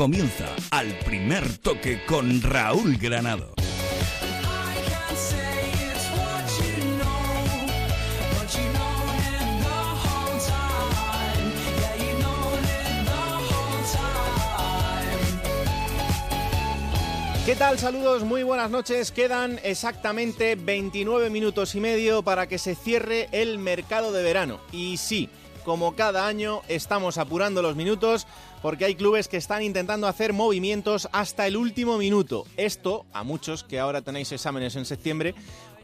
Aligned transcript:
Comienza 0.00 0.46
al 0.70 0.98
primer 1.00 1.58
toque 1.58 2.02
con 2.06 2.40
Raúl 2.40 2.96
Granado. 2.96 3.52
¿Qué 17.44 17.56
tal? 17.56 17.78
Saludos, 17.78 18.24
muy 18.24 18.42
buenas 18.42 18.70
noches. 18.70 19.12
Quedan 19.12 19.60
exactamente 19.64 20.54
29 20.54 21.28
minutos 21.28 21.74
y 21.74 21.80
medio 21.80 22.22
para 22.22 22.46
que 22.46 22.56
se 22.56 22.74
cierre 22.74 23.28
el 23.32 23.58
mercado 23.58 24.12
de 24.12 24.22
verano. 24.22 24.60
Y 24.72 24.96
sí, 24.96 25.28
como 25.64 25.94
cada 25.94 26.26
año, 26.26 26.62
estamos 26.68 27.18
apurando 27.18 27.62
los 27.62 27.76
minutos 27.76 28.26
porque 28.62 28.84
hay 28.84 28.94
clubes 28.94 29.28
que 29.28 29.36
están 29.36 29.62
intentando 29.62 30.06
hacer 30.06 30.32
movimientos 30.32 31.08
hasta 31.12 31.46
el 31.46 31.56
último 31.56 31.98
minuto. 31.98 32.46
Esto, 32.56 33.06
a 33.12 33.24
muchos 33.24 33.64
que 33.64 33.78
ahora 33.78 34.02
tenéis 34.02 34.32
exámenes 34.32 34.76
en 34.76 34.84
septiembre, 34.84 35.34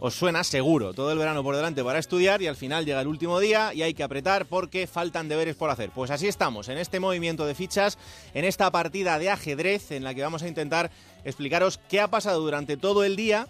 os 0.00 0.14
suena 0.14 0.44
seguro. 0.44 0.92
Todo 0.94 1.12
el 1.12 1.18
verano 1.18 1.42
por 1.42 1.56
delante 1.56 1.82
para 1.82 1.98
estudiar 1.98 2.42
y 2.42 2.46
al 2.46 2.56
final 2.56 2.84
llega 2.84 3.00
el 3.00 3.06
último 3.06 3.40
día 3.40 3.72
y 3.72 3.82
hay 3.82 3.94
que 3.94 4.02
apretar 4.02 4.46
porque 4.46 4.86
faltan 4.86 5.28
deberes 5.28 5.56
por 5.56 5.70
hacer. 5.70 5.90
Pues 5.90 6.10
así 6.10 6.28
estamos, 6.28 6.68
en 6.68 6.78
este 6.78 7.00
movimiento 7.00 7.46
de 7.46 7.54
fichas, 7.54 7.98
en 8.34 8.44
esta 8.44 8.70
partida 8.70 9.18
de 9.18 9.30
ajedrez 9.30 9.90
en 9.92 10.04
la 10.04 10.14
que 10.14 10.22
vamos 10.22 10.42
a 10.42 10.48
intentar 10.48 10.90
explicaros 11.24 11.78
qué 11.88 12.00
ha 12.00 12.08
pasado 12.08 12.40
durante 12.40 12.76
todo 12.76 13.04
el 13.04 13.16
día 13.16 13.48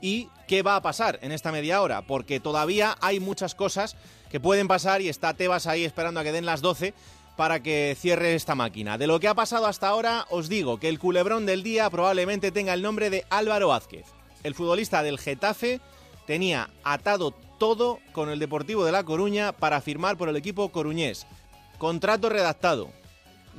y 0.00 0.28
qué 0.46 0.62
va 0.62 0.76
a 0.76 0.82
pasar 0.82 1.18
en 1.22 1.32
esta 1.32 1.52
media 1.52 1.82
hora, 1.82 2.02
porque 2.02 2.40
todavía 2.40 2.96
hay 3.00 3.20
muchas 3.20 3.54
cosas 3.54 3.96
que 4.30 4.40
pueden 4.40 4.68
pasar 4.68 5.02
y 5.02 5.08
está 5.08 5.34
Tebas 5.34 5.66
ahí 5.66 5.84
esperando 5.84 6.20
a 6.20 6.24
que 6.24 6.32
den 6.32 6.46
las 6.46 6.62
12 6.62 6.94
para 7.36 7.62
que 7.62 7.96
cierre 7.98 8.34
esta 8.34 8.54
máquina. 8.54 8.98
De 8.98 9.06
lo 9.06 9.18
que 9.18 9.28
ha 9.28 9.34
pasado 9.34 9.66
hasta 9.66 9.88
ahora, 9.88 10.26
os 10.30 10.48
digo 10.48 10.78
que 10.78 10.88
el 10.88 10.98
culebrón 10.98 11.46
del 11.46 11.62
día 11.62 11.88
probablemente 11.90 12.52
tenga 12.52 12.74
el 12.74 12.82
nombre 12.82 13.10
de 13.10 13.24
Álvaro 13.30 13.68
Vázquez. 13.68 14.04
El 14.42 14.54
futbolista 14.54 15.02
del 15.02 15.18
Getafe 15.18 15.80
tenía 16.26 16.70
atado 16.84 17.32
todo 17.58 17.98
con 18.12 18.30
el 18.30 18.38
Deportivo 18.38 18.84
de 18.84 18.92
La 18.92 19.04
Coruña 19.04 19.52
para 19.52 19.80
firmar 19.80 20.16
por 20.16 20.28
el 20.28 20.36
equipo 20.36 20.70
coruñés. 20.70 21.26
Contrato 21.78 22.28
redactado, 22.28 22.90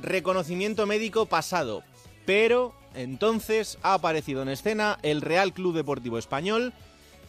reconocimiento 0.00 0.86
médico 0.86 1.26
pasado, 1.26 1.82
pero 2.24 2.74
entonces 2.94 3.78
ha 3.82 3.94
aparecido 3.94 4.42
en 4.42 4.48
escena 4.48 4.98
el 5.02 5.20
Real 5.20 5.52
Club 5.52 5.74
Deportivo 5.74 6.18
Español 6.18 6.72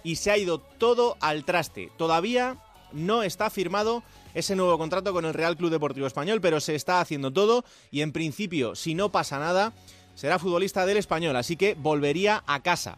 y 0.04 0.18
se 0.18 0.32
ha 0.32 0.38
ido 0.38 0.60
todo 0.60 1.18
al 1.20 1.46
traste. 1.46 1.92
Todavía 1.98 2.58
no 2.94 3.24
está 3.24 3.50
firmado 3.50 4.04
ese 4.34 4.56
nuevo 4.56 4.78
contrato 4.78 5.14
con 5.14 5.26
el 5.26 5.34
Real 5.34 5.58
Club 5.58 5.72
Deportivo 5.72 6.08
Español, 6.08 6.42
pero 6.42 6.60
se 6.60 6.76
está 6.76 7.00
haciendo 7.00 7.32
todo 7.32 7.66
y 7.92 8.02
en 8.02 8.12
principio, 8.12 8.76
si 8.76 8.96
no 8.96 9.10
pasa 9.10 9.40
nada, 9.40 9.74
será 10.16 10.40
futbolista 10.40 10.86
del 10.86 10.98
Español, 10.98 11.36
así 11.36 11.56
que 11.56 11.76
volvería 11.76 12.44
a 12.48 12.62
casa. 12.62 12.98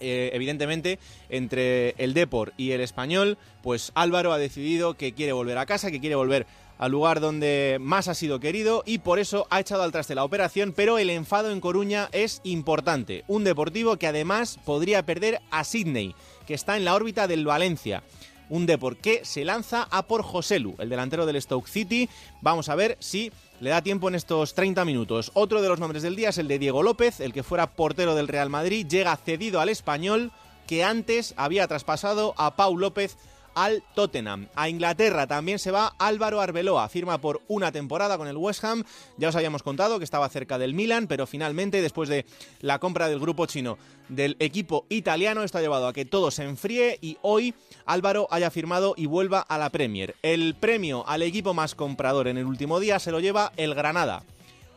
Eh, 0.00 0.30
evidentemente, 0.32 0.98
entre 1.28 1.90
el 1.98 2.14
Deport 2.14 2.54
y 2.56 2.70
el 2.70 2.80
Español, 2.80 3.36
pues 3.62 3.90
Álvaro 3.94 4.32
ha 4.32 4.38
decidido 4.38 4.94
que 4.94 5.12
quiere 5.12 5.32
volver 5.32 5.58
a 5.58 5.66
casa, 5.66 5.90
que 5.90 6.00
quiere 6.00 6.14
volver 6.14 6.46
al 6.78 6.92
lugar 6.92 7.18
donde 7.18 7.78
más 7.80 8.06
ha 8.06 8.14
sido 8.14 8.38
querido 8.38 8.84
y 8.86 8.98
por 8.98 9.18
eso 9.18 9.48
ha 9.50 9.58
echado 9.58 9.82
al 9.82 9.90
traste 9.90 10.14
la 10.14 10.22
operación, 10.22 10.72
pero 10.74 10.98
el 10.98 11.10
enfado 11.10 11.50
en 11.50 11.60
Coruña 11.60 12.08
es 12.12 12.40
importante. 12.44 13.24
Un 13.26 13.42
deportivo 13.42 13.96
que 13.96 14.06
además 14.06 14.60
podría 14.64 15.04
perder 15.04 15.40
a 15.50 15.64
Sydney, 15.64 16.14
que 16.46 16.54
está 16.54 16.76
en 16.76 16.84
la 16.84 16.94
órbita 16.94 17.26
del 17.26 17.44
Valencia 17.44 18.04
un 18.48 18.66
Depor 18.66 18.96
que 18.96 19.24
se 19.24 19.44
lanza 19.44 19.88
a 19.90 20.02
por 20.06 20.22
Joselu, 20.22 20.74
el 20.78 20.88
delantero 20.88 21.26
del 21.26 21.40
Stoke 21.40 21.68
City. 21.68 22.08
Vamos 22.40 22.68
a 22.68 22.74
ver 22.74 22.96
si 23.00 23.32
le 23.60 23.70
da 23.70 23.82
tiempo 23.82 24.08
en 24.08 24.14
estos 24.14 24.54
30 24.54 24.84
minutos. 24.84 25.30
Otro 25.34 25.62
de 25.62 25.68
los 25.68 25.80
nombres 25.80 26.02
del 26.02 26.16
día 26.16 26.30
es 26.30 26.38
el 26.38 26.48
de 26.48 26.58
Diego 26.58 26.82
López, 26.82 27.20
el 27.20 27.32
que 27.32 27.42
fuera 27.42 27.70
portero 27.70 28.14
del 28.14 28.28
Real 28.28 28.50
Madrid, 28.50 28.86
llega 28.86 29.16
cedido 29.16 29.60
al 29.60 29.68
español 29.68 30.32
que 30.66 30.84
antes 30.84 31.34
había 31.36 31.66
traspasado 31.66 32.34
a 32.36 32.54
Pau 32.54 32.76
López 32.76 33.16
al 33.58 33.82
Tottenham. 33.94 34.46
A 34.54 34.68
Inglaterra 34.68 35.26
también 35.26 35.58
se 35.58 35.72
va 35.72 35.92
Álvaro 35.98 36.40
Arbeloa, 36.40 36.88
firma 36.88 37.18
por 37.18 37.42
una 37.48 37.72
temporada 37.72 38.16
con 38.16 38.28
el 38.28 38.36
West 38.36 38.62
Ham. 38.62 38.84
Ya 39.16 39.30
os 39.30 39.36
habíamos 39.36 39.64
contado 39.64 39.98
que 39.98 40.04
estaba 40.04 40.28
cerca 40.28 40.58
del 40.58 40.74
Milan, 40.74 41.08
pero 41.08 41.26
finalmente, 41.26 41.82
después 41.82 42.08
de 42.08 42.24
la 42.60 42.78
compra 42.78 43.08
del 43.08 43.18
grupo 43.18 43.46
chino 43.46 43.76
del 44.08 44.36
equipo 44.38 44.86
italiano, 44.90 45.42
está 45.42 45.60
llevado 45.60 45.88
a 45.88 45.92
que 45.92 46.04
todo 46.04 46.30
se 46.30 46.44
enfríe 46.44 46.98
y 47.02 47.18
hoy 47.22 47.52
Álvaro 47.84 48.28
haya 48.30 48.52
firmado 48.52 48.94
y 48.96 49.06
vuelva 49.06 49.40
a 49.40 49.58
la 49.58 49.70
Premier. 49.70 50.14
El 50.22 50.54
premio 50.54 51.04
al 51.08 51.22
equipo 51.22 51.52
más 51.52 51.74
comprador 51.74 52.28
en 52.28 52.38
el 52.38 52.46
último 52.46 52.78
día 52.78 53.00
se 53.00 53.10
lo 53.10 53.18
lleva 53.18 53.52
el 53.56 53.74
Granada. 53.74 54.22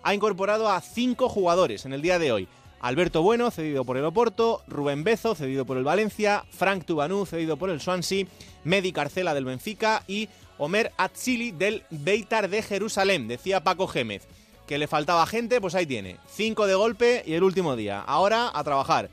Ha 0.02 0.16
incorporado 0.16 0.68
a 0.68 0.81
cinco 0.81 1.30
jugadores 1.30 1.86
en 1.86 1.94
el 1.94 2.02
día 2.02 2.18
de 2.18 2.31
hoy. 2.31 2.47
Alberto 2.81 3.22
Bueno, 3.22 3.52
cedido 3.52 3.86
por 3.86 3.97
el 3.97 4.06
Oporto, 4.06 4.64
Rubén 4.68 5.03
Bezo, 5.03 5.36
cedido 5.36 5.66
por 5.66 5.78
el 5.78 5.84
Valencia, 5.84 6.46
Frank 6.50 6.84
Tubanú, 6.84 7.28
cedido 7.28 7.56
por 7.56 7.69
el 7.69 7.80
Swansea, 7.80 8.25
Medi 8.64 8.92
Carcela 8.92 9.36
del 9.36 9.46
Benfica 9.46 10.03
y 10.08 10.30
Omer 10.58 10.91
Atzili 10.97 11.52
del 11.52 11.84
Beitar 11.91 12.50
de 12.50 12.64
Jerusalén, 12.64 13.28
decía 13.28 13.64
Paco 13.64 13.88
Gémez. 13.88 14.28
Que 14.68 14.78
le 14.78 14.88
faltaba 14.88 15.28
gente, 15.28 15.62
pues 15.62 15.75
ahí 15.75 15.86
tiene. 15.86 16.18
Cinco 16.28 16.66
de 16.66 16.75
golpe 16.75 17.24
y 17.25 17.34
el 17.34 17.44
último 17.44 17.75
día. 17.75 18.02
Ahora 18.02 18.50
a 18.53 18.64
trabajar. 18.64 19.09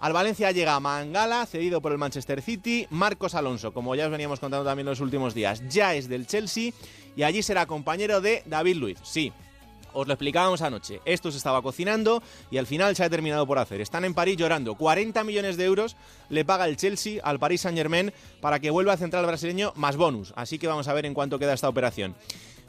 Al 0.00 0.12
Valencia 0.12 0.50
llega 0.50 0.80
Mangala, 0.80 1.46
cedido 1.46 1.80
por 1.80 1.92
el 1.92 1.98
Manchester 1.98 2.42
City. 2.42 2.88
Marcos 2.90 3.36
Alonso, 3.36 3.72
como 3.72 3.94
ya 3.94 4.06
os 4.06 4.10
veníamos 4.10 4.40
contando 4.40 4.64
también 4.64 4.86
los 4.86 5.00
últimos 5.00 5.32
días, 5.32 5.62
ya 5.68 5.94
es 5.94 6.08
del 6.08 6.26
Chelsea 6.26 6.72
y 7.14 7.22
allí 7.22 7.42
será 7.44 7.66
compañero 7.66 8.20
de 8.20 8.42
David 8.46 8.76
Luiz. 8.76 8.98
Sí, 9.04 9.32
os 9.92 10.06
lo 10.06 10.12
explicábamos 10.12 10.62
anoche. 10.62 11.00
Esto 11.04 11.30
se 11.30 11.38
estaba 11.38 11.62
cocinando 11.62 12.22
y 12.50 12.58
al 12.58 12.66
final 12.66 12.96
se 12.96 13.04
ha 13.04 13.10
terminado 13.10 13.46
por 13.46 13.58
hacer. 13.58 13.80
Están 13.80 14.04
en 14.04 14.14
París 14.14 14.36
llorando. 14.36 14.74
40 14.74 15.24
millones 15.24 15.56
de 15.56 15.64
euros 15.64 15.96
le 16.28 16.44
paga 16.44 16.66
el 16.66 16.76
Chelsea 16.76 17.20
al 17.22 17.38
Paris 17.38 17.62
Saint 17.62 17.76
Germain 17.76 18.12
para 18.40 18.60
que 18.60 18.70
vuelva 18.70 18.92
a 18.92 18.96
central 18.96 19.26
brasileño 19.26 19.72
más 19.76 19.96
bonus. 19.96 20.32
Así 20.36 20.58
que 20.58 20.66
vamos 20.66 20.88
a 20.88 20.94
ver 20.94 21.06
en 21.06 21.14
cuánto 21.14 21.38
queda 21.38 21.52
esta 21.52 21.68
operación. 21.68 22.14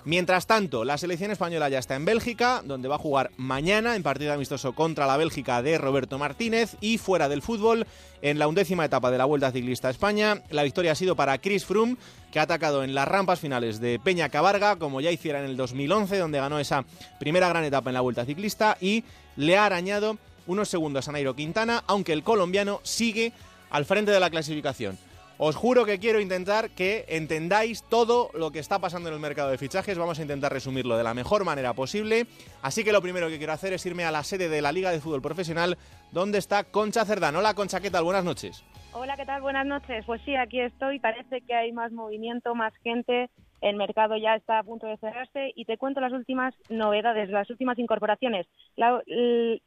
Mientras 0.05 0.47
tanto, 0.47 0.83
la 0.83 0.97
selección 0.97 1.31
española 1.31 1.69
ya 1.69 1.79
está 1.79 1.95
en 1.95 2.03
Bélgica, 2.03 2.61
donde 2.65 2.89
va 2.89 2.95
a 2.95 2.99
jugar 2.99 3.31
mañana 3.37 3.95
en 3.95 4.03
partido 4.03 4.33
amistoso 4.33 4.73
contra 4.73 5.07
la 5.07 5.15
Bélgica 5.15 5.61
de 5.61 5.77
Roberto 5.77 6.19
Martínez 6.19 6.75
y 6.81 6.97
fuera 6.97 7.29
del 7.29 7.41
fútbol, 7.41 7.87
en 8.21 8.37
la 8.37 8.47
undécima 8.47 8.83
etapa 8.83 9.11
de 9.11 9.17
la 9.17 9.23
Vuelta 9.23 9.53
Ciclista 9.53 9.87
a 9.87 9.91
España, 9.91 10.41
la 10.49 10.63
victoria 10.63 10.91
ha 10.91 10.95
sido 10.95 11.15
para 11.15 11.37
Chris 11.37 11.63
Froome, 11.63 11.95
que 12.33 12.39
ha 12.39 12.43
atacado 12.43 12.83
en 12.83 12.93
las 12.93 13.07
rampas 13.07 13.39
finales 13.39 13.79
de 13.79 13.97
Peña 13.97 14.27
Cabarga, 14.27 14.75
como 14.75 14.99
ya 14.99 15.09
hiciera 15.09 15.39
en 15.39 15.45
el 15.45 15.55
2011, 15.55 16.17
donde 16.17 16.39
ganó 16.39 16.59
esa 16.59 16.83
primera 17.17 17.47
gran 17.47 17.63
etapa 17.63 17.89
en 17.89 17.93
la 17.93 18.01
Vuelta 18.01 18.25
Ciclista, 18.25 18.77
y 18.81 19.05
le 19.37 19.57
ha 19.57 19.65
arañado 19.65 20.17
unos 20.47 20.67
segundos 20.67 21.07
a 21.07 21.13
Nairo 21.13 21.33
Quintana, 21.33 21.81
aunque 21.87 22.11
el 22.11 22.23
colombiano 22.23 22.81
sigue 22.83 23.31
al 23.69 23.85
frente 23.85 24.11
de 24.11 24.19
la 24.19 24.29
clasificación. 24.29 24.97
Os 25.45 25.57
juro 25.57 25.83
que 25.83 25.99
quiero 25.99 26.21
intentar 26.21 26.69
que 26.69 27.03
entendáis 27.09 27.83
todo 27.89 28.29
lo 28.33 28.51
que 28.51 28.59
está 28.59 28.79
pasando 28.79 29.09
en 29.09 29.15
el 29.15 29.19
mercado 29.19 29.49
de 29.49 29.57
fichajes. 29.57 29.97
Vamos 29.97 30.17
a 30.17 30.21
intentar 30.21 30.53
resumirlo 30.53 30.95
de 30.95 31.03
la 31.03 31.13
mejor 31.13 31.43
manera 31.43 31.73
posible. 31.73 32.27
Así 32.61 32.85
que 32.85 32.93
lo 32.93 33.01
primero 33.01 33.27
que 33.27 33.37
quiero 33.37 33.51
hacer 33.51 33.73
es 33.73 33.85
irme 33.85 34.05
a 34.05 34.11
la 34.11 34.23
sede 34.23 34.47
de 34.47 34.61
la 34.61 34.71
Liga 34.71 34.89
de 34.91 35.01
Fútbol 35.01 35.21
Profesional, 35.21 35.77
donde 36.13 36.37
está 36.37 36.63
Concha 36.63 37.03
Cerdán. 37.03 37.35
Hola 37.35 37.55
Concha, 37.55 37.81
¿qué 37.81 37.91
tal? 37.91 38.05
Buenas 38.05 38.23
noches. 38.23 38.63
Hola, 38.93 39.17
¿qué 39.17 39.25
tal? 39.25 39.41
Buenas 39.41 39.65
noches. 39.65 40.05
Pues 40.05 40.21
sí, 40.23 40.33
aquí 40.33 40.61
estoy. 40.61 40.99
Parece 40.99 41.41
que 41.41 41.53
hay 41.53 41.73
más 41.73 41.91
movimiento, 41.91 42.55
más 42.55 42.73
gente. 42.77 43.29
El 43.59 43.75
mercado 43.75 44.15
ya 44.15 44.35
está 44.35 44.59
a 44.59 44.63
punto 44.63 44.87
de 44.87 44.95
cerrarse 44.95 45.51
y 45.57 45.65
te 45.65 45.77
cuento 45.77 45.99
las 45.99 46.13
últimas 46.13 46.55
novedades, 46.69 47.29
las 47.29 47.49
últimas 47.49 47.77
incorporaciones. 47.79 48.47
La, 48.77 49.03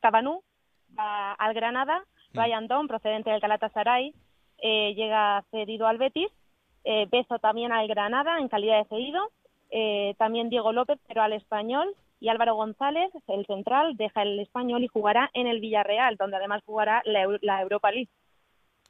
Cabanú 0.01 0.41
va 0.99 1.35
al 1.35 1.53
Granada, 1.53 2.03
mm. 2.33 2.39
Ryan 2.39 2.67
Don, 2.67 2.89
procedente 2.89 3.29
del 3.29 3.41
Galatasaray, 3.41 4.15
eh, 4.59 4.95
llega 4.95 5.45
cedido 5.51 5.87
al 5.87 5.99
Betis, 5.99 6.31
eh, 6.85 7.07
Bezo 7.11 7.39
también 7.39 7.73
al 7.73 7.89
Granada 7.89 8.39
en 8.39 8.49
calidad 8.49 8.79
de 8.79 8.89
cedido, 8.89 9.31
eh, 9.71 10.15
también 10.19 10.49
Diego 10.49 10.73
López, 10.73 10.99
pero 11.09 11.23
al 11.23 11.33
Español, 11.33 11.95
y 12.19 12.29
Álvaro 12.29 12.55
González, 12.55 13.11
el 13.27 13.45
central, 13.47 13.97
deja 13.97 14.23
el 14.23 14.41
Español 14.41 14.83
y 14.83 14.89
jugará 14.89 15.31
en 15.35 15.47
el 15.47 15.61
Villarreal, 15.61 16.17
donde 16.17 16.37
además 16.37 16.63
jugará 16.65 17.03
la 17.05 17.61
Europa 17.61 17.91
League. 17.91 18.09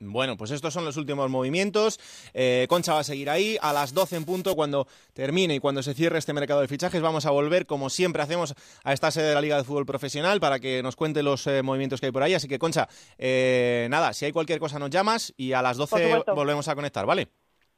Bueno, 0.00 0.36
pues 0.36 0.50
estos 0.50 0.74
son 0.74 0.84
los 0.84 0.96
últimos 0.96 1.30
movimientos. 1.30 1.98
Eh, 2.34 2.66
Concha 2.68 2.94
va 2.94 3.00
a 3.00 3.04
seguir 3.04 3.30
ahí. 3.30 3.56
A 3.62 3.72
las 3.72 3.94
12 3.94 4.16
en 4.16 4.24
punto, 4.24 4.54
cuando 4.54 4.86
termine 5.14 5.54
y 5.54 5.58
cuando 5.58 5.82
se 5.82 5.94
cierre 5.94 6.18
este 6.18 6.32
mercado 6.32 6.60
de 6.60 6.68
fichajes, 6.68 7.00
vamos 7.00 7.24
a 7.24 7.30
volver, 7.30 7.66
como 7.66 7.88
siempre 7.88 8.22
hacemos, 8.22 8.54
a 8.84 8.92
esta 8.92 9.10
sede 9.10 9.28
de 9.28 9.34
la 9.34 9.40
Liga 9.40 9.56
de 9.56 9.64
Fútbol 9.64 9.86
Profesional 9.86 10.40
para 10.40 10.60
que 10.60 10.82
nos 10.82 10.96
cuente 10.96 11.22
los 11.22 11.46
eh, 11.46 11.62
movimientos 11.62 12.00
que 12.00 12.06
hay 12.06 12.12
por 12.12 12.22
ahí. 12.22 12.34
Así 12.34 12.46
que, 12.48 12.58
Concha, 12.58 12.88
eh, 13.16 13.86
nada, 13.90 14.12
si 14.12 14.26
hay 14.26 14.32
cualquier 14.32 14.58
cosa 14.58 14.78
nos 14.78 14.90
llamas 14.90 15.32
y 15.36 15.52
a 15.52 15.62
las 15.62 15.76
12 15.76 16.24
volvemos 16.34 16.68
a 16.68 16.74
conectar, 16.74 17.06
¿vale? 17.06 17.28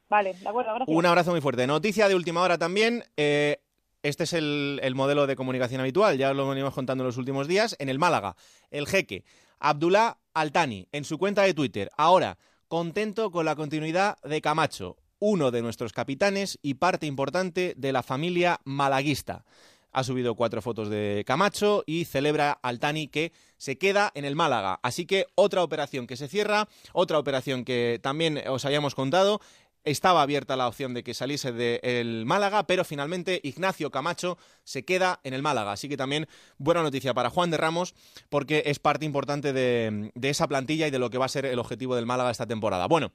Vale, 0.08 0.34
de 0.34 0.48
acuerdo, 0.48 0.74
gracias. 0.74 0.96
Un 0.96 1.06
abrazo 1.06 1.30
muy 1.30 1.40
fuerte. 1.40 1.66
Noticia 1.66 2.08
de 2.08 2.14
última 2.14 2.42
hora 2.42 2.58
también. 2.58 3.04
este 3.16 4.24
es 4.24 4.32
el, 4.32 4.80
el 4.82 4.94
modelo 4.94 5.26
de 5.26 5.36
comunicación 5.36 5.80
habitual, 5.80 6.16
ya 6.16 6.32
lo 6.32 6.48
venimos 6.48 6.74
contando 6.74 7.04
en 7.04 7.06
los 7.06 7.16
últimos 7.16 7.46
días. 7.46 7.76
En 7.78 7.88
el 7.88 7.98
Málaga, 7.98 8.34
el 8.70 8.88
jeque 8.88 9.24
Abdullah 9.60 10.18
Altani 10.34 10.88
en 10.92 11.04
su 11.04 11.18
cuenta 11.18 11.42
de 11.42 11.54
Twitter. 11.54 11.90
Ahora, 11.96 12.38
contento 12.68 13.30
con 13.30 13.44
la 13.44 13.56
continuidad 13.56 14.18
de 14.22 14.40
Camacho, 14.40 14.96
uno 15.18 15.50
de 15.50 15.62
nuestros 15.62 15.92
capitanes 15.92 16.58
y 16.62 16.74
parte 16.74 17.06
importante 17.06 17.74
de 17.76 17.92
la 17.92 18.02
familia 18.02 18.60
malaguista. 18.64 19.44
ha 19.90 20.04
subido 20.04 20.34
cuatro 20.34 20.60
fotos 20.60 20.90
de 20.90 21.24
Camacho 21.26 21.82
y 21.86 22.04
celebra 22.04 22.52
al 22.52 22.78
Tani 22.78 23.08
que 23.08 23.32
se 23.56 23.78
queda 23.78 24.12
en 24.14 24.24
el 24.24 24.36
Málaga. 24.36 24.78
Así 24.82 25.06
que 25.06 25.26
otra 25.34 25.62
operación 25.62 26.06
que 26.06 26.16
se 26.16 26.28
cierra, 26.28 26.68
otra 26.92 27.18
operación 27.18 27.64
que 27.64 27.98
también 28.02 28.42
os 28.48 28.64
habíamos 28.64 28.94
contado. 28.94 29.40
Estaba 29.84 30.22
abierta 30.22 30.56
la 30.56 30.68
opción 30.68 30.94
de 30.94 31.02
que 31.02 31.14
saliese 31.14 31.52
del 31.52 32.26
Málaga, 32.26 32.66
pero 32.66 32.84
finalmente 32.84 33.40
Ignacio 33.42 33.90
Camacho 33.90 34.38
se 34.64 34.84
queda 34.84 35.20
en 35.24 35.34
el 35.34 35.42
Málaga. 35.42 35.72
Así 35.72 35.88
que 35.88 35.96
también 35.96 36.28
buena 36.58 36.82
noticia 36.82 37.14
para 37.14 37.30
Juan 37.30 37.50
de 37.50 37.56
Ramos, 37.56 37.94
porque 38.28 38.64
es 38.66 38.78
parte 38.78 39.06
importante 39.06 39.52
de, 39.52 40.10
de 40.14 40.30
esa 40.30 40.48
plantilla 40.48 40.86
y 40.86 40.90
de 40.90 40.98
lo 40.98 41.10
que 41.10 41.18
va 41.18 41.26
a 41.26 41.30
ser 41.30 41.46
el 41.46 41.58
objetivo 41.58 41.96
del 41.96 42.06
Málaga 42.06 42.30
esta 42.30 42.46
temporada. 42.46 42.86
Bueno, 42.86 43.12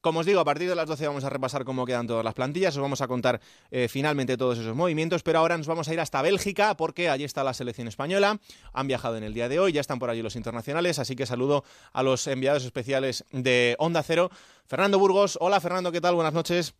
como 0.00 0.20
os 0.20 0.26
digo, 0.26 0.40
a 0.40 0.44
partir 0.44 0.68
de 0.68 0.74
las 0.74 0.86
12 0.86 1.06
vamos 1.06 1.24
a 1.24 1.30
repasar 1.30 1.64
cómo 1.64 1.84
quedan 1.84 2.06
todas 2.06 2.24
las 2.24 2.34
plantillas, 2.34 2.76
os 2.76 2.82
vamos 2.82 3.00
a 3.00 3.08
contar 3.08 3.40
eh, 3.70 3.88
finalmente 3.88 4.36
todos 4.36 4.58
esos 4.58 4.76
movimientos, 4.76 5.22
pero 5.22 5.40
ahora 5.40 5.56
nos 5.56 5.66
vamos 5.66 5.88
a 5.88 5.92
ir 5.92 6.00
hasta 6.00 6.22
Bélgica 6.22 6.76
porque 6.76 7.08
allí 7.08 7.24
está 7.24 7.42
la 7.42 7.52
selección 7.52 7.88
española, 7.88 8.38
han 8.72 8.86
viajado 8.86 9.16
en 9.16 9.24
el 9.24 9.34
día 9.34 9.48
de 9.48 9.58
hoy, 9.58 9.72
ya 9.72 9.80
están 9.80 9.98
por 9.98 10.10
allí 10.10 10.22
los 10.22 10.36
internacionales, 10.36 10.98
así 10.98 11.16
que 11.16 11.26
saludo 11.26 11.64
a 11.92 12.02
los 12.02 12.26
enviados 12.26 12.64
especiales 12.64 13.24
de 13.32 13.74
Onda 13.78 14.02
Cero. 14.02 14.30
Fernando 14.66 14.98
Burgos, 14.98 15.38
hola 15.40 15.60
Fernando, 15.60 15.90
¿qué 15.90 16.00
tal? 16.00 16.14
Buenas 16.14 16.34
noches. 16.34 16.74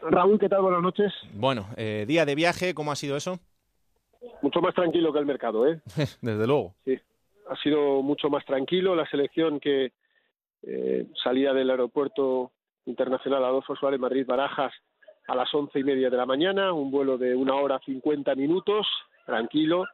Raúl, 0.00 0.38
¿qué 0.38 0.48
tal? 0.48 0.62
Buenas 0.62 0.82
noches. 0.82 1.12
Bueno, 1.34 1.68
eh, 1.76 2.04
día 2.08 2.24
de 2.24 2.34
viaje, 2.34 2.74
¿cómo 2.74 2.90
ha 2.90 2.96
sido 2.96 3.16
eso? 3.16 3.38
Mucho 4.40 4.60
más 4.60 4.74
tranquilo 4.74 5.12
que 5.12 5.18
el 5.18 5.26
mercado, 5.26 5.66
¿eh? 5.68 5.80
Desde 6.20 6.46
luego. 6.46 6.74
Sí, 6.84 6.98
ha 7.48 7.56
sido 7.56 8.02
mucho 8.02 8.28
más 8.30 8.44
tranquilo. 8.44 8.94
La 8.96 9.08
selección 9.08 9.60
que 9.60 9.92
eh, 10.62 11.06
salía 11.22 11.52
del 11.52 11.70
aeropuerto 11.70 12.52
internacional 12.86 13.44
Adolfo 13.44 13.76
Suárez 13.76 14.00
Madrid 14.00 14.26
Barajas 14.26 14.72
a 15.28 15.34
las 15.34 15.52
once 15.54 15.78
y 15.78 15.84
media 15.84 16.10
de 16.10 16.16
la 16.16 16.26
mañana, 16.26 16.72
un 16.72 16.90
vuelo 16.90 17.16
de 17.16 17.34
una 17.34 17.54
hora 17.54 17.78
cincuenta 17.84 18.34
minutos, 18.34 18.86
tranquilo, 19.24 19.86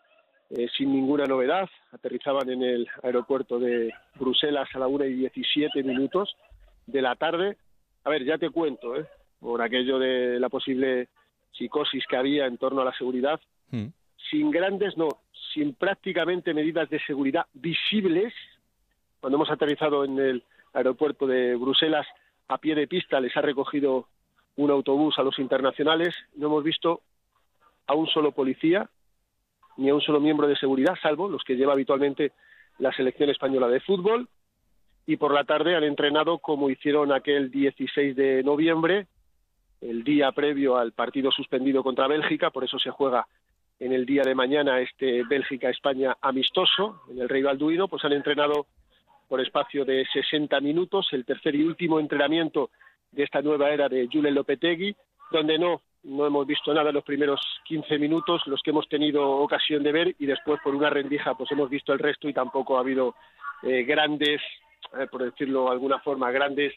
eh, 0.50 0.68
sin 0.76 0.92
ninguna 0.92 1.26
novedad. 1.26 1.68
Aterrizaban 1.92 2.48
en 2.48 2.62
el 2.62 2.88
aeropuerto 3.02 3.58
de 3.58 3.92
Bruselas 4.18 4.68
a 4.74 4.78
la 4.78 4.86
una 4.86 5.04
y 5.06 5.12
diecisiete 5.12 5.82
minutos 5.82 6.34
de 6.86 7.02
la 7.02 7.14
tarde. 7.16 7.58
A 8.04 8.10
ver, 8.10 8.24
ya 8.24 8.38
te 8.38 8.50
cuento, 8.50 8.96
¿eh? 8.96 9.06
por 9.38 9.60
aquello 9.60 9.98
de 9.98 10.40
la 10.40 10.48
posible 10.48 11.08
psicosis 11.52 12.04
que 12.08 12.16
había 12.16 12.46
en 12.46 12.58
torno 12.58 12.80
a 12.80 12.84
la 12.84 12.92
seguridad, 12.92 13.40
Mm. 13.70 13.88
sin 14.30 14.50
grandes, 14.50 14.96
no, 14.96 15.08
sin 15.52 15.74
prácticamente 15.74 16.54
medidas 16.54 16.88
de 16.88 17.00
seguridad 17.00 17.46
visibles. 17.52 18.32
Cuando 19.20 19.36
hemos 19.36 19.50
aterrizado 19.50 20.04
en 20.04 20.18
el 20.18 20.42
aeropuerto 20.72 21.26
de 21.26 21.54
Bruselas, 21.56 22.06
a 22.48 22.58
pie 22.58 22.74
de 22.74 22.88
pista 22.88 23.20
les 23.20 23.36
ha 23.36 23.42
recogido 23.42 24.08
un 24.56 24.70
autobús 24.70 25.18
a 25.18 25.22
los 25.22 25.38
internacionales. 25.38 26.14
No 26.34 26.46
hemos 26.46 26.64
visto 26.64 27.02
a 27.86 27.94
un 27.94 28.06
solo 28.06 28.32
policía 28.32 28.88
ni 29.76 29.90
a 29.90 29.94
un 29.94 30.00
solo 30.00 30.20
miembro 30.20 30.48
de 30.48 30.56
seguridad, 30.56 30.96
salvo 31.00 31.28
los 31.28 31.44
que 31.44 31.54
lleva 31.54 31.72
habitualmente 31.72 32.32
la 32.78 32.92
selección 32.92 33.30
española 33.30 33.68
de 33.68 33.80
fútbol. 33.80 34.28
Y 35.06 35.16
por 35.16 35.32
la 35.32 35.44
tarde 35.44 35.76
han 35.76 35.84
entrenado 35.84 36.38
como 36.38 36.68
hicieron 36.68 37.12
aquel 37.12 37.50
16 37.50 38.16
de 38.16 38.42
noviembre, 38.42 39.06
el 39.80 40.02
día 40.02 40.32
previo 40.32 40.76
al 40.76 40.92
partido 40.92 41.30
suspendido 41.30 41.82
contra 41.82 42.08
Bélgica, 42.08 42.50
por 42.50 42.64
eso 42.64 42.78
se 42.78 42.90
juega 42.90 43.26
en 43.78 43.92
el 43.92 44.04
día 44.04 44.22
de 44.22 44.34
mañana 44.34 44.80
este 44.80 45.22
Bélgica-España 45.22 46.16
amistoso 46.20 47.02
en 47.08 47.20
el 47.20 47.28
Rey 47.28 47.42
Balduino, 47.42 47.86
pues 47.86 48.04
han 48.04 48.12
entrenado 48.12 48.66
por 49.28 49.40
espacio 49.40 49.84
de 49.84 50.06
60 50.12 50.58
minutos, 50.60 51.08
el 51.12 51.24
tercer 51.24 51.54
y 51.54 51.62
último 51.62 52.00
entrenamiento 52.00 52.70
de 53.12 53.24
esta 53.24 53.42
nueva 53.42 53.70
era 53.70 53.88
de 53.88 54.08
Julen 54.10 54.34
Lopetegui, 54.34 54.96
donde 55.30 55.58
no, 55.58 55.82
no 56.04 56.26
hemos 56.26 56.46
visto 56.46 56.72
nada 56.72 56.88
en 56.88 56.94
los 56.94 57.04
primeros 57.04 57.40
15 57.64 57.98
minutos, 57.98 58.42
los 58.46 58.62
que 58.62 58.70
hemos 58.70 58.88
tenido 58.88 59.28
ocasión 59.28 59.82
de 59.82 59.92
ver, 59.92 60.14
y 60.18 60.26
después 60.26 60.60
por 60.62 60.74
una 60.74 60.90
rendija 60.90 61.34
pues 61.34 61.50
hemos 61.52 61.68
visto 61.68 61.92
el 61.92 61.98
resto 61.98 62.28
y 62.28 62.32
tampoco 62.32 62.76
ha 62.76 62.80
habido 62.80 63.14
eh, 63.62 63.82
grandes, 63.84 64.40
eh, 64.98 65.06
por 65.10 65.22
decirlo 65.22 65.64
de 65.64 65.70
alguna 65.72 65.98
forma, 66.00 66.30
grandes 66.30 66.74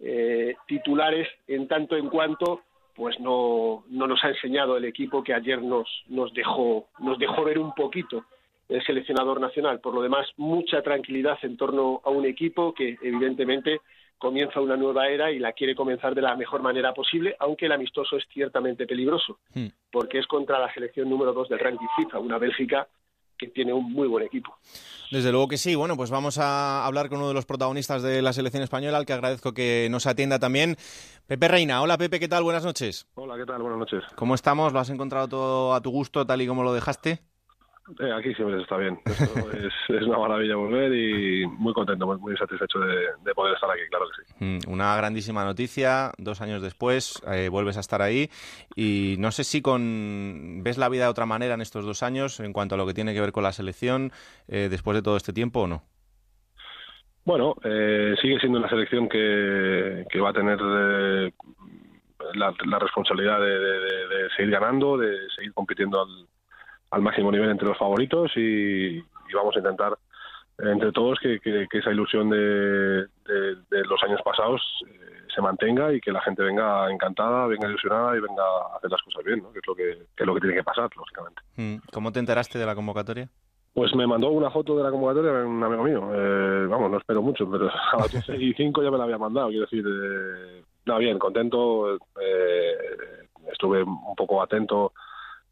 eh, 0.00 0.56
titulares 0.66 1.28
en 1.46 1.68
tanto 1.68 1.96
en 1.96 2.08
cuanto 2.08 2.62
pues 2.96 3.18
no, 3.18 3.84
no 3.88 4.06
nos 4.06 4.22
ha 4.24 4.28
enseñado 4.28 4.76
el 4.76 4.84
equipo 4.84 5.22
que 5.22 5.34
ayer 5.34 5.60
nos, 5.62 5.88
nos 6.08 6.32
dejó 6.32 6.88
nos 6.98 7.18
dejó 7.18 7.44
ver 7.44 7.58
un 7.58 7.72
poquito 7.74 8.24
el 8.68 8.84
seleccionador 8.84 9.40
nacional. 9.40 9.80
Por 9.80 9.94
lo 9.94 10.02
demás, 10.02 10.26
mucha 10.36 10.82
tranquilidad 10.82 11.38
en 11.42 11.56
torno 11.56 12.00
a 12.04 12.10
un 12.10 12.24
equipo 12.24 12.72
que 12.74 12.96
evidentemente 13.02 13.80
comienza 14.18 14.60
una 14.60 14.76
nueva 14.76 15.08
era 15.08 15.30
y 15.32 15.38
la 15.38 15.52
quiere 15.52 15.74
comenzar 15.74 16.14
de 16.14 16.22
la 16.22 16.34
mejor 16.36 16.62
manera 16.62 16.94
posible, 16.94 17.36
aunque 17.40 17.66
el 17.66 17.72
amistoso 17.72 18.16
es 18.16 18.24
ciertamente 18.32 18.86
peligroso, 18.86 19.38
Hmm. 19.54 19.66
porque 19.92 20.18
es 20.18 20.26
contra 20.26 20.58
la 20.58 20.72
selección 20.72 21.10
número 21.10 21.32
dos 21.32 21.48
del 21.48 21.58
ranking 21.58 21.86
FIFA, 21.96 22.20
una 22.20 22.38
Bélgica 22.38 22.88
que 23.36 23.48
tiene 23.48 23.72
un 23.72 23.92
muy 23.92 24.06
buen 24.06 24.24
equipo. 24.24 24.56
Desde 25.10 25.32
luego 25.32 25.48
que 25.48 25.56
sí. 25.58 25.74
Bueno, 25.74 25.96
pues 25.96 26.08
vamos 26.10 26.38
a 26.38 26.86
hablar 26.86 27.08
con 27.08 27.18
uno 27.18 27.28
de 27.28 27.34
los 27.34 27.44
protagonistas 27.44 28.00
de 28.02 28.22
la 28.22 28.32
selección 28.32 28.62
española, 28.62 28.96
al 28.96 29.04
que 29.04 29.12
agradezco 29.12 29.52
que 29.52 29.88
nos 29.90 30.06
atienda 30.06 30.38
también. 30.38 30.76
Pepe 31.26 31.48
Reina. 31.48 31.82
Hola 31.82 31.98
Pepe, 31.98 32.20
¿qué 32.20 32.28
tal? 32.28 32.44
Buenas 32.44 32.64
noches. 32.64 33.08
Hola, 33.16 33.36
¿qué 33.36 33.44
tal? 33.44 33.60
Buenas 33.60 33.80
noches. 33.80 34.04
¿Cómo 34.14 34.36
estamos? 34.36 34.72
¿Lo 34.72 34.78
has 34.78 34.88
encontrado 34.88 35.28
todo 35.28 35.74
a 35.74 35.80
tu 35.80 35.90
gusto, 35.90 36.24
tal 36.24 36.40
y 36.42 36.46
como 36.46 36.62
lo 36.62 36.72
dejaste? 36.72 37.18
Eh, 38.00 38.10
aquí 38.12 38.34
siempre 38.34 38.62
está 38.62 38.78
bien. 38.78 38.98
Esto 39.04 39.50
es, 39.52 39.72
es 39.88 40.02
una 40.06 40.18
maravilla 40.18 40.56
volver 40.56 40.92
y 40.94 41.46
muy 41.46 41.74
contento, 41.74 42.06
muy, 42.06 42.16
muy 42.18 42.36
satisfecho 42.36 42.78
de, 42.78 42.96
de 43.22 43.34
poder 43.34 43.54
estar 43.54 43.70
aquí, 43.70 43.80
claro 43.90 44.06
que 44.06 44.22
sí. 44.24 44.44
Mm, 44.68 44.72
Una 44.72 44.96
grandísima 44.96 45.44
noticia. 45.44 46.10
Dos 46.16 46.40
años 46.40 46.62
después 46.62 47.22
eh, 47.30 47.48
vuelves 47.50 47.76
a 47.76 47.80
estar 47.80 48.00
ahí 48.00 48.30
y 48.74 49.16
no 49.18 49.30
sé 49.32 49.44
si 49.44 49.60
con 49.60 50.62
ves 50.62 50.78
la 50.78 50.88
vida 50.88 51.04
de 51.04 51.10
otra 51.10 51.26
manera 51.26 51.54
en 51.54 51.60
estos 51.60 51.84
dos 51.84 52.02
años 52.02 52.40
en 52.40 52.52
cuanto 52.54 52.74
a 52.74 52.78
lo 52.78 52.86
que 52.86 52.94
tiene 52.94 53.12
que 53.12 53.20
ver 53.20 53.32
con 53.32 53.42
la 53.42 53.52
selección 53.52 54.12
eh, 54.48 54.68
después 54.70 54.94
de 54.96 55.02
todo 55.02 55.16
este 55.18 55.32
tiempo 55.34 55.60
o 55.60 55.66
no. 55.66 55.82
Bueno, 57.26 57.54
sigue 58.20 58.38
siendo 58.40 58.58
una 58.58 58.68
selección 58.68 59.08
que, 59.08 60.04
que 60.10 60.20
va 60.20 60.30
a 60.30 60.32
tener 60.34 60.58
la, 62.34 62.54
la 62.66 62.78
responsabilidad 62.78 63.40
de- 63.40 63.58
de 63.58 64.30
seguir 64.36 64.50
ganando, 64.52 64.96
de 64.98 65.16
seguir 65.34 65.52
compitiendo 65.54 66.02
al, 66.02 66.26
al 66.94 67.02
máximo 67.02 67.30
nivel 67.32 67.50
entre 67.50 67.68
los 67.68 67.78
favoritos 67.78 68.30
y, 68.36 68.98
y 68.98 69.32
vamos 69.34 69.54
a 69.56 69.58
intentar 69.58 69.96
entre 70.58 70.92
todos 70.92 71.18
que, 71.20 71.40
que- 71.40 71.66
que 71.68 71.78
esa 71.78 71.90
ilusión 71.90 72.30
de, 72.30 72.38
de- 73.26 73.56
de 73.70 73.84
los 73.88 74.00
años 74.04 74.20
pasados 74.24 74.62
eh, 74.86 75.00
se 75.34 75.42
mantenga 75.42 75.92
y 75.92 76.00
que 76.00 76.12
la 76.12 76.20
gente 76.22 76.42
venga 76.44 76.88
encantada, 76.92 77.46
venga 77.48 77.66
ilusionada 77.68 78.16
y 78.16 78.20
venga 78.20 78.42
a 78.44 78.76
hacer 78.76 78.88
las 78.90 79.02
cosas 79.02 79.24
bien, 79.24 79.42
¿no? 79.42 79.52
que 79.52 79.58
es 79.58 79.66
lo 79.66 79.74
que, 79.74 79.82
que 80.16 80.22
es 80.22 80.26
lo 80.26 80.34
que 80.34 80.40
tiene 80.40 80.54
que 80.56 80.62
pasar, 80.62 80.88
lógicamente. 80.96 81.42
Mm, 81.56 81.76
¿Cómo 81.92 82.12
te 82.12 82.20
enteraste 82.20 82.58
de 82.58 82.66
la 82.66 82.76
convocatoria? 82.76 83.28
Pues 83.74 83.92
me 83.96 84.06
mandó 84.06 84.28
una 84.30 84.50
foto 84.52 84.76
de 84.76 84.84
la 84.84 84.90
convocatoria 84.92 85.32
un 85.44 85.60
amigo 85.64 85.82
mío. 85.82 86.08
Eh, 86.14 86.66
vamos, 86.68 86.88
no 86.92 86.98
espero 86.98 87.20
mucho, 87.22 87.50
pero 87.50 87.68
a 87.92 87.96
las 88.02 88.12
12 88.12 88.36
y 88.36 88.54
5 88.54 88.80
ya 88.84 88.92
me 88.92 88.98
la 88.98 89.04
había 89.04 89.18
mandado. 89.18 89.48
Quiero 89.48 89.64
decir, 89.64 89.84
eh, 89.84 90.62
no, 90.86 90.98
bien, 90.98 91.18
contento. 91.18 91.96
eh, 91.96 92.76
estuve 93.50 93.82
un 93.82 94.14
poco 94.16 94.40
atento, 94.40 94.92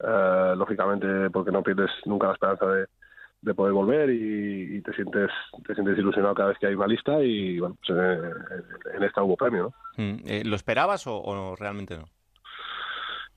eh, 0.02 0.54
lógicamente, 0.56 1.30
porque 1.30 1.52
no 1.52 1.62
pierdes 1.62 1.90
nunca 2.04 2.28
la 2.28 2.32
esperanza 2.34 2.66
de, 2.66 2.86
de 3.40 3.54
poder 3.54 3.72
volver 3.72 4.10
y, 4.10 4.76
y 4.76 4.80
te 4.82 4.92
sientes 4.92 5.30
te 5.66 5.74
sientes 5.74 5.98
ilusionado 5.98 6.34
cada 6.34 6.48
vez 6.50 6.58
que 6.58 6.66
hay 6.66 6.74
una 6.74 6.86
lista 6.86 7.22
y, 7.22 7.58
bueno, 7.58 7.76
pues 7.86 7.98
en, 7.98 8.96
en 8.96 9.02
esta 9.02 9.22
hubo 9.22 9.36
premio, 9.36 9.72
¿no? 9.96 10.04
Mm, 10.04 10.18
eh, 10.26 10.42
¿Lo 10.44 10.56
esperabas 10.56 11.06
o, 11.06 11.16
o 11.20 11.56
realmente 11.56 11.96
no? 11.96 12.04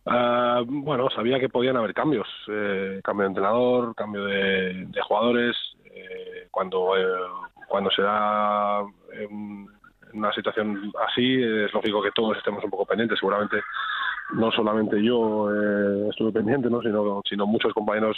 Ah, 0.08 0.62
bueno, 0.66 1.10
sabía 1.10 1.40
que 1.40 1.50
podían 1.50 1.78
haber 1.78 1.94
cambios, 1.94 2.28
eh, 2.48 3.02
cambio 3.04 3.24
de 3.24 3.30
entrenador, 3.30 3.96
cambio 3.96 4.26
de, 4.26 4.86
de 4.88 5.02
jugadores. 5.02 5.56
eh, 5.96 6.48
cuando 6.52 6.98
eh, 6.98 7.06
cuando 7.68 7.90
se 7.90 8.02
da 8.02 8.84
una 10.14 10.32
situación 10.34 10.92
así, 11.08 11.42
es 11.42 11.74
lógico 11.74 12.02
que 12.02 12.12
todos 12.12 12.38
estemos 12.38 12.64
un 12.64 12.70
poco 12.70 12.86
pendientes. 12.86 13.20
Seguramente 13.20 13.58
no 14.34 14.52
solamente 14.52 15.02
yo 15.04 15.50
eh, 15.52 16.10
estuve 16.10 16.32
pendiente, 16.32 16.70
¿no? 16.70 16.82
sino, 16.82 17.22
sino 17.30 17.46
muchos 17.46 17.74
compañeros 17.74 18.18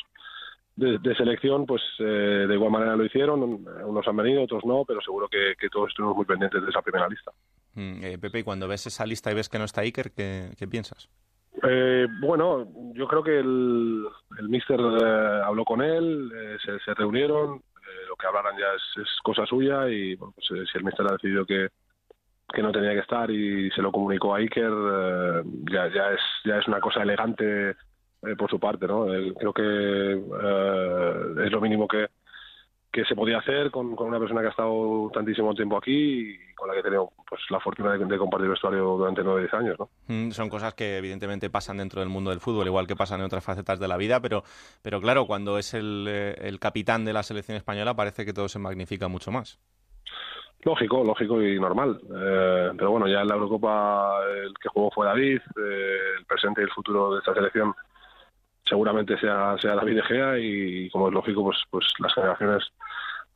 de, 0.75 0.99
de 0.99 1.15
selección, 1.15 1.65
pues 1.65 1.81
eh, 1.99 2.45
de 2.47 2.53
igual 2.53 2.71
manera 2.71 2.95
lo 2.95 3.05
hicieron. 3.05 3.65
Unos 3.85 4.07
han 4.07 4.15
venido, 4.15 4.43
otros 4.43 4.63
no, 4.65 4.85
pero 4.85 5.01
seguro 5.01 5.27
que, 5.27 5.55
que 5.59 5.69
todos 5.69 5.89
estuvimos 5.89 6.15
muy 6.15 6.25
pendientes 6.25 6.61
de 6.61 6.69
esa 6.69 6.81
primera 6.81 7.07
lista. 7.09 7.31
Mm, 7.73 8.03
eh, 8.03 8.17
Pepe, 8.17 8.39
y 8.39 8.43
cuando 8.43 8.67
ves 8.67 8.87
esa 8.87 9.05
lista 9.05 9.31
y 9.31 9.35
ves 9.35 9.49
que 9.49 9.59
no 9.59 9.65
está 9.65 9.81
Iker, 9.81 10.11
¿qué, 10.11 10.51
qué 10.57 10.67
piensas? 10.67 11.09
Eh, 11.63 12.07
bueno, 12.21 12.67
yo 12.93 13.07
creo 13.07 13.23
que 13.23 13.39
el, 13.39 14.05
el 14.37 14.49
míster 14.49 14.79
eh, 14.79 15.41
habló 15.43 15.65
con 15.65 15.81
él, 15.81 16.31
eh, 16.33 16.57
se, 16.63 16.79
se 16.79 16.93
reunieron, 16.93 17.61
lo 18.09 18.15
que 18.15 18.27
hablaran 18.27 18.55
ya 18.57 18.67
es, 18.75 19.03
es 19.03 19.09
cosa 19.23 19.45
suya 19.45 19.89
y 19.89 20.15
bueno, 20.15 20.33
pues, 20.35 20.67
si 20.71 20.77
el 20.77 20.83
míster 20.83 21.05
ha 21.07 21.13
decidido 21.13 21.45
que, 21.45 21.69
que 22.53 22.61
no 22.61 22.71
tenía 22.71 22.93
que 22.93 22.99
estar 22.99 23.29
y 23.29 23.69
se 23.71 23.81
lo 23.81 23.91
comunicó 23.91 24.33
a 24.33 24.37
Iker, 24.37 24.71
eh, 24.71 25.43
ya, 25.71 25.85
es, 25.85 26.21
ya 26.45 26.57
es 26.57 26.67
una 26.67 26.79
cosa 26.79 27.03
elegante 27.03 27.71
eh, 27.71 28.35
por 28.37 28.49
su 28.49 28.59
parte, 28.59 28.87
¿no? 28.87 29.05
Creo 29.37 29.53
que 29.53 29.63
eh, 29.63 31.45
es 31.45 31.51
lo 31.51 31.61
mínimo 31.61 31.87
que, 31.87 32.07
que 32.91 33.05
se 33.05 33.15
podía 33.15 33.39
hacer 33.39 33.69
con, 33.69 33.95
con 33.95 34.07
una 34.07 34.19
persona 34.19 34.41
que 34.41 34.47
ha 34.47 34.51
estado 34.51 35.11
tantísimo 35.13 35.53
tiempo 35.53 35.77
aquí 35.77 36.31
y 36.31 36.53
con 36.55 36.67
la 36.67 36.73
que 36.73 36.79
he 36.79 36.83
tenido 36.83 37.11
pues 37.29 37.41
la 37.49 37.59
fortuna 37.59 37.91
de, 37.97 38.17
compartir 38.17 38.49
vestuario 38.49 38.97
durante 38.97 39.23
nueve 39.23 39.41
diez 39.41 39.53
años, 39.53 39.77
¿no? 39.77 39.89
Mm, 40.07 40.31
son 40.31 40.49
cosas 40.49 40.73
que 40.73 40.97
evidentemente 40.97 41.49
pasan 41.49 41.77
dentro 41.77 41.99
del 41.99 42.09
mundo 42.09 42.31
del 42.31 42.39
fútbol, 42.39 42.65
igual 42.65 42.87
que 42.87 42.95
pasan 42.95 43.19
en 43.19 43.27
otras 43.27 43.43
facetas 43.43 43.79
de 43.79 43.87
la 43.87 43.97
vida, 43.97 44.19
pero, 44.21 44.43
pero 44.81 44.99
claro, 44.99 45.27
cuando 45.27 45.59
es 45.59 45.73
el, 45.75 46.07
eh, 46.09 46.35
el 46.39 46.59
capitán 46.59 47.05
de 47.05 47.13
la 47.13 47.23
selección 47.23 47.57
española 47.57 47.95
parece 47.95 48.25
que 48.25 48.33
todo 48.33 48.49
se 48.49 48.57
magnifica 48.57 49.07
mucho 49.07 49.31
más. 49.31 49.59
Lógico, 50.63 51.03
lógico 51.03 51.41
y 51.41 51.59
normal. 51.59 51.99
Eh, 52.03 52.71
pero 52.77 52.91
bueno, 52.91 53.07
ya 53.07 53.21
en 53.21 53.27
la 53.27 53.35
Eurocopa 53.35 54.19
el 54.43 54.53
que 54.61 54.69
jugó 54.69 54.91
fue 54.91 55.05
David, 55.05 55.39
eh, 55.57 55.97
el 56.17 56.25
presente 56.25 56.61
y 56.61 56.65
el 56.65 56.71
futuro 56.71 57.13
de 57.13 57.19
esta 57.19 57.33
selección 57.33 57.73
seguramente 58.65 59.17
sea, 59.17 59.55
sea 59.61 59.75
David 59.75 59.95
De 59.95 60.03
Gea 60.03 60.39
y 60.39 60.89
como 60.89 61.07
es 61.07 61.13
lógico, 61.13 61.43
pues, 61.43 61.57
pues 61.69 61.85
las 61.99 62.13
generaciones 62.13 62.63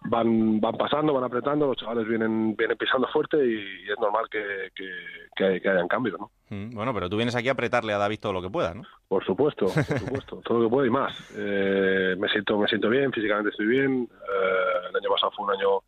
van 0.03 0.59
van 0.59 0.75
pasando, 0.77 1.13
van 1.13 1.23
apretando, 1.23 1.67
los 1.67 1.77
chavales 1.77 2.07
vienen 2.07 2.55
vienen 2.55 2.77
pisando 2.77 3.07
fuerte 3.07 3.37
y, 3.37 3.89
es 3.89 3.99
normal 3.99 4.25
que, 4.29 4.69
que, 4.75 5.61
que, 5.61 5.69
hayan 5.69 5.87
cambios, 5.87 6.19
¿no? 6.19 6.31
Mm, 6.49 6.71
bueno, 6.73 6.93
pero 6.93 7.07
tú 7.07 7.17
vienes 7.17 7.35
aquí 7.35 7.49
a 7.49 7.51
apretarle 7.51 7.93
a 7.93 7.97
David 7.97 8.19
todo 8.19 8.33
lo 8.33 8.41
que 8.41 8.49
pueda, 8.49 8.73
¿no? 8.73 8.83
Por 9.07 9.23
supuesto, 9.23 9.67
por 9.67 9.73
supuesto, 9.99 10.41
todo 10.43 10.59
lo 10.59 10.65
que 10.65 10.71
pueda 10.71 10.87
y 10.87 10.89
más. 10.89 11.33
Eh, 11.37 12.15
me 12.17 12.27
siento 12.29 12.57
me 12.57 12.67
siento 12.67 12.89
bien, 12.89 13.11
físicamente 13.11 13.51
estoy 13.51 13.67
bien. 13.67 14.09
el 14.89 14.95
año 14.95 15.09
pasado 15.09 15.31
fue 15.35 15.45
un 15.45 15.51
año 15.51 15.81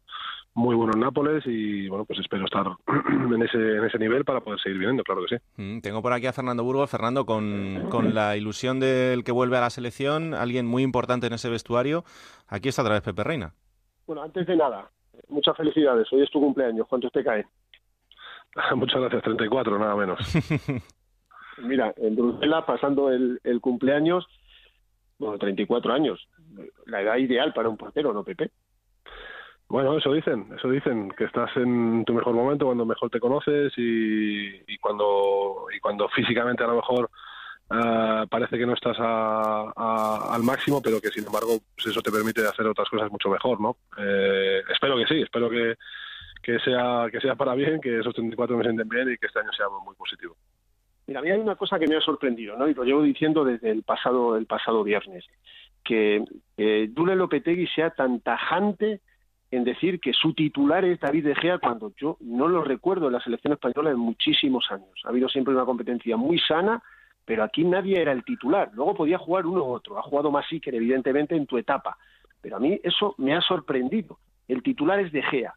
muy 0.56 0.76
bueno 0.76 0.94
en 0.94 1.00
Nápoles 1.00 1.44
y 1.48 1.88
bueno, 1.88 2.06
pues 2.06 2.20
espero 2.20 2.46
estar 2.46 2.68
en 3.10 3.42
ese, 3.42 3.58
en 3.78 3.86
ese 3.86 3.98
nivel 3.98 4.24
para 4.24 4.42
poder 4.42 4.60
seguir 4.60 4.80
viniendo, 4.80 5.04
claro 5.04 5.22
que 5.28 5.38
sí. 5.38 5.44
Mm, 5.58 5.82
tengo 5.82 6.02
por 6.02 6.14
aquí 6.14 6.28
a 6.28 6.34
Fernando 6.34 6.64
Burgos. 6.64 6.90
Fernando, 6.90 7.26
con, 7.26 7.88
con 7.90 8.14
la 8.14 8.38
ilusión 8.38 8.80
del 8.80 9.24
que 9.24 9.32
vuelve 9.32 9.58
a 9.58 9.62
la 9.62 9.70
selección, 9.70 10.34
alguien 10.34 10.66
muy 10.68 10.84
importante 10.84 11.28
en 11.28 11.34
ese 11.34 11.50
vestuario. 11.50 12.04
Aquí 12.48 12.70
está 12.70 12.84
otra 12.84 12.96
vez 12.96 13.04
Pepe 13.04 13.24
Reina. 13.24 13.54
Bueno, 14.06 14.22
antes 14.22 14.46
de 14.46 14.56
nada, 14.56 14.90
muchas 15.30 15.58
felicidades. 15.58 16.12
Hoy 16.12 16.22
es 16.22 16.30
tu 16.30 16.40
cumpleaños. 16.40 16.88
¿Cuántos 16.88 17.12
te 17.12 17.24
caen? 17.24 17.46
Muchas 18.76 19.02
gracias, 19.02 19.24
34, 19.24 19.80
nada 19.80 19.96
menos. 19.96 20.20
Mira, 21.58 21.94
en 21.98 22.16
Bruselas, 22.16 22.64
pasando 22.66 23.10
el, 23.10 23.40
el 23.44 23.62
cumpleaños, 23.62 24.28
bueno, 25.18 25.38
34 25.38 25.94
años. 25.94 26.28
La 26.86 27.02
edad 27.02 27.18
ideal 27.18 27.54
para 27.54 27.70
un 27.70 27.78
portero, 27.78 28.14
¿no, 28.14 28.24
Pepe? 28.24 28.52
Bueno, 29.74 29.98
eso 29.98 30.14
dicen, 30.14 30.46
eso 30.56 30.70
dicen, 30.70 31.10
que 31.18 31.24
estás 31.24 31.50
en 31.58 32.06
tu 32.06 32.14
mejor 32.14 32.36
momento 32.36 32.68
cuando 32.68 32.86
mejor 32.86 33.10
te 33.10 33.20
conoces 33.20 33.74
y, 33.76 34.78
cuando 34.78 35.66
y 35.76 35.80
cuando 35.80 36.08
físicamente 36.10 36.64
a 36.64 36.68
lo 36.68 36.76
mejor 36.76 37.10
ah, 37.72 38.24
parece 38.30 38.60
que 38.60 38.68
no 38.68 38.76
estás 38.76 38.96
al 39.00 40.44
máximo, 40.44 40.80
pero 40.80 41.02
que 41.02 41.08
sin 41.08 41.26
embargo 41.26 41.58
pues 41.74 41.88
eso 41.88 42.04
te 42.04 42.12
permite 42.12 42.46
hacer 42.46 42.68
otras 42.68 42.88
cosas 42.88 43.10
mucho 43.10 43.30
mejor, 43.30 43.60
¿no? 43.60 43.78
Eh, 43.98 44.62
espero 44.72 44.96
que 44.96 45.08
sí, 45.08 45.22
espero 45.24 45.50
que, 45.50 45.74
que 46.44 46.60
sea 46.60 47.08
que 47.12 47.20
sea 47.20 47.34
para 47.34 47.56
bien, 47.56 47.82
que 47.82 47.98
esos 47.98 48.14
34 48.14 48.56
me 48.56 48.64
sienten 48.66 48.88
bien 48.88 49.12
y 49.12 49.18
que 49.18 49.26
este 49.26 49.40
año 49.40 49.52
sea 49.54 49.66
muy 49.84 49.96
positivo. 49.96 50.36
Mira, 51.08 51.20
a 51.20 51.24
mí 51.24 51.32
hay 51.32 51.40
una 51.40 51.56
cosa 51.56 51.80
que 51.80 51.88
me 51.88 51.96
ha 51.96 52.02
sorprendido, 52.02 52.56
¿no? 52.56 52.68
Y 52.68 52.76
lo 52.76 52.84
llevo 52.84 53.02
diciendo 53.02 53.44
desde 53.44 53.72
el 53.72 53.82
pasado 53.82 54.38
el 54.38 54.46
pasado 54.46 54.84
viernes, 54.84 55.26
que 55.84 56.24
eh, 56.58 56.90
Dule 56.92 57.16
Lopetegui 57.16 57.66
sea 57.66 57.90
tan 57.90 58.20
tajante 58.20 59.02
en 59.56 59.64
decir 59.64 60.00
que 60.00 60.14
su 60.14 60.34
titular 60.34 60.84
es 60.84 61.00
David 61.00 61.26
De 61.26 61.36
Gea 61.36 61.60
cuando 61.60 61.94
yo 61.96 62.18
no 62.22 62.48
lo 62.48 62.64
recuerdo 62.64 63.06
en 63.06 63.14
la 63.14 63.20
selección 63.20 63.54
española 63.54 63.92
en 63.92 64.00
muchísimos 64.00 64.66
años. 64.72 64.90
Ha 65.04 65.10
habido 65.10 65.30
siempre 65.30 65.54
una 65.54 65.64
competencia 65.64 66.18
muy 66.18 66.40
sana, 66.40 66.82
pero 67.24 67.44
aquí 67.44 67.64
nadie 67.64 68.02
era 68.02 68.14
el 68.14 68.24
titular. 68.24 68.72
Luego 68.74 68.96
podía 68.96 69.20
jugar 69.20 69.46
uno 69.46 69.64
u 69.64 69.68
otro. 69.68 70.00
Ha 70.00 70.02
jugado 70.02 70.32
más 70.32 70.52
Iker, 70.52 70.74
evidentemente, 70.74 71.36
en 71.36 71.46
tu 71.46 71.60
etapa. 71.60 71.98
Pero 72.42 72.56
a 72.56 72.60
mí 72.60 72.80
eso 72.84 73.14
me 73.20 73.36
ha 73.36 73.42
sorprendido. 73.42 74.18
El 74.48 74.64
titular 74.64 75.00
es 75.00 75.12
De 75.12 75.22
Gea. 75.22 75.54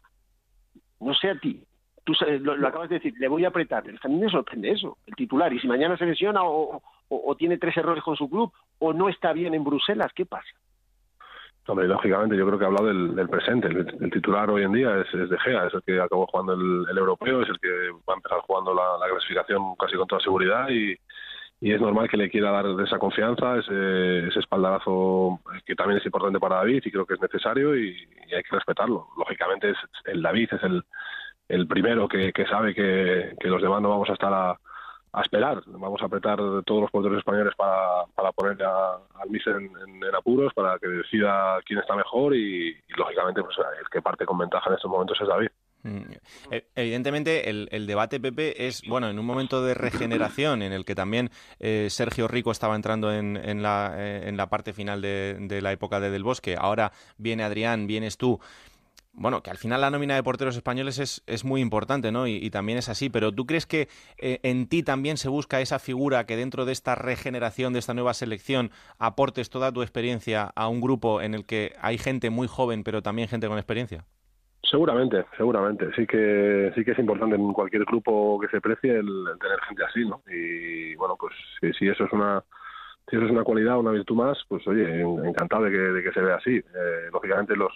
No 0.99 1.15
sé 1.15 1.31
a 1.31 1.39
ti. 1.39 1.63
Tú 2.03 2.13
lo, 2.41 2.67
acabas 2.67 2.89
de 2.89 2.99
decir, 2.99 3.15
le 3.17 3.27
voy 3.27 3.45
a 3.45 3.47
apretar. 3.47 3.83
A 4.03 4.07
mí 4.07 4.15
me 4.15 4.29
sorprende 4.29 4.69
eso, 4.69 4.99
el 5.07 5.15
titular. 5.15 5.51
Y 5.51 5.59
si 5.59 5.67
mañana 5.67 5.97
se 5.97 6.05
lesiona 6.05 6.41
o 6.43 7.35
tiene 7.35 7.57
tres 7.57 7.75
errores 7.75 8.03
con 8.03 8.15
su 8.15 8.29
club 8.29 8.53
o 8.77 8.93
no 8.93 9.09
está 9.09 9.33
bien 9.33 9.55
en 9.55 9.63
Bruselas, 9.63 10.11
¿qué 10.13 10.27
pasa? 10.27 10.53
Hombre, 11.67 11.85
lógicamente, 11.85 12.37
yo 12.37 12.45
creo 12.45 12.57
que 12.57 12.63
he 12.63 12.67
hablado 12.67 12.87
del, 12.87 13.29
presente. 13.29 13.67
El, 13.67 14.09
titular 14.09 14.49
hoy 14.49 14.63
en 14.63 14.71
día 14.71 15.01
es, 15.01 15.29
De 15.29 15.37
Gea, 15.39 15.67
es 15.67 15.73
el 15.73 15.83
que 15.83 15.99
acabó 15.99 16.25
jugando 16.27 16.53
el, 16.53 16.97
europeo, 16.97 17.41
es 17.41 17.49
el 17.49 17.59
que 17.59 17.69
va 18.07 18.13
a 18.13 18.15
empezar 18.15 18.39
jugando 18.39 18.73
la, 18.73 19.05
clasificación 19.09 19.75
casi 19.75 19.97
con 19.97 20.07
toda 20.07 20.21
seguridad 20.21 20.69
y, 20.69 20.97
es 21.59 21.81
normal 21.81 22.07
que 22.07 22.17
le 22.17 22.29
quiera 22.29 22.51
dar 22.51 22.67
esa 22.85 22.99
confianza, 22.99 23.57
ese, 23.57 24.27
ese, 24.27 24.39
espaldarazo 24.39 25.39
que 25.65 25.73
también 25.73 25.97
es 25.99 26.05
importante 26.05 26.39
para 26.39 26.57
David 26.57 26.83
y 26.85 26.91
creo 26.91 27.05
que 27.05 27.15
es 27.15 27.21
necesario 27.21 27.75
y, 27.75 27.97
hay 28.33 28.43
que 28.43 28.55
respetarlo. 28.55 29.07
Lógicamente, 29.17 29.71
es, 29.71 29.77
el 30.05 30.21
David 30.21 30.49
es 30.53 30.63
el, 30.63 30.83
el 31.49 31.67
primero 31.67 32.07
que, 32.07 32.31
sabe 32.49 32.73
que, 32.75 33.35
que 33.39 33.47
los 33.49 33.61
demás 33.61 33.81
no 33.81 33.89
vamos 33.89 34.09
a 34.09 34.13
estar 34.13 34.31
a 34.31 34.57
a 35.17 35.21
esperar. 35.23 35.61
Vamos 35.65 36.01
a 36.01 36.05
apretar 36.05 36.37
todos 36.65 36.81
los 36.81 36.91
porteros 36.91 37.17
españoles 37.17 37.53
para, 37.55 38.05
para 38.15 38.31
poner 38.31 38.61
al 38.63 39.29
Mister 39.29 39.55
en, 39.55 40.15
apuros, 40.15 40.53
para 40.53 40.77
que 40.79 40.87
decida 40.87 41.59
quién 41.65 41.79
está 41.79 41.95
mejor 41.95 42.35
y, 42.35 42.75
lógicamente, 42.95 43.41
pues 43.41 43.57
el 43.57 43.89
que 43.89 44.01
parte 44.01 44.25
con 44.25 44.37
ventaja 44.37 44.69
en 44.69 44.75
estos 44.75 44.91
momentos 44.91 45.17
es 45.19 45.27
David. 45.27 45.49
Mm. 45.83 46.11
Eh, 46.51 46.67
evidentemente, 46.75 47.49
el, 47.49 47.87
debate, 47.87 48.19
Pepe, 48.19 48.67
es 48.67 48.81
bueno 48.87 49.09
en 49.09 49.17
un 49.17 49.25
momento 49.25 49.63
de 49.63 49.73
regeneración 49.73 50.61
en 50.61 50.73
el 50.73 50.85
que 50.85 50.95
también 50.95 51.29
eh, 51.59 51.87
Sergio 51.89 52.27
Rico 52.27 52.51
estaba 52.51 52.75
entrando 52.75 53.11
en, 53.11 53.37
en, 53.37 53.63
la, 53.63 53.93
eh, 53.97 54.27
en 54.27 54.37
la 54.37 54.47
parte 54.47 54.73
final 54.73 55.01
de, 55.01 55.37
de, 55.39 55.61
la 55.61 55.71
época 55.71 55.99
de 55.99 56.11
Del 56.11 56.23
Bosque. 56.23 56.55
Ahora 56.59 56.91
viene 57.17 57.43
Adrián, 57.43 57.87
vienes 57.87 58.17
tú 58.17 58.39
bueno, 59.17 59.41
que 59.41 59.49
al 59.49 59.57
final 59.57 59.81
la 59.81 59.89
nómina 59.89 60.13
de 60.13 60.21
porteros 60.21 60.55
españoles 60.55 60.99
es, 60.99 61.23
es 61.25 61.43
muy 61.43 61.59
importante, 61.59 62.11
¿no? 62.11 62.27
Y, 62.27 62.49
también 62.51 62.77
es 62.77 62.87
así, 62.87 63.09
pero 63.09 63.31
¿tú 63.31 63.47
crees 63.47 63.65
que 63.65 63.87
eh, 64.19 64.39
en 64.43 64.69
ti 64.69 64.83
también 64.83 65.17
se 65.17 65.27
busca 65.27 65.59
esa 65.59 65.79
figura 65.79 66.25
que 66.25 66.37
dentro 66.37 66.65
de 66.65 66.71
esta 66.71 66.93
regeneración, 66.93 67.73
de 67.73 67.79
esta 67.79 67.95
nueva 67.95 68.13
selección, 68.13 68.69
aportes 68.99 69.49
toda 69.49 69.71
tu 69.71 69.81
experiencia 69.81 70.51
a 70.55 70.67
un 70.67 70.81
grupo 70.81 71.21
en 71.21 71.33
el 71.33 71.45
que 71.45 71.73
hay 71.81 71.97
gente 71.97 72.29
muy 72.29 72.47
joven, 72.47 72.83
pero 72.83 73.01
también 73.01 73.27
gente 73.27 73.47
con 73.47 73.57
experiencia? 73.57 74.05
Seguramente, 74.69 75.25
seguramente. 75.35 75.87
Sí 75.95 76.05
que 76.05 76.71
sí 76.75 76.85
que 76.85 76.91
es 76.91 76.99
importante 76.99 77.35
en 77.35 77.53
cualquier 77.53 77.85
grupo 77.85 78.39
que 78.39 78.49
se 78.49 78.61
precie 78.61 78.97
el, 78.97 79.25
tener 79.41 79.59
gente 79.67 79.83
así, 79.83 80.05
¿no? 80.05 80.21
Y 80.27 80.95
bueno, 80.95 81.15
pues 81.19 81.33
si, 81.77 81.87
eso 81.87 82.05
es 82.05 82.13
una 82.13 82.43
si 83.09 83.15
eso 83.15 83.25
es 83.25 83.31
una 83.31 83.43
cualidad, 83.43 83.79
una 83.79 83.91
virtud 83.91 84.15
más, 84.15 84.37
pues 84.47 84.67
oye, 84.67 85.01
encantado 85.01 85.63
de 85.63 85.71
que, 85.71 85.77
de 85.77 86.03
que 86.03 86.11
se 86.11 86.21
vea 86.21 86.35
así. 86.35 86.57
Eh, 86.57 87.09
lógicamente 87.11 87.55
los 87.55 87.71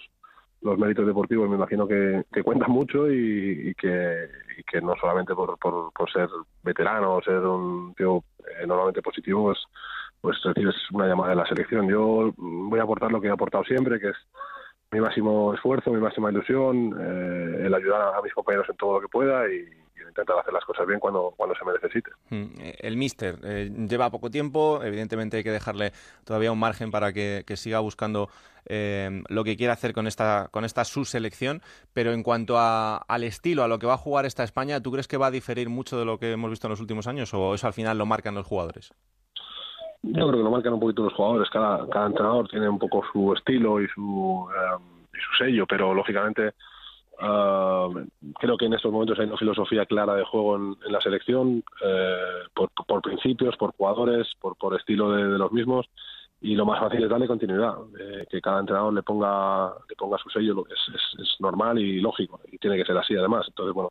los 0.62 0.78
méritos 0.78 1.06
deportivos 1.06 1.48
me 1.48 1.56
imagino 1.56 1.86
que, 1.86 2.24
cuentan 2.44 2.70
mucho 2.70 3.10
y, 3.10 3.74
que, 3.74 4.28
que, 4.70 4.80
no 4.80 4.94
solamente 5.00 5.34
por, 5.34 5.58
por, 5.58 6.12
ser 6.12 6.28
veterano 6.62 7.16
o 7.16 7.22
ser 7.22 7.38
un 7.38 7.94
tío 7.94 8.22
enormemente 8.60 9.02
positivo, 9.02 9.44
pues, 9.44 9.58
pues 10.20 10.38
recibes 10.44 10.76
una 10.92 11.06
llamada 11.06 11.30
de 11.30 11.36
la 11.36 11.46
selección. 11.46 11.88
Yo 11.88 12.32
voy 12.36 12.78
a 12.78 12.84
aportar 12.84 13.10
lo 13.10 13.20
que 13.20 13.28
he 13.28 13.30
aportado 13.30 13.64
siempre, 13.64 13.98
que 13.98 14.10
es 14.10 14.16
mi 14.92 15.00
máximo 15.00 15.54
esfuerzo, 15.54 15.90
mi 15.90 16.00
máxima 16.00 16.30
ilusión, 16.30 16.94
eh, 17.00 17.66
el 17.66 17.74
ayudar 17.74 18.14
a 18.14 18.22
mis 18.22 18.32
compañeros 18.32 18.68
en 18.68 18.76
todo 18.76 18.94
lo 18.94 19.00
que 19.00 19.08
pueda 19.08 19.48
y, 19.52 19.81
intentar 20.08 20.38
hacer 20.38 20.52
las 20.52 20.64
cosas 20.64 20.86
bien 20.86 21.00
cuando, 21.00 21.32
cuando 21.36 21.54
se 21.54 21.64
me 21.64 21.72
necesite. 21.72 22.10
Mm, 22.30 22.60
el 22.78 22.96
Mister 22.96 23.38
eh, 23.42 23.70
lleva 23.88 24.10
poco 24.10 24.30
tiempo, 24.30 24.82
evidentemente 24.82 25.38
hay 25.38 25.44
que 25.44 25.50
dejarle 25.50 25.92
todavía 26.24 26.52
un 26.52 26.58
margen 26.58 26.90
para 26.90 27.12
que, 27.12 27.44
siga 27.56 27.80
buscando 27.80 28.28
eh, 28.66 29.22
lo 29.28 29.44
que 29.44 29.56
quiere 29.56 29.72
hacer 29.72 29.92
con 29.92 30.06
esta, 30.06 30.48
con 30.50 30.64
esta 30.64 30.84
subselección, 30.84 31.60
pero 31.92 32.12
en 32.12 32.22
cuanto 32.22 32.56
al 32.58 33.24
estilo, 33.24 33.62
a 33.62 33.68
lo 33.68 33.78
que 33.78 33.86
va 33.86 33.94
a 33.94 33.98
jugar 33.98 34.24
esta 34.24 34.42
España, 34.42 34.80
¿tú 34.80 34.90
crees 34.90 35.06
que 35.06 35.16
va 35.16 35.26
a 35.26 35.30
diferir 35.30 35.68
mucho 35.68 35.98
de 35.98 36.04
lo 36.04 36.18
que 36.18 36.32
hemos 36.32 36.50
visto 36.50 36.66
en 36.66 36.70
los 36.70 36.80
últimos 36.80 37.06
años 37.06 37.32
o 37.34 37.54
eso 37.54 37.66
al 37.66 37.72
final 37.72 37.98
lo 37.98 38.06
marcan 38.06 38.34
los 38.34 38.46
jugadores? 38.46 38.92
Yo 40.02 40.26
creo 40.26 40.38
que 40.38 40.44
lo 40.44 40.50
marcan 40.50 40.72
un 40.72 40.80
poquito 40.80 41.04
los 41.04 41.14
jugadores, 41.14 41.48
cada, 41.50 41.88
cada 41.88 42.06
entrenador 42.06 42.48
tiene 42.48 42.68
un 42.68 42.78
poco 42.78 43.02
su 43.12 43.32
estilo 43.34 43.80
y 43.80 43.86
su, 43.88 44.48
eh, 44.50 44.82
y 45.14 45.20
su 45.20 45.44
sello, 45.44 45.64
pero 45.66 45.94
lógicamente 45.94 46.54
Ah, 47.24 47.88
creo 48.40 48.56
que 48.56 48.66
en 48.66 48.74
estos 48.74 48.90
momentos 48.90 49.18
hay 49.18 49.26
una 49.26 49.36
filosofía 49.36 49.86
clara 49.86 50.14
de 50.14 50.24
juego 50.24 50.56
en, 50.56 50.76
la 50.88 51.00
selección, 51.00 51.62
eh, 51.84 52.16
por, 52.52 53.02
principios, 53.02 53.56
por 53.56 53.72
jugadores, 53.76 54.26
por, 54.40 54.74
estilo 54.78 55.12
de, 55.12 55.38
los 55.38 55.52
mismos, 55.52 55.86
y 56.40 56.56
lo 56.56 56.66
más 56.66 56.80
fácil 56.80 57.04
es 57.04 57.08
darle 57.08 57.28
continuidad, 57.28 57.74
eh, 58.00 58.26
que 58.28 58.40
cada 58.40 58.60
entrenador 58.60 58.92
le 58.92 59.02
ponga 59.02 59.72
le 59.88 59.94
ponga 59.96 60.18
su 60.18 60.30
sello, 60.30 60.64
es, 60.68 60.94
es, 60.94 61.20
es, 61.20 61.40
normal 61.40 61.78
y 61.78 62.00
lógico, 62.00 62.40
y 62.50 62.58
tiene 62.58 62.76
que 62.76 62.84
ser 62.84 62.98
así 62.98 63.14
además. 63.14 63.46
Entonces, 63.46 63.72
bueno, 63.72 63.90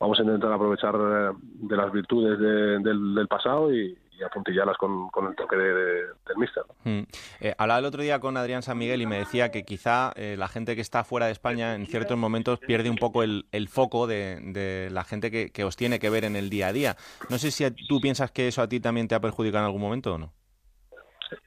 vamos 0.00 0.18
a 0.18 0.22
intentar 0.22 0.52
aprovechar 0.52 0.94
eh, 0.96 1.30
de 1.40 1.76
las 1.76 1.92
virtudes 1.92 2.38
del, 2.38 3.14
del 3.14 3.28
pasado 3.28 3.72
y, 3.72 3.96
y 4.18 4.22
apuntillarlas 4.22 4.76
con, 4.76 5.08
con 5.08 5.26
el 5.26 5.34
toque 5.34 5.56
de, 5.56 5.74
del 5.74 6.36
míster. 6.36 6.62
Mm. 6.84 7.02
Eh, 7.40 7.54
hablaba 7.58 7.80
el 7.80 7.84
otro 7.86 8.02
día 8.02 8.18
con 8.20 8.36
Adrián 8.36 8.62
San 8.62 8.78
Miguel 8.78 9.02
y 9.02 9.06
me 9.06 9.18
decía 9.18 9.50
que 9.50 9.64
quizá 9.64 10.12
eh, 10.16 10.36
la 10.38 10.48
gente 10.48 10.74
que 10.74 10.80
está 10.80 11.04
fuera 11.04 11.26
de 11.26 11.32
España 11.32 11.74
en 11.74 11.86
ciertos 11.86 12.16
momentos 12.16 12.58
pierde 12.60 12.90
un 12.90 12.96
poco 12.96 13.22
el, 13.22 13.46
el 13.52 13.68
foco 13.68 14.06
de, 14.06 14.38
de, 14.42 14.88
la 14.90 15.04
gente 15.04 15.30
que, 15.30 15.50
que, 15.50 15.64
os 15.64 15.76
tiene 15.76 15.98
que 15.98 16.10
ver 16.10 16.24
en 16.24 16.36
el 16.36 16.50
día 16.50 16.68
a 16.68 16.72
día. 16.72 16.96
No 17.30 17.38
sé 17.38 17.50
si 17.50 17.68
tú 17.88 18.00
piensas 18.00 18.30
que 18.30 18.48
eso 18.48 18.62
a 18.62 18.68
ti 18.68 18.80
también 18.80 19.08
te 19.08 19.14
ha 19.14 19.20
perjudicado 19.20 19.64
en 19.64 19.66
algún 19.66 19.82
momento 19.82 20.14
o 20.14 20.18
no. 20.18 20.32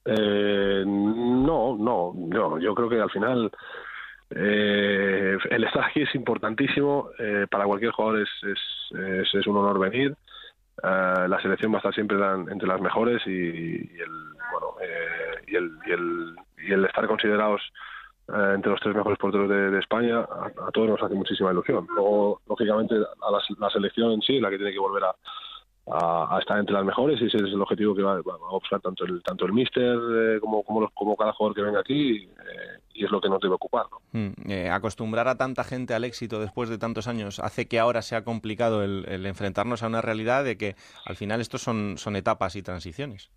Eh, 0.06 0.84
no, 0.86 1.78
no, 1.78 2.14
no, 2.16 2.60
yo 2.60 2.76
creo 2.76 2.90
que 2.90 3.00
al 3.00 3.10
final 3.10 3.52
eh, 4.32 5.38
el 5.50 5.64
estar 5.64 5.86
aquí 5.86 6.02
es 6.02 6.14
importantísimo, 6.16 7.10
eh, 7.18 7.48
para 7.50 7.66
cualquier 7.66 7.92
jugador 7.92 8.22
es, 8.22 8.30
es, 8.44 9.34
es, 9.34 9.48
un 9.48 9.58
honor 9.58 9.80
venir. 9.80 10.16
Eh, 10.84 11.28
la 11.28 11.40
selección 11.42 11.72
va 11.72 11.78
a 11.78 11.80
estar 11.80 11.94
siempre 11.94 12.18
entre 12.50 12.68
las 12.68 12.82
mejores 12.82 13.22
y, 13.26 13.76
el, 14.00 14.34
bueno, 14.52 14.76
y, 15.48 15.56
el, 15.56 15.72
y, 15.86 15.92
el, 15.92 16.36
y 16.58 16.74
el 16.74 16.86
estar 16.86 17.08
considerados 17.08 17.62
entre 18.56 18.72
los 18.72 18.80
tres 18.80 18.96
mejores 18.96 19.18
porteros 19.18 19.50
de, 19.50 19.80
España, 19.80 20.20
a, 20.20 20.72
todos 20.72 20.90
nos 20.90 21.02
hace 21.02 21.16
muchísima 21.16 21.52
ilusión. 21.52 21.88
Luego, 21.96 22.42
lógicamente, 22.48 22.96
a 22.96 23.32
la, 23.32 23.70
selección 23.72 24.12
en 24.12 24.22
sí, 24.22 24.40
la 24.40 24.52
que 24.52 24.58
tiene 24.58 24.72
que 24.72 24.80
volver 24.80 25.04
a, 25.04 25.16
a, 25.92 26.38
estar 26.40 26.60
entre 26.60 26.74
las 26.74 26.86
mejores 26.86 27.22
y 27.22 27.26
ese 27.26 27.38
es 27.38 27.44
el 27.44 27.62
objetivo 27.62 27.96
que 27.96 28.04
va, 28.04 28.14
a 28.16 28.52
buscar 28.52 28.80
tanto 28.82 29.06
el 29.06 29.22
tanto 29.24 29.46
el 29.46 29.54
míster 29.54 30.40
como, 30.40 30.64
como, 30.64 30.90
como 30.90 31.16
cada 31.16 31.34
jugador 31.34 31.56
que 31.56 31.62
venga 31.62 31.80
aquí 31.80 32.30
y 33.00 33.06
es 33.06 33.12
lo 33.12 33.22
que 33.22 33.30
nos 33.30 33.40
debe 33.40 33.56
ocupar. 33.56 33.86
Mm, 34.12 34.52
eh, 34.52 34.70
acostumbrar 34.70 35.30
a 35.30 35.38
tanta 35.38 35.64
gente 35.64 35.94
al 35.94 36.04
éxito 36.04 36.40
después 36.42 36.68
de 36.70 36.78
tantos 36.78 37.08
años 37.08 37.40
hace 37.40 37.68
que 37.68 37.80
ahora 37.80 38.02
sea 38.02 38.26
complicado 38.26 38.84
el, 38.84 39.26
enfrentarnos 39.26 39.84
a 39.84 39.88
una 39.88 40.02
realidad 40.02 40.44
de 40.44 40.58
que 40.58 40.76
al 41.06 41.16
final 41.16 41.40
estos 41.40 41.62
son, 41.62 41.98
son 41.98 42.18
etapas 42.18 42.58
y 42.58 42.62
transiciones. 42.62 43.32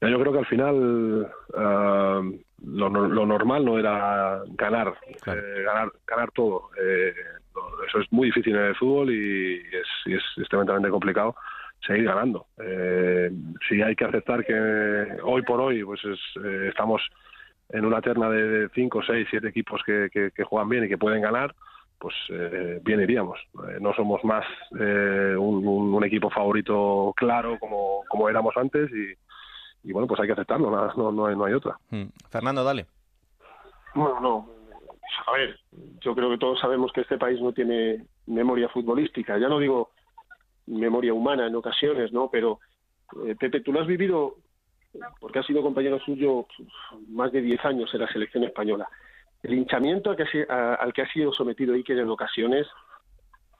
Yo 0.00 0.18
creo 0.20 0.32
que 0.32 0.38
al 0.38 0.46
final 0.46 1.32
ah, 1.56 2.22
lo, 2.64 2.90
normal 2.90 3.64
no 3.64 3.78
era 3.78 4.42
ganar, 4.50 4.94
eh, 5.08 5.62
ganar, 5.64 5.92
ganar 6.06 6.30
todo. 6.32 6.70
Eh, 7.56 7.86
eso 7.88 8.00
es 8.00 8.12
muy 8.12 8.26
difícil 8.26 8.56
en 8.56 8.64
el 8.66 8.76
fútbol 8.76 9.10
y 9.10 9.56
es, 9.58 9.88
y 10.06 10.14
es 10.14 10.22
extremadamente 10.36 10.90
complicado 10.90 11.34
seguir 11.86 12.04
ganando. 12.04 12.46
si 13.68 13.82
hay 13.82 13.96
que 13.96 14.04
aceptar 14.04 14.44
que 14.44 14.54
hoy 15.24 15.42
por 15.42 15.60
hoy 15.60 15.82
pues 15.82 16.00
estamos 16.68 17.02
en 17.72 17.84
una 17.84 18.00
terna 18.00 18.28
de 18.28 18.68
5, 18.74 19.00
6, 19.06 19.26
7 19.30 19.48
equipos 19.48 19.80
que, 19.84 20.08
que, 20.12 20.44
juegan 20.44 20.68
bien 20.68 20.84
y 20.84 20.88
que 20.88 20.98
pueden 20.98 21.22
ganar, 21.22 21.54
pues 21.98 22.14
eh, 22.28 22.80
bien 22.84 23.00
iríamos. 23.00 23.38
Eh, 23.68 23.78
no 23.80 23.94
somos 23.94 24.22
más 24.24 24.44
eh, 24.78 25.34
un, 25.36 26.04
equipo 26.04 26.30
favorito 26.30 27.14
claro 27.16 27.58
como, 27.58 28.02
como 28.08 28.28
éramos 28.28 28.54
antes 28.56 28.90
y, 28.90 29.88
y, 29.88 29.92
bueno, 29.92 30.06
pues 30.06 30.20
hay 30.20 30.26
que 30.26 30.34
aceptarlo, 30.34 30.70
no, 30.70 31.12
no, 31.12 31.26
hay, 31.26 31.36
no 31.36 31.44
hay 31.44 31.54
otra. 31.54 31.78
Hmm. 31.90 32.08
Fernando, 32.28 32.62
dale. 32.62 32.86
Bueno, 33.94 34.20
no. 34.20 34.48
A 35.26 35.32
ver, 35.32 35.58
yo 36.00 36.14
creo 36.14 36.30
que 36.30 36.38
todos 36.38 36.60
sabemos 36.60 36.92
que 36.92 37.02
este 37.02 37.18
país 37.18 37.40
no 37.40 37.52
tiene 37.52 38.06
memoria 38.26 38.68
futbolística. 38.68 39.38
Ya 39.38 39.48
no 39.48 39.58
digo 39.58 39.90
memoria 40.66 41.12
humana 41.12 41.46
en 41.46 41.54
ocasiones, 41.54 42.12
¿no? 42.12 42.30
Pero, 42.30 42.60
eh, 43.26 43.34
Pepe, 43.38 43.60
tú 43.60 43.72
lo 43.72 43.80
has 43.80 43.86
vivido 43.86 44.36
porque 45.20 45.38
ha 45.38 45.42
sido 45.42 45.62
compañero 45.62 45.98
suyo 46.00 46.46
más 47.08 47.32
de 47.32 47.40
10 47.40 47.64
años 47.64 47.94
en 47.94 48.00
la 48.00 48.12
selección 48.12 48.44
española. 48.44 48.88
El 49.42 49.54
hinchamiento 49.54 50.10
al 50.10 50.16
que, 50.16 50.46
al 50.48 50.92
que 50.92 51.02
ha 51.02 51.12
sido 51.12 51.32
sometido 51.32 51.74
Iker 51.74 51.98
en 51.98 52.10
ocasiones 52.10 52.66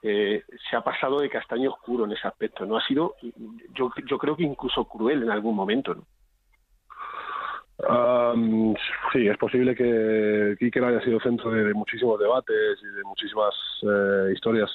eh, 0.01 0.43
se 0.69 0.75
ha 0.75 0.81
pasado 0.81 1.19
de 1.19 1.29
castaño 1.29 1.71
oscuro 1.71 2.05
en 2.05 2.11
ese 2.11 2.27
aspecto. 2.27 2.65
No 2.65 2.77
ha 2.77 2.85
sido, 2.85 3.15
yo, 3.73 3.91
yo 4.05 4.17
creo 4.17 4.35
que 4.35 4.43
incluso 4.43 4.85
cruel 4.85 5.23
en 5.23 5.31
algún 5.31 5.55
momento. 5.55 5.95
¿no? 5.95 6.05
Sí, 9.11 9.27
es 9.27 9.37
posible 9.37 9.75
que 9.75 10.55
Iker 10.59 10.83
haya 10.83 11.01
sido 11.01 11.19
centro 11.19 11.51
de, 11.51 11.73
muchísimos 11.73 12.19
debates 12.19 12.79
y 12.81 12.95
de 12.95 13.03
muchísimas 13.03 13.53
eh, 13.83 14.31
historias 14.33 14.69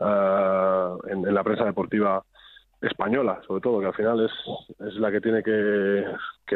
ah, 0.00 0.96
en, 1.08 1.34
la 1.34 1.42
prensa 1.42 1.64
deportiva 1.64 2.22
española, 2.80 3.40
sobre 3.46 3.60
todo, 3.60 3.80
que 3.80 3.86
al 3.86 3.94
final 3.94 4.24
es, 4.24 4.32
es 4.86 4.94
la 4.94 5.10
que 5.10 5.20
tiene 5.20 5.42
que, 5.42 6.04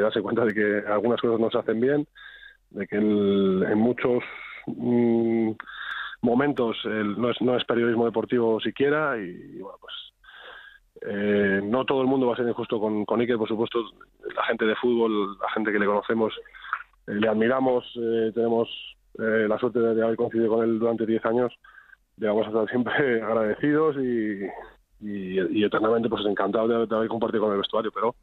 darse 0.01 0.23
cuenta 0.23 0.45
de 0.45 0.55
que 0.55 0.83
algunas 0.87 1.21
cosas 1.21 1.41
no 1.41 1.51
se 1.51 1.59
hacen 1.59 1.81
bien, 1.81 2.07
de 2.71 2.87
que 2.87 2.97
en 2.97 3.79
muchos 3.79 4.23
mm, 4.67 5.51
momentos 6.23 6.79
no, 6.85 7.31
es, 7.31 7.41
no 7.41 7.57
es 7.57 7.65
periodismo 7.65 8.07
deportivo 8.07 8.61
siquiera 8.61 9.19
y, 9.19 9.59
bueno, 9.61 9.79
pues 9.81 9.93
eh, 11.01 11.61
no 11.63 11.85
todo 11.85 12.01
el 12.03 12.07
mundo 12.07 12.27
va 12.27 12.35
a 12.35 12.37
ser 12.37 12.49
injusto 12.49 12.79
con, 12.79 13.05
con 13.05 13.21
Iker, 13.21 13.37
por 13.37 13.49
supuesto, 13.49 13.81
la 14.35 14.45
gente 14.45 14.65
de 14.65 14.77
fútbol, 14.77 15.39
la 15.39 15.51
gente 15.51 15.73
que 15.73 15.79
le 15.79 15.87
conocemos, 15.87 16.33
eh, 17.07 17.15
le 17.15 17.29
admiramos, 17.29 17.85
eh, 17.97 18.33
tenemos 18.35 18.69
la 19.17 19.57
suerte 19.61 19.79
de 19.79 20.03
haber 20.03 20.17
coincidido 20.17 20.49
con 20.49 20.65
él 20.65 20.77
durante 20.81 21.07
10 21.07 21.25
años, 21.27 21.53
le 22.17 22.27
vamos 22.27 22.47
a 22.47 22.49
estar 22.49 22.69
siempre 22.69 23.23
agradecidos 23.23 23.97
y, 23.97 24.49
eternamente 25.65 26.09
pues 26.09 26.25
encantado 26.27 26.87
de, 26.87 26.97
haber 26.97 27.09
compartido 27.09 27.45
con 27.45 27.53
el 27.53 27.59
vestuario, 27.59 27.93
pero 27.93 28.17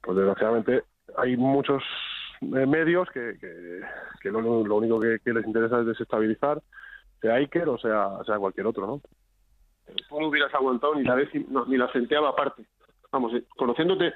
pues 0.00 0.16
desgraciadamente 0.16 0.84
hay 1.16 1.36
muchos 1.36 1.82
eh, 2.40 2.66
medios 2.66 3.08
que, 3.10 3.36
que, 4.20 4.30
lo, 4.30 4.38
único 4.38 5.00
que, 5.00 5.20
les 5.24 5.46
interesa 5.46 5.80
es 5.80 5.86
desestabilizar, 5.86 6.62
sea 7.20 7.34
Iker 7.34 7.68
o 7.68 7.78
sea, 7.78 8.10
sea 8.24 8.38
cualquier 8.38 8.66
otro, 8.66 8.86
¿no? 8.86 9.00
No 10.10 10.20
lo 10.20 10.28
hubieras 10.28 10.52
aguantado 10.54 10.94
ni 10.94 11.04
la 11.04 11.14
vez 11.14 11.28
ni 11.34 11.76
la 11.76 11.90
senteaba 11.92 12.30
aparte. 12.30 12.64
Vamos, 13.12 13.34
eh, 13.34 13.44
conociéndote 13.56 14.12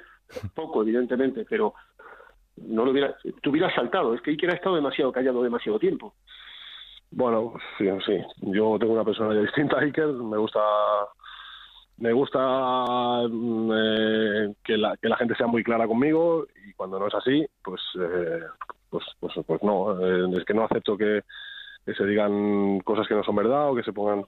poco, 0.55 0.81
evidentemente, 0.81 1.45
pero 1.49 1.73
no 2.57 2.85
lo 2.85 2.91
hubiera, 2.91 3.15
te 3.41 3.49
hubieras 3.49 3.73
saltado. 3.73 4.13
Es 4.13 4.21
que 4.21 4.31
Iker 4.31 4.51
ha 4.51 4.55
estado 4.55 4.75
demasiado 4.75 5.11
callado 5.11 5.43
demasiado 5.43 5.79
tiempo. 5.79 6.13
Bueno, 7.11 7.53
sí, 7.77 7.87
sí. 8.05 8.17
Yo 8.41 8.77
tengo 8.79 8.93
una 8.93 9.05
personalidad 9.05 9.43
distinta 9.43 9.77
a 9.77 9.81
Iker. 9.81 10.07
Me 10.07 10.37
gusta 10.37 10.61
me 11.97 12.11
gusta 12.11 13.27
mm, 13.29 13.71
eh, 13.73 14.53
que, 14.63 14.77
la, 14.77 14.97
que 14.97 15.09
la 15.09 15.17
gente 15.17 15.35
sea 15.35 15.47
muy 15.47 15.63
clara 15.63 15.87
conmigo 15.87 16.45
y 16.67 16.73
cuando 16.73 16.99
no 16.99 17.07
es 17.07 17.13
así, 17.13 17.45
pues, 17.63 17.81
eh, 17.99 18.41
pues, 18.89 19.05
pues, 19.19 19.33
pues, 19.45 19.63
no, 19.63 19.99
eh, 19.99 20.37
es 20.37 20.45
que 20.45 20.53
no 20.53 20.65
acepto 20.65 20.97
que, 20.97 21.21
se 21.85 22.05
digan 22.05 22.79
cosas 22.79 23.07
que 23.07 23.13
no 23.13 23.23
son 23.23 23.35
verdad 23.35 23.69
o 23.69 23.75
que 23.75 23.83
se 23.83 23.91
pongan 23.91 24.25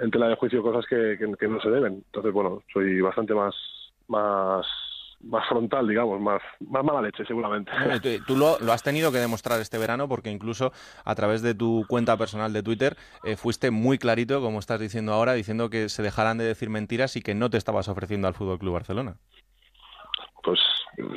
en 0.00 0.10
tela 0.10 0.28
de 0.28 0.36
juicio 0.36 0.62
cosas 0.62 0.84
que, 0.86 1.18
que 1.18 1.48
no 1.48 1.60
se 1.60 1.70
deben. 1.70 1.94
Entonces, 2.06 2.32
bueno, 2.32 2.62
soy 2.72 3.00
bastante 3.00 3.34
más, 3.34 3.54
más 4.08 4.66
más 5.22 5.46
frontal, 5.48 5.86
digamos, 5.86 6.20
más, 6.20 6.40
más 6.60 6.84
mala 6.84 7.02
leche, 7.02 7.24
seguramente. 7.26 7.70
tú, 8.26 8.36
lo, 8.36 8.56
has 8.72 8.82
tenido 8.82 9.12
que 9.12 9.18
demostrar 9.18 9.60
este 9.60 9.78
verano 9.78 10.08
porque 10.08 10.30
incluso 10.30 10.72
a 11.04 11.14
través 11.14 11.42
de 11.42 11.54
tu 11.54 11.84
cuenta 11.88 12.16
personal 12.16 12.52
de 12.52 12.62
Twitter 12.62 12.96
eh, 13.24 13.36
fuiste 13.36 13.70
muy 13.70 13.98
clarito, 13.98 14.40
como 14.40 14.58
estás 14.58 14.80
diciendo 14.80 15.12
ahora, 15.12 15.34
diciendo 15.34 15.68
que 15.68 15.88
se 15.88 16.02
dejaran 16.02 16.38
de 16.38 16.44
decir 16.44 16.70
mentiras 16.70 17.16
y 17.16 17.22
que 17.22 17.34
no 17.34 17.50
te 17.50 17.58
estabas 17.58 17.88
ofreciendo 17.88 18.28
al 18.28 18.34
Fútbol 18.34 18.58
Club 18.58 18.74
Barcelona. 18.74 19.16
Pues 20.42 20.58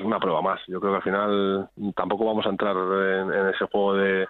una 0.03 0.19
prueba 0.19 0.41
más. 0.41 0.59
Yo 0.67 0.79
creo 0.81 0.93
que 0.93 0.97
al 0.97 1.03
final 1.03 1.69
tampoco 1.95 2.25
vamos 2.25 2.45
a 2.45 2.49
entrar 2.49 2.75
en, 2.75 3.47
ese 3.49 3.65
juego 3.71 3.95
de, 3.95 4.27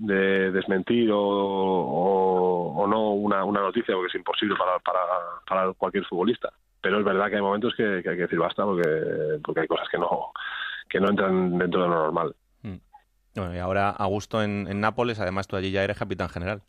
de 0.00 0.50
desmentir 0.50 1.10
o, 1.12 1.20
o, 1.20 2.86
no 2.86 3.12
una, 3.12 3.44
una, 3.44 3.60
noticia, 3.60 3.94
porque 3.94 4.08
es 4.08 4.14
imposible 4.14 4.56
para, 4.56 4.78
para, 4.78 5.00
para 5.46 5.72
cualquier 5.74 6.04
futbolista 6.06 6.50
pero 6.80 6.98
es 6.98 7.04
verdad 7.04 7.28
que 7.28 7.36
hay 7.36 7.42
momentos 7.42 7.74
que, 7.74 7.84
hay 7.84 8.02
que 8.02 8.10
decir 8.10 8.38
basta 8.38 8.64
porque, 8.64 9.38
porque 9.44 9.60
hay 9.60 9.66
cosas 9.66 9.88
que 9.90 9.98
no, 9.98 10.32
que 10.88 11.00
no 11.00 11.10
entran 11.10 11.58
dentro 11.58 11.82
de 11.82 11.88
lo 11.88 11.94
normal. 11.94 12.34
Mm. 12.62 12.76
Bueno, 13.34 13.54
y 13.54 13.58
ahora 13.58 13.90
Augusto 13.90 14.42
en, 14.42 14.66
en 14.68 14.80
Nápoles, 14.80 15.20
además 15.20 15.46
tú 15.46 15.56
allí 15.56 15.70
ya 15.70 15.84
eres 15.84 15.98
capitán 15.98 16.28
general. 16.28 16.62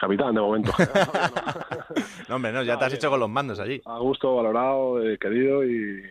Capitán 0.00 0.34
de 0.34 0.40
momento. 0.40 0.72
no, 2.28 2.36
hombre, 2.36 2.52
no, 2.52 2.62
ya 2.62 2.78
te 2.78 2.84
has 2.84 2.94
hecho 2.94 3.10
con 3.10 3.20
los 3.20 3.28
mandos 3.28 3.58
allí. 3.58 3.80
Augusto, 3.84 4.36
valorado, 4.36 5.02
eh, 5.02 5.18
querido 5.18 5.64
y, 5.64 6.02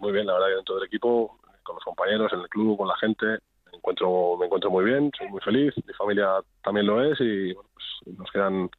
muy 0.00 0.12
bien, 0.12 0.26
la 0.26 0.34
verdad 0.34 0.48
que 0.48 0.56
dentro 0.56 0.74
del 0.76 0.86
equipo, 0.86 1.38
con 1.62 1.76
los 1.76 1.84
compañeros, 1.84 2.32
en 2.32 2.40
el 2.40 2.48
club, 2.48 2.76
con 2.76 2.88
la 2.88 2.96
gente, 2.96 3.38
me 3.72 3.78
encuentro, 3.78 4.36
me 4.38 4.46
encuentro 4.46 4.70
muy 4.70 4.84
bien, 4.84 5.10
soy 5.16 5.28
muy 5.28 5.40
feliz, 5.40 5.74
mi 5.86 5.94
familia 5.94 6.28
también 6.62 6.86
lo 6.86 7.02
es 7.02 7.18
y 7.20 7.54
pues, 7.54 8.18
nos 8.18 8.30
quedan 8.30 8.70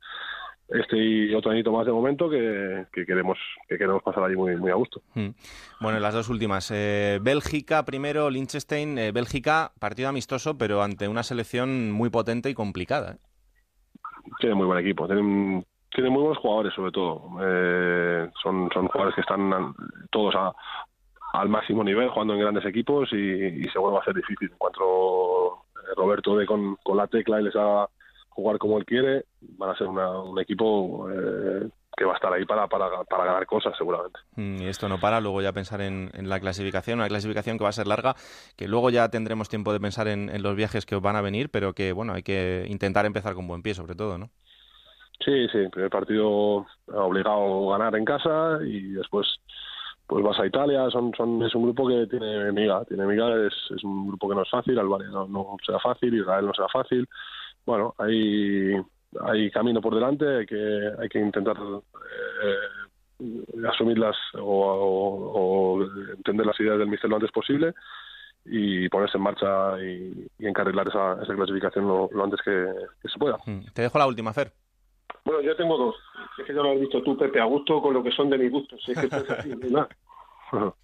este 0.69 0.97
y 0.97 1.35
otro 1.35 1.51
añito 1.51 1.71
más 1.71 1.85
de 1.85 1.91
momento 1.91 2.29
que, 2.29 2.87
queremos 2.93 3.37
que 3.67 3.77
queremos 3.77 4.01
pasar 4.01 4.23
allí 4.23 4.35
muy 4.35 4.55
muy 4.55 4.71
a 4.71 4.75
gusto. 4.75 5.01
Hmm. 5.13 5.29
Bueno, 5.81 5.99
las 5.99 6.13
dos 6.13 6.29
últimas. 6.29 6.71
Eh, 6.71 7.19
Bélgica 7.21 7.83
primero, 7.83 8.29
Liechtenstein. 8.29 8.97
Eh, 8.97 9.11
Bélgica, 9.11 9.71
partido 9.79 10.09
amistoso, 10.09 10.57
pero 10.57 10.81
ante 10.81 11.07
una 11.07 11.23
selección 11.23 11.91
muy 11.91 12.09
potente 12.09 12.49
y 12.49 12.53
complicada. 12.53 13.13
¿eh? 13.13 13.17
Tiene 14.39 14.55
muy 14.55 14.65
buen 14.65 14.79
equipo. 14.79 15.05
Tienen, 15.05 15.65
tiene 15.93 16.09
muy 16.09 16.21
buenos 16.21 16.39
jugadores, 16.39 16.73
sobre 16.73 16.91
todo. 16.91 17.21
son, 18.41 18.69
son 18.73 18.87
jugadores 18.87 19.15
que 19.15 19.21
están 19.21 19.75
todos 20.11 20.33
al 21.33 21.49
máximo 21.49 21.83
nivel, 21.83 22.09
jugando 22.09 22.33
en 22.33 22.39
grandes 22.39 22.65
equipos 22.65 23.09
y, 23.11 23.17
y 23.17 23.63
seguro 23.69 23.93
va 23.93 23.99
a 23.99 24.05
ser 24.05 24.15
difícil. 24.15 24.49
En 24.51 24.57
cuanto 24.57 25.65
Roberto 25.95 26.37
de 26.37 26.45
con, 26.45 26.77
con 26.83 26.97
la 26.97 27.07
tecla 27.07 27.41
y 27.41 27.43
les 27.43 27.55
ha 27.55 27.87
jugar 28.29 28.57
como 28.57 28.77
él 28.77 28.85
quiere, 28.85 29.25
van 29.41 29.71
a 29.71 29.77
ser 29.77 29.87
un 29.87 30.39
equipo 30.39 31.07
eh, 31.09 31.69
que 31.95 32.05
va 32.05 32.13
a 32.13 32.15
estar 32.15 32.33
ahí 32.33 32.45
para, 32.45 32.67
para, 32.67 33.03
para 33.03 33.25
ganar 33.25 33.45
cosas 33.45 33.73
seguramente. 33.77 34.19
Mm, 34.35 34.61
y 34.61 34.67
esto 34.67 34.89
no 34.89 34.99
para, 34.99 35.21
luego 35.21 35.41
ya 35.41 35.53
pensar 35.53 35.81
en, 35.81 36.09
la 36.27 36.39
clasificación, 36.39 36.99
una 36.99 37.07
clasificación 37.07 37.57
que 37.57 37.63
va 37.63 37.69
a 37.69 37.73
ser 37.73 37.87
larga, 37.87 38.15
que 38.57 38.67
luego 38.67 38.89
ya 38.89 39.09
tendremos 39.09 39.49
tiempo 39.49 39.71
de 39.71 39.79
pensar 39.79 40.07
en, 40.07 40.41
los 40.41 40.55
viajes 40.55 40.85
que 40.85 40.95
van 40.95 41.15
a 41.15 41.21
venir, 41.21 41.49
pero 41.49 41.73
que 41.73 41.93
bueno, 41.93 42.13
hay 42.13 42.23
que 42.23 42.65
intentar 42.67 43.05
empezar 43.05 43.35
con 43.35 43.47
buen 43.47 43.61
pie 43.61 43.75
sobre 43.75 43.95
todo, 43.95 44.17
¿no? 44.17 44.29
Sí, 45.23 45.47
sí, 45.49 45.69
primer 45.71 45.89
partido 45.89 46.65
obligado 46.87 47.73
a 47.73 47.77
ganar 47.77 47.95
en 47.95 48.03
casa 48.03 48.57
y 48.65 48.93
después 48.93 49.27
pues 50.07 50.23
vas 50.23 50.39
a 50.39 50.45
Italia, 50.45 50.89
son, 50.91 51.13
son, 51.15 51.41
es 51.43 51.55
un 51.55 51.63
grupo 51.63 51.87
que 51.87 52.07
tiene 52.07 52.51
miga, 52.51 52.83
tiene 52.85 53.05
miga, 53.05 53.29
es, 53.47 53.53
es 53.75 53.83
un 53.83 54.07
grupo 54.07 54.29
que 54.29 54.35
no 54.35 54.43
es 54.43 54.49
fácil, 54.49 54.77
Albania 54.77 55.09
no, 55.09 55.27
no 55.27 55.57
será 55.65 55.79
fácil, 55.79 56.13
Israel 56.13 56.45
no 56.45 56.53
será 56.53 56.67
fácil, 56.67 57.07
bueno, 57.65 57.95
hay, 57.97 58.73
hay 59.21 59.51
camino 59.51 59.81
por 59.81 59.95
delante, 59.95 60.39
hay 60.39 60.45
que, 60.45 60.91
hay 60.99 61.09
que 61.09 61.19
intentar 61.19 61.55
eh, 61.57 63.27
asumirlas 63.69 64.17
o, 64.39 65.85
entender 66.17 66.45
las 66.45 66.59
ideas 66.59 66.77
del 66.77 66.89
míster 66.89 67.09
lo 67.09 67.15
antes 67.15 67.31
posible 67.31 67.73
y 68.45 68.89
ponerse 68.89 69.17
en 69.17 69.23
marcha 69.23 69.81
y, 69.81 70.27
encarrilar 70.39 70.89
esa, 70.89 71.33
clasificación 71.33 71.87
lo, 71.87 72.09
lo 72.11 72.23
antes 72.23 72.41
que, 72.43 72.67
que, 73.01 73.07
se 73.07 73.17
pueda. 73.17 73.37
Mm, 73.45 73.67
te 73.73 73.83
dejo 73.83 73.97
la 73.97 74.07
última, 74.07 74.33
Fer. 74.33 74.51
Bueno, 75.25 75.41
yo 75.41 75.55
tengo 75.55 75.77
dos. 75.77 75.95
Es 76.37 76.45
que 76.45 76.53
ya 76.53 76.61
lo 76.61 76.71
has 76.71 76.79
visto 76.79 77.01
tú, 77.01 77.17
Pepe, 77.17 77.39
a 77.39 77.45
gusto 77.45 77.81
con 77.81 77.93
lo 77.93 78.03
que 78.03 78.11
son 78.11 78.29
de 78.29 78.37
mis 78.37 78.51
gustos. 78.51 78.81
Es 78.87 78.99
que 78.99 79.15
así. 79.15 79.53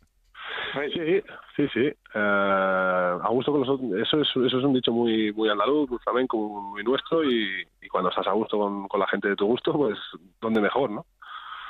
Sí, 0.74 1.22
sí, 1.56 1.68
sí. 1.74 1.80
Eh, 1.80 1.96
a 2.14 3.28
gusto 3.30 3.52
con 3.52 3.62
los 3.62 4.02
eso 4.02 4.22
es, 4.22 4.28
eso 4.30 4.46
es 4.46 4.64
un 4.64 4.74
dicho 4.74 4.92
muy 4.92 5.32
muy 5.34 5.50
andaluz, 5.50 5.90
muy 5.90 6.00
flamenco, 6.00 6.38
muy 6.38 6.84
nuestro 6.84 7.24
y, 7.24 7.66
y 7.82 7.88
cuando 7.88 8.10
estás 8.10 8.28
a 8.28 8.32
gusto 8.32 8.58
con, 8.58 8.88
con, 8.88 9.00
la 9.00 9.08
gente 9.08 9.30
de 9.30 9.36
tu 9.36 9.46
gusto, 9.46 9.74
pues 9.74 9.98
¿dónde 10.42 10.62
mejor, 10.62 10.90
no? 10.90 11.06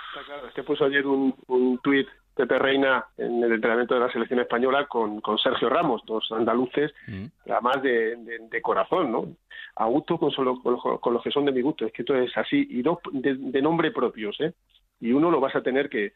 Está 0.10 0.26
claro, 0.26 0.48
es 0.48 0.54
que 0.54 0.64
puso 0.64 0.86
ayer 0.86 1.06
un, 1.06 1.36
un 1.48 1.78
tuit 1.80 2.08
Pepe 2.40 2.58
Reina 2.58 3.06
en 3.18 3.44
el 3.44 3.52
entrenamiento 3.52 3.96
de 3.96 4.00
la 4.00 4.12
selección 4.14 4.40
española 4.40 4.86
con, 4.86 5.20
con 5.20 5.38
Sergio 5.38 5.68
Ramos, 5.68 6.04
dos 6.06 6.32
andaluces, 6.32 6.94
mm. 7.06 7.26
además 7.52 7.82
de, 7.84 8.16
de, 8.16 8.48
de, 8.50 8.62
corazón, 8.62 9.12
¿no? 9.12 9.36
A 9.76 9.88
gusto 9.88 10.18
con, 10.18 10.32
solo, 10.32 10.62
con, 10.62 10.72
los, 10.76 11.02
con, 11.02 11.14
los 11.14 11.22
que 11.22 11.32
son 11.32 11.44
de 11.44 11.52
mi 11.52 11.60
gusto, 11.60 11.86
es 11.86 11.92
que 11.92 12.04
esto 12.04 12.16
es 12.16 12.32
así, 12.38 12.66
y 12.70 12.82
dos 12.82 13.00
de, 13.12 13.36
de 13.36 13.62
nombre 13.62 13.92
propios, 13.92 14.40
¿eh? 14.40 14.54
Y 15.02 15.12
uno 15.12 15.30
lo 15.30 15.42
vas 15.42 15.54
a 15.58 15.62
tener 15.62 15.90
que, 15.90 16.14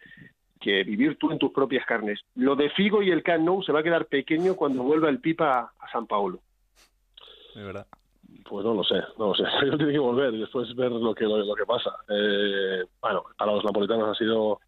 que 0.61 0.85
vivir 0.85 1.17
tú 1.17 1.29
en 1.29 1.39
tus 1.39 1.51
propias 1.51 1.85
carnes. 1.85 2.21
Lo 2.35 2.55
de 2.55 2.69
Figo 2.69 3.03
y 3.03 3.11
el 3.11 3.21
Camp 3.21 3.43
Nou 3.43 3.61
se 3.61 3.73
va 3.73 3.81
a 3.81 3.83
quedar 3.83 4.05
pequeño 4.05 4.55
cuando 4.55 4.81
vuelva 4.81 5.09
el 5.09 5.19
Pipa 5.19 5.73
a 5.77 5.91
San 5.91 6.07
Paolo. 6.07 6.39
De 7.53 7.63
verdad. 7.63 7.85
Pues 8.49 8.63
no 8.63 8.73
lo 8.73 8.83
sé, 8.85 8.95
no 9.19 9.27
lo 9.27 9.35
sé. 9.35 9.43
Yo 9.65 9.75
tiene 9.75 9.91
que 9.91 9.99
volver 9.99 10.33
y 10.33 10.39
después 10.39 10.73
ver 10.73 10.91
lo 10.91 11.13
que 11.13 11.25
lo, 11.25 11.37
lo 11.39 11.53
que 11.53 11.65
pasa. 11.65 11.91
Eh, 12.07 12.85
bueno, 13.01 13.25
para 13.37 13.51
los 13.51 13.65
napolitanos 13.65 14.07
ha 14.07 14.15
sido 14.17 14.61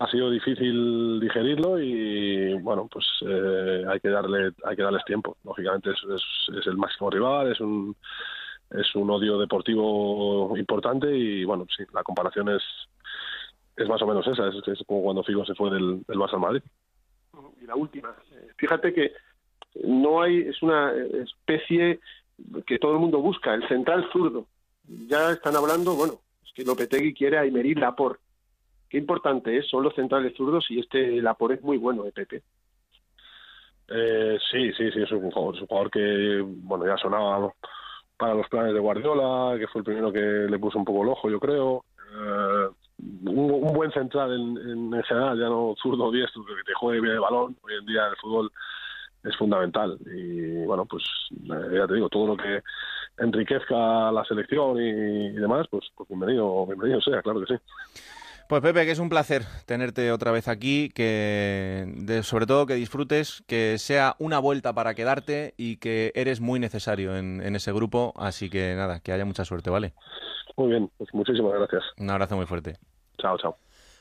ha 0.00 0.10
sido 0.10 0.30
difícil 0.30 1.20
digerirlo 1.20 1.78
y 1.78 2.54
bueno 2.54 2.88
pues 2.90 3.06
eh, 3.20 3.84
hay 3.86 4.00
que 4.00 4.08
darle 4.08 4.52
hay 4.64 4.74
que 4.74 4.82
darles 4.82 5.04
tiempo. 5.04 5.36
Lógicamente 5.44 5.90
es, 5.90 5.98
es, 6.56 6.66
el 6.66 6.78
máximo 6.78 7.10
rival, 7.10 7.52
es 7.52 7.60
un 7.60 7.94
es 8.70 8.94
un 8.94 9.10
odio 9.10 9.38
deportivo 9.38 10.56
importante 10.56 11.14
y 11.14 11.44
bueno 11.44 11.66
sí 11.76 11.84
la 11.92 12.02
comparación 12.02 12.48
es 12.48 12.62
es 13.76 13.88
más 13.88 14.00
o 14.00 14.06
menos 14.06 14.26
esa, 14.26 14.48
es, 14.48 14.82
como 14.86 15.02
cuando 15.02 15.22
Figo 15.22 15.44
se 15.44 15.54
fue 15.54 15.70
del, 15.70 16.02
del 16.06 16.18
Barça 16.18 16.38
Madrid. 16.38 16.62
Y 17.60 17.66
la 17.66 17.76
última, 17.76 18.14
fíjate 18.56 18.92
que 18.92 19.12
no 19.84 20.22
hay, 20.22 20.40
es 20.40 20.62
una 20.62 20.92
especie 20.92 22.00
que 22.66 22.78
todo 22.78 22.92
el 22.92 22.98
mundo 22.98 23.20
busca, 23.20 23.54
el 23.54 23.66
central 23.68 24.08
zurdo. 24.12 24.46
Ya 25.08 25.30
están 25.30 25.56
hablando, 25.56 25.94
bueno, 25.94 26.20
es 26.44 26.52
que 26.52 26.64
Lopetegui 26.64 27.14
quiere 27.14 27.38
a 27.38 27.46
Imerí 27.46 27.74
Lapor. 27.74 28.18
Qué 28.90 28.98
importante 28.98 29.56
es, 29.56 29.68
son 29.68 29.84
los 29.84 29.94
centrales 29.94 30.34
zurdos 30.36 30.66
y 30.68 30.80
este 30.80 31.22
Lapor 31.22 31.52
es 31.52 31.62
muy 31.62 31.78
bueno, 31.78 32.04
¿eh, 32.06 32.12
Pepe? 32.12 32.42
Eh, 33.86 34.36
sí, 34.50 34.72
sí, 34.72 34.90
sí, 34.90 35.02
es 35.02 35.12
un 35.12 35.30
jugador, 35.30 35.54
es 35.54 35.60
un 35.62 35.68
jugador 35.68 35.90
que, 35.92 36.40
bueno, 36.44 36.84
ya 36.86 36.96
sonaba 36.96 37.52
para 38.16 38.34
los 38.34 38.48
planes 38.48 38.74
de 38.74 38.80
Guardiola, 38.80 39.56
que 39.58 39.68
fue 39.68 39.80
el 39.80 39.84
primero 39.84 40.12
que 40.12 40.20
le 40.20 40.58
puso 40.58 40.78
un 40.78 40.84
poco 40.84 41.04
el 41.04 41.08
ojo, 41.10 41.30
yo 41.30 41.38
creo. 41.38 41.84
Eh, 42.12 42.68
un, 43.26 43.72
buen 43.72 43.92
central 43.92 44.32
en, 44.32 44.58
en, 44.58 44.94
en, 44.94 45.02
general, 45.04 45.38
ya 45.38 45.48
no 45.48 45.74
zurdo 45.80 46.10
diestro, 46.10 46.44
que 46.44 46.52
te 46.66 46.74
juegue 46.74 47.00
bien 47.00 47.14
el 47.14 47.20
balón. 47.20 47.56
Hoy 47.62 47.74
en 47.78 47.86
día 47.86 48.08
el 48.08 48.16
fútbol 48.16 48.50
es 49.22 49.36
fundamental. 49.36 49.98
Y 50.12 50.64
bueno, 50.64 50.84
pues 50.84 51.04
ya 51.30 51.86
te 51.86 51.94
digo, 51.94 52.08
todo 52.08 52.26
lo 52.26 52.36
que 52.36 52.60
enriquezca 53.18 54.10
la 54.10 54.24
selección 54.24 54.78
y, 54.78 55.28
y 55.28 55.32
demás, 55.32 55.66
pues, 55.70 55.84
pues, 55.94 56.08
bienvenido, 56.08 56.66
bienvenido 56.66 57.00
sea, 57.00 57.22
claro 57.22 57.40
que 57.40 57.54
sí. 57.54 57.60
Pues 58.50 58.62
Pepe, 58.62 58.84
que 58.84 58.90
es 58.90 58.98
un 58.98 59.08
placer 59.08 59.42
tenerte 59.64 60.10
otra 60.10 60.32
vez 60.32 60.48
aquí, 60.48 60.88
que 60.92 61.84
de, 61.86 62.24
sobre 62.24 62.46
todo 62.46 62.66
que 62.66 62.74
disfrutes, 62.74 63.44
que 63.46 63.78
sea 63.78 64.16
una 64.18 64.40
vuelta 64.40 64.72
para 64.72 64.94
quedarte 64.94 65.54
y 65.56 65.76
que 65.76 66.10
eres 66.16 66.40
muy 66.40 66.58
necesario 66.58 67.16
en, 67.16 67.40
en 67.42 67.54
ese 67.54 67.72
grupo, 67.72 68.12
así 68.16 68.50
que 68.50 68.74
nada, 68.74 68.98
que 68.98 69.12
haya 69.12 69.24
mucha 69.24 69.44
suerte, 69.44 69.70
¿vale? 69.70 69.92
Muy 70.56 70.70
bien, 70.70 70.90
pues 70.98 71.08
muchísimas 71.12 71.52
gracias. 71.52 71.84
Un 71.96 72.10
abrazo 72.10 72.34
muy 72.34 72.46
fuerte. 72.46 72.76
Chao, 73.18 73.38
chao. 73.38 73.56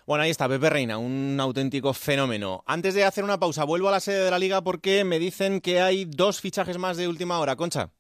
Bueno, 0.08 0.24
ahí 0.24 0.32
está, 0.32 0.50
Pepe 0.50 0.72
Reina, 0.72 0.98
un 0.98 1.38
auténtico 1.40 1.94
fenómeno. 1.94 2.64
Antes 2.66 2.96
de 2.96 3.04
hacer 3.04 3.24
una 3.24 3.38
pausa, 3.38 3.66
vuelvo 3.66 3.90
a 3.90 3.92
la 3.92 4.00
sede 4.00 4.26
de 4.26 4.32
la 4.32 4.40
liga 4.40 4.64
porque 4.64 5.04
me 5.04 5.20
dicen 5.20 5.62
que 5.62 5.80
hay 5.80 6.06
dos 6.06 6.42
fichajes 6.42 6.80
más 6.80 6.98
de 6.98 7.08
última 7.08 7.38
hora. 7.38 7.56
Concha. 7.56 7.92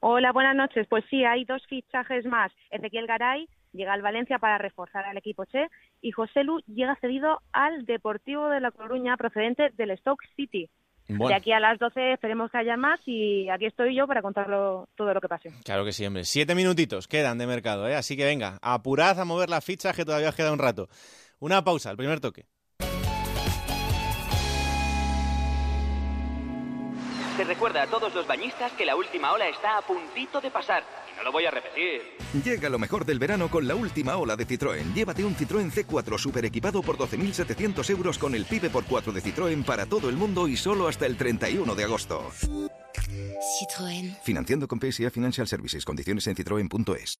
Hola, 0.00 0.32
buenas 0.32 0.56
noches. 0.56 0.88
Pues 0.90 1.04
sí, 1.08 1.22
hay 1.22 1.44
dos 1.44 1.62
fichajes 1.68 2.26
más. 2.26 2.50
Ezequiel 2.72 3.06
Garay 3.06 3.48
llega 3.72 3.92
al 3.92 4.02
Valencia 4.02 4.38
para 4.38 4.58
reforzar 4.58 5.04
al 5.04 5.16
equipo 5.16 5.44
Che 5.44 5.68
y 6.00 6.10
José 6.12 6.44
Lu 6.44 6.60
llega 6.66 6.96
cedido 6.96 7.40
al 7.52 7.84
Deportivo 7.84 8.48
de 8.48 8.60
La 8.60 8.70
Coruña 8.70 9.16
procedente 9.16 9.70
del 9.76 9.96
Stoke 9.98 10.26
City. 10.36 10.68
Bueno. 11.08 11.28
De 11.28 11.34
aquí 11.34 11.52
a 11.52 11.60
las 11.60 11.78
12 11.78 12.14
esperemos 12.14 12.50
que 12.50 12.58
haya 12.58 12.76
más 12.76 12.98
y 13.06 13.48
aquí 13.48 13.66
estoy 13.66 13.94
yo 13.94 14.08
para 14.08 14.22
contarlo 14.22 14.88
todo 14.96 15.14
lo 15.14 15.20
que 15.20 15.28
pase. 15.28 15.52
Claro 15.64 15.84
que 15.84 15.92
sí, 15.92 16.04
hombre. 16.04 16.24
Siete 16.24 16.56
minutitos 16.56 17.06
quedan 17.06 17.38
de 17.38 17.46
mercado, 17.46 17.88
¿eh? 17.88 17.94
Así 17.94 18.16
que 18.16 18.24
venga, 18.24 18.58
apurad 18.60 19.20
a 19.20 19.24
mover 19.24 19.48
las 19.48 19.64
fichas 19.64 19.94
que 19.94 20.04
todavía 20.04 20.32
queda 20.32 20.52
un 20.52 20.58
rato. 20.58 20.88
Una 21.38 21.62
pausa, 21.62 21.90
el 21.90 21.96
primer 21.96 22.18
toque. 22.18 22.46
Se 27.36 27.44
recuerda 27.44 27.82
a 27.82 27.86
todos 27.86 28.14
los 28.14 28.26
bañistas 28.26 28.72
que 28.72 28.86
la 28.86 28.96
última 28.96 29.30
ola 29.30 29.46
está 29.46 29.76
a 29.76 29.82
puntito 29.82 30.40
de 30.40 30.50
pasar. 30.50 30.82
Y 31.12 31.16
no 31.18 31.22
lo 31.22 31.32
voy 31.32 31.44
a 31.44 31.50
repetir. 31.50 32.00
Llega 32.42 32.70
lo 32.70 32.78
mejor 32.78 33.04
del 33.04 33.18
verano 33.18 33.50
con 33.50 33.68
la 33.68 33.74
última 33.74 34.16
ola 34.16 34.36
de 34.36 34.46
Citroën. 34.46 34.94
Llévate 34.94 35.22
un 35.22 35.36
Citroën 35.36 35.70
C4 35.70 36.18
super 36.18 36.46
equipado 36.46 36.80
por 36.82 36.96
12.700 36.96 37.90
euros 37.90 38.18
con 38.18 38.34
el 38.34 38.46
PIB 38.46 38.70
por 38.70 38.86
4 38.86 39.12
de 39.12 39.22
Citroën 39.22 39.64
para 39.64 39.84
todo 39.84 40.08
el 40.08 40.16
mundo 40.16 40.48
y 40.48 40.56
solo 40.56 40.88
hasta 40.88 41.04
el 41.04 41.18
31 41.18 41.74
de 41.74 41.84
agosto. 41.84 42.30
Citroën. 43.60 44.18
Financiando 44.22 44.66
con 44.66 44.80
PSA 44.80 45.10
Financial 45.10 45.46
Services. 45.46 45.84
Condiciones 45.84 46.26
en 46.28 46.36
citroen.es. 46.36 47.18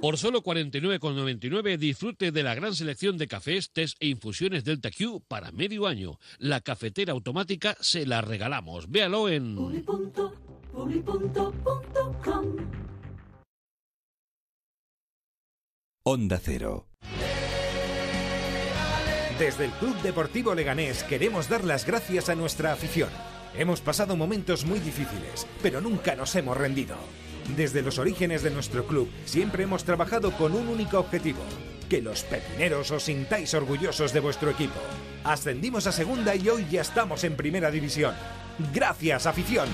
Por 0.00 0.16
solo 0.16 0.42
49,99 0.42 1.76
disfrute 1.76 2.32
de 2.32 2.42
la 2.42 2.54
gran 2.54 2.74
selección 2.74 3.18
de 3.18 3.28
cafés, 3.28 3.70
tés 3.70 3.96
e 4.00 4.08
infusiones 4.08 4.64
Delta 4.64 4.90
Q 4.90 5.22
para 5.28 5.52
medio 5.52 5.86
año. 5.86 6.18
La 6.38 6.62
cafetera 6.62 7.12
automática 7.12 7.76
se 7.80 8.06
la 8.06 8.22
regalamos. 8.22 8.90
Véalo 8.90 9.28
en... 9.28 9.58
Onda 16.02 16.40
Cero. 16.42 16.86
Desde 19.38 19.66
el 19.66 19.70
Club 19.72 20.00
Deportivo 20.00 20.54
Leganés 20.54 21.04
queremos 21.04 21.50
dar 21.50 21.62
las 21.64 21.84
gracias 21.84 22.30
a 22.30 22.34
nuestra 22.34 22.72
afición. 22.72 23.10
Hemos 23.54 23.82
pasado 23.82 24.16
momentos 24.16 24.64
muy 24.64 24.78
difíciles, 24.78 25.46
pero 25.62 25.82
nunca 25.82 26.16
nos 26.16 26.34
hemos 26.36 26.56
rendido. 26.56 26.96
Desde 27.56 27.82
los 27.82 27.98
orígenes 27.98 28.42
de 28.42 28.50
nuestro 28.50 28.86
club 28.86 29.10
siempre 29.24 29.64
hemos 29.64 29.84
trabajado 29.84 30.32
con 30.32 30.54
un 30.54 30.68
único 30.68 30.98
objetivo, 30.98 31.40
que 31.88 32.02
los 32.02 32.22
pepineros 32.22 32.90
os 32.90 33.04
sintáis 33.04 33.54
orgullosos 33.54 34.12
de 34.12 34.20
vuestro 34.20 34.50
equipo. 34.50 34.80
Ascendimos 35.24 35.86
a 35.86 35.92
segunda 35.92 36.34
y 36.34 36.48
hoy 36.48 36.66
ya 36.70 36.82
estamos 36.82 37.24
en 37.24 37.36
primera 37.36 37.70
división. 37.70 38.14
Gracias, 38.72 39.26
afición. 39.26 39.68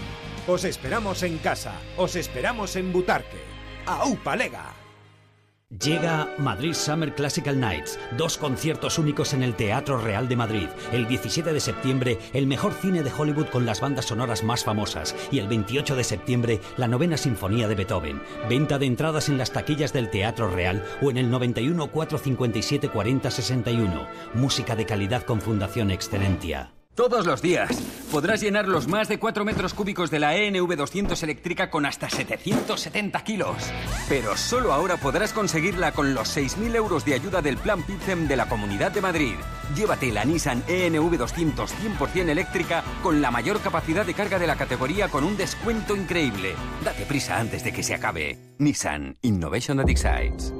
Os 0.46 0.64
esperamos 0.64 1.22
en 1.22 1.38
casa, 1.38 1.74
os 1.96 2.14
esperamos 2.16 2.76
en 2.76 2.92
Butarque. 2.92 3.40
¡Aupa 3.84 4.36
Lega! 4.36 4.75
Llega 5.68 6.32
Madrid 6.38 6.74
Summer 6.74 7.12
Classical 7.12 7.58
Nights, 7.58 7.98
dos 8.16 8.38
conciertos 8.38 9.00
únicos 9.00 9.34
en 9.34 9.42
el 9.42 9.56
Teatro 9.56 9.98
Real 9.98 10.28
de 10.28 10.36
Madrid. 10.36 10.68
El 10.92 11.08
17 11.08 11.52
de 11.52 11.58
septiembre, 11.58 12.18
el 12.32 12.46
mejor 12.46 12.72
cine 12.72 13.02
de 13.02 13.10
Hollywood 13.10 13.48
con 13.48 13.66
las 13.66 13.80
bandas 13.80 14.04
sonoras 14.04 14.44
más 14.44 14.62
famosas. 14.62 15.16
Y 15.32 15.40
el 15.40 15.48
28 15.48 15.96
de 15.96 16.04
septiembre, 16.04 16.60
la 16.76 16.86
novena 16.86 17.16
sinfonía 17.16 17.66
de 17.66 17.74
Beethoven. 17.74 18.22
Venta 18.48 18.78
de 18.78 18.86
entradas 18.86 19.28
en 19.28 19.38
las 19.38 19.50
taquillas 19.50 19.92
del 19.92 20.08
Teatro 20.08 20.48
Real 20.48 20.84
o 21.02 21.10
en 21.10 21.16
el 21.16 21.30
91 21.30 21.90
457 21.90 22.88
40 22.88 23.28
61. 23.28 24.06
Música 24.34 24.76
de 24.76 24.86
calidad 24.86 25.24
con 25.24 25.40
Fundación 25.40 25.90
Excelentia. 25.90 26.76
Todos 26.96 27.26
los 27.26 27.42
días 27.42 27.68
podrás 28.10 28.40
llenar 28.40 28.66
los 28.66 28.88
más 28.88 29.06
de 29.06 29.18
4 29.18 29.44
metros 29.44 29.74
cúbicos 29.74 30.10
de 30.10 30.18
la 30.18 30.34
ENV 30.34 30.76
200 30.76 31.22
eléctrica 31.22 31.68
con 31.68 31.84
hasta 31.84 32.08
770 32.08 33.22
kilos. 33.22 33.56
Pero 34.08 34.34
solo 34.34 34.72
ahora 34.72 34.96
podrás 34.96 35.34
conseguirla 35.34 35.92
con 35.92 36.14
los 36.14 36.34
6.000 36.34 36.74
euros 36.74 37.04
de 37.04 37.12
ayuda 37.12 37.42
del 37.42 37.58
Plan 37.58 37.82
PITCEM 37.82 38.26
de 38.28 38.36
la 38.36 38.48
Comunidad 38.48 38.92
de 38.92 39.02
Madrid. 39.02 39.34
Llévate 39.76 40.10
la 40.10 40.24
Nissan 40.24 40.64
ENV 40.66 41.18
200 41.18 41.70
100% 41.70 42.28
eléctrica 42.30 42.82
con 43.02 43.20
la 43.20 43.30
mayor 43.30 43.60
capacidad 43.60 44.06
de 44.06 44.14
carga 44.14 44.38
de 44.38 44.46
la 44.46 44.56
categoría 44.56 45.08
con 45.08 45.22
un 45.22 45.36
descuento 45.36 45.94
increíble. 45.94 46.54
Date 46.82 47.04
prisa 47.04 47.38
antes 47.38 47.62
de 47.62 47.74
que 47.74 47.82
se 47.82 47.94
acabe. 47.94 48.38
Nissan 48.58 49.18
Innovation 49.20 49.76
that 49.76 49.90
excites. 49.90 50.50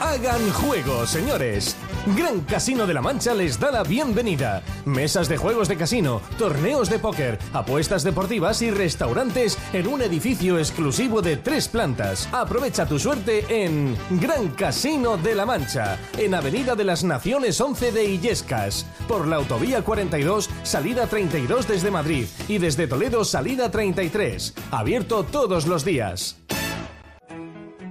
Hagan 0.00 0.50
juego, 0.52 1.06
señores. 1.06 1.76
Gran 2.16 2.40
Casino 2.40 2.86
de 2.86 2.94
la 2.94 3.02
Mancha 3.02 3.34
les 3.34 3.60
da 3.60 3.70
la 3.70 3.82
bienvenida. 3.82 4.62
Mesas 4.86 5.28
de 5.28 5.36
juegos 5.36 5.68
de 5.68 5.76
casino, 5.76 6.22
torneos 6.38 6.88
de 6.88 6.98
póker, 6.98 7.38
apuestas 7.52 8.02
deportivas 8.02 8.62
y 8.62 8.70
restaurantes 8.70 9.58
en 9.74 9.86
un 9.86 10.00
edificio 10.00 10.58
exclusivo 10.58 11.20
de 11.20 11.36
tres 11.36 11.68
plantas. 11.68 12.30
Aprovecha 12.32 12.86
tu 12.86 12.98
suerte 12.98 13.44
en 13.50 13.94
Gran 14.18 14.48
Casino 14.52 15.18
de 15.18 15.34
la 15.34 15.44
Mancha, 15.44 15.98
en 16.16 16.34
Avenida 16.34 16.74
de 16.74 16.84
las 16.84 17.04
Naciones 17.04 17.60
11 17.60 17.92
de 17.92 18.04
Illescas, 18.06 18.86
por 19.06 19.28
la 19.28 19.36
autovía 19.36 19.82
42, 19.82 20.48
salida 20.62 21.08
32 21.08 21.68
desde 21.68 21.90
Madrid 21.90 22.26
y 22.48 22.56
desde 22.56 22.86
Toledo, 22.86 23.22
salida 23.22 23.70
33. 23.70 24.54
Abierto 24.70 25.24
todos 25.24 25.66
los 25.66 25.84
días. 25.84 26.36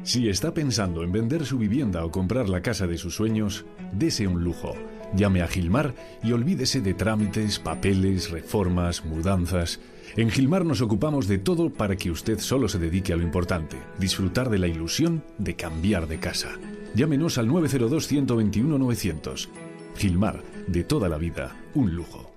Si 0.09 0.27
está 0.27 0.55
pensando 0.55 1.03
en 1.03 1.11
vender 1.11 1.45
su 1.45 1.59
vivienda 1.59 2.03
o 2.03 2.09
comprar 2.09 2.49
la 2.49 2.63
casa 2.63 2.87
de 2.87 2.97
sus 2.97 3.13
sueños, 3.13 3.65
dese 3.91 4.25
un 4.25 4.43
lujo. 4.43 4.75
Llame 5.13 5.43
a 5.43 5.47
Gilmar 5.47 5.93
y 6.23 6.31
olvídese 6.31 6.81
de 6.81 6.95
trámites, 6.95 7.59
papeles, 7.59 8.31
reformas, 8.31 9.05
mudanzas. 9.05 9.79
En 10.17 10.31
Gilmar 10.31 10.65
nos 10.65 10.81
ocupamos 10.81 11.27
de 11.27 11.37
todo 11.37 11.69
para 11.69 11.95
que 11.95 12.09
usted 12.09 12.39
solo 12.39 12.67
se 12.67 12.79
dedique 12.79 13.13
a 13.13 13.17
lo 13.17 13.21
importante, 13.21 13.77
disfrutar 13.99 14.49
de 14.49 14.57
la 14.57 14.67
ilusión 14.67 15.23
de 15.37 15.55
cambiar 15.55 16.07
de 16.07 16.19
casa. 16.19 16.57
Llámenos 16.95 17.37
al 17.37 17.47
902-121-900. 17.49 19.47
Gilmar, 19.95 20.41
de 20.65 20.83
toda 20.85 21.07
la 21.07 21.19
vida, 21.19 21.55
un 21.75 21.93
lujo. 21.93 22.33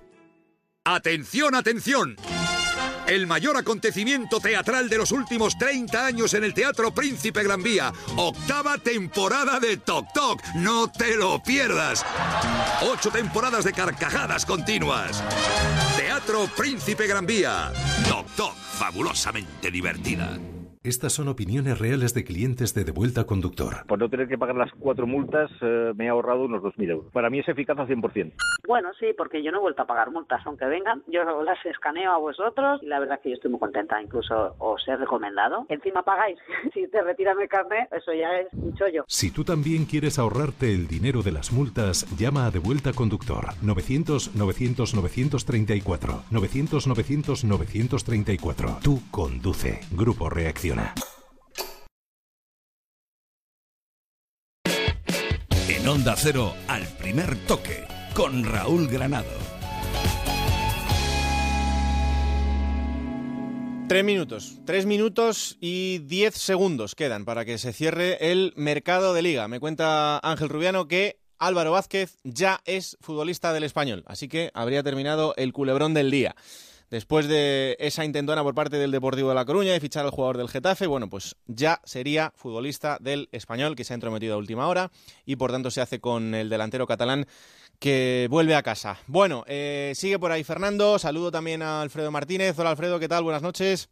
¡Atención, 0.83 1.55
atención! 1.55 2.17
El 3.07 3.27
mayor 3.27 3.57
acontecimiento 3.57 4.39
teatral 4.39 4.89
de 4.89 4.97
los 4.97 5.11
últimos 5.11 5.57
30 5.57 6.05
años 6.05 6.33
en 6.33 6.43
el 6.43 6.53
Teatro 6.53 6.93
Príncipe 6.93 7.43
Gran 7.43 7.61
Vía. 7.61 7.91
Octava 8.15 8.77
temporada 8.77 9.59
de 9.59 9.77
Tok 9.77 10.13
Tok. 10.13 10.41
No 10.55 10.89
te 10.89 11.15
lo 11.15 11.41
pierdas. 11.43 12.05
Ocho 12.81 13.11
temporadas 13.11 13.65
de 13.65 13.73
carcajadas 13.73 14.45
continuas. 14.45 15.23
Teatro 15.97 16.49
Príncipe 16.55 17.07
Gran 17.07 17.25
Vía. 17.25 17.71
Tok 18.07 18.27
Tok. 18.35 18.55
Fabulosamente 18.55 19.69
divertida. 19.69 20.37
Estas 20.83 21.13
son 21.13 21.29
opiniones 21.29 21.79
reales 21.79 22.13
de 22.13 22.25
clientes 22.25 22.73
de 22.73 22.83
Devuelta 22.83 23.23
Conductor. 23.23 23.85
Por 23.87 23.99
no 23.99 24.09
tener 24.09 24.27
que 24.27 24.37
pagar 24.37 24.57
las 24.57 24.73
cuatro 24.73 25.07
multas, 25.07 25.49
eh, 25.61 25.93
me 25.95 26.07
he 26.07 26.09
ahorrado 26.09 26.43
unos 26.43 26.61
2.000 26.61 26.89
euros. 26.89 27.09
Para 27.13 27.29
mí 27.29 27.39
es 27.39 27.47
eficaz 27.47 27.79
al 27.79 27.87
100%. 27.87 28.33
Bueno, 28.67 28.89
sí, 28.99 29.05
porque 29.17 29.41
yo 29.41 29.53
no 29.53 29.59
he 29.59 29.61
vuelto 29.61 29.83
a 29.83 29.87
pagar 29.87 30.11
multas, 30.11 30.45
aunque 30.45 30.65
vengan. 30.65 31.01
Yo 31.07 31.23
las 31.43 31.65
escaneo 31.65 32.11
a 32.11 32.17
vosotros 32.17 32.81
y 32.83 32.87
la 32.87 32.99
verdad 32.99 33.21
que 33.23 33.29
yo 33.29 33.35
estoy 33.35 33.51
muy 33.51 33.61
contenta. 33.61 34.01
Incluso 34.01 34.57
os 34.59 34.85
he 34.85 34.97
recomendado. 34.97 35.65
Encima 35.69 36.03
pagáis. 36.03 36.37
si 36.73 36.85
te 36.89 37.01
retiran 37.01 37.39
el 37.39 37.47
carnet, 37.47 37.87
eso 37.93 38.11
ya 38.11 38.41
es 38.41 38.49
un 38.51 38.73
chollo. 38.73 39.05
Si 39.07 39.31
tú 39.31 39.45
también 39.45 39.85
quieres 39.85 40.19
ahorrarte 40.19 40.73
el 40.73 40.89
dinero 40.89 41.21
de 41.21 41.31
las 41.31 41.53
multas, 41.53 42.05
llama 42.19 42.45
a 42.45 42.51
Devuelta 42.51 42.91
Conductor. 42.91 43.53
900-900-934. 43.63 46.23
900-900-934. 46.29 48.81
Tú 48.81 48.99
conduce. 49.11 49.79
Grupo 49.91 50.29
Reacción. 50.29 50.72
En 55.67 55.87
Onda 55.87 56.15
Cero, 56.17 56.53
al 56.67 56.87
primer 56.97 57.35
toque, 57.45 57.83
con 58.13 58.43
Raúl 58.43 58.87
Granado. 58.87 59.29
Tres 63.87 64.03
minutos, 64.03 64.59
tres 64.65 64.85
minutos 64.85 65.57
y 65.59 65.99
diez 65.99 66.35
segundos 66.35 66.95
quedan 66.95 67.25
para 67.25 67.45
que 67.45 67.57
se 67.57 67.73
cierre 67.73 68.31
el 68.31 68.53
mercado 68.55 69.13
de 69.13 69.21
liga. 69.21 69.47
Me 69.47 69.59
cuenta 69.59 70.19
Ángel 70.19 70.49
Rubiano 70.49 70.87
que 70.87 71.19
Álvaro 71.37 71.73
Vázquez 71.73 72.17
ya 72.23 72.61
es 72.65 72.97
futbolista 73.01 73.51
del 73.53 73.63
español, 73.65 74.03
así 74.07 74.29
que 74.29 74.49
habría 74.53 74.81
terminado 74.81 75.33
el 75.35 75.51
culebrón 75.53 75.93
del 75.93 76.09
día. 76.09 76.35
Después 76.93 77.27
de 77.27 77.75
esa 77.79 78.05
intentona 78.05 78.43
por 78.43 78.53
parte 78.53 78.77
del 78.77 78.91
Deportivo 78.91 79.29
de 79.29 79.33
La 79.33 79.45
Coruña 79.45 79.73
de 79.73 79.79
fichar 79.79 80.05
al 80.05 80.11
jugador 80.11 80.37
del 80.37 80.47
Getafe, 80.47 80.85
bueno, 80.85 81.09
pues 81.09 81.35
ya 81.47 81.81
sería 81.85 82.31
futbolista 82.35 82.99
del 83.01 83.29
español 83.31 83.75
que 83.75 83.83
se 83.83 83.93
ha 83.93 83.95
entrometido 83.95 84.35
a 84.35 84.37
última 84.37 84.67
hora 84.67 84.91
y 85.25 85.35
por 85.35 85.51
tanto 85.51 85.71
se 85.71 85.81
hace 85.81 85.99
con 85.99 86.35
el 86.35 86.49
delantero 86.49 86.85
catalán 86.85 87.25
que 87.79 88.27
vuelve 88.29 88.53
a 88.53 88.61
casa. 88.61 88.99
Bueno, 89.07 89.43
eh, 89.47 89.93
sigue 89.95 90.19
por 90.19 90.31
ahí 90.31 90.43
Fernando, 90.43 90.99
saludo 90.99 91.31
también 91.31 91.63
a 91.63 91.81
Alfredo 91.81 92.11
Martínez. 92.11 92.59
Hola 92.59 92.69
Alfredo, 92.69 92.99
¿qué 92.99 93.07
tal? 93.07 93.23
Buenas 93.23 93.41
noches. 93.41 93.89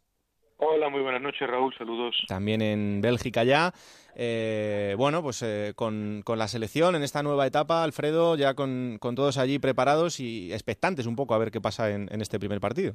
Hola, 0.64 0.88
muy 0.90 1.00
buenas 1.00 1.20
noches 1.20 1.50
Raúl, 1.50 1.74
saludos. 1.76 2.16
También 2.28 2.62
en 2.62 3.00
Bélgica 3.00 3.42
ya. 3.42 3.72
Eh, 4.14 4.94
bueno, 4.96 5.20
pues 5.20 5.42
eh, 5.42 5.72
con, 5.74 6.22
la 6.24 6.46
selección 6.46 6.94
en 6.94 7.02
esta 7.02 7.24
nueva 7.24 7.48
etapa, 7.48 7.82
Alfredo, 7.82 8.36
ya 8.36 8.54
con, 8.54 9.00
todos 9.00 9.38
allí 9.38 9.58
preparados 9.58 10.20
y 10.20 10.52
expectantes 10.52 11.06
un 11.06 11.16
poco 11.16 11.34
a 11.34 11.38
ver 11.38 11.50
qué 11.50 11.60
pasa 11.60 11.90
en, 11.90 12.08
este 12.20 12.38
primer 12.38 12.60
partido. 12.60 12.94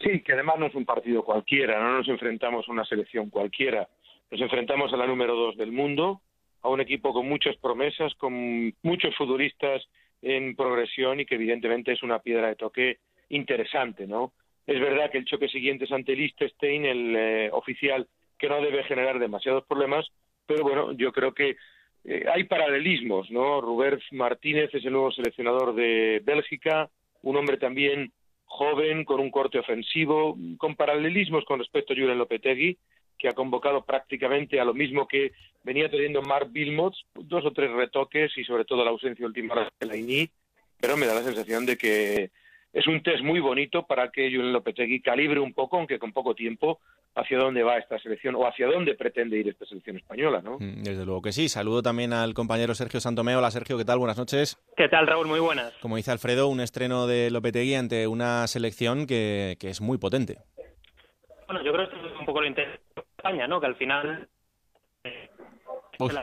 Sí, 0.00 0.20
que 0.20 0.34
además 0.34 0.60
no 0.60 0.66
es 0.66 0.76
un 0.76 0.84
partido 0.84 1.24
cualquiera, 1.24 1.80
no 1.80 1.98
nos 1.98 2.08
enfrentamos 2.08 2.68
a 2.68 2.70
una 2.70 2.84
selección 2.84 3.30
cualquiera, 3.30 3.88
nos 4.30 4.40
enfrentamos 4.40 4.92
a 4.92 4.96
la 4.96 5.08
número 5.08 5.34
dos 5.34 5.56
del 5.56 5.72
mundo, 5.72 6.20
a 6.62 6.68
un 6.68 6.80
equipo 6.80 7.12
con 7.12 7.28
muchas 7.28 7.56
promesas, 7.56 8.14
con 8.14 8.72
muchos 8.82 9.12
futbolistas 9.16 9.82
en 10.22 10.54
progresión 10.54 11.18
y 11.18 11.26
que 11.26 11.34
evidentemente 11.34 11.90
es 11.90 12.04
una 12.04 12.20
piedra 12.20 12.46
de 12.46 12.54
toque 12.54 12.98
interesante, 13.28 14.06
¿no? 14.06 14.32
Es 14.68 14.78
verdad 14.78 15.10
que 15.10 15.16
el 15.16 15.24
choque 15.24 15.48
siguiente 15.48 15.86
es 15.86 15.92
ante 15.92 16.14
Liechtenstein, 16.14 16.84
el 16.84 17.16
eh, 17.16 17.50
oficial 17.52 18.06
que 18.38 18.50
no 18.50 18.60
debe 18.60 18.84
generar 18.84 19.18
demasiados 19.18 19.64
problemas, 19.64 20.06
pero 20.46 20.62
bueno, 20.62 20.92
yo 20.92 21.10
creo 21.10 21.32
que 21.32 21.56
eh, 22.04 22.26
hay 22.30 22.44
paralelismos, 22.44 23.30
¿no? 23.30 23.62
Robert 23.62 24.02
Martínez 24.12 24.68
es 24.74 24.84
el 24.84 24.92
nuevo 24.92 25.10
seleccionador 25.10 25.74
de 25.74 26.20
Bélgica, 26.22 26.90
un 27.22 27.36
hombre 27.36 27.56
también 27.56 28.12
joven, 28.44 29.06
con 29.06 29.20
un 29.20 29.30
corte 29.30 29.58
ofensivo, 29.58 30.36
con 30.58 30.76
paralelismos 30.76 31.46
con 31.46 31.60
respecto 31.60 31.94
a 31.94 31.96
Julian 31.96 32.18
Lopetegui, 32.18 32.76
que 33.18 33.28
ha 33.28 33.32
convocado 33.32 33.86
prácticamente 33.86 34.60
a 34.60 34.66
lo 34.66 34.74
mismo 34.74 35.08
que 35.08 35.32
venía 35.64 35.90
teniendo 35.90 36.20
Mark 36.20 36.50
Wilmots, 36.54 37.06
dos 37.14 37.42
o 37.46 37.52
tres 37.52 37.70
retoques 37.70 38.36
y 38.36 38.44
sobre 38.44 38.66
todo 38.66 38.84
la 38.84 38.90
ausencia 38.90 39.24
última 39.24 39.70
de 39.80 39.86
Laini, 39.86 40.28
pero 40.78 40.98
me 40.98 41.06
da 41.06 41.14
la 41.14 41.22
sensación 41.22 41.64
de 41.64 41.78
que 41.78 42.30
es 42.72 42.86
un 42.86 43.02
test 43.02 43.22
muy 43.22 43.40
bonito 43.40 43.84
para 43.84 44.10
que 44.10 44.30
Julen 44.30 44.52
Lopetegui 44.52 45.00
calibre 45.00 45.40
un 45.40 45.54
poco, 45.54 45.78
aunque 45.78 45.98
con 45.98 46.12
poco 46.12 46.34
tiempo, 46.34 46.80
hacia 47.14 47.38
dónde 47.38 47.62
va 47.62 47.78
esta 47.78 47.98
selección 47.98 48.34
o 48.36 48.46
hacia 48.46 48.66
dónde 48.66 48.94
pretende 48.94 49.38
ir 49.38 49.48
esta 49.48 49.64
selección 49.66 49.96
española, 49.96 50.40
¿no? 50.42 50.58
Mm, 50.58 50.82
desde 50.82 51.04
luego 51.04 51.22
que 51.22 51.32
sí. 51.32 51.48
Saludo 51.48 51.82
también 51.82 52.12
al 52.12 52.34
compañero 52.34 52.74
Sergio 52.74 53.00
Santomeo. 53.00 53.38
Hola 53.38 53.50
Sergio, 53.50 53.78
¿qué 53.78 53.84
tal? 53.84 53.98
Buenas 53.98 54.18
noches. 54.18 54.56
¿Qué 54.76 54.88
tal 54.88 55.06
Raúl? 55.06 55.26
Muy 55.26 55.40
buenas. 55.40 55.72
Como 55.80 55.96
dice 55.96 56.10
Alfredo, 56.10 56.48
un 56.48 56.60
estreno 56.60 57.06
de 57.06 57.30
Lopetegui 57.30 57.74
ante 57.74 58.06
una 58.06 58.46
selección 58.46 59.06
que, 59.06 59.56
que 59.58 59.70
es 59.70 59.80
muy 59.80 59.98
potente. 59.98 60.38
Bueno, 61.46 61.64
yo 61.64 61.72
creo 61.72 61.88
que 61.88 61.96
es 61.96 62.20
un 62.20 62.26
poco 62.26 62.42
lo 62.42 62.46
interés 62.46 62.78
de 62.94 63.02
España, 63.16 63.48
¿no? 63.48 63.60
Que 63.60 63.66
al 63.66 63.76
final 63.76 64.28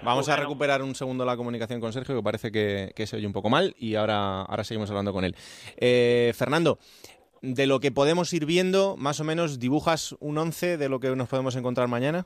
vamos 0.04 0.30
a 0.30 0.36
recuperar 0.36 0.82
un 0.82 0.96
segundo 0.96 1.26
la 1.26 1.38
comunicación 1.38 1.80
con 1.80 1.94
Sergio, 1.94 2.16
que 2.16 2.24
parece 2.24 2.52
que, 2.52 3.06
se 3.06 3.18
oye 3.18 3.28
un 3.28 3.34
poco 3.34 3.50
mal, 3.50 3.76
y 3.78 3.96
ahora, 3.96 4.42
ahora 4.42 4.64
seguimos 4.64 4.90
hablando 4.90 5.14
con 5.14 5.26
él. 5.26 5.36
Eh, 5.78 6.32
Fernando, 6.36 6.80
de 7.42 7.68
lo 7.68 7.80
que 7.80 7.92
podemos 7.92 8.34
ir 8.34 8.46
viendo, 8.46 8.96
más 8.98 9.20
o 9.20 9.24
menos, 9.24 9.60
¿dibujas 9.60 10.16
un 10.20 10.38
once 10.38 10.78
de 10.78 10.90
lo 10.90 11.00
que 11.00 11.16
nos 11.16 11.30
podemos 11.30 11.56
encontrar 11.56 11.88
mañana? 11.88 12.26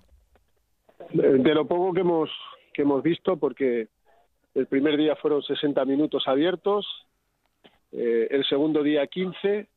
De, 1.12 1.54
lo 1.54 1.68
poco 1.68 1.94
que 1.94 2.02
hemos, 2.02 2.30
que 2.74 2.84
hemos 2.84 3.02
visto, 3.02 3.38
porque 3.38 3.88
el 4.54 4.68
primer 4.68 4.98
día 4.98 5.16
fueron 5.16 5.42
60 5.42 5.84
minutos 5.86 6.24
abiertos, 6.28 6.86
eh, 7.92 8.28
el 8.30 8.46
segundo 8.46 8.84
día 8.84 9.08
15 9.08 9.68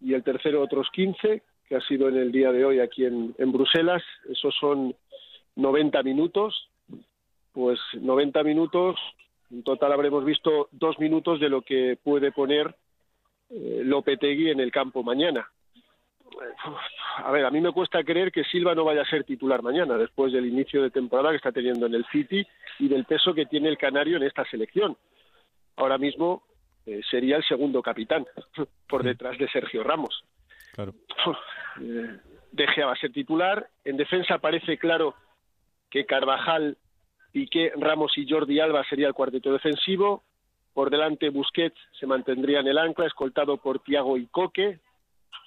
y 0.00 0.14
el 0.14 0.24
tercero 0.24 0.62
otros 0.62 0.88
15, 0.92 1.42
que 1.68 1.76
ha 1.76 1.80
sido 1.82 2.08
en 2.08 2.16
el 2.16 2.32
día 2.32 2.50
de 2.50 2.64
hoy 2.64 2.80
aquí 2.80 3.04
en, 3.04 3.34
en 3.38 3.52
Bruselas. 3.52 4.02
Esos 4.28 4.54
son 4.58 4.94
90 5.54 6.02
minutos 6.02 6.69
pues 7.52 7.78
90 7.94 8.42
minutos, 8.42 8.98
en 9.50 9.62
total 9.62 9.92
habremos 9.92 10.24
visto 10.24 10.68
dos 10.72 10.98
minutos 10.98 11.40
de 11.40 11.48
lo 11.48 11.62
que 11.62 11.98
puede 12.02 12.32
poner 12.32 12.74
eh, 13.50 13.82
Lopetegui 13.84 14.50
en 14.50 14.60
el 14.60 14.70
campo 14.70 15.02
mañana. 15.02 15.48
A 17.16 17.30
ver, 17.32 17.44
a 17.44 17.50
mí 17.50 17.60
me 17.60 17.72
cuesta 17.72 18.04
creer 18.04 18.30
que 18.30 18.44
Silva 18.44 18.74
no 18.74 18.84
vaya 18.84 19.02
a 19.02 19.10
ser 19.10 19.24
titular 19.24 19.62
mañana, 19.62 19.96
después 19.96 20.32
del 20.32 20.46
inicio 20.46 20.82
de 20.82 20.90
temporada 20.90 21.30
que 21.30 21.36
está 21.36 21.50
teniendo 21.50 21.86
en 21.86 21.94
el 21.94 22.06
City 22.06 22.46
y 22.78 22.88
del 22.88 23.04
peso 23.04 23.34
que 23.34 23.46
tiene 23.46 23.68
el 23.68 23.76
Canario 23.76 24.16
en 24.16 24.22
esta 24.22 24.44
selección. 24.44 24.96
Ahora 25.76 25.98
mismo 25.98 26.44
eh, 26.86 27.00
sería 27.10 27.36
el 27.36 27.44
segundo 27.44 27.82
capitán, 27.82 28.26
por 28.88 29.02
detrás 29.02 29.36
de 29.38 29.48
Sergio 29.48 29.82
Ramos. 29.82 30.24
Claro. 30.74 30.94
Eh, 31.80 32.84
va 32.84 32.92
a 32.92 32.96
ser 32.96 33.12
titular. 33.12 33.68
En 33.84 33.96
defensa 33.96 34.38
parece 34.38 34.78
claro 34.78 35.14
que 35.90 36.06
Carvajal 36.06 36.76
Piqué, 37.32 37.72
Ramos 37.76 38.16
y 38.16 38.28
Jordi 38.28 38.60
Alba 38.60 38.84
sería 38.88 39.08
el 39.08 39.14
cuarteto 39.14 39.52
defensivo. 39.52 40.24
Por 40.72 40.90
delante 40.90 41.30
Busquets 41.30 41.78
se 41.98 42.06
mantendría 42.06 42.60
en 42.60 42.68
el 42.68 42.78
ancla, 42.78 43.06
escoltado 43.06 43.56
por 43.56 43.80
Tiago 43.80 44.16
y 44.16 44.26
Coque. 44.26 44.80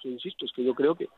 Yo 0.02 0.10
insisto, 0.10 0.44
es 0.44 0.52
que 0.52 0.64
yo 0.64 0.74
creo 0.74 0.94
que, 0.94 1.08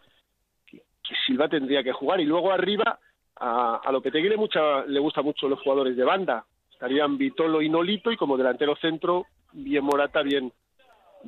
Silva 1.27 1.49
tendría 1.49 1.83
que 1.83 1.93
jugar. 1.93 2.21
Y 2.21 2.25
luego 2.25 2.53
arriba, 2.53 2.99
A, 3.37 3.77
a 3.85 3.93
Lopetegui 3.93 4.29
le, 4.29 4.37
mucha, 4.37 4.85
le 4.87 4.99
gusta 4.99 5.23
mucho 5.23 5.49
los 5.49 5.61
jugadores 5.61 5.97
de 5.97 6.05
banda. 6.05 6.45
Estarían 6.73 7.17
Vitolo 7.17 7.63
y 7.63 7.69
Nolito 7.69 8.11
y 8.11 8.17
como 8.17 8.37
delantero 8.37 8.77
centro, 8.77 9.27
bien 9.53 9.85
Morata, 9.85 10.23
bien 10.23 10.53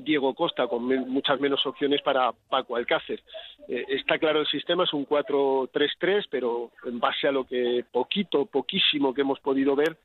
Diego 0.05 0.35
Costa, 0.35 0.67
con 0.67 0.85
muchas 0.85 1.41
menos 1.41 1.65
opciones 1.67 2.03
para 2.03 2.33
Paco 2.33 2.77
Alcácer. 2.77 3.23
Eh, 3.69 3.85
está 3.89 4.19
claro 4.19 4.41
el 4.41 4.47
sistema, 4.47 4.85
es 4.85 4.93
un 4.93 5.07
4-3-3, 5.07 6.27
pero 6.31 6.71
en 6.85 6.99
base 6.99 7.29
a 7.29 7.33
lo 7.33 7.45
que 7.45 7.85
poquito, 7.91 8.47
poquísimo 8.47 9.13
que 9.13 9.23
hemos 9.23 9.41
podido 9.41 9.77
ver, 9.77 9.97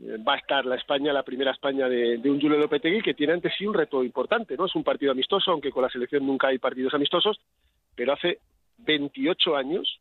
eh, 0.00 0.16
va 0.26 0.34
a 0.34 0.38
estar 0.38 0.64
la 0.66 0.76
España, 0.76 1.12
la 1.12 1.22
primera 1.22 1.52
España 1.52 1.88
de, 1.88 2.18
de 2.18 2.30
un 2.30 2.40
Julio 2.40 2.58
Lopetegui 2.58 3.02
que 3.02 3.14
tiene 3.14 3.32
ante 3.32 3.50
sí 3.50 3.66
un 3.66 3.74
reto 3.74 4.04
importante, 4.04 4.56
¿no? 4.56 4.66
Es 4.66 4.74
un 4.74 4.84
partido 4.84 5.12
amistoso, 5.12 5.50
aunque 5.50 5.70
con 5.70 5.82
la 5.82 5.90
selección 5.90 6.26
nunca 6.26 6.48
hay 6.48 6.58
partidos 6.58 6.94
amistosos, 6.94 7.40
pero 7.94 8.12
hace 8.12 8.38
28 8.78 9.56
años, 9.56 10.00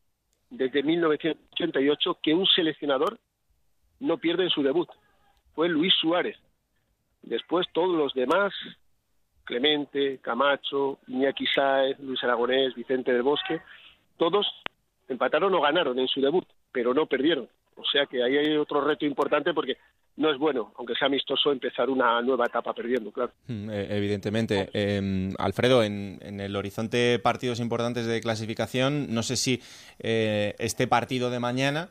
desde 0.50 0.84
1988, 0.84 2.20
que 2.22 2.34
un 2.34 2.46
seleccionador 2.46 3.20
no 4.00 4.18
pierde 4.18 4.44
en 4.44 4.50
su 4.50 4.64
debut. 4.64 4.90
Fue 5.54 5.70
Luis 5.70 5.94
Suárez. 6.00 6.38
Después 7.24 7.68
todos 7.74 7.96
los 7.96 8.14
demás, 8.14 8.54
Clemente, 9.48 10.20
Camacho, 10.22 11.00
Iñaki 11.08 11.46
Sáez, 11.48 11.98
Luis 12.00 12.22
Aragonés, 12.24 12.76
Vicente 12.76 13.14
del 13.14 13.24
Bosque, 13.24 13.62
todos 14.18 14.46
empataron 15.08 15.54
o 15.56 15.62
ganaron 15.62 15.98
en 15.98 16.08
su 16.08 16.20
debut, 16.20 16.46
pero 16.72 16.94
no 16.94 17.06
perdieron. 17.06 17.48
O 17.78 17.86
sea 17.86 18.06
que 18.08 18.22
ahí 18.22 18.36
hay 18.38 18.58
otro 18.58 18.82
reto 18.82 19.06
importante 19.06 19.54
porque 19.54 19.78
no 20.18 20.32
es 20.32 20.38
bueno, 20.38 20.74
aunque 20.78 20.96
sea 20.96 21.06
amistoso, 21.08 21.52
empezar 21.52 21.90
una 21.90 22.22
nueva 22.22 22.46
etapa 22.46 22.74
perdiendo, 22.74 23.12
claro. 23.12 23.32
Mm, 23.48 23.70
eh, 23.70 23.88
Evidentemente. 23.92 24.70
Eh, 24.74 25.32
Alfredo, 25.38 25.84
en, 25.84 26.20
en 26.22 26.42
el 26.42 26.56
horizonte 26.56 27.20
partidos 27.20 27.60
importantes 27.60 28.06
de 28.06 28.20
clasificación, 28.20 29.14
no 29.14 29.24
sé 29.24 29.38
si 29.38 29.62
eh, 30.00 30.56
este 30.58 30.88
partido 30.88 31.30
de 31.30 31.40
mañana 31.40 31.90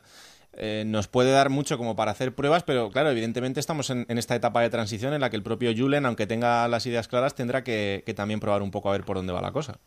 eh, 0.57 0.83
nos 0.85 1.07
puede 1.07 1.31
dar 1.31 1.49
mucho 1.49 1.77
como 1.77 1.95
para 1.95 2.11
hacer 2.11 2.33
pruebas, 2.33 2.63
pero 2.63 2.89
claro, 2.89 3.09
evidentemente 3.09 3.59
estamos 3.59 3.89
en, 3.89 4.05
esta 4.09 4.35
etapa 4.35 4.61
de 4.61 4.69
transición 4.69 5.13
en 5.13 5.21
la 5.21 5.29
que 5.29 5.35
el 5.35 5.43
propio 5.43 5.71
Julen, 5.75 6.05
aunque 6.05 6.27
tenga 6.27 6.67
las 6.67 6.85
ideas 6.85 7.07
claras, 7.07 7.35
tendrá 7.35 7.63
que, 7.63 8.03
también 8.15 8.39
probar 8.39 8.61
un 8.61 8.71
poco 8.71 8.89
a 8.89 8.93
ver 8.93 9.03
por 9.03 9.17
dónde 9.17 9.33
va 9.33 9.41
la 9.41 9.51
cosa. 9.51 9.79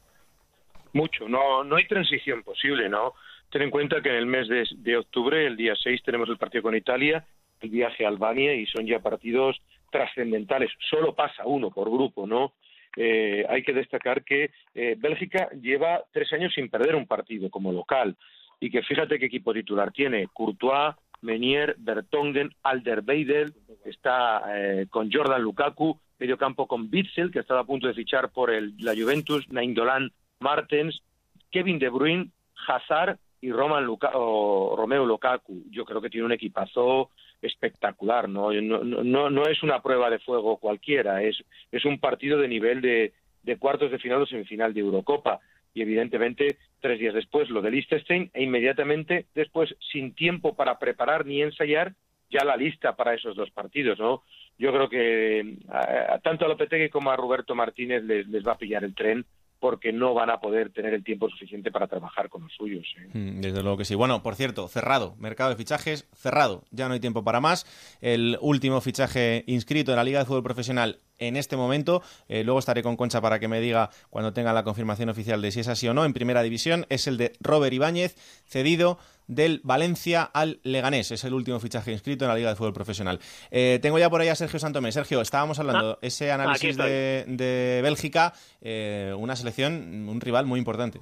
Mucho, 0.92 1.28
no, 1.28 1.64
no 1.64 1.76
hay 1.76 1.86
transición 1.86 2.42
posible, 2.42 2.88
¿no? 2.88 3.14
Ten 3.50 3.62
en 3.62 3.70
cuenta 3.70 4.00
que 4.00 4.10
en 4.10 4.16
el 4.16 4.26
mes 4.26 4.48
de, 4.48 4.64
de 4.76 4.96
octubre, 4.96 5.46
el 5.46 5.56
día 5.56 5.74
6, 5.80 6.02
tenemos 6.04 6.28
el 6.28 6.38
partido 6.38 6.62
con 6.62 6.76
Italia, 6.76 7.24
el 7.60 7.70
viaje 7.70 8.04
a 8.04 8.08
Albania 8.08 8.54
y 8.54 8.66
son 8.66 8.86
ya 8.86 9.00
partidos 9.00 9.60
trascendentales. 9.90 10.70
Solo 10.88 11.14
pasa 11.14 11.44
uno 11.46 11.70
por 11.70 11.90
grupo, 11.90 12.26
¿no? 12.26 12.52
Eh, 12.96 13.44
hay 13.48 13.62
que 13.62 13.72
destacar 13.72 14.24
que 14.24 14.50
eh, 14.74 14.96
Bélgica 14.98 15.48
lleva 15.60 16.02
tres 16.12 16.32
años 16.32 16.52
sin 16.54 16.68
perder 16.68 16.96
un 16.96 17.06
partido 17.06 17.48
como 17.50 17.72
local 17.72 18.16
y 18.60 18.70
que 18.70 18.82
fíjate 18.82 19.18
qué 19.18 19.26
equipo 19.26 19.54
titular 19.54 19.90
tiene. 19.90 20.28
Courtois, 20.32 20.94
Menier, 21.22 21.74
Bertongen, 21.78 22.50
Alderweireld, 22.62 23.54
está 23.84 24.42
eh, 24.54 24.86
con 24.88 25.10
Jordan 25.10 25.42
Lukaku, 25.42 25.98
medio 26.18 26.36
campo 26.36 26.66
con 26.66 26.88
Witzel, 26.92 27.30
que 27.30 27.40
estaba 27.40 27.60
a 27.60 27.64
punto 27.64 27.86
de 27.86 27.94
fichar 27.94 28.30
por 28.30 28.50
el, 28.50 28.74
la 28.78 28.94
Juventus, 28.94 29.48
Nainggolan, 29.50 30.12
Martens, 30.40 31.02
Kevin 31.50 31.78
De 31.78 31.88
Bruyne, 31.88 32.30
Hazard 32.66 33.18
y 33.40 33.50
Roman 33.50 33.84
Luka, 33.84 34.10
o 34.14 34.76
Romeo 34.76 35.06
Lukaku. 35.06 35.64
Yo 35.70 35.84
creo 35.84 36.00
que 36.00 36.10
tiene 36.10 36.26
un 36.26 36.32
equipazo 36.32 37.10
espectacular, 37.40 38.28
¿no? 38.28 38.52
No, 38.52 38.84
no, 38.84 39.30
no 39.30 39.46
es 39.46 39.62
una 39.62 39.80
prueba 39.80 40.10
de 40.10 40.18
fuego 40.18 40.58
cualquiera, 40.58 41.22
es, 41.22 41.42
es 41.72 41.84
un 41.86 41.98
partido 41.98 42.38
de 42.38 42.48
nivel 42.48 42.82
de, 42.82 43.14
de 43.42 43.56
cuartos 43.56 43.90
de 43.90 43.98
final 43.98 44.22
o 44.22 44.26
semifinal 44.26 44.74
de 44.74 44.80
Eurocopa. 44.80 45.40
Y 45.72 45.82
evidentemente, 45.82 46.58
tres 46.80 46.98
días 46.98 47.14
después 47.14 47.48
lo 47.50 47.62
de 47.62 47.70
Liechtenstein 47.70 48.30
e 48.34 48.42
inmediatamente 48.42 49.26
después, 49.34 49.74
sin 49.92 50.14
tiempo 50.14 50.54
para 50.54 50.78
preparar 50.78 51.26
ni 51.26 51.42
ensayar, 51.42 51.94
ya 52.30 52.44
la 52.44 52.56
lista 52.56 52.96
para 52.96 53.14
esos 53.14 53.36
dos 53.36 53.50
partidos, 53.50 53.98
¿no? 53.98 54.22
Yo 54.58 54.72
creo 54.72 54.88
que 54.88 55.56
a, 55.68 56.14
a, 56.14 56.18
tanto 56.20 56.44
a 56.44 56.48
Lopetegui 56.48 56.90
como 56.90 57.10
a 57.10 57.16
Roberto 57.16 57.54
Martínez 57.54 58.04
les, 58.04 58.46
va 58.46 58.52
a 58.52 58.58
pillar 58.58 58.84
el 58.84 58.94
tren 58.94 59.24
porque 59.58 59.92
no 59.92 60.14
van 60.14 60.30
a 60.30 60.40
poder 60.40 60.70
tener 60.70 60.94
el 60.94 61.04
tiempo 61.04 61.28
suficiente 61.28 61.70
para 61.70 61.86
trabajar 61.86 62.30
con 62.30 62.42
los 62.42 62.52
suyos. 62.54 62.86
¿eh? 62.98 63.08
Desde 63.12 63.62
luego 63.62 63.76
que 63.76 63.84
sí. 63.84 63.94
Bueno, 63.94 64.22
por 64.22 64.34
cierto, 64.34 64.68
cerrado, 64.68 65.16
mercado 65.18 65.50
de 65.50 65.56
fichajes 65.56 66.08
cerrado, 66.14 66.64
ya 66.70 66.88
no 66.88 66.94
hay 66.94 67.00
tiempo 67.00 67.24
para 67.24 67.40
más. 67.40 67.66
El 68.00 68.38
último 68.40 68.80
fichaje 68.80 69.44
inscrito 69.46 69.92
en 69.92 69.96
la 69.96 70.04
Liga 70.04 70.20
de 70.20 70.24
Fútbol 70.24 70.42
Profesional 70.42 70.98
en 71.20 71.36
este 71.36 71.56
momento, 71.56 72.02
eh, 72.28 72.42
luego 72.42 72.58
estaré 72.58 72.82
con 72.82 72.96
Concha 72.96 73.20
para 73.20 73.38
que 73.38 73.46
me 73.46 73.60
diga 73.60 73.90
cuando 74.10 74.32
tenga 74.32 74.52
la 74.52 74.64
confirmación 74.64 75.08
oficial 75.08 75.40
de 75.40 75.52
si 75.52 75.60
es 75.60 75.68
así 75.68 75.86
o 75.86 75.94
no, 75.94 76.04
en 76.04 76.12
primera 76.12 76.42
división, 76.42 76.86
es 76.88 77.06
el 77.06 77.16
de 77.16 77.32
Robert 77.40 77.72
Ibáñez, 77.72 78.16
cedido 78.44 78.98
del 79.28 79.60
Valencia 79.62 80.24
al 80.24 80.58
Leganés. 80.64 81.12
Es 81.12 81.24
el 81.24 81.34
último 81.34 81.60
fichaje 81.60 81.92
inscrito 81.92 82.24
en 82.24 82.30
la 82.30 82.34
Liga 82.34 82.50
de 82.50 82.56
Fútbol 82.56 82.72
Profesional. 82.72 83.20
Eh, 83.50 83.78
tengo 83.80 83.98
ya 83.98 84.10
por 84.10 84.20
ahí 84.20 84.28
a 84.28 84.34
Sergio 84.34 84.58
Santomé. 84.58 84.90
Sergio, 84.90 85.20
estábamos 85.20 85.58
hablando, 85.60 85.80
Ah, 85.80 85.98
ese 86.02 86.32
análisis 86.32 86.76
de, 86.76 87.24
de, 87.26 87.80
Bélgica, 87.82 88.32
eh, 88.60 89.14
una 89.16 89.36
selección, 89.36 90.08
un 90.08 90.20
rival 90.20 90.46
muy 90.46 90.58
importante. 90.58 91.00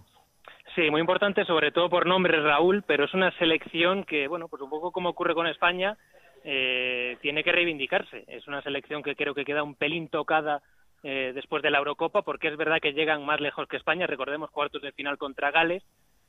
Sí, 0.75 0.91
muy 0.91 1.01
importante, 1.01 1.45
sobre 1.45 1.73
todo 1.73 1.89
por 1.89 2.07
nombres, 2.07 2.43
Raúl, 2.43 2.85
pero 2.87 3.07
es 3.07 3.15
una 3.15 3.37
selección 3.39 4.05
que, 4.05 4.29
bueno, 4.29 4.49
pues 4.49 4.63
un 4.63 4.71
poco 4.71 4.93
como 4.93 5.09
ocurre 5.09 5.35
con 5.35 5.47
España, 5.47 5.97
eh, 6.51 7.19
tiene 7.21 7.45
que 7.45 7.53
reivindicarse. 7.53 8.25
Es 8.27 8.49
una 8.49 8.63
selección 8.63 9.03
que 9.03 9.15
creo 9.15 9.35
que 9.35 9.45
queda 9.45 9.63
un 9.63 9.75
pelín 9.75 10.09
tocada 10.09 10.63
eh, 11.03 11.33
después 11.35 11.63
de 11.63 11.71
la 11.71 11.77
Eurocopa, 11.77 12.23
porque 12.23 12.49
es 12.49 12.57
verdad 12.57 12.81
que 12.81 12.95
llegan 12.95 13.27
más 13.27 13.39
lejos 13.39 13.69
que 13.69 13.77
España, 13.77 14.07
recordemos 14.07 14.51
cuartos 14.51 14.81
de 14.81 14.93
final 14.93 15.19
contra 15.19 15.51
Gales, 15.51 15.85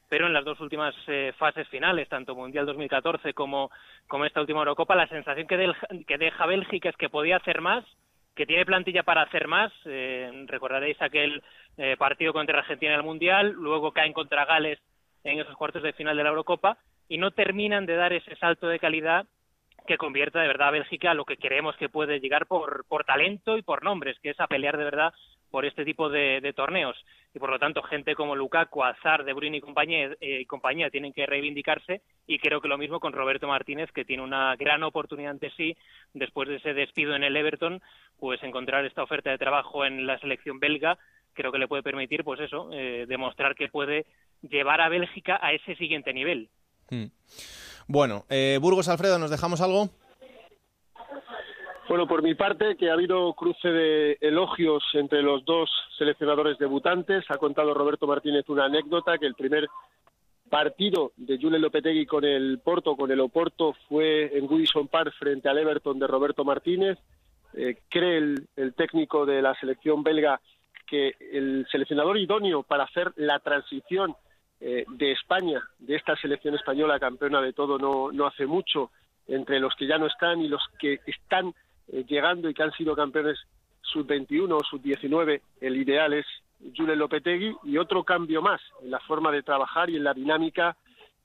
pero 0.09 0.27
en 0.27 0.33
las 0.33 0.43
dos 0.43 0.59
últimas 0.59 0.93
eh, 1.07 1.31
fases 1.37 1.69
finales, 1.69 2.09
tanto 2.09 2.35
Mundial 2.35 2.65
2014 2.65 3.33
como, 3.33 3.71
como 4.09 4.25
esta 4.25 4.41
última 4.41 4.59
Eurocopa, 4.59 4.93
la 4.93 5.07
sensación 5.07 5.47
que, 5.47 5.71
que 6.05 6.17
deja 6.17 6.45
Bélgica 6.45 6.89
es 6.89 6.97
que 6.97 7.07
podía 7.07 7.37
hacer 7.37 7.61
más, 7.61 7.85
que 8.35 8.45
tiene 8.45 8.65
plantilla 8.65 9.03
para 9.03 9.21
hacer 9.21 9.47
más. 9.47 9.71
Eh, 9.85 10.29
recordaréis 10.47 11.01
aquel 11.01 11.41
eh, 11.77 11.95
partido 11.97 12.33
contra 12.33 12.59
Argentina 12.59 12.91
en 12.91 12.99
el 12.99 13.05
Mundial, 13.05 13.51
luego 13.51 13.93
caen 13.93 14.11
contra 14.11 14.43
Gales 14.43 14.79
en 15.23 15.39
esos 15.39 15.55
cuartos 15.55 15.81
de 15.81 15.93
final 15.93 16.17
de 16.17 16.23
la 16.23 16.29
Eurocopa 16.29 16.77
y 17.07 17.17
no 17.17 17.31
terminan 17.31 17.85
de 17.85 17.95
dar 17.95 18.11
ese 18.11 18.35
salto 18.35 18.67
de 18.67 18.79
calidad 18.79 19.25
que 19.89 19.97
convierta 19.97 20.39
de 20.39 20.47
verdad 20.47 20.67
a 20.67 20.71
Bélgica 20.71 21.09
a 21.09 21.13
lo 21.15 21.25
que 21.25 21.37
creemos 21.37 21.75
que 21.77 21.89
puede 21.89 22.19
llegar 22.19 22.45
por, 22.45 22.85
por 22.85 23.05
talento 23.05 23.57
y 23.57 23.63
por 23.63 23.83
nombres, 23.83 24.19
que 24.21 24.29
es 24.29 24.39
a 24.39 24.45
pelear 24.45 24.77
de 24.77 24.83
verdad 24.83 25.11
por 25.49 25.65
este 25.65 25.83
tipo 25.83 26.09
de, 26.09 26.53
torneos. 26.55 26.95
Y 27.33 27.39
por 27.39 27.49
lo 27.49 27.57
tanto, 27.57 27.81
gente 27.81 28.13
como 28.13 28.35
Lukaku, 28.35 28.83
Azar, 28.83 29.23
De 29.23 29.33
Bruyne 29.33 29.57
y 29.57 29.61
compañía, 29.61 30.11
eh, 30.21 30.45
compañía 30.45 30.91
tienen 30.91 31.11
que 31.11 31.25
reivindicarse. 31.25 32.03
Y 32.27 32.37
creo 32.37 32.61
que 32.61 32.67
lo 32.67 32.77
mismo 32.77 32.99
con 32.99 33.13
Roberto 33.13 33.47
Martínez, 33.47 33.91
que 33.91 34.05
tiene 34.05 34.21
una 34.21 34.55
gran 34.57 34.83
oportunidad 34.83 35.31
ante 35.31 35.49
sí, 35.57 35.75
después 36.13 36.47
de 36.47 36.57
ese 36.57 36.75
despido 36.75 37.15
en 37.15 37.23
el 37.23 37.35
Everton, 37.35 37.81
pues 38.19 38.43
encontrar 38.43 38.85
esta 38.85 39.01
oferta 39.01 39.31
de 39.31 39.39
trabajo 39.39 39.85
en 39.85 40.05
la 40.05 40.19
selección 40.19 40.59
belga, 40.59 40.99
creo 41.33 41.51
que 41.51 41.57
le 41.57 41.67
puede 41.67 41.81
permitir, 41.81 42.23
pues 42.23 42.39
eso, 42.41 42.69
eh, 42.73 43.05
demostrar 43.07 43.55
que 43.55 43.69
puede 43.69 44.05
llevar 44.43 44.81
a 44.81 44.89
Bélgica 44.89 45.39
a 45.41 45.51
ese 45.51 45.75
siguiente 45.77 46.13
nivel. 46.13 46.47
Hmm. 46.91 47.05
Bueno, 47.91 48.25
eh, 48.29 48.59
Burgos 48.61 48.87
Alfredo, 48.87 49.17
¿nos 49.17 49.31
dejamos 49.31 49.61
algo? 49.61 49.89
Bueno, 51.89 52.07
por 52.07 52.21
mi 52.21 52.35
parte, 52.35 52.75
que 52.77 52.91
ha 52.91 52.93
habido 52.93 53.33
cruce 53.33 53.67
de 53.67 54.15
elogios 54.21 54.83
entre 54.93 55.23
los 55.23 55.43
dos 55.43 55.71
seleccionadores 55.97 56.59
debutantes. 56.59 57.25
Ha 57.29 57.39
contado 57.39 57.73
Roberto 57.73 58.05
Martínez 58.05 58.47
una 58.47 58.65
anécdota 58.65 59.17
que 59.17 59.25
el 59.25 59.33
primer 59.33 59.67
partido 60.51 61.13
de 61.17 61.39
Julen 61.41 61.63
Lopetegui 61.63 62.05
con 62.05 62.23
el 62.25 62.59
Porto, 62.63 62.95
con 62.95 63.09
el 63.09 63.19
Oporto, 63.19 63.73
fue 63.87 64.37
en 64.37 64.45
Goodison 64.45 64.87
Park 64.87 65.11
frente 65.17 65.49
al 65.49 65.57
Everton 65.57 65.97
de 65.97 66.05
Roberto 66.05 66.45
Martínez. 66.45 66.99
Eh, 67.55 67.79
cree 67.89 68.17
el, 68.17 68.47
el 68.55 68.75
técnico 68.75 69.25
de 69.25 69.41
la 69.41 69.55
selección 69.55 70.03
belga 70.03 70.39
que 70.85 71.15
el 71.19 71.65
seleccionador 71.71 72.19
idóneo 72.19 72.61
para 72.61 72.83
hacer 72.83 73.13
la 73.15 73.39
transición 73.39 74.15
eh, 74.61 74.85
de 74.87 75.11
España, 75.11 75.61
de 75.79 75.95
esta 75.95 76.15
selección 76.17 76.55
española 76.55 76.99
campeona 76.99 77.41
de 77.41 77.53
todo 77.53 77.77
no, 77.77 78.11
no 78.11 78.27
hace 78.27 78.45
mucho, 78.45 78.91
entre 79.27 79.59
los 79.59 79.73
que 79.75 79.87
ya 79.87 79.97
no 79.97 80.07
están 80.07 80.41
y 80.41 80.47
los 80.47 80.61
que 80.79 80.99
están 81.05 81.53
eh, 81.87 82.03
llegando 82.07 82.49
y 82.49 82.53
que 82.53 82.63
han 82.63 82.73
sido 82.73 82.95
campeones 82.95 83.37
sub-21 83.81 84.51
o 84.51 84.63
sub-19, 84.63 85.41
el 85.61 85.77
ideal 85.77 86.13
es 86.13 86.25
Julen 86.75 86.99
Lopetegui 86.99 87.55
y 87.63 87.77
otro 87.77 88.03
cambio 88.03 88.41
más 88.41 88.61
en 88.81 88.91
la 88.91 88.99
forma 88.99 89.31
de 89.31 89.43
trabajar 89.43 89.89
y 89.89 89.95
en 89.95 90.03
la 90.03 90.13
dinámica 90.13 90.75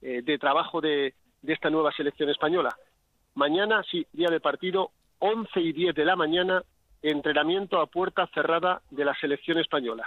eh, 0.00 0.22
de 0.22 0.38
trabajo 0.38 0.80
de, 0.80 1.14
de 1.42 1.52
esta 1.52 1.70
nueva 1.70 1.92
selección 1.92 2.30
española. 2.30 2.76
Mañana, 3.34 3.82
sí, 3.90 4.06
día 4.12 4.28
de 4.28 4.40
partido, 4.40 4.90
11 5.18 5.60
y 5.60 5.72
10 5.72 5.94
de 5.94 6.04
la 6.04 6.14
mañana, 6.14 6.62
entrenamiento 7.02 7.80
a 7.80 7.86
puerta 7.86 8.28
cerrada 8.28 8.80
de 8.90 9.04
la 9.04 9.14
selección 9.16 9.58
española. 9.58 10.06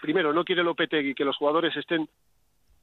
Primero, 0.00 0.32
no 0.32 0.44
quiere 0.44 0.62
Lopetegui 0.62 1.14
que 1.14 1.24
los 1.24 1.36
jugadores 1.36 1.76
estén 1.76 2.08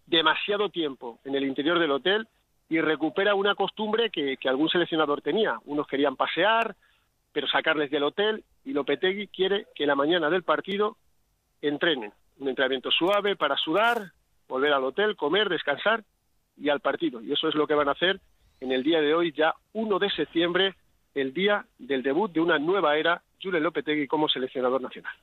demasiado 0.06 0.70
tiempo 0.70 1.20
en 1.24 1.36
el 1.36 1.46
interior 1.46 1.80
del 1.80 1.92
hotel 1.92 2.28
y 2.70 2.82
recupera 2.82 3.36
una 3.36 3.56
costumbre 3.56 4.10
que, 4.10 4.38
algún 4.46 4.70
seleccionador 4.70 5.22
tenía. 5.22 5.58
Unos 5.66 5.88
querían 5.88 6.16
pasear, 6.16 6.76
pero 7.32 7.48
sacarles 7.48 7.92
del 7.92 8.04
hotel 8.04 8.44
y 8.64 8.74
Lopetegui 8.74 9.28
quiere 9.28 9.68
que 9.76 9.86
la 9.86 9.96
mañana 9.96 10.30
del 10.30 10.44
partido 10.44 10.98
entrenen. 11.62 12.12
Un 12.38 12.50
entrenamiento 12.50 12.92
suave 12.92 13.36
para 13.36 13.56
sudar, 13.58 14.12
volver 14.48 14.74
al 14.74 14.84
hotel, 14.84 15.16
comer, 15.16 15.50
descansar 15.50 16.04
y 16.58 16.70
al 16.70 16.80
partido. 16.80 17.22
Y 17.22 17.32
eso 17.32 17.48
es 17.48 17.56
lo 17.56 17.68
que 17.68 17.76
van 17.76 17.90
a 17.90 17.94
hacer 17.94 18.20
en 18.62 18.72
el 18.72 18.84
día 18.84 19.02
de 19.02 19.14
hoy, 19.14 19.32
ya 19.32 19.54
1 19.74 20.00
de 20.00 20.10
septiembre, 20.10 20.76
el 21.14 21.34
día 21.34 21.66
del 21.78 22.04
debut 22.04 22.32
de 22.32 22.42
una 22.42 22.58
nueva 22.58 22.98
era, 22.98 23.22
Julen 23.42 23.64
Lopetegui 23.64 24.08
como 24.08 24.28
seleccionador 24.28 24.82
nacional. 24.82 25.14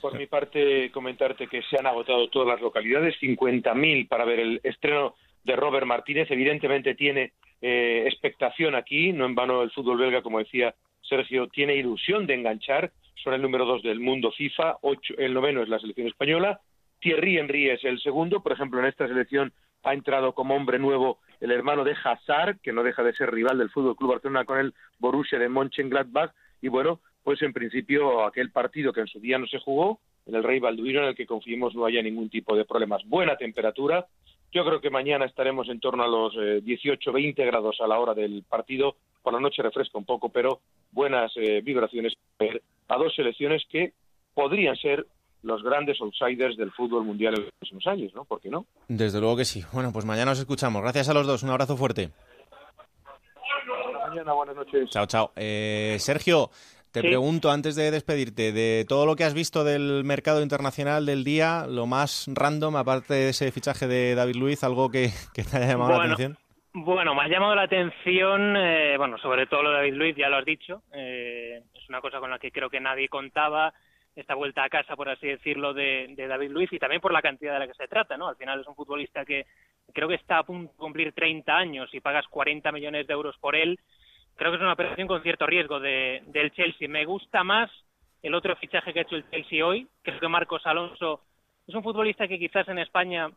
Por 0.00 0.16
mi 0.16 0.26
parte, 0.26 0.90
comentarte 0.92 1.46
que 1.46 1.62
se 1.62 1.78
han 1.78 1.86
agotado 1.86 2.28
todas 2.28 2.48
las 2.48 2.60
localidades, 2.60 3.16
50.000 3.20 4.08
para 4.08 4.24
ver 4.24 4.40
el 4.40 4.60
estreno 4.62 5.14
de 5.44 5.56
Robert 5.56 5.86
Martínez. 5.86 6.30
Evidentemente 6.30 6.94
tiene 6.94 7.32
eh, 7.60 8.04
expectación 8.06 8.74
aquí, 8.74 9.12
no 9.12 9.26
en 9.26 9.34
vano 9.34 9.62
el 9.62 9.70
fútbol 9.70 9.98
belga, 9.98 10.22
como 10.22 10.38
decía 10.38 10.74
Sergio, 11.02 11.48
tiene 11.48 11.74
ilusión 11.74 12.26
de 12.26 12.34
enganchar. 12.34 12.92
Son 13.22 13.34
el 13.34 13.42
número 13.42 13.66
dos 13.66 13.82
del 13.82 14.00
mundo 14.00 14.32
FIFA, 14.32 14.78
ocho, 14.82 15.14
el 15.18 15.34
noveno 15.34 15.62
es 15.62 15.68
la 15.68 15.78
selección 15.78 16.06
española. 16.06 16.60
Thierry 17.00 17.38
Henry 17.38 17.68
es 17.68 17.84
el 17.84 18.00
segundo. 18.00 18.42
Por 18.42 18.52
ejemplo, 18.52 18.80
en 18.80 18.86
esta 18.86 19.06
selección 19.06 19.52
ha 19.82 19.92
entrado 19.92 20.34
como 20.34 20.54
hombre 20.54 20.78
nuevo 20.78 21.18
el 21.40 21.50
hermano 21.50 21.84
de 21.84 21.96
Hazard, 22.02 22.60
que 22.60 22.72
no 22.72 22.82
deja 22.82 23.02
de 23.02 23.14
ser 23.14 23.30
rival 23.30 23.58
del 23.58 23.70
Fútbol 23.70 23.96
Club 23.96 24.12
Barcelona 24.12 24.44
con 24.44 24.58
el 24.58 24.74
Borussia 24.98 25.38
de 25.38 25.48
Mönchengladbach. 25.48 26.32
Y 26.62 26.68
bueno, 26.68 27.00
pues 27.22 27.42
en 27.42 27.52
principio 27.52 28.24
aquel 28.24 28.50
partido 28.50 28.92
que 28.92 29.00
en 29.00 29.06
su 29.06 29.20
día 29.20 29.38
no 29.38 29.46
se 29.46 29.58
jugó, 29.58 30.00
en 30.26 30.34
el 30.34 30.44
Rey 30.44 30.60
Balduino, 30.60 31.00
en 31.00 31.08
el 31.08 31.14
que 31.14 31.26
confiemos 31.26 31.74
no 31.74 31.86
haya 31.86 32.02
ningún 32.02 32.30
tipo 32.30 32.56
de 32.56 32.64
problemas. 32.64 33.02
Buena 33.06 33.36
temperatura. 33.36 34.06
Yo 34.52 34.64
creo 34.64 34.80
que 34.80 34.90
mañana 34.90 35.26
estaremos 35.26 35.68
en 35.68 35.80
torno 35.80 36.02
a 36.02 36.08
los 36.08 36.34
18-20 36.34 37.38
eh, 37.38 37.46
grados 37.46 37.80
a 37.80 37.86
la 37.86 37.98
hora 37.98 38.14
del 38.14 38.44
partido. 38.48 38.96
Por 39.22 39.32
la 39.32 39.40
noche 39.40 39.62
refresca 39.62 39.98
un 39.98 40.04
poco, 40.04 40.28
pero 40.28 40.60
buenas 40.90 41.32
eh, 41.36 41.60
vibraciones 41.62 42.14
a 42.88 42.96
dos 42.96 43.14
selecciones 43.14 43.62
que 43.70 43.92
podrían 44.34 44.76
ser 44.76 45.06
los 45.42 45.62
grandes 45.62 46.00
outsiders 46.00 46.56
del 46.56 46.70
fútbol 46.72 47.04
mundial 47.04 47.34
en 47.34 47.44
los 47.44 47.52
próximos 47.58 47.86
años, 47.86 48.12
¿no? 48.14 48.24
¿Por 48.24 48.40
qué 48.40 48.50
no? 48.50 48.66
Desde 48.88 49.20
luego 49.20 49.36
que 49.36 49.44
sí. 49.44 49.64
Bueno, 49.72 49.92
pues 49.92 50.04
mañana 50.04 50.32
nos 50.32 50.38
escuchamos. 50.40 50.82
Gracias 50.82 51.08
a 51.08 51.14
los 51.14 51.26
dos. 51.26 51.42
Un 51.42 51.50
abrazo 51.50 51.76
fuerte. 51.76 52.10
mañana, 54.08 54.32
buenas 54.32 54.56
noches. 54.56 54.90
Chao, 54.90 55.06
chao. 55.06 55.32
Eh, 55.36 55.96
Sergio, 55.98 56.50
te 56.92 57.02
pregunto 57.02 57.50
antes 57.50 57.76
de 57.76 57.90
despedirte, 57.90 58.52
de 58.52 58.84
todo 58.88 59.06
lo 59.06 59.16
que 59.16 59.24
has 59.24 59.34
visto 59.34 59.64
del 59.64 60.04
mercado 60.04 60.42
internacional 60.42 61.06
del 61.06 61.24
día, 61.24 61.66
lo 61.68 61.86
más 61.86 62.26
random, 62.32 62.76
aparte 62.76 63.14
de 63.14 63.28
ese 63.30 63.52
fichaje 63.52 63.86
de 63.86 64.14
David 64.14 64.36
Luiz, 64.36 64.64
algo 64.64 64.90
que, 64.90 65.10
te 65.34 65.56
haya 65.56 65.68
llamado 65.68 65.98
la 65.98 66.04
atención. 66.04 66.36
Bueno, 66.72 67.14
me 67.14 67.22
ha 67.22 67.28
llamado 67.28 67.54
la 67.54 67.62
atención, 67.62 68.56
eh, 68.56 68.96
bueno, 68.96 69.18
sobre 69.18 69.46
todo 69.46 69.62
lo 69.62 69.70
de 69.70 69.76
David 69.76 69.94
Luiz, 69.94 70.16
ya 70.16 70.28
lo 70.28 70.36
has 70.36 70.44
dicho, 70.44 70.82
eh, 70.92 71.62
es 71.74 71.88
una 71.88 72.00
cosa 72.00 72.20
con 72.20 72.30
la 72.30 72.38
que 72.38 72.52
creo 72.52 72.70
que 72.70 72.80
nadie 72.80 73.08
contaba, 73.08 73.72
esta 74.16 74.34
vuelta 74.34 74.64
a 74.64 74.68
casa, 74.68 74.96
por 74.96 75.08
así 75.08 75.26
decirlo, 75.26 75.72
de, 75.72 76.14
David 76.16 76.50
Luiz 76.50 76.72
y 76.72 76.78
también 76.78 77.00
por 77.00 77.12
la 77.12 77.22
cantidad 77.22 77.54
de 77.54 77.60
la 77.60 77.66
que 77.66 77.74
se 77.74 77.88
trata, 77.88 78.16
¿no? 78.16 78.28
Al 78.28 78.36
final 78.36 78.60
es 78.60 78.66
un 78.66 78.74
futbolista 78.74 79.24
que 79.24 79.46
creo 79.92 80.08
que 80.08 80.14
está 80.14 80.38
a 80.38 80.42
punto 80.44 80.72
de 80.72 80.78
cumplir 80.78 81.12
30 81.12 81.56
años 81.56 81.90
y 81.92 82.00
pagas 82.00 82.26
40 82.28 82.70
millones 82.72 83.06
de 83.06 83.12
euros 83.12 83.36
por 83.38 83.56
él. 83.56 83.78
Creo 84.40 84.52
que 84.52 84.56
es 84.56 84.62
una 84.62 84.72
operación 84.72 85.06
con 85.06 85.22
cierto 85.22 85.46
riesgo 85.46 85.80
de, 85.80 86.22
del 86.28 86.50
Chelsea. 86.52 86.88
Me 86.88 87.04
gusta 87.04 87.44
más 87.44 87.70
el 88.22 88.34
otro 88.34 88.56
fichaje 88.56 88.90
que 88.90 89.00
ha 89.00 89.02
hecho 89.02 89.16
el 89.16 89.28
Chelsea 89.28 89.66
hoy. 89.66 89.86
Creo 90.00 90.18
que 90.18 90.28
Marcos 90.28 90.62
Alonso 90.64 91.20
es 91.68 91.74
un 91.74 91.82
futbolista 91.82 92.26
que 92.26 92.38
quizás 92.38 92.66
en 92.68 92.78
España 92.78 93.28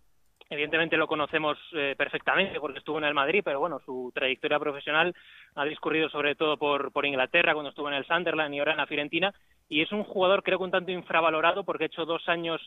evidentemente 0.49 0.95
lo 0.95 1.05
conocemos 1.05 1.57
eh, 1.73 1.95
perfectamente 1.97 2.57
porque 2.57 2.79
estuvo 2.79 2.99
en 2.99 3.03
el 3.03 3.13
Madrid, 3.13 3.41
pero 3.43 3.59
bueno, 3.59 3.81
su 3.85 4.13
trayectoria 4.15 4.59
profesional 4.59 5.13
ha 5.55 5.65
discurrido 5.65 6.07
sobre 6.07 6.35
todo 6.35 6.55
por, 6.55 6.93
por 6.93 7.05
Inglaterra 7.05 7.51
cuando 7.51 7.71
estuvo 7.71 7.89
en 7.89 7.95
el 7.95 8.05
Sunderland 8.05 8.55
y 8.55 8.59
ahora 8.59 8.71
en 8.71 8.77
la 8.77 8.87
Fiorentina 8.87 9.33
y 9.67 9.81
es 9.81 9.91
un 9.91 10.05
jugador 10.05 10.41
creo 10.41 10.57
que 10.57 10.63
un 10.63 10.71
tanto 10.71 10.91
infravalorado 10.93 11.65
porque 11.65 11.83
ha 11.83 11.87
hecho 11.87 12.05
dos 12.05 12.29
años 12.29 12.61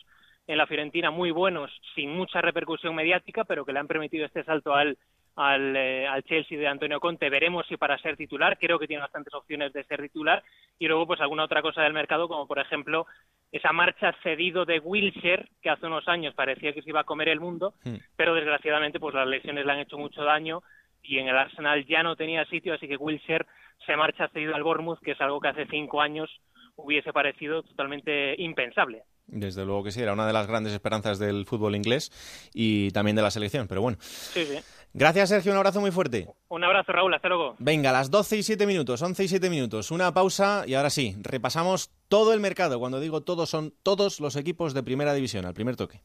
en 0.45 0.59
la 0.59 0.67
Fiorentina 0.67 1.09
muy 1.09 1.31
buenos 1.31 1.71
sin 1.95 2.11
mucha 2.11 2.39
repercusión 2.39 2.93
mediática, 2.93 3.45
pero 3.45 3.65
que 3.65 3.73
le 3.73 3.79
han 3.79 3.87
permitido 3.87 4.27
este 4.27 4.43
salto 4.43 4.75
al 4.75 4.95
al, 5.37 5.75
eh, 5.75 6.07
al, 6.07 6.23
Chelsea 6.23 6.57
de 6.57 6.67
Antonio 6.67 6.99
Conte. 6.99 7.29
Veremos 7.29 7.65
si 7.67 7.77
para 7.77 7.97
ser 7.99 8.17
titular, 8.17 8.57
creo 8.57 8.79
que 8.79 8.87
tiene 8.87 9.03
bastantes 9.03 9.33
opciones 9.33 9.71
de 9.71 9.83
ser 9.85 10.01
titular. 10.01 10.43
Y 10.79 10.87
luego, 10.87 11.07
pues 11.07 11.21
alguna 11.21 11.45
otra 11.45 11.61
cosa 11.61 11.83
del 11.83 11.93
mercado, 11.93 12.27
como 12.27 12.47
por 12.47 12.59
ejemplo 12.59 13.05
esa 13.51 13.71
marcha 13.71 14.13
cedido 14.23 14.65
de 14.65 14.79
Wilshere, 14.79 15.47
que 15.61 15.69
hace 15.69 15.85
unos 15.85 16.07
años 16.07 16.33
parecía 16.33 16.73
que 16.73 16.81
se 16.81 16.89
iba 16.89 17.01
a 17.01 17.05
comer 17.05 17.29
el 17.29 17.39
mundo, 17.39 17.75
hmm. 17.85 17.95
pero 18.15 18.33
desgraciadamente 18.33 18.99
pues 18.99 19.15
las 19.15 19.27
lesiones 19.27 19.65
le 19.65 19.71
han 19.71 19.79
hecho 19.79 19.97
mucho 19.97 20.23
daño 20.23 20.63
y 21.01 21.19
en 21.19 21.27
el 21.27 21.37
Arsenal 21.37 21.85
ya 21.85 22.03
no 22.03 22.15
tenía 22.15 22.43
sitio, 22.45 22.73
así 22.73 22.87
que 22.87 22.97
Wilshere 22.97 23.45
se 23.85 23.95
marcha 23.95 24.27
cedido 24.29 24.55
al 24.55 24.63
Bournemouth, 24.63 24.99
que 24.99 25.11
es 25.11 25.21
algo 25.21 25.39
que 25.39 25.47
hace 25.47 25.67
cinco 25.67 26.01
años 26.01 26.29
hubiese 26.75 27.13
parecido 27.13 27.63
totalmente 27.63 28.35
impensable. 28.37 29.03
Desde 29.27 29.65
luego 29.65 29.83
que 29.83 29.91
sí, 29.91 30.01
era 30.01 30.13
una 30.13 30.25
de 30.25 30.33
las 30.33 30.47
grandes 30.47 30.73
esperanzas 30.73 31.19
del 31.19 31.45
fútbol 31.45 31.75
inglés 31.75 32.11
y 32.53 32.91
también 32.91 33.15
de 33.15 33.21
la 33.21 33.31
selección, 33.31 33.67
pero 33.67 33.81
bueno. 33.81 33.97
Sí, 33.99 34.45
sí. 34.45 34.57
Gracias, 34.93 35.29
Sergio. 35.29 35.51
Un 35.51 35.57
abrazo 35.57 35.81
muy 35.81 35.91
fuerte. 35.91 36.27
Un 36.47 36.63
abrazo, 36.63 36.91
Raúl. 36.91 37.13
Hasta 37.13 37.27
luego. 37.27 37.55
Venga, 37.59 37.91
las 37.91 38.09
12 38.09 38.37
y 38.37 38.43
7 38.43 38.65
minutos, 38.65 39.01
11 39.01 39.25
y 39.25 39.27
7 39.27 39.49
minutos. 39.49 39.91
Una 39.91 40.13
pausa 40.13 40.63
y 40.65 40.73
ahora 40.73 40.89
sí, 40.89 41.15
repasamos 41.21 41.91
todo 42.07 42.33
el 42.33 42.39
mercado. 42.39 42.79
Cuando 42.79 42.99
digo 42.99 43.21
todos, 43.21 43.49
son 43.49 43.73
todos 43.83 44.19
los 44.19 44.35
equipos 44.35 44.73
de 44.73 44.81
primera 44.81 45.13
división, 45.13 45.45
al 45.45 45.53
primer 45.53 45.75
toque. 45.75 46.01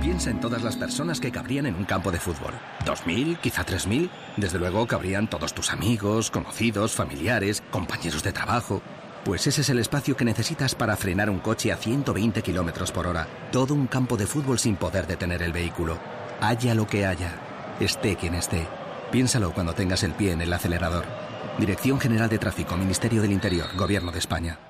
Piensa 0.00 0.30
en 0.30 0.40
todas 0.40 0.62
las 0.62 0.76
personas 0.76 1.20
que 1.20 1.32
cabrían 1.32 1.66
en 1.66 1.74
un 1.74 1.84
campo 1.84 2.12
de 2.12 2.18
fútbol. 2.18 2.54
¿Dos 2.84 3.06
mil? 3.06 3.38
¿Quizá 3.38 3.64
tres 3.64 3.86
mil? 3.86 4.08
Desde 4.36 4.58
luego 4.58 4.86
cabrían 4.86 5.28
todos 5.28 5.52
tus 5.52 5.72
amigos, 5.72 6.30
conocidos, 6.30 6.92
familiares, 6.92 7.62
compañeros 7.70 8.22
de 8.22 8.32
trabajo. 8.32 8.82
Pues 9.26 9.44
ese 9.48 9.62
es 9.62 9.70
el 9.70 9.80
espacio 9.80 10.16
que 10.16 10.24
necesitas 10.24 10.76
para 10.76 10.96
frenar 10.96 11.30
un 11.30 11.40
coche 11.40 11.72
a 11.72 11.76
120 11.76 12.42
kilómetros 12.42 12.92
por 12.92 13.08
hora. 13.08 13.26
Todo 13.50 13.74
un 13.74 13.88
campo 13.88 14.16
de 14.16 14.24
fútbol 14.24 14.60
sin 14.60 14.76
poder 14.76 15.08
detener 15.08 15.42
el 15.42 15.52
vehículo. 15.52 15.98
Haya 16.40 16.76
lo 16.76 16.86
que 16.86 17.04
haya, 17.04 17.76
esté 17.80 18.14
quien 18.14 18.36
esté. 18.36 18.68
Piénsalo 19.10 19.52
cuando 19.52 19.72
tengas 19.72 20.04
el 20.04 20.12
pie 20.12 20.30
en 20.30 20.42
el 20.42 20.52
acelerador. 20.52 21.04
Dirección 21.58 21.98
General 21.98 22.28
de 22.28 22.38
Tráfico, 22.38 22.76
Ministerio 22.76 23.20
del 23.20 23.32
Interior, 23.32 23.66
Gobierno 23.76 24.12
de 24.12 24.20
España. 24.20 24.60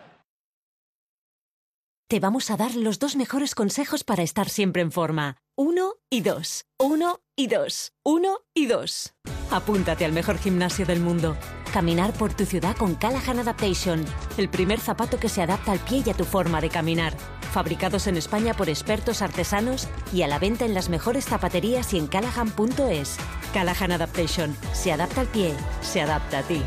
Te 2.09 2.18
vamos 2.18 2.50
a 2.50 2.57
dar 2.57 2.76
los 2.76 2.98
dos 2.98 3.14
mejores 3.14 3.54
consejos 3.54 4.04
para 4.04 4.22
estar 4.22 4.48
siempre 4.48 4.80
en 4.80 4.90
forma. 4.90 5.36
Uno 5.54 5.96
y 6.09 6.22
dos. 6.22 6.64
Uno 6.78 7.20
y 7.36 7.48
dos. 7.48 7.92
Uno 8.02 8.38
y 8.54 8.68
dos. 8.68 9.12
Apúntate 9.51 10.05
al 10.05 10.12
mejor 10.12 10.38
gimnasio 10.38 10.86
del 10.86 11.01
mundo. 11.01 11.36
Caminar 11.72 12.12
por 12.12 12.34
tu 12.34 12.44
ciudad 12.44 12.76
con 12.76 12.94
Callahan 12.94 13.38
Adaptation, 13.38 14.05
el 14.38 14.49
primer 14.49 14.80
zapato 14.80 15.18
que 15.18 15.28
se 15.28 15.42
adapta 15.42 15.72
al 15.72 15.78
pie 15.78 16.03
y 16.05 16.11
a 16.11 16.14
tu 16.14 16.24
forma 16.24 16.61
de 16.61 16.68
caminar. 16.68 17.16
Fabricados 17.53 18.07
en 18.07 18.16
España 18.16 18.55
por 18.55 18.68
expertos 18.68 19.22
artesanos 19.22 19.88
y 20.12 20.22
a 20.22 20.28
la 20.28 20.38
venta 20.38 20.64
en 20.64 20.74
las 20.74 20.88
mejores 20.88 21.26
zapaterías 21.26 21.94
y 21.94 21.99
en 21.99 22.07
callahan.es. 22.07 23.16
Callahan 23.55 23.92
Adaptation, 23.92 24.57
se 24.72 24.92
adapta 24.92 25.22
al 25.22 25.28
pie, 25.28 25.55
se 25.80 26.03
adapta 26.03 26.40
a 26.40 26.42
ti. 26.42 26.62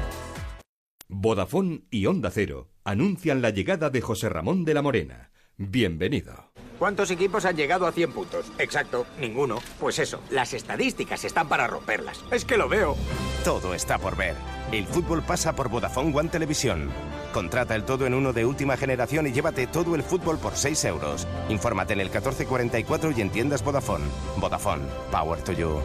Vodafone 1.09 1.81
y 1.91 2.05
Onda 2.05 2.31
Cero 2.31 2.69
anuncian 2.83 3.41
la 3.41 3.49
llegada 3.49 3.89
de 3.89 4.01
José 4.01 4.29
Ramón 4.29 4.63
de 4.63 4.73
la 4.73 4.81
Morena. 4.81 5.31
Bienvenido. 5.61 6.51
¿Cuántos 6.79 7.11
equipos 7.11 7.43
han 7.43 7.57
llegado 7.57 7.85
a 7.85 7.91
100 7.91 8.13
puntos? 8.13 8.49
Exacto, 8.59 9.05
ninguno. 9.19 9.59
Pues 9.77 9.99
eso, 9.99 10.21
las 10.29 10.53
estadísticas 10.53 11.25
están 11.25 11.49
para 11.49 11.67
romperlas. 11.67 12.23
Es 12.31 12.45
que 12.45 12.55
lo 12.55 12.69
veo. 12.69 12.95
Todo 13.43 13.73
está 13.73 13.97
por 13.97 14.15
ver. 14.15 14.35
El 14.71 14.85
fútbol 14.85 15.21
pasa 15.21 15.57
por 15.57 15.67
Vodafone 15.67 16.17
One 16.17 16.29
Televisión. 16.29 16.89
Contrata 17.33 17.75
el 17.75 17.83
todo 17.83 18.07
en 18.07 18.13
uno 18.13 18.31
de 18.31 18.45
última 18.45 18.77
generación 18.77 19.27
y 19.27 19.33
llévate 19.33 19.67
todo 19.67 19.95
el 19.95 20.03
fútbol 20.03 20.37
por 20.37 20.55
6 20.55 20.85
euros. 20.85 21.27
Infórmate 21.49 21.91
en 21.91 21.99
el 21.99 22.07
1444 22.07 23.11
y 23.11 23.19
entiendas 23.19 23.61
Vodafone. 23.61 24.05
Vodafone, 24.37 24.85
power 25.11 25.41
to 25.41 25.51
you. 25.51 25.81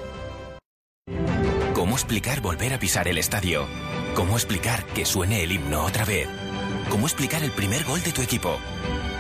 ¿Cómo 1.75 1.97
explicar 1.97 2.41
volver 2.41 2.75
a 2.75 2.79
pisar 2.79 3.09
el 3.09 3.19
estadio? 3.19 3.67
¿Cómo 4.15 4.35
explicar 4.35 4.87
que 4.95 5.05
suene 5.05 5.43
el 5.43 5.51
himno 5.51 5.85
otra 5.85 6.05
vez? 6.05 6.29
¿Cómo 6.89 7.09
explicar 7.09 7.43
el 7.43 7.51
primer 7.51 7.83
gol 7.83 8.01
de 8.05 8.13
tu 8.13 8.23
equipo? 8.23 8.61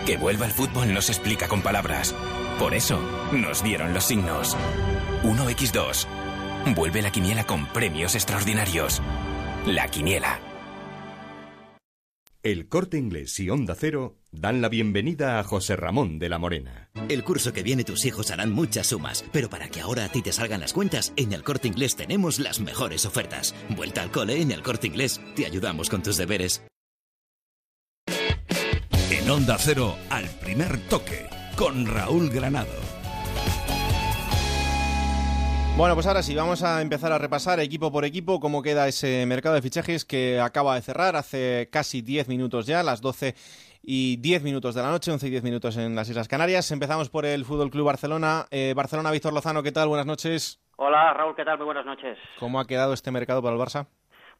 Que 0.06 0.18
vuelva 0.18 0.44
el 0.44 0.52
fútbol 0.52 0.92
no 0.92 1.00
se 1.00 1.12
explica 1.12 1.48
con 1.48 1.62
palabras. 1.62 2.14
Por 2.58 2.74
eso 2.74 3.00
nos 3.32 3.64
dieron 3.64 3.94
los 3.94 4.04
signos. 4.04 4.54
1x2. 5.22 6.06
Vuelve 6.74 7.00
la 7.00 7.10
quiniela 7.10 7.44
con 7.44 7.66
premios 7.66 8.14
extraordinarios. 8.14 9.00
La 9.66 9.88
quiniela. 9.88 10.40
El 12.42 12.68
Corte 12.68 12.98
Inglés 12.98 13.40
y 13.40 13.48
Onda 13.48 13.74
Cero 13.74 14.18
dan 14.30 14.60
la 14.60 14.68
bienvenida 14.68 15.38
a 15.38 15.44
José 15.44 15.76
Ramón 15.76 16.18
de 16.18 16.28
la 16.28 16.38
Morena. 16.38 16.90
El 17.08 17.24
curso 17.24 17.54
que 17.54 17.62
viene 17.62 17.84
tus 17.84 18.04
hijos 18.04 18.30
harán 18.30 18.52
muchas 18.52 18.88
sumas, 18.88 19.24
pero 19.32 19.48
para 19.48 19.70
que 19.70 19.80
ahora 19.80 20.04
a 20.04 20.08
ti 20.10 20.20
te 20.20 20.32
salgan 20.32 20.60
las 20.60 20.74
cuentas, 20.74 21.14
en 21.16 21.32
el 21.32 21.42
Corte 21.42 21.68
Inglés 21.68 21.96
tenemos 21.96 22.38
las 22.38 22.60
mejores 22.60 23.06
ofertas. 23.06 23.54
Vuelta 23.70 24.02
al 24.02 24.10
cole 24.10 24.42
en 24.42 24.50
el 24.50 24.62
Corte 24.62 24.86
Inglés. 24.86 25.22
Te 25.34 25.46
ayudamos 25.46 25.88
con 25.88 26.02
tus 26.02 26.18
deberes. 26.18 26.62
En 29.16 29.30
Onda 29.30 29.56
Cero, 29.58 29.94
al 30.10 30.24
primer 30.40 30.76
toque, 30.88 31.28
con 31.56 31.86
Raúl 31.86 32.30
Granado. 32.30 32.72
Bueno, 35.76 35.94
pues 35.94 36.08
ahora 36.08 36.20
sí, 36.20 36.34
vamos 36.34 36.64
a 36.64 36.82
empezar 36.82 37.12
a 37.12 37.18
repasar 37.18 37.60
equipo 37.60 37.92
por 37.92 38.04
equipo 38.04 38.40
cómo 38.40 38.60
queda 38.60 38.88
ese 38.88 39.24
mercado 39.26 39.54
de 39.54 39.62
fichajes 39.62 40.04
que 40.04 40.40
acaba 40.40 40.74
de 40.74 40.82
cerrar 40.82 41.14
hace 41.14 41.68
casi 41.70 42.02
10 42.02 42.26
minutos 42.26 42.66
ya, 42.66 42.82
las 42.82 43.00
12 43.00 43.36
y 43.82 44.16
10 44.16 44.42
minutos 44.42 44.74
de 44.74 44.82
la 44.82 44.90
noche, 44.90 45.12
11 45.12 45.28
y 45.28 45.30
10 45.30 45.44
minutos 45.44 45.76
en 45.76 45.94
las 45.94 46.08
Islas 46.08 46.26
Canarias. 46.26 46.68
Empezamos 46.72 47.08
por 47.08 47.24
el 47.24 47.44
Fútbol 47.44 47.70
Club 47.70 47.86
Barcelona. 47.86 48.46
Eh, 48.50 48.72
Barcelona, 48.74 49.12
Víctor 49.12 49.32
Lozano, 49.32 49.62
¿qué 49.62 49.70
tal? 49.70 49.86
Buenas 49.86 50.06
noches. 50.06 50.60
Hola, 50.76 51.14
Raúl, 51.14 51.36
¿qué 51.36 51.44
tal? 51.44 51.56
Muy 51.58 51.66
buenas 51.66 51.86
noches. 51.86 52.18
¿Cómo 52.40 52.58
ha 52.58 52.66
quedado 52.66 52.92
este 52.92 53.12
mercado 53.12 53.40
para 53.40 53.54
el 53.54 53.62
Barça? 53.62 53.86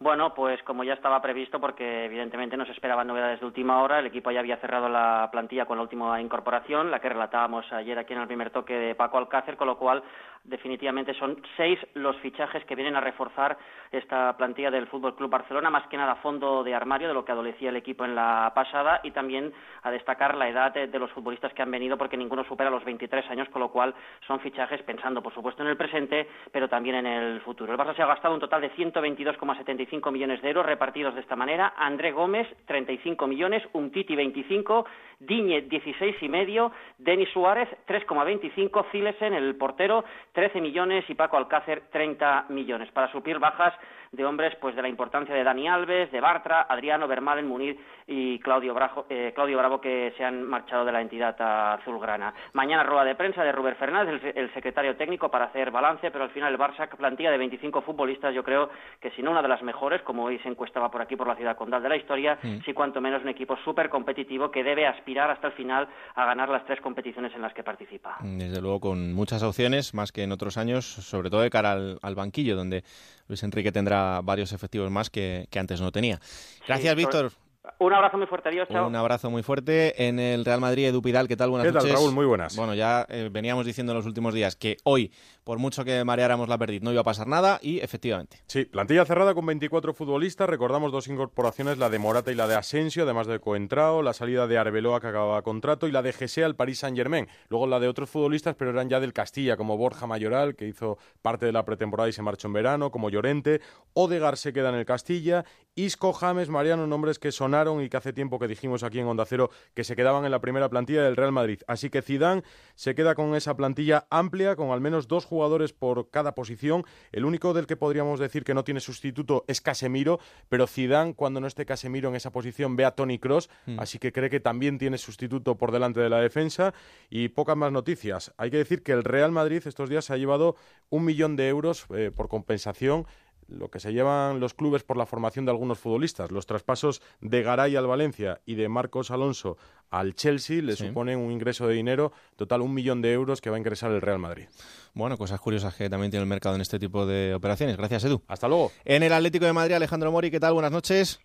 Bueno, 0.00 0.34
pues 0.34 0.62
como 0.64 0.82
ya 0.82 0.94
estaba 0.94 1.22
previsto, 1.22 1.60
porque 1.60 2.06
evidentemente 2.06 2.56
no 2.56 2.66
se 2.66 2.72
esperaban 2.72 3.06
novedades 3.06 3.40
de 3.40 3.46
última 3.46 3.80
hora, 3.80 4.00
el 4.00 4.06
equipo 4.06 4.30
ya 4.30 4.40
había 4.40 4.56
cerrado 4.56 4.88
la 4.88 5.28
plantilla 5.30 5.66
con 5.66 5.78
la 5.78 5.82
última 5.82 6.20
incorporación, 6.20 6.90
la 6.90 6.98
que 6.98 7.08
relatábamos 7.08 7.72
ayer 7.72 7.98
aquí 7.98 8.12
en 8.12 8.20
el 8.20 8.26
primer 8.26 8.50
toque 8.50 8.74
de 8.74 8.94
Paco 8.96 9.18
Alcácer, 9.18 9.56
con 9.56 9.68
lo 9.68 9.78
cual 9.78 10.02
definitivamente 10.44 11.14
son 11.14 11.40
seis 11.56 11.78
los 11.94 12.16
fichajes 12.18 12.64
que 12.64 12.74
vienen 12.74 12.96
a 12.96 13.00
reforzar 13.00 13.56
esta 13.90 14.36
plantilla 14.36 14.70
del 14.70 14.86
Fútbol 14.86 15.16
Club 15.16 15.30
Barcelona, 15.30 15.70
más 15.70 15.86
que 15.88 15.96
nada 15.96 16.16
fondo 16.16 16.62
de 16.62 16.74
armario 16.74 17.08
de 17.08 17.14
lo 17.14 17.24
que 17.24 17.32
adolecía 17.32 17.70
el 17.70 17.76
equipo 17.76 18.04
en 18.04 18.14
la 18.14 18.52
pasada 18.54 19.00
y 19.02 19.10
también 19.12 19.52
a 19.82 19.90
destacar 19.90 20.36
la 20.36 20.48
edad 20.48 20.72
de, 20.72 20.98
los 20.98 21.10
futbolistas 21.12 21.52
que 21.54 21.62
han 21.62 21.70
venido 21.70 21.96
porque 21.96 22.16
ninguno 22.16 22.44
supera 22.44 22.70
los 22.70 22.84
23 22.84 23.30
años, 23.30 23.48
con 23.48 23.60
lo 23.60 23.70
cual 23.70 23.94
son 24.26 24.40
fichajes 24.40 24.82
pensando 24.82 25.22
por 25.22 25.32
supuesto 25.32 25.62
en 25.62 25.68
el 25.68 25.76
presente, 25.76 26.28
pero 26.52 26.68
también 26.68 26.96
en 26.96 27.06
el 27.06 27.40
futuro. 27.40 27.72
El 27.72 27.78
Barça 27.78 27.96
se 27.96 28.02
ha 28.02 28.06
gastado 28.06 28.34
un 28.34 28.40
total 28.40 28.60
de 28.60 28.72
122,75 28.72 30.12
millones 30.12 30.42
de 30.42 30.48
euros 30.48 30.66
repartidos 30.66 31.14
de 31.14 31.20
esta 31.20 31.36
manera, 31.36 31.74
André 31.76 32.12
Gómez 32.12 32.46
35 32.66 33.26
millones, 33.26 33.62
Umtiti 33.72 34.14
25, 34.14 34.84
Diñe 35.20 35.62
16 35.62 36.16
y 36.22 36.28
medio, 36.28 36.72
Denis 36.98 37.28
Suárez 37.32 37.68
3,25, 37.86 38.90
Zilesen 38.90 39.32
el 39.32 39.56
portero 39.56 40.04
13 40.34 40.60
millones 40.60 41.04
y 41.08 41.14
Paco 41.14 41.36
Alcácer 41.36 41.84
30 41.90 42.46
millones. 42.50 42.90
Para 42.90 43.10
suplir 43.10 43.38
bajas 43.38 43.72
de 44.14 44.24
hombres 44.24 44.54
pues 44.60 44.76
de 44.76 44.82
la 44.82 44.88
importancia 44.88 45.34
de 45.34 45.44
Dani 45.44 45.68
Alves, 45.68 46.10
de 46.12 46.20
Bartra, 46.20 46.66
Adriano, 46.68 47.08
Bermalen, 47.08 47.46
Munir 47.46 47.78
y 48.06 48.38
Claudio, 48.40 48.74
eh, 49.08 49.32
Claudio 49.34 49.58
Bravo 49.58 49.80
que 49.80 50.12
se 50.16 50.24
han 50.24 50.44
marchado 50.44 50.84
de 50.84 50.92
la 50.92 51.00
entidad 51.00 51.34
azulgrana. 51.74 52.34
Mañana 52.52 52.82
rueda 52.82 53.04
de 53.04 53.14
prensa 53.14 53.42
de 53.42 53.52
Rubén 53.52 53.76
Fernández, 53.76 54.20
el, 54.34 54.52
secretario 54.52 54.96
técnico, 54.96 55.30
para 55.30 55.46
hacer 55.46 55.70
balance, 55.70 56.10
pero 56.10 56.24
al 56.24 56.30
final 56.30 56.52
el 56.52 56.58
Barça 56.58 56.88
plantilla 56.88 57.30
de 57.30 57.38
25 57.38 57.82
futbolistas, 57.82 58.34
yo 58.34 58.44
creo 58.44 58.70
que 59.00 59.10
si 59.12 59.22
no 59.22 59.30
una 59.30 59.42
de 59.42 59.48
las 59.48 59.62
mejores, 59.62 60.02
como 60.02 60.24
hoy 60.24 60.38
se 60.40 60.48
encuestaba 60.48 60.90
por 60.90 61.02
aquí 61.02 61.16
por 61.16 61.26
la 61.26 61.36
ciudad 61.36 61.56
condal 61.56 61.82
de 61.82 61.88
la 61.88 61.96
historia, 61.96 62.38
sí 62.64 62.72
cuanto 62.72 63.00
menos 63.00 63.22
un 63.22 63.28
equipo 63.28 63.56
súper 63.64 63.88
competitivo 63.88 64.50
que 64.50 64.62
debe 64.62 64.86
aspirar 64.86 65.30
hasta 65.30 65.48
el 65.48 65.52
final 65.54 65.88
a 66.14 66.24
ganar 66.24 66.48
las 66.48 66.64
tres 66.66 66.80
competiciones 66.80 67.32
en 67.34 67.42
las 67.42 67.52
que 67.54 67.62
participa. 67.62 68.18
Desde 68.20 68.60
luego 68.60 68.80
con 68.80 69.12
muchas 69.12 69.42
opciones, 69.42 69.94
más 69.94 70.12
que 70.12 70.22
en 70.22 70.32
otros 70.32 70.56
años, 70.56 70.84
sobre 70.84 71.30
todo 71.30 71.40
de 71.40 71.50
cara 71.50 71.72
al 71.72 72.14
banquillo, 72.14 72.56
donde 72.56 72.84
Luis 73.28 73.42
Enrique 73.42 73.72
tendrá 73.72 74.20
varios 74.22 74.52
efectivos 74.52 74.90
más 74.90 75.10
que, 75.10 75.48
antes 75.54 75.80
no 75.80 75.92
tenía. 75.92 76.20
Gracias, 76.66 76.94
Víctor. 76.96 77.32
Un 77.78 77.94
abrazo 77.94 78.18
muy 78.18 78.26
fuerte, 78.26 78.50
adiós, 78.50 78.68
chao. 78.68 78.86
Un 78.86 78.94
abrazo 78.94 79.30
muy 79.30 79.42
fuerte. 79.42 80.06
En 80.06 80.18
el 80.18 80.44
Real 80.44 80.60
Madrid, 80.60 80.86
Edu 80.86 81.00
Pidal, 81.00 81.26
¿qué 81.26 81.36
tal? 81.36 81.48
Buenas 81.48 81.66
¿Qué 81.66 81.72
tal, 81.72 81.88
Raúl? 81.88 82.12
Muy 82.12 82.26
buenas. 82.26 82.54
Bueno, 82.56 82.74
ya 82.74 83.06
eh, 83.08 83.30
veníamos 83.32 83.64
diciendo 83.64 83.92
en 83.92 83.96
los 83.96 84.06
últimos 84.06 84.34
días 84.34 84.54
que 84.54 84.76
hoy, 84.84 85.10
por 85.44 85.58
mucho 85.58 85.82
que 85.82 86.04
mareáramos 86.04 86.50
la 86.50 86.58
perdiz, 86.58 86.82
no 86.82 86.92
iba 86.92 87.00
a 87.00 87.04
pasar 87.04 87.26
nada 87.26 87.58
y 87.62 87.80
efectivamente. 87.80 88.42
Sí, 88.48 88.66
plantilla 88.66 89.06
cerrada 89.06 89.34
con 89.34 89.46
24 89.46 89.94
futbolistas. 89.94 90.46
Recordamos 90.46 90.92
dos 90.92 91.08
incorporaciones, 91.08 91.78
la 91.78 91.88
de 91.88 91.98
Morata 91.98 92.30
y 92.30 92.34
la 92.34 92.46
de 92.46 92.54
Asensio, 92.54 93.04
además 93.04 93.26
de 93.26 93.40
Coentrao, 93.40 94.02
la 94.02 94.12
salida 94.12 94.46
de 94.46 94.58
Arbeloa 94.58 95.00
que 95.00 95.06
acababa 95.06 95.40
contrato 95.40 95.88
y 95.88 95.92
la 95.92 96.02
de 96.02 96.12
Gese 96.12 96.44
al 96.44 96.56
Paris 96.56 96.80
Saint-Germain. 96.80 97.28
Luego 97.48 97.66
la 97.66 97.80
de 97.80 97.88
otros 97.88 98.10
futbolistas, 98.10 98.56
pero 98.56 98.72
eran 98.72 98.90
ya 98.90 99.00
del 99.00 99.14
Castilla, 99.14 99.56
como 99.56 99.78
Borja 99.78 100.06
Mayoral, 100.06 100.54
que 100.54 100.66
hizo 100.68 100.98
parte 101.22 101.46
de 101.46 101.52
la 101.52 101.64
pretemporada 101.64 102.10
y 102.10 102.12
se 102.12 102.20
marchó 102.20 102.46
en 102.46 102.52
verano, 102.52 102.90
como 102.90 103.08
Llorente. 103.08 103.62
Odegar 103.94 104.36
se 104.36 104.52
queda 104.52 104.68
en 104.68 104.74
el 104.74 104.84
Castilla. 104.84 105.46
Isco, 105.76 106.12
James, 106.12 106.48
Mariano, 106.48 106.86
nombres 106.86 107.18
que 107.18 107.32
sonaron 107.32 107.82
y 107.82 107.88
que 107.88 107.96
hace 107.96 108.12
tiempo 108.12 108.38
que 108.38 108.46
dijimos 108.46 108.84
aquí 108.84 109.00
en 109.00 109.06
Onda 109.06 109.24
Cero 109.26 109.50
que 109.74 109.82
se 109.82 109.96
quedaban 109.96 110.24
en 110.24 110.30
la 110.30 110.40
primera 110.40 110.68
plantilla 110.68 111.02
del 111.02 111.16
Real 111.16 111.32
Madrid. 111.32 111.60
Así 111.66 111.90
que 111.90 112.00
Zidane 112.00 112.44
se 112.76 112.94
queda 112.94 113.16
con 113.16 113.34
esa 113.34 113.56
plantilla 113.56 114.06
amplia, 114.08 114.54
con 114.54 114.70
al 114.70 114.80
menos 114.80 115.08
dos 115.08 115.24
jugadores 115.24 115.72
por 115.72 116.10
cada 116.10 116.34
posición. 116.36 116.84
El 117.10 117.24
único 117.24 117.54
del 117.54 117.66
que 117.66 117.76
podríamos 117.76 118.20
decir 118.20 118.44
que 118.44 118.54
no 118.54 118.62
tiene 118.62 118.78
sustituto 118.78 119.44
es 119.48 119.60
Casemiro, 119.60 120.20
pero 120.48 120.68
Zidane, 120.68 121.14
cuando 121.14 121.40
no 121.40 121.48
esté 121.48 121.66
Casemiro 121.66 122.08
en 122.08 122.14
esa 122.14 122.30
posición, 122.30 122.76
ve 122.76 122.84
a 122.84 122.92
Tony 122.92 123.18
Cross, 123.18 123.50
mm. 123.66 123.80
así 123.80 123.98
que 123.98 124.12
cree 124.12 124.30
que 124.30 124.40
también 124.40 124.78
tiene 124.78 124.96
sustituto 124.96 125.56
por 125.56 125.72
delante 125.72 125.98
de 125.98 126.08
la 126.08 126.20
defensa. 126.20 126.72
Y 127.10 127.28
pocas 127.30 127.56
más 127.56 127.72
noticias. 127.72 128.32
Hay 128.36 128.50
que 128.50 128.58
decir 128.58 128.84
que 128.84 128.92
el 128.92 129.02
Real 129.02 129.32
Madrid 129.32 129.62
estos 129.66 129.90
días 129.90 130.10
ha 130.10 130.16
llevado 130.16 130.54
un 130.88 131.04
millón 131.04 131.34
de 131.34 131.48
euros 131.48 131.86
eh, 131.94 132.12
por 132.14 132.28
compensación 132.28 133.06
lo 133.48 133.68
que 133.68 133.80
se 133.80 133.92
llevan 133.92 134.40
los 134.40 134.54
clubes 134.54 134.82
por 134.82 134.96
la 134.96 135.06
formación 135.06 135.44
de 135.44 135.50
algunos 135.50 135.78
futbolistas. 135.78 136.30
Los 136.30 136.46
traspasos 136.46 137.02
de 137.20 137.42
Garay 137.42 137.76
al 137.76 137.86
Valencia 137.86 138.40
y 138.46 138.54
de 138.54 138.68
Marcos 138.68 139.10
Alonso 139.10 139.56
al 139.90 140.14
Chelsea 140.14 140.62
le 140.62 140.76
suponen 140.76 141.18
un 141.18 141.32
ingreso 141.32 141.66
de 141.68 141.74
dinero 141.74 142.12
total 142.36 142.62
un 142.62 142.74
millón 142.74 143.02
de 143.02 143.12
euros 143.12 143.40
que 143.40 143.50
va 143.50 143.56
a 143.56 143.58
ingresar 143.58 143.90
el 143.92 144.00
Real 144.00 144.18
Madrid. 144.18 144.46
Bueno, 144.94 145.16
cosas 145.16 145.40
curiosas 145.40 145.74
que 145.74 145.88
también 145.90 146.10
tiene 146.10 146.22
el 146.22 146.28
mercado 146.28 146.54
en 146.54 146.60
este 146.60 146.78
tipo 146.78 147.06
de 147.06 147.34
operaciones. 147.34 147.76
Gracias, 147.76 148.04
Edu. 148.04 148.22
Hasta 148.28 148.48
luego. 148.48 148.70
En 148.84 149.02
el 149.02 149.12
Atlético 149.12 149.44
de 149.44 149.52
Madrid, 149.52 149.74
Alejandro 149.74 150.10
Mori, 150.12 150.30
¿qué 150.30 150.40
tal? 150.40 150.54
Buenas 150.54 150.72
noches. 150.72 151.20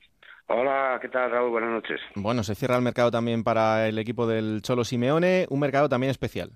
Hola, 0.48 0.98
¿qué 1.00 1.10
tal, 1.10 1.30
Raúl? 1.30 1.52
Buenas 1.52 1.70
noches. 1.70 2.02
Bueno, 2.16 2.42
se 2.44 2.56
cierra 2.56 2.76
el 2.76 2.82
mercado 2.82 3.12
también 3.12 3.44
para 3.44 3.88
el 3.88 4.00
equipo 4.00 4.26
del 4.26 4.64
Cholo 4.64 4.84
Simeone, 4.84 5.46
un 5.50 5.60
mercado 5.60 5.88
también 5.88 6.10
especial. 6.10 6.50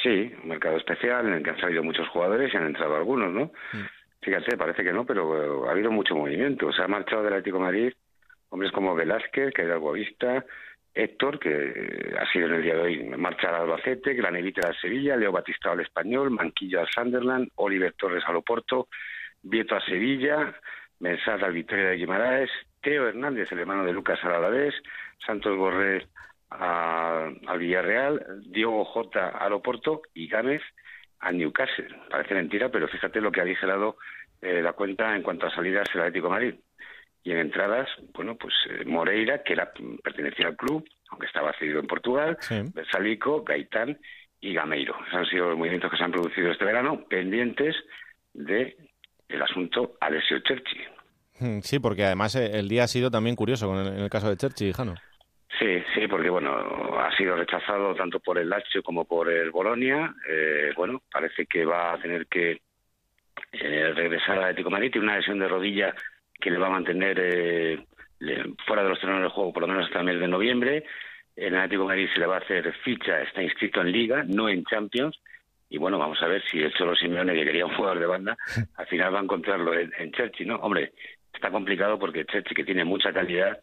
Sí, 0.00 0.32
un 0.42 0.48
mercado 0.48 0.76
especial 0.76 1.26
en 1.26 1.34
el 1.34 1.42
que 1.42 1.50
han 1.50 1.60
salido 1.60 1.82
muchos 1.82 2.08
jugadores 2.08 2.52
y 2.52 2.56
han 2.56 2.66
entrado 2.66 2.96
algunos, 2.96 3.32
¿no? 3.32 3.46
Mm. 3.46 3.86
Fíjate, 4.22 4.56
parece 4.56 4.84
que 4.84 4.92
no, 4.92 5.04
pero 5.04 5.68
ha 5.68 5.72
habido 5.72 5.90
mucho 5.90 6.14
movimiento. 6.14 6.72
Se 6.72 6.82
ha 6.82 6.88
marchado 6.88 7.22
del 7.22 7.34
Atlético 7.34 7.58
Madrid 7.58 7.92
hombres 8.52 8.70
como 8.70 8.94
Velázquez, 8.94 9.52
que 9.54 9.62
era 9.62 9.76
Guavista, 9.76 10.44
Héctor, 10.94 11.38
que 11.38 12.14
ha 12.20 12.30
sido 12.30 12.48
en 12.48 12.54
el 12.54 12.62
día 12.62 12.74
de 12.74 12.82
hoy 12.82 13.04
marcha 13.16 13.48
al 13.48 13.62
Albacete, 13.62 14.12
Granevita 14.12 14.68
al 14.68 14.78
Sevilla, 14.78 15.16
Leo 15.16 15.32
Batista 15.32 15.72
al 15.72 15.80
Español, 15.80 16.30
Manquillo 16.30 16.80
al 16.80 16.88
Sunderland, 16.88 17.48
Oliver 17.56 17.94
Torres 17.94 18.22
al 18.26 18.36
Oporto, 18.36 18.88
Vieto 19.42 19.74
a 19.74 19.80
Sevilla, 19.80 20.54
Mensad 21.00 21.42
al 21.42 21.54
Victoria 21.54 21.88
de 21.88 21.96
Guimaraes, 21.96 22.50
Teo 22.82 23.08
Hernández, 23.08 23.50
el 23.52 23.60
hermano 23.60 23.86
de 23.86 23.94
Lucas 23.94 24.18
al 24.22 24.34
Alavés, 24.34 24.74
Santos 25.26 25.56
Borré 25.56 26.06
al 26.50 27.58
Villarreal, 27.58 28.42
Diego 28.44 28.84
Jota 28.84 29.28
al 29.28 29.54
Oporto 29.54 30.02
y 30.12 30.28
Gámez 30.28 30.60
a 31.22 31.32
Newcastle. 31.32 31.88
Parece 32.10 32.34
mentira, 32.34 32.68
pero 32.68 32.88
fíjate 32.88 33.20
lo 33.20 33.32
que 33.32 33.40
ha 33.40 33.44
digerado 33.44 33.96
eh, 34.40 34.60
la 34.60 34.72
cuenta 34.72 35.16
en 35.16 35.22
cuanto 35.22 35.46
a 35.46 35.54
salidas 35.54 35.88
el 35.94 36.00
Atlético 36.00 36.26
de 36.26 36.32
Madrid. 36.32 36.54
Y 37.24 37.30
en 37.30 37.38
entradas, 37.38 37.88
bueno, 38.12 38.36
pues 38.36 38.52
eh, 38.68 38.84
Moreira, 38.84 39.42
que 39.42 39.52
era, 39.52 39.72
pertenecía 40.02 40.48
al 40.48 40.56
club, 40.56 40.84
aunque 41.10 41.26
estaba 41.26 41.52
cedido 41.58 41.78
en 41.78 41.86
Portugal, 41.86 42.36
sí. 42.40 42.62
Bersalico, 42.74 43.44
Gaitán 43.44 43.98
y 44.40 44.52
Gameiro. 44.52 44.96
Esos 45.06 45.14
han 45.14 45.26
sido 45.26 45.50
los 45.50 45.58
movimientos 45.58 45.90
que 45.90 45.96
se 45.96 46.02
han 46.02 46.10
producido 46.10 46.50
este 46.50 46.64
verano, 46.64 47.04
pendientes 47.08 47.76
de 48.34 48.76
el 49.28 49.42
asunto 49.42 49.96
Alessio 50.00 50.38
Cerchi. 50.46 50.78
Hmm, 51.38 51.60
sí, 51.60 51.78
porque 51.78 52.04
además 52.04 52.34
eh, 52.34 52.58
el 52.58 52.68
día 52.68 52.84
ha 52.84 52.88
sido 52.88 53.10
también 53.10 53.36
curioso 53.36 53.68
con 53.68 53.78
el, 53.78 53.86
en 53.86 54.00
el 54.00 54.10
caso 54.10 54.28
de 54.28 54.36
Cerchi, 54.36 54.72
Jano. 54.72 54.94
Sí, 55.58 55.82
sí, 55.94 56.06
porque 56.08 56.30
bueno, 56.30 56.50
ha 56.98 57.14
sido 57.16 57.36
rechazado 57.36 57.94
tanto 57.94 58.20
por 58.20 58.38
el 58.38 58.48
Lazio 58.48 58.82
como 58.82 59.04
por 59.04 59.30
el 59.30 59.50
Bolonia. 59.50 60.14
Eh, 60.28 60.72
bueno, 60.76 61.02
parece 61.12 61.46
que 61.46 61.64
va 61.64 61.92
a 61.92 61.98
tener 61.98 62.26
que 62.26 62.62
eh, 63.52 63.92
regresar 63.94 64.38
al 64.38 64.44
Atlético 64.44 64.70
Madrid. 64.70 64.90
Tiene 64.92 65.06
una 65.06 65.16
lesión 65.18 65.38
de 65.38 65.48
rodilla 65.48 65.94
que 66.40 66.50
le 66.50 66.58
va 66.58 66.68
a 66.68 66.70
mantener 66.70 67.18
eh, 67.20 67.78
fuera 68.66 68.82
de 68.82 68.88
los 68.88 69.00
terrenos 69.00 69.22
del 69.22 69.30
juego 69.30 69.52
por 69.52 69.62
lo 69.62 69.68
menos 69.68 69.86
hasta 69.86 69.98
el 69.98 70.06
mes 70.06 70.20
de 70.20 70.28
noviembre. 70.28 70.84
En 71.36 71.54
Atlético 71.54 71.84
Madrid 71.84 72.08
se 72.12 72.20
le 72.20 72.26
va 72.26 72.36
a 72.36 72.40
hacer 72.40 72.72
ficha, 72.82 73.20
está 73.20 73.42
inscrito 73.42 73.80
en 73.82 73.92
Liga, 73.92 74.24
no 74.26 74.48
en 74.48 74.64
Champions. 74.64 75.18
Y 75.68 75.78
bueno, 75.78 75.98
vamos 75.98 76.20
a 76.22 76.28
ver 76.28 76.42
si 76.50 76.60
el 76.60 76.72
Cholo 76.74 76.94
Simeone, 76.94 77.34
que 77.34 77.44
quería 77.44 77.64
un 77.64 77.74
jugador 77.74 77.98
de 77.98 78.06
banda, 78.06 78.36
al 78.76 78.86
final 78.86 79.14
va 79.14 79.20
a 79.20 79.22
encontrarlo 79.22 79.74
en, 79.74 79.92
en 79.98 80.12
Chelsea, 80.12 80.46
¿no? 80.46 80.56
Hombre, 80.56 80.92
está 81.32 81.50
complicado 81.50 81.98
porque 81.98 82.26
Chelsea, 82.26 82.52
que 82.54 82.64
tiene 82.64 82.84
mucha 82.84 83.12
calidad, 83.12 83.58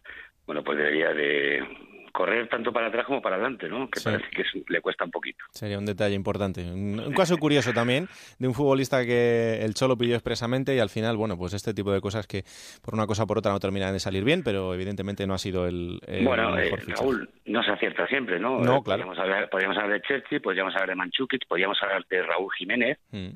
bueno, 0.49 0.63
pues 0.63 0.79
debería 0.79 1.13
de 1.13 1.63
correr 2.11 2.49
tanto 2.49 2.73
para 2.73 2.87
atrás 2.87 3.05
como 3.05 3.21
para 3.21 3.35
adelante, 3.35 3.69
¿no? 3.69 3.87
Que 3.87 4.01
parece 4.01 4.25
que 4.31 4.43
le 4.67 4.81
cuesta 4.81 5.05
un 5.05 5.11
poquito. 5.11 5.45
Sería 5.51 5.77
un 5.77 5.85
detalle 5.85 6.15
importante. 6.15 6.63
Un, 6.63 7.13
caso 7.13 7.37
curioso 7.37 7.71
también 7.71 8.07
de 8.39 8.47
un 8.47 8.55
futbolista 8.55 9.05
que 9.05 9.59
el 9.61 9.75
Cholo 9.75 9.95
pidió 9.95 10.15
expresamente 10.15 10.73
y 10.73 10.79
al 10.79 10.89
final, 10.89 11.17
bueno, 11.17 11.37
pues 11.37 11.53
este 11.53 11.75
tipo 11.75 11.91
de 11.91 12.01
cosas 12.01 12.25
que 12.25 12.41
por 12.83 12.95
una 12.95 13.05
cosa 13.05 13.25
o 13.25 13.27
por 13.27 13.37
otra 13.37 13.51
no 13.51 13.59
terminan 13.59 13.93
de 13.93 13.99
salir 13.99 14.23
bien, 14.23 14.41
pero 14.43 14.73
evidentemente 14.73 15.27
no 15.27 15.35
ha 15.35 15.37
sido 15.37 15.67
el, 15.67 16.01
bueno, 16.23 16.49
mejor 16.49 16.79
eh, 16.79 16.93
Raúl, 16.97 17.29
no 17.45 17.61
se 17.61 17.69
acierta 17.69 18.07
siempre, 18.07 18.39
¿no? 18.39 18.57
No, 18.57 18.81
claro. 18.81 19.05
Podríamos 19.05 19.19
hablar, 19.19 19.49
podríamos 19.51 19.77
hablar 19.77 20.01
de 20.01 20.07
Chelsea, 20.07 20.39
podríamos 20.39 20.73
hablar 20.73 20.89
de 20.89 20.95
Manchukic, 20.95 21.45
podríamos 21.47 21.77
hablar 21.83 22.03
de 22.09 22.23
Raúl 22.23 22.51
Jiménez. 22.57 22.97
Mm. 23.11 23.29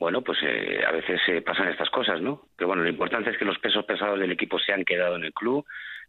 bueno, 0.00 0.22
pues 0.22 0.38
eh, 0.42 0.80
a 0.84 0.90
veces 0.90 1.20
se 1.24 1.42
pasan 1.42 1.68
estas 1.68 1.90
cosas, 1.90 2.20
¿no? 2.20 2.48
Pero 2.56 2.66
bueno, 2.66 2.82
lo 2.82 2.88
importante 2.88 3.30
es 3.30 3.38
que 3.38 3.44
los 3.44 3.60
pesos 3.60 3.84
pesados 3.84 4.18
del 4.18 4.32
equipo 4.32 4.58
se 4.58 4.72
han 4.72 4.84
quedado 4.84 5.14
en 5.14 5.26
el 5.26 5.32
club, 5.32 5.64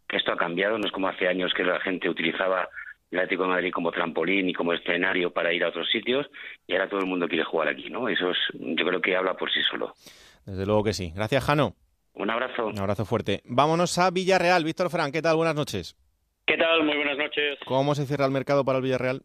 que 0.08 0.16
esto 0.16 0.32
ha 0.32 0.36
cambiado, 0.36 0.78
no 0.78 0.86
es 0.86 0.92
como 0.92 1.08
hace 1.08 1.28
años 1.28 1.52
que 1.54 1.64
la 1.64 1.78
gente 1.80 2.08
utilizaba 2.08 2.68
el 3.10 3.18
Atlético 3.18 3.44
de 3.44 3.48
Madrid 3.48 3.72
como 3.72 3.90
trampolín 3.90 4.48
y 4.48 4.54
como 4.54 4.72
escenario 4.72 5.32
para 5.32 5.52
ir 5.52 5.64
a 5.64 5.68
otros 5.68 5.88
sitios 5.90 6.26
y 6.66 6.72
ahora 6.72 6.88
todo 6.88 7.00
el 7.00 7.06
mundo 7.06 7.28
quiere 7.28 7.44
jugar 7.44 7.68
aquí, 7.68 7.88
¿no? 7.90 8.08
Eso 8.08 8.30
es, 8.30 8.38
yo 8.54 8.86
creo 8.86 9.00
que 9.00 9.16
habla 9.16 9.34
por 9.34 9.50
sí 9.50 9.60
solo. 9.70 9.94
Desde 10.44 10.66
luego 10.66 10.84
que 10.84 10.92
sí. 10.92 11.12
Gracias, 11.14 11.44
Jano. 11.44 11.74
Un 12.14 12.30
abrazo. 12.30 12.66
Un 12.66 12.78
abrazo 12.78 13.04
fuerte. 13.04 13.42
Vámonos 13.44 13.96
a 13.98 14.10
Villarreal. 14.10 14.64
Víctor 14.64 14.90
Fran, 14.90 15.12
¿qué 15.12 15.22
tal? 15.22 15.36
Buenas 15.36 15.54
noches. 15.54 15.96
¿Qué 16.46 16.56
tal? 16.56 16.82
Muy 16.82 16.96
buenas 16.96 17.18
noches. 17.18 17.58
¿Cómo 17.66 17.94
se 17.94 18.06
cierra 18.06 18.24
el 18.24 18.32
mercado 18.32 18.64
para 18.64 18.78
el 18.78 18.84
Villarreal? 18.84 19.22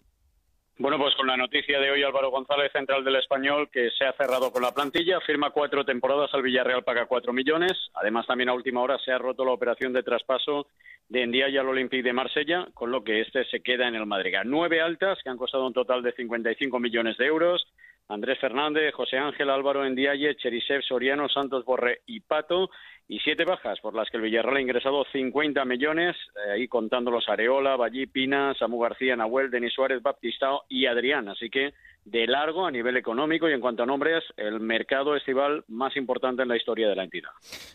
Bueno, 0.79 0.97
pues 0.97 1.13
con 1.13 1.27
la 1.27 1.37
noticia 1.37 1.79
de 1.79 1.91
hoy, 1.91 2.01
Álvaro 2.01 2.31
González, 2.31 2.71
central 2.71 3.03
del 3.03 3.17
Español, 3.17 3.69
que 3.71 3.91
se 3.91 4.05
ha 4.05 4.13
cerrado 4.13 4.51
con 4.51 4.63
la 4.63 4.71
plantilla, 4.71 5.21
firma 5.21 5.51
cuatro 5.51 5.85
temporadas 5.85 6.33
al 6.33 6.41
Villarreal, 6.41 6.83
paga 6.83 7.05
cuatro 7.05 7.31
millones. 7.31 7.73
Además, 7.93 8.25
también 8.25 8.49
a 8.49 8.55
última 8.55 8.81
hora 8.81 8.97
se 8.97 9.11
ha 9.11 9.19
roto 9.19 9.45
la 9.45 9.51
operación 9.51 9.93
de 9.93 10.01
traspaso 10.01 10.65
de 11.09 11.21
Endiaya 11.21 11.61
al 11.61 11.69
Olympique 11.69 12.01
de 12.01 12.11
Marsella, 12.11 12.67
con 12.73 12.89
lo 12.89 13.03
que 13.03 13.21
este 13.21 13.45
se 13.45 13.61
queda 13.61 13.87
en 13.87 13.93
el 13.93 14.07
Madrid. 14.07 14.33
Nueve 14.45 14.81
altas, 14.81 15.19
que 15.23 15.29
han 15.29 15.37
costado 15.37 15.67
un 15.67 15.73
total 15.73 16.01
de 16.01 16.11
55 16.13 16.79
millones 16.79 17.17
de 17.17 17.27
euros. 17.27 17.67
Andrés 18.13 18.39
Fernández, 18.39 18.93
José 18.93 19.17
Ángel 19.17 19.49
Álvaro 19.49 19.85
Endiaye, 19.85 20.35
Cherisev 20.35 20.83
Soriano, 20.83 21.27
Santos 21.27 21.65
Borre 21.65 22.01
y 22.05 22.19
Pato 22.19 22.69
y 23.07 23.19
siete 23.19 23.43
bajas 23.43 23.79
por 23.81 23.95
las 23.95 24.09
que 24.09 24.17
el 24.17 24.23
Villarreal 24.23 24.57
ha 24.57 24.61
ingresado 24.61 25.03
50 25.11 25.65
millones, 25.65 26.15
eh, 26.35 26.51
ahí 26.51 26.67
contando 26.67 27.11
los 27.11 27.27
Areola, 27.27 27.75
Vallí, 27.75 28.05
Pina, 28.05 28.53
Samu 28.57 28.79
García, 28.79 29.15
Nahuel, 29.15 29.51
Denis 29.51 29.73
Suárez, 29.73 30.01
Baptistao 30.01 30.63
y 30.69 30.85
Adrián. 30.85 31.27
Así 31.27 31.49
que 31.49 31.73
de 32.05 32.27
largo 32.27 32.65
a 32.65 32.71
nivel 32.71 32.97
económico 32.97 33.49
y 33.49 33.53
en 33.53 33.61
cuanto 33.61 33.83
a 33.83 33.85
nombres, 33.85 34.23
el 34.37 34.59
mercado 34.59 35.15
estival 35.15 35.63
más 35.67 35.95
importante 35.97 36.43
en 36.43 36.49
la 36.49 36.57
historia 36.57 36.87
de 36.87 36.95
la 36.95 37.03
entidad. 37.03 37.31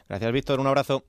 Gracias, 0.09 0.33
Víctor. 0.33 0.61
Un 0.61 0.67
abrazo. 0.67 1.03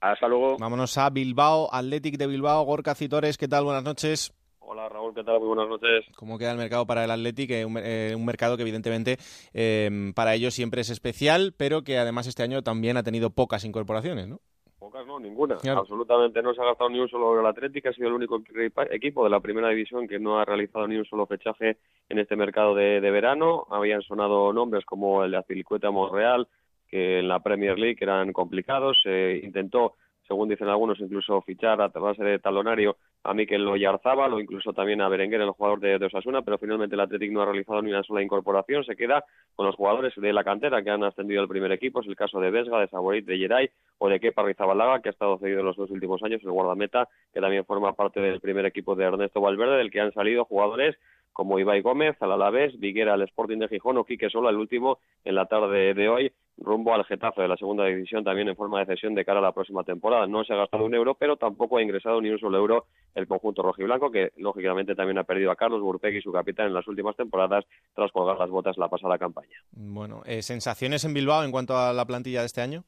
Hasta 0.00 0.28
luego. 0.28 0.56
Vámonos 0.58 0.98
a 0.98 1.10
Bilbao, 1.10 1.68
Athletic 1.72 2.16
de 2.16 2.26
Bilbao, 2.26 2.64
Gorka 2.64 2.94
Citores. 2.94 3.38
¿Qué 3.38 3.48
tal? 3.48 3.64
Buenas 3.64 3.82
noches. 3.82 4.35
Hola 4.68 4.88
Raúl, 4.88 5.14
¿qué 5.14 5.22
tal? 5.22 5.38
Muy 5.38 5.46
buenas 5.46 5.68
noches. 5.68 6.04
¿Cómo 6.16 6.38
queda 6.38 6.50
el 6.50 6.58
mercado 6.58 6.86
para 6.86 7.04
el 7.04 7.10
Athletic? 7.12 7.50
Eh, 7.52 7.64
un, 7.64 7.78
eh, 7.78 8.14
un, 8.16 8.24
mercado 8.24 8.56
que 8.56 8.62
evidentemente 8.62 9.16
eh, 9.54 10.10
para 10.12 10.34
ellos 10.34 10.54
siempre 10.54 10.80
es 10.80 10.90
especial, 10.90 11.54
pero 11.56 11.84
que 11.84 11.98
además 11.98 12.26
este 12.26 12.42
año 12.42 12.62
también 12.62 12.96
ha 12.96 13.04
tenido 13.04 13.30
pocas 13.30 13.64
incorporaciones, 13.64 14.26
¿no? 14.26 14.40
Pocas 14.80 15.06
no, 15.06 15.20
ninguna. 15.20 15.54
Absolutamente 15.54 16.42
no 16.42 16.52
se 16.52 16.60
ha 16.60 16.64
gastado 16.64 16.90
ni 16.90 16.98
un 16.98 17.08
solo 17.08 17.28
euro 17.28 17.42
el 17.42 17.46
Athletic, 17.46 17.86
ha 17.86 17.92
sido 17.92 18.08
el 18.08 18.14
único 18.14 18.42
equipo 18.90 19.22
de 19.22 19.30
la 19.30 19.38
primera 19.38 19.68
división 19.68 20.08
que 20.08 20.18
no 20.18 20.40
ha 20.40 20.44
realizado 20.44 20.88
ni 20.88 20.96
un 20.96 21.04
solo 21.04 21.26
fechaje 21.26 21.76
en 22.08 22.18
este 22.18 22.34
mercado 22.34 22.74
de, 22.74 23.00
de 23.00 23.10
verano. 23.12 23.68
Habían 23.70 24.02
sonado 24.02 24.52
nombres 24.52 24.84
como 24.84 25.22
el 25.22 25.30
de 25.30 25.36
Azpilicueta 25.36 25.92
Monreal, 25.92 26.48
que 26.88 27.20
en 27.20 27.28
la 27.28 27.38
Premier 27.38 27.78
League 27.78 27.98
eran 28.00 28.32
complicados. 28.32 28.98
Se 29.04 29.40
intentó 29.44 29.94
según 30.26 30.48
dicen 30.48 30.68
algunos, 30.68 31.00
incluso 31.00 31.40
fichar 31.42 31.80
a 31.80 31.88
base 31.88 32.22
de 32.22 32.38
talonario 32.38 32.96
a 33.22 33.34
Mikel 33.34 33.66
Oyarzábal 33.66 34.32
o 34.32 34.40
incluso 34.40 34.72
también 34.72 35.00
a 35.00 35.08
Berenguer, 35.08 35.40
el 35.40 35.50
jugador 35.50 35.80
de, 35.80 36.04
Osasuna, 36.04 36.42
pero 36.42 36.58
finalmente 36.58 36.94
el 36.94 37.00
Athletic 37.00 37.32
no 37.32 37.42
ha 37.42 37.46
realizado 37.46 37.82
ni 37.82 37.90
una 37.90 38.02
sola 38.02 38.22
incorporación, 38.22 38.84
se 38.84 38.96
queda 38.96 39.24
con 39.54 39.66
los 39.66 39.74
jugadores 39.74 40.14
de 40.16 40.32
la 40.32 40.44
cantera 40.44 40.82
que 40.82 40.90
han 40.90 41.04
ascendido 41.04 41.40
al 41.40 41.48
primer 41.48 41.72
equipo, 41.72 42.00
es 42.00 42.06
el 42.06 42.16
caso 42.16 42.40
de 42.40 42.50
Vesga, 42.50 42.80
de 42.80 42.88
Saborit, 42.88 43.26
de 43.26 43.38
Geray 43.38 43.70
o 43.98 44.08
de 44.08 44.20
Kepa 44.20 44.42
Rizabalaga, 44.42 45.00
que 45.00 45.08
ha 45.08 45.12
estado 45.12 45.38
cedido 45.38 45.60
en 45.60 45.66
los 45.66 45.76
dos 45.76 45.90
últimos 45.90 46.22
años, 46.22 46.42
el 46.44 46.50
guardameta, 46.50 47.08
que 47.32 47.40
también 47.40 47.64
forma 47.64 47.92
parte 47.94 48.20
del 48.20 48.40
primer 48.40 48.66
equipo 48.66 48.94
de 48.94 49.04
Ernesto 49.04 49.40
Valverde, 49.40 49.78
del 49.78 49.90
que 49.90 50.00
han 50.00 50.12
salido 50.12 50.44
jugadores 50.44 50.96
como 51.32 51.58
Ibai 51.58 51.82
Gómez, 51.82 52.16
al 52.20 52.32
Alavés, 52.32 52.78
Viguera 52.80 53.12
al 53.12 53.20
Sporting 53.22 53.58
de 53.58 53.68
Gijón 53.68 53.98
o 53.98 54.04
Quique 54.04 54.30
Sola, 54.30 54.48
el 54.48 54.56
último 54.56 55.00
en 55.22 55.34
la 55.34 55.44
tarde 55.44 55.92
de 55.92 56.08
hoy, 56.08 56.32
rumbo 56.58 56.94
al 56.94 57.04
Getafe 57.04 57.42
de 57.42 57.48
la 57.48 57.56
segunda 57.56 57.84
división 57.84 58.24
también 58.24 58.48
en 58.48 58.56
forma 58.56 58.80
de 58.80 58.86
cesión 58.86 59.14
de 59.14 59.24
cara 59.24 59.40
a 59.40 59.42
la 59.42 59.52
próxima 59.52 59.84
temporada. 59.84 60.26
No 60.26 60.44
se 60.44 60.52
ha 60.52 60.56
gastado 60.56 60.84
un 60.84 60.94
euro, 60.94 61.14
pero 61.14 61.36
tampoco 61.36 61.76
ha 61.76 61.82
ingresado 61.82 62.20
ni 62.20 62.30
un 62.30 62.38
solo 62.38 62.58
euro 62.58 62.86
el 63.14 63.26
conjunto 63.26 63.62
rojiblanco, 63.62 64.10
que 64.10 64.32
lógicamente 64.36 64.94
también 64.94 65.18
ha 65.18 65.24
perdido 65.24 65.50
a 65.50 65.56
Carlos 65.56 65.80
Burpegui, 65.80 66.20
su 66.20 66.32
capitán, 66.32 66.68
en 66.68 66.74
las 66.74 66.86
últimas 66.88 67.16
temporadas 67.16 67.64
tras 67.94 68.12
colgar 68.12 68.38
las 68.38 68.50
botas 68.50 68.78
la 68.78 68.88
pasada 68.88 69.18
campaña. 69.18 69.58
Bueno, 69.72 70.22
eh, 70.26 70.42
¿sensaciones 70.42 71.04
en 71.04 71.14
Bilbao 71.14 71.44
en 71.44 71.52
cuanto 71.52 71.76
a 71.76 71.92
la 71.92 72.04
plantilla 72.04 72.40
de 72.40 72.46
este 72.46 72.60
año? 72.60 72.84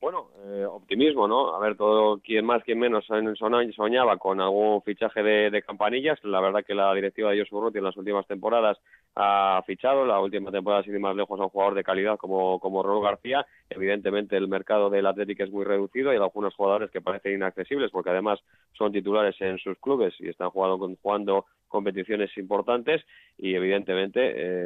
Bueno, 0.00 0.30
eh, 0.46 0.64
optimismo, 0.64 1.28
¿no? 1.28 1.54
A 1.54 1.58
ver, 1.58 1.76
todo 1.76 2.20
quien 2.20 2.46
más, 2.46 2.64
quien 2.64 2.78
menos 2.78 3.04
soñaba 3.76 4.16
con 4.16 4.40
algún 4.40 4.80
fichaje 4.80 5.22
de, 5.22 5.62
campanillas. 5.62 6.18
La 6.24 6.40
verdad 6.40 6.64
que 6.66 6.74
la 6.74 6.94
directiva 6.94 7.30
de 7.30 7.40
Josu 7.40 7.58
Urruti 7.58 7.78
en 7.78 7.84
las 7.84 7.96
últimas 7.98 8.26
temporadas 8.26 8.78
ha 9.14 9.62
fichado. 9.66 10.04
La 10.04 10.20
última 10.20 10.50
temporada, 10.50 10.82
sin 10.82 10.94
ir 10.94 11.00
más 11.00 11.16
lejos, 11.16 11.38
a 11.40 11.44
un 11.44 11.50
jugador 11.50 11.74
de 11.74 11.84
calidad 11.84 12.16
como, 12.16 12.58
como 12.60 12.82
Raúl 12.82 13.04
García. 13.04 13.46
Evidentemente, 13.68 14.36
el 14.36 14.48
mercado 14.48 14.90
del 14.90 15.06
Atlético 15.06 15.44
es 15.44 15.50
muy 15.50 15.64
reducido 15.64 16.12
y 16.12 16.16
hay 16.16 16.22
algunos 16.22 16.54
jugadores 16.54 16.90
que 16.90 17.00
parecen 17.00 17.34
inaccesibles 17.34 17.90
porque 17.90 18.10
además 18.10 18.40
son 18.72 18.92
titulares 18.92 19.36
en 19.40 19.58
sus 19.58 19.78
clubes 19.78 20.14
y 20.18 20.28
están 20.28 20.50
jugando, 20.50 20.96
jugando 21.02 21.46
competiciones 21.68 22.36
importantes 22.36 23.02
y 23.38 23.54
evidentemente 23.54 24.20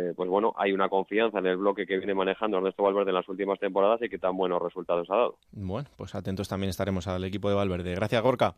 eh, 0.08 0.14
pues 0.16 0.28
bueno 0.28 0.54
hay 0.56 0.72
una 0.72 0.88
confianza 0.88 1.38
en 1.38 1.46
el 1.46 1.58
bloque 1.58 1.86
que 1.86 1.98
viene 1.98 2.14
manejando 2.14 2.56
Ernesto 2.56 2.82
Valverde 2.82 3.10
en 3.10 3.16
las 3.16 3.28
últimas 3.28 3.60
temporadas 3.60 4.00
y 4.02 4.08
que 4.08 4.18
tan 4.18 4.36
buenos 4.36 4.60
resultados 4.60 5.08
ha 5.10 5.16
dado. 5.16 5.38
Bueno, 5.52 5.88
pues 5.96 6.14
atentos 6.14 6.48
también 6.48 6.70
estaremos 6.70 7.06
al 7.06 7.22
equipo 7.24 7.50
de 7.50 7.56
Valverde. 7.56 7.94
Gracias 7.94 8.22
Gorka. 8.22 8.56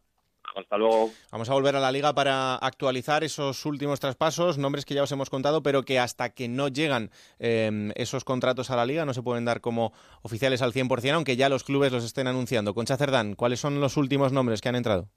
Hasta 0.57 0.78
luego. 0.78 1.11
Vamos 1.30 1.50
a 1.50 1.52
volver 1.52 1.76
a 1.76 1.80
la 1.80 1.92
liga 1.92 2.14
para 2.14 2.57
actualizar 2.57 3.22
esos 3.22 3.66
últimos 3.66 4.00
traspasos, 4.00 4.57
nombres 4.57 4.86
que 4.86 4.94
ya 4.94 5.02
os 5.02 5.12
hemos 5.12 5.28
contado, 5.28 5.62
pero 5.62 5.82
que 5.82 5.98
hasta 5.98 6.30
que 6.30 6.48
no 6.48 6.68
llegan 6.68 7.11
eh, 7.38 7.92
esos 7.94 8.24
contratos 8.24 8.70
a 8.70 8.76
la 8.76 8.86
liga 8.86 9.04
no 9.04 9.12
se 9.12 9.22
pueden 9.22 9.44
dar 9.44 9.61
como 9.61 9.92
oficiales 10.22 10.62
al 10.62 10.72
100%, 10.72 11.12
aunque 11.12 11.36
ya 11.36 11.50
los 11.50 11.62
clubes 11.62 11.92
los 11.92 12.04
estén 12.04 12.26
anunciando. 12.26 12.72
Concha 12.72 12.96
Cerdán, 12.96 13.34
¿cuáles 13.34 13.61
son 13.61 13.80
los 13.80 13.98
últimos 13.98 14.32
nombres 14.32 14.62
que 14.62 14.70
han 14.70 14.76
entrado? 14.76 15.09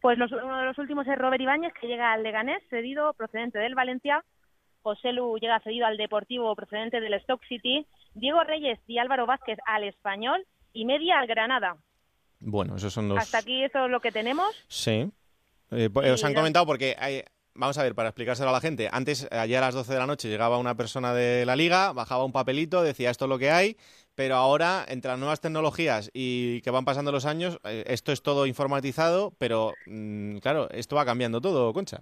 Pues 0.00 0.18
uno 0.18 0.56
de 0.56 0.66
los 0.66 0.78
últimos 0.78 1.06
es 1.06 1.16
Robert 1.16 1.40
Ibáñez, 1.40 1.72
que 1.80 1.86
llega 1.86 2.12
al 2.12 2.24
Leganés, 2.24 2.60
cedido 2.68 3.14
procedente 3.14 3.60
del 3.60 3.76
Valencia. 3.76 4.24
José 4.82 5.12
Lu 5.12 5.38
llega 5.38 5.60
cedido 5.60 5.86
al 5.86 5.96
Deportivo 5.96 6.52
procedente 6.56 7.00
del 7.00 7.14
Stock 7.14 7.40
City. 7.44 7.86
Diego 8.14 8.42
Reyes 8.42 8.80
y 8.88 8.98
Álvaro 8.98 9.26
Vázquez 9.26 9.58
al 9.64 9.84
Español. 9.84 10.44
Y 10.72 10.86
media 10.86 11.20
al 11.20 11.28
Granada. 11.28 11.76
Bueno, 12.44 12.76
esos 12.76 12.92
son 12.92 13.08
los... 13.08 13.18
Hasta 13.18 13.38
aquí 13.38 13.64
eso 13.64 13.84
es 13.84 13.90
lo 13.90 14.00
que 14.00 14.12
tenemos. 14.12 14.54
Sí. 14.68 15.10
Eh, 15.70 15.88
os 15.94 16.24
han 16.24 16.34
comentado 16.34 16.66
porque 16.66 16.96
hay, 16.98 17.22
Vamos 17.54 17.76
a 17.76 17.82
ver, 17.82 17.94
para 17.94 18.08
explicárselo 18.08 18.48
a 18.48 18.52
la 18.52 18.60
gente. 18.60 18.88
Antes, 18.90 19.28
ayer 19.30 19.58
a 19.58 19.66
las 19.66 19.74
12 19.74 19.92
de 19.92 19.98
la 19.98 20.06
noche, 20.06 20.28
llegaba 20.28 20.56
una 20.56 20.74
persona 20.74 21.12
de 21.12 21.44
la 21.44 21.54
liga, 21.54 21.92
bajaba 21.92 22.24
un 22.24 22.32
papelito, 22.32 22.82
decía 22.82 23.10
esto 23.10 23.26
es 23.26 23.28
lo 23.28 23.38
que 23.38 23.50
hay, 23.50 23.76
pero 24.14 24.36
ahora, 24.36 24.86
entre 24.88 25.10
las 25.10 25.18
nuevas 25.18 25.40
tecnologías 25.42 26.10
y 26.14 26.62
que 26.62 26.70
van 26.70 26.86
pasando 26.86 27.12
los 27.12 27.26
años, 27.26 27.60
eh, 27.64 27.84
esto 27.88 28.10
es 28.10 28.22
todo 28.22 28.46
informatizado, 28.46 29.34
pero 29.38 29.74
mm, 29.86 30.38
claro, 30.38 30.70
esto 30.70 30.96
va 30.96 31.04
cambiando 31.04 31.42
todo, 31.42 31.74
Concha. 31.74 32.00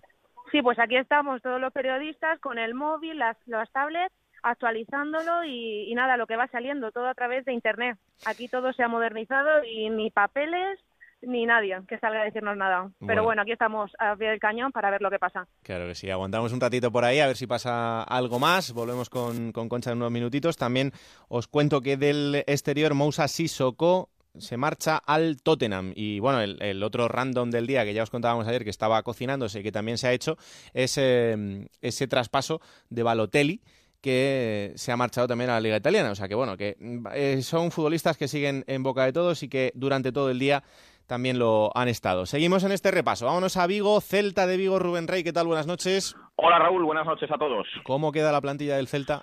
Sí, 0.52 0.62
pues 0.62 0.78
aquí 0.78 0.96
estamos 0.96 1.42
todos 1.42 1.60
los 1.60 1.72
periodistas 1.72 2.38
con 2.40 2.58
el 2.58 2.74
móvil, 2.74 3.18
las, 3.18 3.36
las 3.46 3.70
tablets, 3.72 4.14
actualizándolo 4.42 5.44
y, 5.44 5.90
y 5.90 5.94
nada, 5.94 6.16
lo 6.16 6.26
que 6.26 6.36
va 6.36 6.48
saliendo, 6.48 6.92
todo 6.92 7.08
a 7.08 7.14
través 7.14 7.44
de 7.44 7.52
Internet. 7.52 7.98
Aquí 8.26 8.48
todo 8.48 8.72
se 8.72 8.82
ha 8.82 8.88
modernizado 8.88 9.64
y 9.64 9.90
ni 9.90 10.10
papeles, 10.10 10.78
ni 11.22 11.46
nadie 11.46 11.78
que 11.88 11.98
salga 11.98 12.22
a 12.22 12.24
decirnos 12.24 12.56
nada. 12.56 12.90
Pero 13.06 13.22
bueno, 13.24 13.42
aquí 13.42 13.52
estamos 13.52 13.90
a 13.98 14.16
pie 14.16 14.28
del 14.28 14.40
cañón 14.40 14.72
para 14.72 14.90
ver 14.90 15.02
lo 15.02 15.10
que 15.10 15.18
pasa. 15.18 15.46
Claro 15.62 15.86
que 15.86 15.94
sí, 15.94 16.10
aguantamos 16.10 16.52
un 16.52 16.60
ratito 16.60 16.90
por 16.90 17.04
ahí 17.04 17.20
a 17.20 17.26
ver 17.26 17.36
si 17.36 17.46
pasa 17.46 18.02
algo 18.02 18.38
más. 18.38 18.72
Volvemos 18.72 19.10
con, 19.10 19.52
con 19.52 19.68
Concha 19.68 19.92
en 19.92 19.98
unos 19.98 20.10
minutitos. 20.10 20.56
También 20.56 20.92
os 21.28 21.46
cuento 21.46 21.80
que 21.80 21.96
del 21.96 22.44
exterior 22.46 22.94
Moussa 22.94 23.28
Sissoko 23.28 24.10
se 24.38 24.56
marcha 24.56 24.96
al 24.96 25.42
Tottenham. 25.42 25.92
Y 25.94 26.20
bueno, 26.20 26.40
el, 26.40 26.82
otro 26.82 27.08
random 27.08 27.50
del 27.50 27.66
día 27.66 27.84
que 27.84 27.94
ya 27.94 28.02
os 28.02 28.10
contábamos 28.10 28.46
ayer 28.46 28.64
que 28.64 28.70
estaba 28.70 29.02
cocinándose 29.02 29.60
y 29.60 29.62
que 29.62 29.72
también 29.72 29.98
se 29.98 30.08
ha 30.08 30.12
hecho 30.12 30.36
es 30.72 30.96
eh, 30.98 31.68
ese 31.80 32.06
traspaso 32.06 32.60
de 32.88 33.02
Balotelli 33.02 33.60
que 34.00 34.72
se 34.76 34.92
ha 34.92 34.96
marchado 34.96 35.28
también 35.28 35.50
a 35.50 35.54
la 35.54 35.60
Liga 35.60 35.76
Italiana. 35.76 36.10
O 36.10 36.14
sea 36.14 36.28
que 36.28 36.34
bueno, 36.34 36.56
que 36.56 36.76
eh, 37.14 37.42
son 37.42 37.70
futbolistas 37.70 38.16
que 38.16 38.28
siguen 38.28 38.64
en 38.66 38.82
boca 38.82 39.04
de 39.04 39.12
todos 39.12 39.42
y 39.42 39.48
que 39.48 39.72
durante 39.74 40.12
todo 40.12 40.30
el 40.30 40.38
día 40.38 40.62
también 41.06 41.38
lo 41.38 41.70
han 41.74 41.88
estado. 41.88 42.24
Seguimos 42.24 42.62
en 42.64 42.72
este 42.72 42.90
repaso. 42.90 43.26
Vámonos 43.26 43.56
a 43.56 43.66
Vigo, 43.66 44.00
Celta 44.00 44.46
de 44.46 44.56
Vigo, 44.56 44.78
Rubén 44.78 45.08
Rey, 45.08 45.24
¿qué 45.24 45.32
tal? 45.32 45.48
Buenas 45.48 45.66
noches. 45.66 46.16
Hola 46.36 46.58
Raúl, 46.58 46.84
buenas 46.84 47.04
noches 47.04 47.30
a 47.30 47.36
todos. 47.36 47.66
¿Cómo 47.82 48.12
queda 48.12 48.30
la 48.30 48.40
plantilla 48.40 48.76
del 48.76 48.86
Celta? 48.86 49.22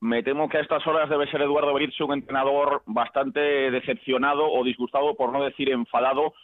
Me 0.00 0.22
temo 0.22 0.48
que 0.48 0.58
a 0.58 0.60
estas 0.60 0.86
horas 0.86 1.10
debe 1.10 1.28
ser 1.28 1.42
Eduardo 1.42 1.74
Berizzo 1.74 2.06
un 2.06 2.12
entrenador 2.12 2.82
bastante 2.86 3.40
decepcionado 3.40 4.48
o 4.48 4.62
disgustado, 4.62 5.16
por 5.16 5.32
no 5.32 5.42
decir 5.42 5.70
enfadado, 5.70 6.34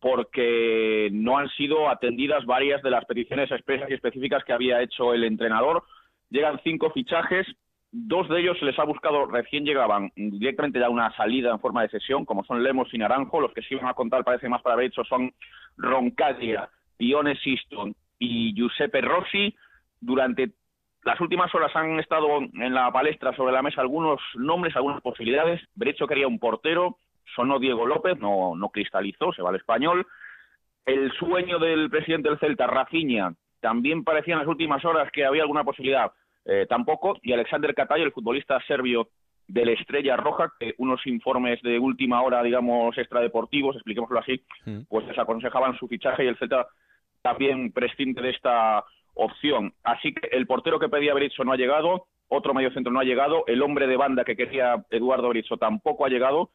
porque 0.00 1.10
no 1.12 1.38
han 1.38 1.48
sido 1.50 1.88
atendidas 1.88 2.44
varias 2.44 2.82
de 2.82 2.90
las 2.90 3.04
peticiones 3.04 3.50
expresas 3.52 3.88
y 3.88 3.94
específicas 3.94 4.42
que 4.42 4.52
había 4.52 4.82
hecho 4.82 5.14
el 5.14 5.22
entrenador. 5.22 5.84
Llegan 6.34 6.60
cinco 6.64 6.90
fichajes, 6.90 7.46
Dos 7.96 8.28
de 8.28 8.40
ellos 8.40 8.58
se 8.58 8.64
les 8.64 8.76
ha 8.80 8.82
buscado, 8.82 9.24
recién 9.26 9.64
llegaban 9.64 10.10
directamente 10.16 10.80
ya 10.80 10.88
una 10.88 11.14
salida 11.14 11.52
en 11.52 11.60
forma 11.60 11.82
de 11.82 11.90
sesión, 11.90 12.24
como 12.24 12.42
son 12.42 12.60
Lemos 12.60 12.92
y 12.92 12.98
Naranjo. 12.98 13.40
Los 13.40 13.52
que 13.52 13.62
sí 13.62 13.76
van 13.76 13.86
a 13.86 13.94
contar, 13.94 14.24
parece 14.24 14.48
más 14.48 14.60
para 14.62 14.74
haber 14.74 14.92
son 14.92 15.32
Roncaglia, 15.76 16.68
Pione 16.96 17.36
Siston 17.36 17.94
y 18.18 18.52
Giuseppe 18.52 19.00
Rossi. 19.00 19.54
Durante 20.00 20.50
las 21.04 21.20
últimas 21.20 21.54
horas 21.54 21.70
han 21.76 22.00
estado 22.00 22.26
en 22.38 22.74
la 22.74 22.90
palestra 22.90 23.32
sobre 23.36 23.52
la 23.52 23.62
mesa 23.62 23.80
algunos 23.80 24.20
nombres, 24.34 24.74
algunas 24.74 25.00
posibilidades. 25.00 25.62
Brecho 25.76 26.08
quería 26.08 26.26
un 26.26 26.40
portero, 26.40 26.96
sonó 27.36 27.60
Diego 27.60 27.86
López, 27.86 28.18
no, 28.18 28.56
no 28.56 28.70
cristalizó, 28.70 29.32
se 29.32 29.42
va 29.42 29.50
al 29.50 29.56
español. 29.56 30.04
El 30.84 31.12
sueño 31.12 31.60
del 31.60 31.88
presidente 31.90 32.28
del 32.28 32.40
Celta, 32.40 32.66
Rafinha, 32.66 33.34
también 33.60 34.02
parecía 34.02 34.34
en 34.34 34.40
las 34.40 34.48
últimas 34.48 34.84
horas 34.84 35.12
que 35.12 35.24
había 35.24 35.42
alguna 35.42 35.62
posibilidad 35.62 36.10
eh, 36.44 36.66
tampoco, 36.68 37.16
y 37.22 37.32
Alexander 37.32 37.74
Katayo, 37.74 38.04
el 38.04 38.12
futbolista 38.12 38.60
serbio 38.66 39.08
del 39.46 39.70
Estrella 39.70 40.16
Roja, 40.16 40.52
que 40.58 40.74
unos 40.78 41.06
informes 41.06 41.60
de 41.62 41.78
última 41.78 42.22
hora, 42.22 42.42
digamos, 42.42 42.96
extradeportivos, 42.96 43.76
expliquémoslo 43.76 44.18
así, 44.18 44.42
pues 44.88 45.06
les 45.06 45.18
aconsejaban 45.18 45.76
su 45.78 45.86
fichaje 45.86 46.24
y 46.24 46.28
el 46.28 46.38
Celta 46.38 46.66
también 47.22 47.72
prescinde 47.72 48.22
de 48.22 48.30
esta 48.30 48.84
opción. 49.14 49.72
Así 49.82 50.14
que 50.14 50.28
el 50.36 50.46
portero 50.46 50.78
que 50.78 50.88
pedía 50.88 51.14
Berizzo 51.14 51.44
no 51.44 51.52
ha 51.52 51.56
llegado, 51.56 52.06
otro 52.28 52.54
medio 52.54 52.72
centro 52.72 52.92
no 52.92 53.00
ha 53.00 53.04
llegado, 53.04 53.44
el 53.46 53.62
hombre 53.62 53.86
de 53.86 53.96
banda 53.96 54.24
que 54.24 54.36
quería 54.36 54.84
Eduardo 54.90 55.28
Berizzo 55.28 55.56
tampoco 55.56 56.04
ha 56.04 56.08
llegado 56.08 56.50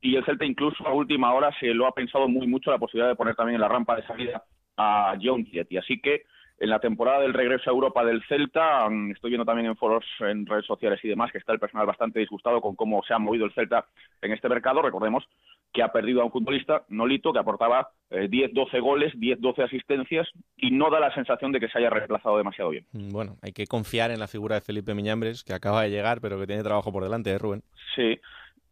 y 0.00 0.14
el 0.16 0.24
Celta 0.24 0.44
incluso 0.44 0.86
a 0.86 0.92
última 0.92 1.34
hora 1.34 1.50
se 1.58 1.74
lo 1.74 1.86
ha 1.86 1.92
pensado 1.92 2.28
muy 2.28 2.46
mucho 2.46 2.70
la 2.70 2.78
posibilidad 2.78 3.08
de 3.08 3.16
poner 3.16 3.34
también 3.34 3.56
en 3.56 3.62
la 3.62 3.68
rampa 3.68 3.96
de 3.96 4.06
salida 4.06 4.44
a 4.76 5.16
John 5.20 5.44
Y 5.50 5.76
Así 5.76 6.00
que 6.00 6.22
en 6.60 6.70
la 6.70 6.80
temporada 6.80 7.20
del 7.20 7.34
regreso 7.34 7.70
a 7.70 7.72
Europa 7.72 8.04
del 8.04 8.22
Celta, 8.24 8.88
mm, 8.88 9.12
estoy 9.12 9.30
viendo 9.30 9.44
también 9.44 9.68
en 9.68 9.76
foros, 9.76 10.04
en 10.20 10.44
redes 10.44 10.66
sociales 10.66 10.98
y 11.02 11.08
demás, 11.08 11.30
que 11.30 11.38
está 11.38 11.52
el 11.52 11.60
personal 11.60 11.86
bastante 11.86 12.18
disgustado 12.18 12.60
con 12.60 12.74
cómo 12.74 13.02
se 13.04 13.14
ha 13.14 13.18
movido 13.18 13.44
el 13.44 13.52
Celta 13.52 13.86
en 14.20 14.32
este 14.32 14.48
mercado. 14.48 14.82
Recordemos 14.82 15.24
que 15.72 15.82
ha 15.82 15.92
perdido 15.92 16.22
a 16.22 16.24
un 16.24 16.32
futbolista, 16.32 16.84
Nolito, 16.88 17.32
que 17.32 17.38
aportaba 17.38 17.90
10-12 18.10 18.68
eh, 18.72 18.80
goles, 18.80 19.14
10-12 19.14 19.64
asistencias 19.64 20.26
y 20.56 20.70
no 20.70 20.90
da 20.90 20.98
la 20.98 21.14
sensación 21.14 21.52
de 21.52 21.60
que 21.60 21.68
se 21.68 21.78
haya 21.78 21.90
reemplazado 21.90 22.38
demasiado 22.38 22.70
bien. 22.70 22.86
Mm, 22.92 23.10
bueno, 23.10 23.36
hay 23.42 23.52
que 23.52 23.66
confiar 23.66 24.10
en 24.10 24.18
la 24.18 24.26
figura 24.26 24.56
de 24.56 24.62
Felipe 24.62 24.94
Miñambres, 24.94 25.44
que 25.44 25.54
acaba 25.54 25.82
de 25.82 25.90
llegar, 25.90 26.20
pero 26.20 26.40
que 26.40 26.46
tiene 26.46 26.62
trabajo 26.62 26.90
por 26.90 27.04
delante, 27.04 27.30
¿eh, 27.30 27.38
Rubén? 27.38 27.62
Sí, 27.94 28.18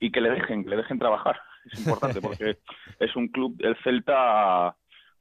y 0.01 0.11
que 0.11 0.21
le 0.21 0.31
dejen, 0.31 0.65
que 0.65 0.71
le 0.71 0.77
dejen 0.77 0.99
trabajar. 0.99 1.37
Es 1.71 1.79
importante 1.79 2.21
porque 2.23 2.57
es 2.99 3.15
un 3.15 3.29
club, 3.29 3.57
el 3.61 3.77
Celta 3.85 4.75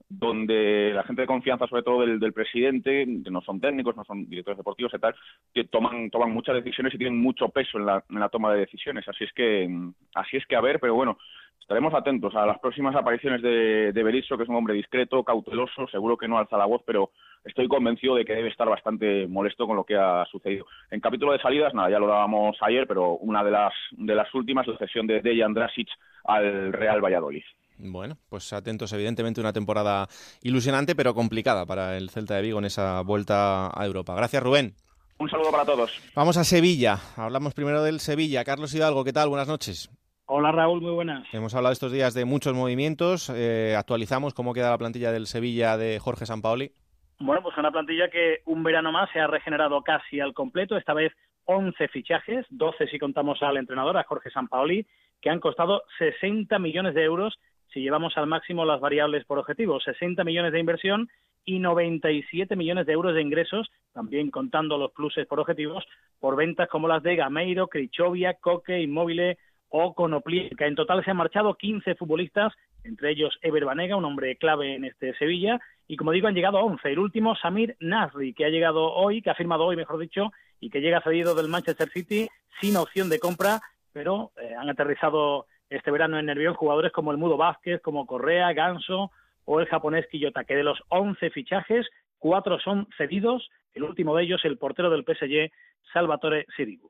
donde 0.09 0.91
la 0.93 1.03
gente 1.03 1.23
de 1.23 1.27
confianza, 1.27 1.67
sobre 1.67 1.83
todo 1.83 2.05
del, 2.05 2.33
presidente, 2.33 3.05
que 3.23 3.31
no 3.31 3.41
son 3.41 3.59
técnicos, 3.59 3.95
no 3.95 4.03
son 4.03 4.29
directores 4.29 4.57
deportivos 4.57 4.93
y 4.93 4.99
tal, 4.99 5.15
que 5.53 5.65
toman, 5.65 6.09
toman 6.09 6.31
muchas 6.31 6.55
decisiones 6.55 6.93
y 6.93 6.97
tienen 6.97 7.19
mucho 7.19 7.49
peso 7.49 7.79
en 7.79 7.85
la, 7.85 8.29
toma 8.29 8.53
de 8.53 8.59
decisiones. 8.59 9.07
Así 9.07 9.23
es 9.23 9.33
que, 9.33 9.69
así 10.13 10.37
es 10.37 10.45
que 10.45 10.55
a 10.55 10.61
ver, 10.61 10.79
pero 10.79 10.93
bueno, 10.93 11.17
estaremos 11.59 11.93
atentos 11.93 12.35
a 12.35 12.45
las 12.45 12.59
próximas 12.59 12.95
apariciones 12.95 13.41
de, 13.41 13.91
de 13.91 14.11
que 14.11 14.43
es 14.43 14.49
un 14.49 14.55
hombre 14.55 14.75
discreto, 14.75 15.23
cauteloso, 15.23 15.87
seguro 15.87 16.17
que 16.17 16.27
no 16.27 16.37
alza 16.37 16.57
la 16.57 16.65
voz, 16.65 16.83
pero 16.85 17.09
estoy 17.43 17.67
convencido 17.67 18.15
de 18.15 18.25
que 18.25 18.35
debe 18.35 18.49
estar 18.49 18.69
bastante 18.69 19.27
molesto 19.27 19.65
con 19.65 19.75
lo 19.75 19.83
que 19.83 19.95
ha 19.95 20.25
sucedido. 20.25 20.67
En 20.91 20.99
capítulo 20.99 21.31
de 21.31 21.39
salidas, 21.39 21.73
nada, 21.73 21.89
ya 21.89 21.99
lo 21.99 22.07
dábamos 22.07 22.57
ayer, 22.61 22.85
pero 22.87 23.13
una 23.13 23.43
de 23.43 23.51
las, 23.51 23.73
de 23.91 24.13
las 24.13 24.31
últimas, 24.35 24.67
la 24.67 24.77
cesión 24.77 25.07
de 25.07 25.21
Dejan 25.21 25.53
Drasic 25.53 25.87
al 26.25 26.73
Real 26.73 27.03
Valladolid. 27.03 27.43
Bueno, 27.77 28.17
pues 28.29 28.51
atentos, 28.53 28.93
evidentemente 28.93 29.41
una 29.41 29.53
temporada 29.53 30.07
ilusionante 30.41 30.95
pero 30.95 31.13
complicada 31.13 31.65
para 31.65 31.97
el 31.97 32.09
Celta 32.09 32.35
de 32.35 32.41
Vigo 32.41 32.59
en 32.59 32.65
esa 32.65 33.01
vuelta 33.01 33.67
a 33.67 33.85
Europa. 33.85 34.15
Gracias, 34.15 34.41
Rubén. 34.41 34.75
Un 35.17 35.29
saludo 35.29 35.51
para 35.51 35.65
todos. 35.65 35.91
Vamos 36.13 36.37
a 36.37 36.43
Sevilla. 36.43 36.97
Hablamos 37.15 37.53
primero 37.53 37.83
del 37.83 37.99
Sevilla. 37.99 38.43
Carlos 38.43 38.73
Hidalgo, 38.73 39.03
¿qué 39.03 39.13
tal? 39.13 39.29
Buenas 39.29 39.47
noches. 39.47 39.89
Hola 40.27 40.51
Raúl, 40.51 40.81
muy 40.81 40.91
buenas. 40.91 41.27
Hemos 41.33 41.53
hablado 41.53 41.71
estos 41.71 41.91
días 41.91 42.13
de 42.13 42.25
muchos 42.25 42.53
movimientos. 42.53 43.29
Eh, 43.29 43.75
actualizamos 43.77 44.33
cómo 44.33 44.53
queda 44.53 44.71
la 44.71 44.77
plantilla 44.77 45.11
del 45.11 45.27
Sevilla 45.27 45.77
de 45.77 45.99
Jorge 45.99 46.25
Sampaoli. 46.25 46.71
Bueno, 47.19 47.43
pues 47.43 47.55
una 47.57 47.71
plantilla 47.71 48.09
que 48.09 48.41
un 48.45 48.63
verano 48.63 48.91
más 48.91 49.09
se 49.11 49.19
ha 49.19 49.27
regenerado 49.27 49.81
casi 49.83 50.19
al 50.19 50.33
completo. 50.33 50.75
Esta 50.75 50.93
vez 50.93 51.13
11 51.45 51.87
fichajes, 51.89 52.45
12 52.49 52.87
si 52.87 52.99
contamos 52.99 53.41
al 53.43 53.57
entrenador, 53.57 53.97
a 53.97 54.03
Jorge 54.03 54.31
Sampaoli, 54.31 54.85
que 55.21 55.29
han 55.29 55.39
costado 55.39 55.83
60 55.99 56.57
millones 56.59 56.95
de 56.95 57.03
euros 57.03 57.37
si 57.75 57.81
llevamos 57.81 58.17
al 58.17 58.25
máximo 58.25 58.63
las 58.63 58.79
variables 58.79 59.25
por 59.25 59.37
objetivo, 59.37 59.81
60 59.81 60.23
millones 60.23 60.53
de 60.53 60.61
inversión 60.61 61.09
y 61.43 61.59
97 61.59 62.55
millones 62.55 62.85
de 62.85 62.93
euros 62.93 63.13
de 63.13 63.21
ingresos, 63.21 63.69
también 63.91 64.31
contando 64.31 64.77
los 64.77 64.93
pluses 64.93 65.27
por 65.27 65.41
objetivos, 65.41 65.83
por 66.21 66.37
ventas 66.37 66.69
como 66.69 66.87
las 66.87 67.03
de 67.03 67.17
Gameiro, 67.17 67.67
Crichovia, 67.67 68.35
Coque, 68.35 68.79
Inmóvil 68.79 69.37
o 69.67 69.93
Conoplica. 69.93 70.65
En 70.65 70.75
total 70.75 71.03
se 71.03 71.11
han 71.11 71.17
marchado 71.17 71.55
15 71.55 71.95
futbolistas, 71.95 72.53
entre 72.85 73.11
ellos 73.11 73.37
Ever 73.41 73.65
Banega, 73.65 73.97
un 73.97 74.05
hombre 74.05 74.37
clave 74.37 74.75
en 74.75 74.85
este 74.85 75.13
Sevilla, 75.17 75.59
y 75.85 75.97
como 75.97 76.13
digo, 76.13 76.29
han 76.29 76.33
llegado 76.33 76.59
11. 76.59 76.89
El 76.89 76.99
último, 76.99 77.35
Samir 77.35 77.75
Nasri, 77.81 78.33
que 78.33 78.45
ha 78.45 78.49
llegado 78.49 78.93
hoy, 78.93 79.21
que 79.21 79.31
ha 79.31 79.35
firmado 79.35 79.65
hoy, 79.65 79.75
mejor 79.75 79.99
dicho, 79.99 80.31
y 80.61 80.69
que 80.69 80.79
llega 80.79 81.01
cedido 81.01 81.35
del 81.35 81.49
Manchester 81.49 81.89
City 81.89 82.29
sin 82.61 82.77
opción 82.77 83.09
de 83.09 83.19
compra, 83.19 83.59
pero 83.91 84.31
eh, 84.41 84.55
han 84.57 84.69
aterrizado 84.69 85.45
este 85.69 85.91
verano 85.91 86.19
en 86.19 86.25
Nervión 86.25 86.53
jugadores 86.53 86.91
como 86.91 87.11
el 87.11 87.17
Mudo 87.17 87.37
Vázquez, 87.37 87.81
como 87.81 88.05
Correa, 88.05 88.53
Ganso 88.53 89.11
o 89.45 89.59
el 89.59 89.67
japonés 89.67 90.07
Quillota, 90.07 90.43
que 90.43 90.55
de 90.55 90.63
los 90.63 90.79
11 90.89 91.29
fichajes, 91.29 91.85
cuatro 92.17 92.59
son 92.59 92.87
cedidos, 92.97 93.49
el 93.73 93.83
último 93.83 94.15
de 94.15 94.23
ellos 94.23 94.41
el 94.43 94.57
portero 94.57 94.89
del 94.89 95.03
PSG, 95.03 95.51
Salvatore 95.93 96.45
Sirigu. 96.55 96.89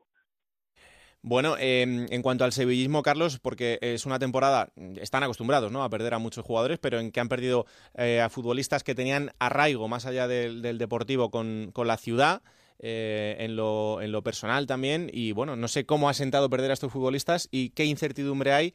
Bueno, 1.22 1.56
em, 1.58 2.06
en 2.12 2.22
cuanto 2.22 2.44
al 2.44 2.52
sevillismo, 2.52 3.02
Carlos, 3.02 3.40
porque 3.40 3.80
es 3.82 4.06
una 4.06 4.20
temporada, 4.20 4.70
están 5.02 5.24
acostumbrados 5.24 5.74
a 5.74 5.90
perder 5.90 6.14
a 6.14 6.20
muchos 6.20 6.46
jugadores, 6.46 6.78
pero 6.78 7.00
en 7.00 7.12
que 7.12 7.20
han 7.20 7.30
perdido 7.30 7.66
eh, 7.96 8.22
a 8.22 8.30
futbolistas 8.30 8.84
que 8.84 8.94
tenían 8.94 9.32
arraigo 9.40 9.88
más 9.88 10.06
allá 10.06 10.28
del, 10.28 10.78
deportivo 10.78 11.32
con 11.32 11.72
la 11.76 11.98
ciudad. 11.98 12.44
Eh, 12.80 13.38
en, 13.40 13.56
lo, 13.56 14.02
en 14.02 14.12
lo 14.12 14.22
personal 14.22 14.68
también. 14.68 15.10
Y 15.12 15.32
bueno, 15.32 15.56
no 15.56 15.68
sé 15.68 15.86
cómo 15.86 16.10
ha 16.10 16.14
sentado 16.14 16.50
perder 16.50 16.72
a 16.72 16.74
estos 16.74 16.92
futbolistas 16.92 17.48
y 17.52 17.70
qué 17.70 17.86
incertidumbre 17.86 18.52
hay, 18.52 18.74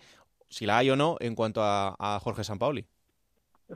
si 0.49 0.67
la 0.67 0.79
hay 0.79 0.91
o 0.91 0.97
no, 0.97 1.17
en 1.21 1.35
cuanto 1.35 1.63
a, 1.63 1.95
a 1.99 2.19
Jorge 2.21 2.45
Sampaoli. 2.45 2.87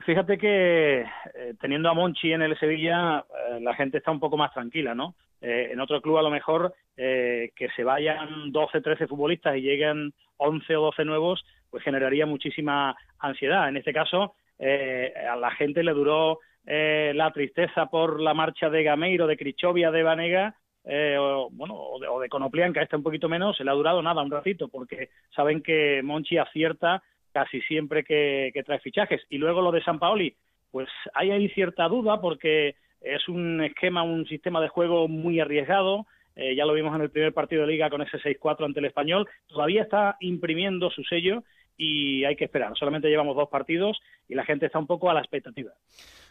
Fíjate 0.01 0.37
que 0.37 1.01
eh, 1.01 1.53
teniendo 1.61 1.89
a 1.89 1.93
Monchi 1.93 2.33
en 2.33 2.41
el 2.41 2.57
Sevilla, 2.59 3.19
eh, 3.19 3.59
la 3.61 3.75
gente 3.75 3.99
está 3.99 4.11
un 4.11 4.19
poco 4.19 4.35
más 4.35 4.53
tranquila, 4.53 4.93
¿no? 4.95 5.15
en 5.41 5.79
otro 5.79 6.01
club 6.01 6.17
a 6.17 6.23
lo 6.23 6.31
mejor 6.31 6.73
que 6.95 7.69
se 7.75 7.83
vayan 7.83 8.51
12, 8.51 8.81
13 8.81 9.05
futbolistas 9.05 9.55
y 9.55 9.61
lleguen 9.61 10.11
11 10.37 10.75
o 10.75 10.81
12 10.85 11.05
nuevos, 11.05 11.45
pues 11.69 11.83
generaría 11.83 12.25
muchísima 12.25 12.97
ansiedad. 13.19 13.69
En 13.69 13.77
este 13.77 13.93
caso, 13.93 14.33
a 14.59 15.35
la 15.35 15.51
gente 15.51 15.83
le 15.83 15.93
duró 15.93 16.39
eh, 16.65 17.11
la 17.15 17.31
tristeza 17.31 17.87
por 17.87 18.21
la 18.21 18.33
marcha 18.33 18.69
de 18.69 18.83
Gameiro, 18.83 19.27
de 19.27 19.37
Crichovia, 19.37 19.91
de 19.91 20.03
Vanega, 20.03 20.55
eh, 20.83 21.17
o, 21.19 21.49
bueno, 21.51 21.75
o 21.75 21.99
de, 21.99 22.07
o 22.07 22.19
de 22.19 22.29
Conoplianca, 22.29 22.81
este 22.81 22.95
un 22.95 23.03
poquito 23.03 23.27
menos, 23.27 23.57
se 23.57 23.63
le 23.63 23.71
ha 23.71 23.73
durado 23.73 24.01
nada, 24.01 24.21
un 24.21 24.31
ratito, 24.31 24.67
porque 24.67 25.09
saben 25.35 25.61
que 25.61 26.01
Monchi 26.03 26.37
acierta 26.37 27.03
casi 27.35 27.59
siempre 27.63 28.05
que, 28.05 28.63
trae 28.65 28.79
fichajes. 28.79 29.21
Y 29.29 29.37
luego 29.39 29.61
lo 29.61 29.73
de 29.73 29.83
San 29.83 29.99
Paoli, 29.99 30.33
pues 30.71 30.87
hay 31.13 31.31
ahí 31.31 31.49
cierta 31.49 31.89
duda 31.89 32.21
porque 32.21 32.75
es 33.01 33.27
un 33.27 33.61
esquema, 33.61 34.03
un 34.03 34.25
sistema 34.25 34.61
de 34.61 34.69
juego 34.69 35.09
muy 35.09 35.41
arriesgado. 35.41 36.05
Eh, 36.37 36.55
ya 36.55 36.65
lo 36.65 36.71
vimos 36.71 36.95
en 36.95 37.01
el 37.01 37.09
primer 37.09 37.33
partido 37.33 37.63
de 37.63 37.73
liga 37.73 37.89
con 37.89 38.01
ese 38.01 38.19
6-4 38.19 38.63
ante 38.63 38.79
el 38.79 38.85
español. 38.85 39.27
Todavía 39.47 39.81
está 39.81 40.15
imprimiendo 40.21 40.89
su 40.91 41.03
sello 41.03 41.43
y 41.77 42.23
hay 42.25 42.35
que 42.35 42.45
esperar. 42.45 42.73
Solamente 42.77 43.09
llevamos 43.09 43.35
dos 43.35 43.49
partidos 43.49 43.97
y 44.27 44.35
la 44.35 44.45
gente 44.45 44.65
está 44.65 44.79
un 44.79 44.87
poco 44.87 45.09
a 45.09 45.13
la 45.13 45.21
expectativa. 45.21 45.71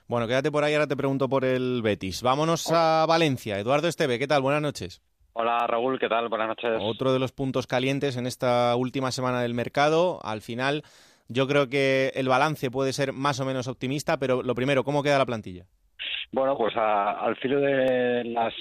Bueno, 0.07 0.27
quédate 0.27 0.51
por 0.51 0.65
ahí, 0.65 0.75
ahora 0.75 0.87
te 0.87 0.97
pregunto 0.97 1.29
por 1.29 1.45
el 1.45 1.81
Betis. 1.83 2.23
Vámonos 2.23 2.71
a 2.71 3.07
Valencia. 3.09 3.59
Eduardo 3.59 3.89
Esteve, 3.89 4.19
¿qué 4.19 4.27
tal? 4.27 4.43
Buenas 4.43 4.63
noches. 4.63 5.03
Hola 5.33 5.67
Raúl, 5.67 5.99
¿qué 5.99 6.09
tal? 6.09 6.29
Buenas 6.29 6.49
noches. 6.49 6.71
Otro 6.81 7.13
de 7.13 7.19
los 7.19 7.33
puntos 7.33 7.67
calientes 7.67 8.17
en 8.17 8.27
esta 8.27 8.77
última 8.77 9.11
semana 9.11 9.43
del 9.43 9.55
mercado. 9.55 10.21
Al 10.23 10.43
final, 10.43 10.85
yo 11.29 11.49
creo 11.49 11.69
que 11.69 12.13
el 12.15 12.29
balance 12.29 12.71
puede 12.71 12.93
ser 12.93 13.13
más 13.13 13.41
o 13.41 13.45
menos 13.45 13.67
optimista, 13.67 14.19
pero 14.19 14.43
lo 14.43 14.55
primero, 14.55 14.85
¿cómo 14.85 15.03
queda 15.03 15.19
la 15.19 15.27
plantilla? 15.27 15.67
Bueno, 16.35 16.57
pues 16.59 16.75
al 16.77 17.37
filo 17.37 17.61
de 17.61 18.25
las 18.25 18.53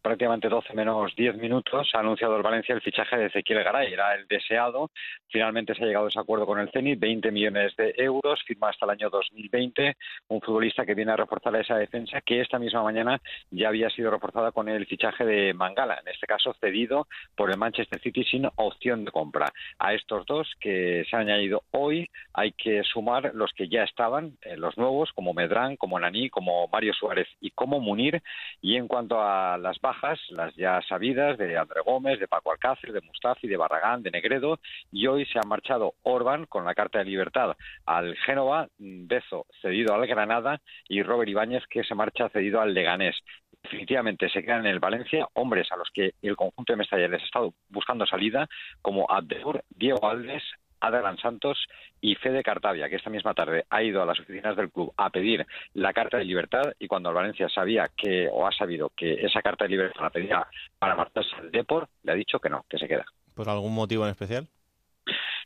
prácticamente 0.00 0.48
12 0.48 0.74
menos 0.74 1.12
10 1.16 1.38
minutos 1.38 1.90
ha 1.92 1.98
anunciado 1.98 2.36
el 2.36 2.42
Valencia 2.44 2.72
el 2.72 2.82
fichaje 2.82 3.16
de 3.16 3.26
Ezequiel 3.26 3.64
Garay. 3.64 3.92
Era 3.92 4.14
el 4.14 4.28
deseado. 4.28 4.92
Finalmente 5.26 5.74
se 5.74 5.82
ha 5.82 5.88
llegado 5.88 6.06
a 6.06 6.08
ese 6.08 6.20
acuerdo 6.20 6.46
con 6.46 6.60
el 6.60 6.70
Zenit, 6.70 7.00
20 7.00 7.32
millones 7.32 7.74
de 7.74 7.94
euros, 7.96 8.40
firma 8.46 8.68
hasta 8.68 8.84
el 8.84 8.92
año 8.92 9.10
2020. 9.10 9.96
Un 10.28 10.40
futbolista 10.40 10.86
que 10.86 10.94
viene 10.94 11.10
a 11.10 11.16
reforzar 11.16 11.56
esa 11.56 11.76
defensa 11.76 12.20
que 12.20 12.42
esta 12.42 12.60
misma 12.60 12.84
mañana 12.84 13.20
ya 13.50 13.70
había 13.70 13.90
sido 13.90 14.12
reforzada 14.12 14.52
con 14.52 14.68
el 14.68 14.86
fichaje 14.86 15.24
de 15.24 15.52
Mangala, 15.52 15.98
en 16.00 16.12
este 16.12 16.28
caso 16.28 16.54
cedido 16.60 17.08
por 17.34 17.50
el 17.50 17.58
Manchester 17.58 18.00
City 18.00 18.22
sin 18.22 18.48
opción 18.54 19.04
de 19.04 19.10
compra. 19.10 19.52
A 19.80 19.94
estos 19.94 20.26
dos 20.26 20.48
que 20.60 21.04
se 21.10 21.16
han 21.16 21.22
añadido 21.22 21.64
hoy 21.72 22.08
hay 22.34 22.52
que 22.52 22.84
sumar 22.84 23.32
los 23.34 23.52
que 23.52 23.68
ya 23.68 23.82
estaban, 23.82 24.38
eh, 24.42 24.56
los 24.56 24.78
nuevos, 24.78 25.10
como 25.12 25.34
Medrán, 25.34 25.74
como 25.76 25.98
Nani, 25.98 26.30
como 26.30 26.68
Mario 26.68 26.94
Suárez 27.00 27.26
y 27.40 27.50
como 27.50 27.80
Munir. 27.80 28.22
Y 28.60 28.76
en 28.76 28.86
cuanto 28.86 29.20
a 29.20 29.58
las 29.58 29.80
bajas, 29.80 30.20
las 30.28 30.54
ya 30.54 30.80
sabidas 30.88 31.38
de 31.38 31.56
André 31.56 31.80
Gómez, 31.80 32.20
de 32.20 32.28
Paco 32.28 32.52
Alcácer, 32.52 32.92
de 32.92 33.00
Mustafi, 33.00 33.48
de 33.48 33.56
Barragán, 33.56 34.02
de 34.02 34.10
Negredo, 34.10 34.60
y 34.92 35.06
hoy 35.06 35.24
se 35.26 35.38
ha 35.38 35.48
marchado 35.48 35.94
Orban 36.02 36.44
con 36.46 36.64
la 36.64 36.74
carta 36.74 36.98
de 36.98 37.06
libertad 37.06 37.56
al 37.86 38.14
Génova, 38.18 38.68
Bezo 38.78 39.46
cedido 39.62 39.94
al 39.94 40.06
Granada 40.06 40.60
y 40.88 41.02
Robert 41.02 41.30
Ibáñez 41.30 41.64
que 41.68 41.84
se 41.84 41.94
marcha 41.94 42.28
cedido 42.28 42.60
al 42.60 42.74
Leganés 42.74 43.16
definitivamente 43.62 44.28
se 44.30 44.42
quedan 44.42 44.60
en 44.60 44.72
el 44.72 44.80
Valencia 44.80 45.28
hombres 45.34 45.70
a 45.70 45.76
los 45.76 45.90
que 45.92 46.14
el 46.22 46.36
conjunto 46.36 46.72
de 46.72 46.78
Mestalla 46.78 47.14
ha 47.14 47.16
estado 47.16 47.54
buscando 47.68 48.06
salida, 48.06 48.48
como 48.80 49.10
Abdeur, 49.10 49.64
Diego 49.68 50.08
Alves, 50.08 50.42
Adrián 50.80 51.18
Santos 51.18 51.58
y 52.00 52.14
Fede 52.14 52.42
Cartavia, 52.42 52.88
que 52.88 52.96
esta 52.96 53.10
misma 53.10 53.34
tarde 53.34 53.64
ha 53.70 53.82
ido 53.82 54.02
a 54.02 54.06
las 54.06 54.18
oficinas 54.18 54.56
del 54.56 54.70
club 54.70 54.92
a 54.96 55.10
pedir 55.10 55.46
la 55.74 55.92
carta 55.92 56.16
de 56.16 56.24
libertad 56.24 56.72
y 56.78 56.88
cuando 56.88 57.10
el 57.10 57.14
Valencia 57.14 57.48
sabía 57.48 57.90
que 57.96 58.28
o 58.32 58.46
ha 58.46 58.52
sabido 58.52 58.90
que 58.96 59.14
esa 59.24 59.42
carta 59.42 59.64
de 59.64 59.70
libertad 59.70 60.02
la 60.02 60.10
pedía 60.10 60.46
para 60.78 60.94
marcharse 60.94 61.34
al 61.36 61.50
Deport, 61.50 61.90
le 62.02 62.12
ha 62.12 62.14
dicho 62.14 62.38
que 62.38 62.48
no, 62.48 62.64
que 62.68 62.78
se 62.78 62.88
queda. 62.88 63.04
¿Por 63.34 63.48
algún 63.48 63.74
motivo 63.74 64.04
en 64.04 64.10
especial? 64.10 64.48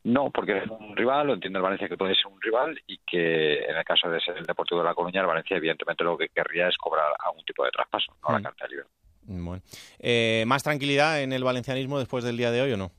No, 0.04 0.30
porque 0.30 0.58
es 0.58 0.68
un 0.68 0.94
rival, 0.94 1.28
lo 1.28 1.34
entiende 1.34 1.58
el 1.58 1.62
Valencia 1.62 1.88
que 1.88 1.96
puede 1.96 2.14
ser 2.14 2.26
un 2.26 2.40
rival 2.40 2.78
y 2.86 2.98
que 2.98 3.64
en 3.64 3.74
el 3.74 3.84
caso 3.84 4.10
de 4.10 4.20
ser 4.20 4.36
el 4.36 4.44
Deportivo 4.44 4.80
de 4.80 4.86
La 4.86 4.94
Coruña, 4.94 5.22
el 5.22 5.26
Valencia 5.26 5.56
evidentemente 5.56 6.04
lo 6.04 6.18
que 6.18 6.28
querría 6.28 6.68
es 6.68 6.76
cobrar 6.76 7.12
algún 7.18 7.44
tipo 7.44 7.64
de 7.64 7.70
traspaso, 7.70 8.14
no 8.22 8.32
la 8.32 8.38
mm. 8.38 8.42
carta 8.42 8.66
libre. 8.66 8.84
Bueno. 9.26 9.62
Eh, 9.98 10.44
¿Más 10.46 10.62
tranquilidad 10.62 11.22
en 11.22 11.32
el 11.32 11.42
valencianismo 11.42 11.98
después 11.98 12.22
del 12.22 12.36
día 12.36 12.50
de 12.50 12.60
hoy 12.60 12.72
o 12.72 12.76
no? 12.76 12.92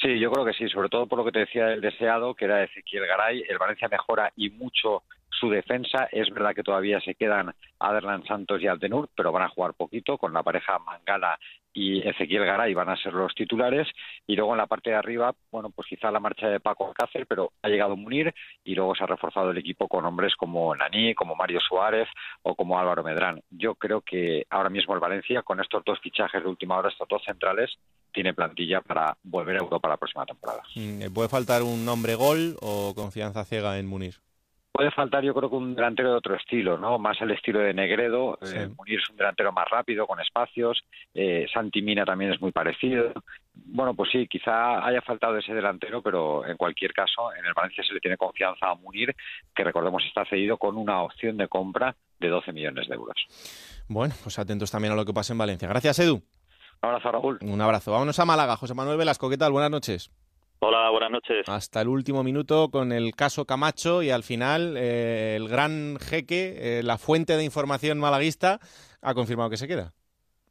Sí, 0.00 0.18
yo 0.18 0.30
creo 0.30 0.44
que 0.44 0.52
sí, 0.52 0.68
sobre 0.68 0.90
todo 0.90 1.06
por 1.06 1.18
lo 1.18 1.24
que 1.24 1.32
te 1.32 1.38
decía 1.40 1.72
el 1.72 1.80
deseado, 1.80 2.34
que 2.34 2.44
era 2.44 2.62
Ezequiel 2.62 3.06
Garay. 3.06 3.44
El 3.48 3.58
Valencia 3.58 3.88
mejora 3.88 4.30
y 4.36 4.50
mucho 4.50 5.04
su 5.30 5.48
defensa. 5.48 6.08
Es 6.12 6.28
verdad 6.30 6.54
que 6.54 6.62
todavía 6.62 7.00
se 7.00 7.14
quedan 7.14 7.54
Aderlan 7.78 8.24
Santos 8.24 8.60
y 8.62 8.66
Altenur, 8.66 9.08
pero 9.16 9.32
van 9.32 9.44
a 9.44 9.48
jugar 9.48 9.74
poquito 9.74 10.18
con 10.18 10.32
la 10.32 10.42
pareja 10.42 10.78
Mangala 10.78 11.38
y 11.76 12.00
Ezequiel 12.08 12.46
Garay 12.46 12.72
van 12.72 12.88
a 12.88 12.96
ser 12.96 13.12
los 13.12 13.34
titulares. 13.34 13.86
Y 14.26 14.34
luego 14.34 14.52
en 14.52 14.58
la 14.58 14.66
parte 14.66 14.90
de 14.90 14.96
arriba, 14.96 15.34
bueno, 15.52 15.68
pues 15.68 15.86
quizá 15.86 16.10
la 16.10 16.20
marcha 16.20 16.48
de 16.48 16.58
Paco 16.58 16.88
Alcácer, 16.88 17.26
pero 17.26 17.52
ha 17.62 17.68
llegado 17.68 17.96
Munir 17.96 18.34
y 18.64 18.74
luego 18.74 18.94
se 18.94 19.04
ha 19.04 19.06
reforzado 19.06 19.50
el 19.50 19.58
equipo 19.58 19.86
con 19.86 20.06
hombres 20.06 20.34
como 20.36 20.74
Nani, 20.74 21.14
como 21.14 21.36
Mario 21.36 21.60
Suárez 21.60 22.08
o 22.42 22.54
como 22.54 22.78
Álvaro 22.78 23.04
Medrán. 23.04 23.42
Yo 23.50 23.74
creo 23.74 24.00
que 24.00 24.46
ahora 24.48 24.70
mismo 24.70 24.94
el 24.94 25.00
Valencia, 25.00 25.42
con 25.42 25.60
estos 25.60 25.84
dos 25.84 26.00
fichajes 26.00 26.42
de 26.42 26.48
última 26.48 26.78
hora, 26.78 26.88
estos 26.88 27.08
dos 27.08 27.22
centrales, 27.22 27.70
tiene 28.10 28.32
plantilla 28.32 28.80
para 28.80 29.14
volver 29.22 29.56
a 29.56 29.60
Europa 29.60 29.86
la 29.90 29.98
próxima 29.98 30.24
temporada. 30.24 30.62
Mm, 30.74 31.12
¿Puede 31.12 31.28
faltar 31.28 31.62
un 31.62 31.84
nombre 31.84 32.14
gol 32.14 32.56
o 32.62 32.94
confianza 32.94 33.44
ciega 33.44 33.78
en 33.78 33.86
Munir? 33.86 34.14
Puede 34.76 34.90
faltar, 34.90 35.24
yo 35.24 35.32
creo 35.32 35.48
que 35.48 35.56
un 35.56 35.74
delantero 35.74 36.10
de 36.10 36.16
otro 36.16 36.34
estilo, 36.34 36.76
¿no? 36.76 36.98
Más 36.98 37.18
el 37.22 37.30
estilo 37.30 37.60
de 37.60 37.72
Negredo. 37.72 38.38
Eh, 38.42 38.68
Munir 38.76 38.98
es 38.98 39.08
un 39.08 39.16
delantero 39.16 39.50
más 39.50 39.66
rápido, 39.70 40.06
con 40.06 40.20
espacios. 40.20 40.84
Eh, 41.14 41.46
Santi 41.50 41.80
Mina 41.80 42.04
también 42.04 42.34
es 42.34 42.42
muy 42.42 42.52
parecido. 42.52 43.10
Bueno, 43.54 43.94
pues 43.94 44.10
sí, 44.12 44.28
quizá 44.28 44.86
haya 44.86 45.00
faltado 45.00 45.38
ese 45.38 45.54
delantero, 45.54 46.02
pero 46.02 46.46
en 46.46 46.58
cualquier 46.58 46.92
caso, 46.92 47.32
en 47.38 47.46
el 47.46 47.54
Valencia 47.54 47.82
se 47.84 47.94
le 47.94 48.00
tiene 48.00 48.18
confianza 48.18 48.68
a 48.68 48.74
Munir, 48.74 49.16
que 49.54 49.64
recordemos 49.64 50.04
está 50.04 50.26
cedido 50.26 50.58
con 50.58 50.76
una 50.76 51.00
opción 51.00 51.38
de 51.38 51.48
compra 51.48 51.96
de 52.20 52.28
12 52.28 52.52
millones 52.52 52.86
de 52.86 52.96
euros. 52.96 53.16
Bueno, 53.88 54.14
pues 54.22 54.38
atentos 54.38 54.70
también 54.70 54.92
a 54.92 54.96
lo 54.96 55.06
que 55.06 55.14
pasa 55.14 55.32
en 55.32 55.38
Valencia. 55.38 55.68
Gracias, 55.68 56.00
Edu. 56.00 56.16
Un 56.16 56.88
abrazo, 56.90 57.12
Raúl. 57.12 57.38
Un 57.40 57.62
abrazo. 57.62 57.92
Vámonos 57.92 58.18
a 58.18 58.26
Málaga. 58.26 58.56
José 58.56 58.74
Manuel 58.74 58.98
Velasco, 58.98 59.30
¿qué 59.30 59.38
tal? 59.38 59.52
Buenas 59.52 59.70
noches. 59.70 60.10
Hola, 60.58 60.90
buenas 60.90 61.10
noches. 61.10 61.44
Hasta 61.48 61.82
el 61.82 61.88
último 61.88 62.22
minuto 62.22 62.70
con 62.70 62.92
el 62.92 63.14
caso 63.14 63.44
Camacho 63.44 64.02
y 64.02 64.10
al 64.10 64.22
final 64.22 64.76
eh, 64.76 65.36
el 65.36 65.48
gran 65.48 65.98
jeque, 66.00 66.78
eh, 66.78 66.82
la 66.82 66.98
fuente 66.98 67.36
de 67.36 67.44
información 67.44 67.98
malaguista, 67.98 68.58
ha 69.02 69.14
confirmado 69.14 69.50
que 69.50 69.58
se 69.58 69.68
queda. 69.68 69.92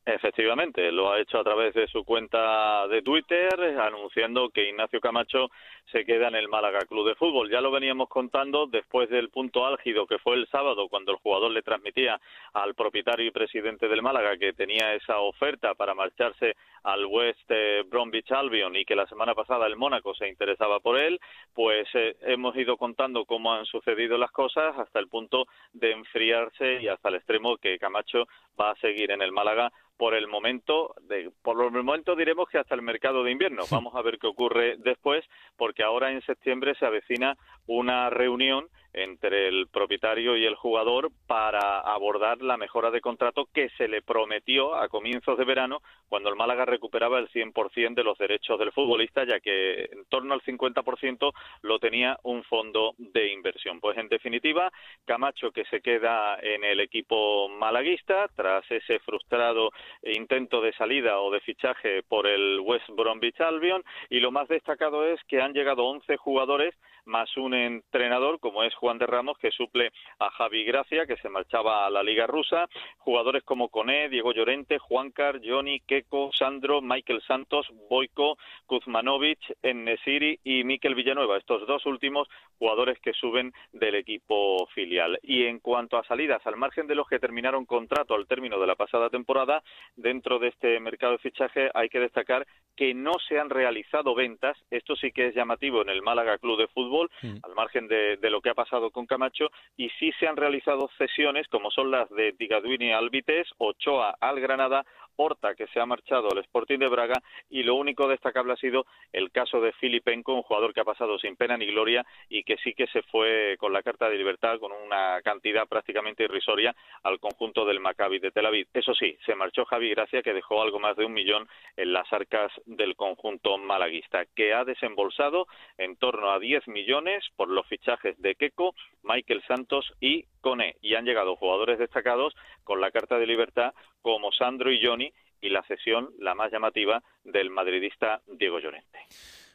Efectivamente, 0.07 0.91
lo 0.91 1.11
ha 1.11 1.19
hecho 1.19 1.39
a 1.39 1.43
través 1.43 1.73
de 1.73 1.87
su 1.87 2.03
cuenta 2.03 2.87
de 2.87 3.01
Twitter, 3.01 3.59
anunciando 3.79 4.49
que 4.49 4.69
Ignacio 4.69 5.01
Camacho 5.01 5.49
se 5.91 6.05
queda 6.05 6.27
en 6.27 6.35
el 6.35 6.47
Málaga 6.47 6.85
Club 6.85 7.07
de 7.07 7.15
Fútbol. 7.15 7.49
Ya 7.49 7.59
lo 7.59 7.71
veníamos 7.71 8.07
contando 8.07 8.67
después 8.67 9.09
del 9.09 9.29
punto 9.29 9.65
álgido 9.65 10.05
que 10.05 10.19
fue 10.19 10.35
el 10.35 10.47
sábado, 10.49 10.89
cuando 10.89 11.11
el 11.11 11.17
jugador 11.17 11.49
le 11.49 11.63
transmitía 11.63 12.21
al 12.53 12.75
propietario 12.75 13.25
y 13.25 13.31
presidente 13.31 13.87
del 13.87 14.03
Málaga 14.03 14.37
que 14.37 14.53
tenía 14.53 14.93
esa 14.93 15.17
oferta 15.17 15.73
para 15.73 15.95
marcharse 15.95 16.55
al 16.83 17.07
West 17.07 17.49
eh, 17.49 17.83
Bromwich 17.87 18.31
Albion 18.31 18.75
y 18.75 18.85
que 18.85 18.95
la 18.95 19.07
semana 19.07 19.33
pasada 19.33 19.65
el 19.65 19.75
Mónaco 19.75 20.13
se 20.13 20.29
interesaba 20.29 20.79
por 20.81 20.99
él, 20.99 21.19
pues 21.55 21.87
eh, 21.95 22.15
hemos 22.21 22.55
ido 22.55 22.77
contando 22.77 23.25
cómo 23.25 23.55
han 23.55 23.65
sucedido 23.65 24.19
las 24.19 24.29
cosas 24.29 24.77
hasta 24.77 24.99
el 24.99 25.07
punto 25.07 25.47
de 25.73 25.93
enfriarse 25.93 26.79
y 26.79 26.89
hasta 26.89 27.09
el 27.09 27.15
extremo 27.15 27.57
que 27.57 27.79
Camacho 27.79 28.27
va 28.59 28.69
a 28.71 28.75
seguir 28.75 29.09
en 29.09 29.23
el 29.23 29.31
Málaga 29.31 29.71
por 29.97 30.13
el 30.13 30.27
momento, 30.27 30.93
de, 31.03 31.31
por 31.41 31.63
el 31.63 31.71
momento 31.71 32.15
diremos 32.15 32.49
que 32.49 32.57
hasta 32.57 32.75
el 32.75 32.81
mercado 32.81 33.23
de 33.23 33.31
invierno. 33.31 33.63
Vamos 33.71 33.95
a 33.95 34.01
ver 34.01 34.17
qué 34.19 34.27
ocurre 34.27 34.75
después, 34.77 35.23
porque 35.57 35.83
ahora 35.83 36.11
en 36.11 36.21
septiembre 36.21 36.75
se 36.75 36.85
avecina 36.85 37.37
una 37.67 38.09
reunión 38.09 38.67
entre 38.95 39.49
el 39.49 39.67
propietario 39.67 40.37
y 40.37 40.45
el 40.45 40.55
jugador 40.55 41.11
para 41.27 41.79
abordar 41.79 42.41
la 42.41 42.55
mejora 42.55 42.91
de 42.91 43.01
contrato 43.01 43.47
que 43.53 43.69
se 43.77 43.87
le 43.87 44.01
prometió 44.01 44.75
a 44.75 44.87
comienzos 44.87 45.37
de 45.37 45.43
verano 45.43 45.81
cuando 46.07 46.29
el 46.29 46.35
Málaga 46.35 46.65
recuperaba 46.65 47.19
el 47.19 47.29
100% 47.29 47.93
de 47.93 48.03
los 48.03 48.17
derechos 48.17 48.57
del 48.57 48.71
futbolista, 48.71 49.25
ya 49.25 49.39
que 49.39 49.89
en 49.91 50.05
torno 50.07 50.33
al 50.33 50.41
50% 50.41 51.33
lo 51.61 51.79
tenía 51.79 52.17
un 52.23 52.43
fondo 52.43 52.93
de 52.97 53.33
inversión. 53.33 53.81
Pues 53.81 53.97
en 53.97 54.07
definitiva, 54.07 54.71
Camacho 55.05 55.51
que 55.51 55.65
se 55.65 55.81
queda 55.81 56.39
en 56.41 56.63
el 56.63 56.79
equipo 56.79 57.49
malaguista 57.49 58.29
tras 58.35 58.69
ese 58.71 58.99
frustrado 58.99 59.71
intento 60.03 60.61
de 60.61 60.73
salida 60.73 61.19
o 61.19 61.31
de 61.31 61.41
fichaje 61.41 62.03
por 62.03 62.27
el 62.27 62.59
West 62.61 62.89
Bromwich 62.89 63.41
Albion 63.41 63.83
y 64.09 64.19
lo 64.19 64.31
más 64.31 64.47
destacado 64.47 65.05
es 65.05 65.19
que 65.25 65.41
han 65.41 65.53
llegado 65.53 65.85
11 65.85 66.15
jugadores 66.17 66.73
más 67.05 67.35
un 67.37 67.53
entrenador 67.53 68.39
como 68.39 68.63
es 68.63 68.73
Juan 68.75 68.97
de 68.97 69.05
Ramos 69.05 69.37
que 69.37 69.51
suple 69.51 69.91
a 70.19 70.29
Javi 70.31 70.63
Gracia 70.63 71.05
que 71.05 71.17
se 71.17 71.29
marchaba 71.29 71.85
a 71.85 71.89
la 71.89 72.03
Liga 72.03 72.27
Rusa, 72.27 72.67
jugadores 72.97 73.43
como 73.43 73.69
Coné, 73.69 74.09
Diego 74.09 74.33
Llorente, 74.33 74.79
Juancar, 74.79 75.39
Johnny, 75.43 75.79
Keko, 75.81 76.31
Sandro, 76.33 76.81
Michael 76.81 77.21
Santos, 77.27 77.67
Boico, 77.89 78.37
Kuzmanovic, 78.65 79.39
Ennesiri 79.61 80.39
y 80.43 80.63
Miquel 80.63 80.95
Villanueva, 80.95 81.37
estos 81.37 81.65
dos 81.67 81.85
últimos 81.85 82.27
jugadores 82.57 82.99
que 82.99 83.13
suben 83.13 83.53
del 83.73 83.95
equipo 83.95 84.67
filial. 84.67 85.19
Y 85.21 85.45
en 85.45 85.59
cuanto 85.59 85.97
a 85.97 86.03
salidas, 86.03 86.45
al 86.45 86.55
margen 86.55 86.87
de 86.87 86.95
los 86.95 87.07
que 87.07 87.19
terminaron 87.19 87.65
contrato 87.65 88.15
al 88.15 88.27
término 88.27 88.59
de 88.59 88.67
la 88.67 88.75
pasada 88.75 89.09
temporada, 89.09 89.63
dentro 89.95 90.39
de 90.39 90.49
este 90.49 90.79
mercado 90.79 91.13
de 91.13 91.19
fichaje 91.19 91.69
hay 91.73 91.89
que 91.89 91.99
destacar 91.99 92.45
que 92.75 92.93
no 92.93 93.13
se 93.27 93.39
han 93.39 93.49
realizado 93.49 94.15
ventas, 94.15 94.57
esto 94.69 94.95
sí 94.95 95.11
que 95.11 95.27
es 95.27 95.35
llamativo 95.35 95.81
en 95.81 95.89
el 95.89 96.01
Málaga 96.01 96.37
Club 96.37 96.59
de 96.59 96.67
Fútbol, 96.67 96.94
al 97.01 97.55
margen 97.55 97.87
de, 97.87 98.17
lo 98.29 98.41
que 98.41 98.49
ha 98.49 98.53
pasado 98.53 98.91
con 98.91 99.05
Camacho, 99.05 99.49
y 99.77 99.89
sí 99.99 100.11
se 100.19 100.27
han 100.27 100.37
realizado 100.37 100.89
cesiones, 100.97 101.47
como 101.47 101.71
son 101.71 101.91
las 101.91 102.09
de 102.09 102.33
Digaduini 102.37 102.91
al 102.91 103.09
Vitesse, 103.09 103.51
Ochoa 103.57 104.15
al 104.19 104.39
Granada, 104.39 104.85
Horta, 105.15 105.55
que 105.55 105.67
se 105.67 105.79
ha 105.79 105.85
marchado 105.85 106.29
al 106.31 106.39
Sporting 106.39 106.79
de 106.79 106.87
Braga, 106.87 107.21
y 107.49 107.63
lo 107.63 107.75
único 107.75 108.07
destacable 108.07 108.53
ha 108.53 108.57
sido 108.57 108.85
el 109.13 109.31
caso 109.31 109.61
de 109.61 109.73
Filipenko, 109.73 110.33
un 110.33 110.41
jugador 110.41 110.73
que 110.73 110.81
ha 110.81 110.85
pasado 110.85 111.17
sin 111.19 111.35
pena 111.35 111.57
ni 111.57 111.67
gloria 111.67 112.05
y 112.29 112.43
que 112.43 112.57
sí 112.57 112.73
que 112.73 112.87
se 112.87 113.01
fue 113.03 113.55
con 113.59 113.73
la 113.73 113.83
carta 113.83 114.09
de 114.09 114.17
libertad 114.17 114.59
con 114.59 114.71
una 114.71 115.21
cantidad 115.23 115.67
prácticamente 115.67 116.23
irrisoria 116.23 116.75
al 117.03 117.19
conjunto 117.19 117.65
del 117.65 117.79
Maccabi 117.79 118.19
de 118.19 118.31
Tel 118.31 118.45
Aviv. 118.45 118.67
Eso 118.73 118.93
sí, 118.93 119.17
se 119.25 119.35
marchó 119.35 119.65
Javi 119.65 119.89
Gracia, 119.89 120.21
que 120.21 120.33
dejó 120.33 120.61
algo 120.61 120.79
más 120.79 120.95
de 120.95 121.05
un 121.05 121.13
millón 121.13 121.47
en 121.77 121.93
las 121.93 122.11
arcas 122.11 122.51
del 122.65 122.95
conjunto 122.95 123.57
malaguista, 123.57 124.25
que 124.35 124.53
ha 124.53 124.63
desembolsado 124.63 125.47
en 125.77 125.95
torno 125.97 126.31
a 126.31 126.39
10 126.39 126.67
millones 126.67 127.23
por 127.35 127.49
los 127.49 127.65
fichajes 127.67 128.19
de 128.21 128.35
Keco, 128.35 128.75
Michael 129.03 129.43
Santos 129.47 129.91
y 129.99 130.25
Cone. 130.45 130.75
Y 130.79 130.93
han 130.93 131.05
llegado 131.05 131.35
jugadores 131.35 131.79
destacados 131.79 132.35
con 132.63 132.79
la 132.79 132.91
carta 132.91 133.17
de 133.17 133.25
libertad 133.25 133.73
como 134.03 134.31
Sandro 134.31 134.71
y 134.71 134.79
Johnny 134.79 135.11
y 135.41 135.49
la 135.49 135.63
cesión, 135.63 136.11
la 136.19 136.35
más 136.35 136.51
llamativa, 136.51 137.01
del 137.23 137.49
madridista 137.49 138.21
Diego 138.27 138.59
Llorente. 138.59 138.99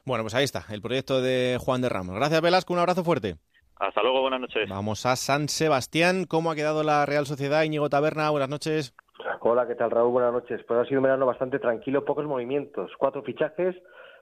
Bueno, 0.05 0.24
pues 0.24 0.34
ahí 0.34 0.43
está, 0.43 0.64
el 0.70 0.82
proyecto 0.82 1.22
de 1.22 1.59
Juan 1.61 1.80
de 1.80 1.88
Ramos. 1.88 2.16
Gracias, 2.16 2.43
Velasco, 2.43 2.72
un 2.72 2.80
abrazo 2.80 3.05
fuerte. 3.05 3.36
Hasta 3.76 4.03
luego, 4.03 4.20
buenas 4.20 4.41
noches. 4.41 4.68
Vamos 4.68 5.07
a 5.07 5.14
San 5.14 5.49
Sebastián. 5.49 6.24
¿Cómo 6.24 6.51
ha 6.51 6.57
quedado 6.57 6.82
la 6.82 7.07
Real 7.07 7.24
Sociedad? 7.24 7.62
Íñigo 7.62 7.88
Taberna, 7.88 8.28
buenas 8.30 8.49
noches. 8.49 8.95
Hola, 9.41 9.66
¿qué 9.68 9.76
tal, 9.76 9.93
Raúl? 9.93 10.11
Buenas 10.11 10.32
noches. 10.32 10.61
Pues 10.66 10.80
ha 10.80 10.84
sido 10.86 10.99
un 10.99 11.05
verano 11.05 11.24
bastante 11.24 11.61
tranquilo, 11.61 12.05
pocos 12.05 12.26
movimientos, 12.26 12.91
cuatro 12.99 13.22
fichajes. 13.22 13.76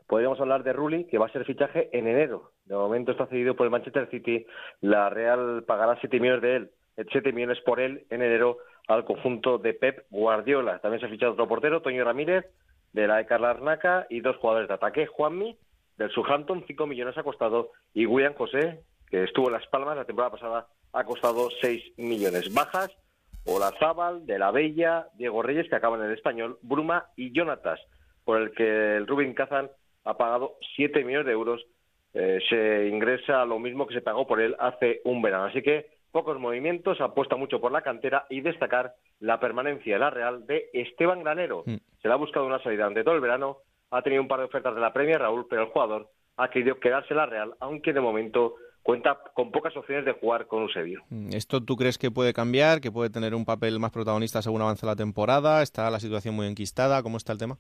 Podríamos 0.09 0.41
hablar 0.41 0.65
de 0.65 0.73
Rulli, 0.73 1.05
que 1.05 1.19
va 1.19 1.27
a 1.27 1.33
ser 1.33 1.45
fichaje 1.45 1.91
en 1.93 2.09
enero. 2.09 2.53
De 2.65 2.75
momento 2.75 3.13
está 3.13 3.27
cedido 3.27 3.55
por 3.55 3.67
el 3.67 3.71
Manchester 3.71 4.09
City. 4.11 4.47
La 4.81 5.11
Real 5.11 5.65
pagará 5.67 5.99
7 6.01 6.19
millones 6.19 6.41
de 6.41 6.57
él, 6.57 6.71
7 7.13 7.31
millones 7.33 7.61
por 7.61 7.79
él 7.79 8.07
en 8.09 8.23
enero 8.23 8.57
al 8.89 9.05
conjunto 9.05 9.59
de 9.59 9.75
Pep 9.75 10.07
Guardiola. 10.09 10.79
También 10.79 11.01
se 11.01 11.07
ha 11.07 11.11
fichado 11.11 11.33
otro 11.33 11.47
portero, 11.47 11.83
Toño 11.83 12.07
Ramírez, 12.07 12.47
de 12.95 13.07
la 13.07 13.17
de 13.17 13.27
Carla 13.27 13.51
Arnaca, 13.51 14.07
y 14.09 14.21
dos 14.21 14.37
jugadores 14.39 14.69
de 14.69 14.75
ataque, 14.75 15.07
Juanmi, 15.07 15.59
del 15.99 16.11
Southampton, 16.11 16.65
5 16.67 16.87
millones 16.87 17.19
ha 17.19 17.23
costado, 17.23 17.73
y 17.93 18.07
William 18.07 18.33
José, 18.33 18.81
que 19.11 19.25
estuvo 19.25 19.49
en 19.49 19.53
Las 19.53 19.67
Palmas 19.67 19.95
la 19.95 20.07
temporada 20.07 20.33
pasada, 20.33 20.69
ha 20.95 21.05
costado 21.05 21.51
6 21.61 21.99
millones. 21.99 22.55
Bajas, 22.55 22.97
Olazábal, 23.45 24.25
de 24.25 24.39
la 24.39 24.53
Bella, 24.53 25.09
Diego 25.17 25.43
Reyes, 25.43 25.69
que 25.69 25.77
acaban 25.77 26.01
en 26.01 26.07
el 26.07 26.15
español, 26.15 26.59
Bruma 26.63 27.09
y 27.15 27.31
Jonatas, 27.37 27.79
por 28.25 28.41
el 28.41 28.53
que 28.53 28.97
el 28.97 29.07
Rubin 29.07 29.35
Kazan 29.35 29.69
ha 30.09 30.17
pagado 30.17 30.57
7 30.75 31.05
millones 31.05 31.27
de 31.27 31.33
euros. 31.33 31.67
Eh, 32.15 32.41
se 32.49 32.89
ingresa 32.89 33.45
lo 33.45 33.59
mismo 33.59 33.87
que 33.87 33.95
se 33.95 34.01
pagó 34.01 34.27
por 34.27 34.41
él 34.41 34.57
hace 34.59 35.03
un 35.05 35.21
verano. 35.21 35.45
Así 35.45 35.63
que 35.63 35.87
pocos 36.11 36.41
movimientos, 36.41 37.01
apuesta 37.01 37.37
mucho 37.37 37.61
por 37.61 37.71
la 37.71 37.83
cantera 37.83 38.27
y 38.31 38.41
destacar 38.41 38.95
la 39.21 39.39
permanencia 39.39 39.95
de 39.95 40.01
la 40.01 40.11
Real 40.11 40.47
de 40.47 40.71
Esteban 40.73 41.23
Granero. 41.23 41.63
Mm. 41.67 41.77
Se 42.01 42.09
le 42.09 42.15
ha 42.15 42.17
buscado 42.17 42.47
una 42.47 42.63
salida 42.63 42.87
ante 42.87 43.05
todo 43.05 43.15
el 43.15 43.21
verano, 43.21 43.59
ha 43.91 44.01
tenido 44.01 44.23
un 44.23 44.29
par 44.29 44.41
de 44.41 44.47
ofertas 44.47 44.75
de 44.75 44.81
la 44.81 44.93
Premier, 44.95 45.21
Raúl, 45.21 45.47
pero 45.49 45.63
el 45.63 45.69
jugador 45.69 46.09
ha 46.39 46.49
querido 46.49 46.81
quedarse 46.81 47.13
en 47.13 47.19
la 47.19 47.27
Real, 47.27 47.55
aunque 47.61 47.93
de 47.93 48.01
momento 48.01 48.55
cuenta 48.83 49.19
con 49.35 49.53
pocas 49.53 49.77
opciones 49.77 50.07
de 50.07 50.13
jugar 50.13 50.47
con 50.47 50.63
Eusebio. 50.63 51.03
Mm, 51.11 51.35
¿Esto 51.35 51.63
tú 51.63 51.77
crees 51.77 51.99
que 51.99 52.11
puede 52.11 52.33
cambiar, 52.33 52.81
que 52.81 52.91
puede 52.91 53.11
tener 53.11 53.35
un 53.35 53.45
papel 53.45 53.79
más 53.79 53.91
protagonista 53.91 54.41
según 54.41 54.63
avance 54.63 54.87
la 54.87 54.97
temporada? 54.97 55.63
¿Está 55.63 55.91
la 55.91 56.01
situación 56.01 56.35
muy 56.35 56.47
enquistada? 56.47 57.03
¿Cómo 57.03 57.19
está 57.19 57.33
el 57.33 57.39
tema? 57.39 57.59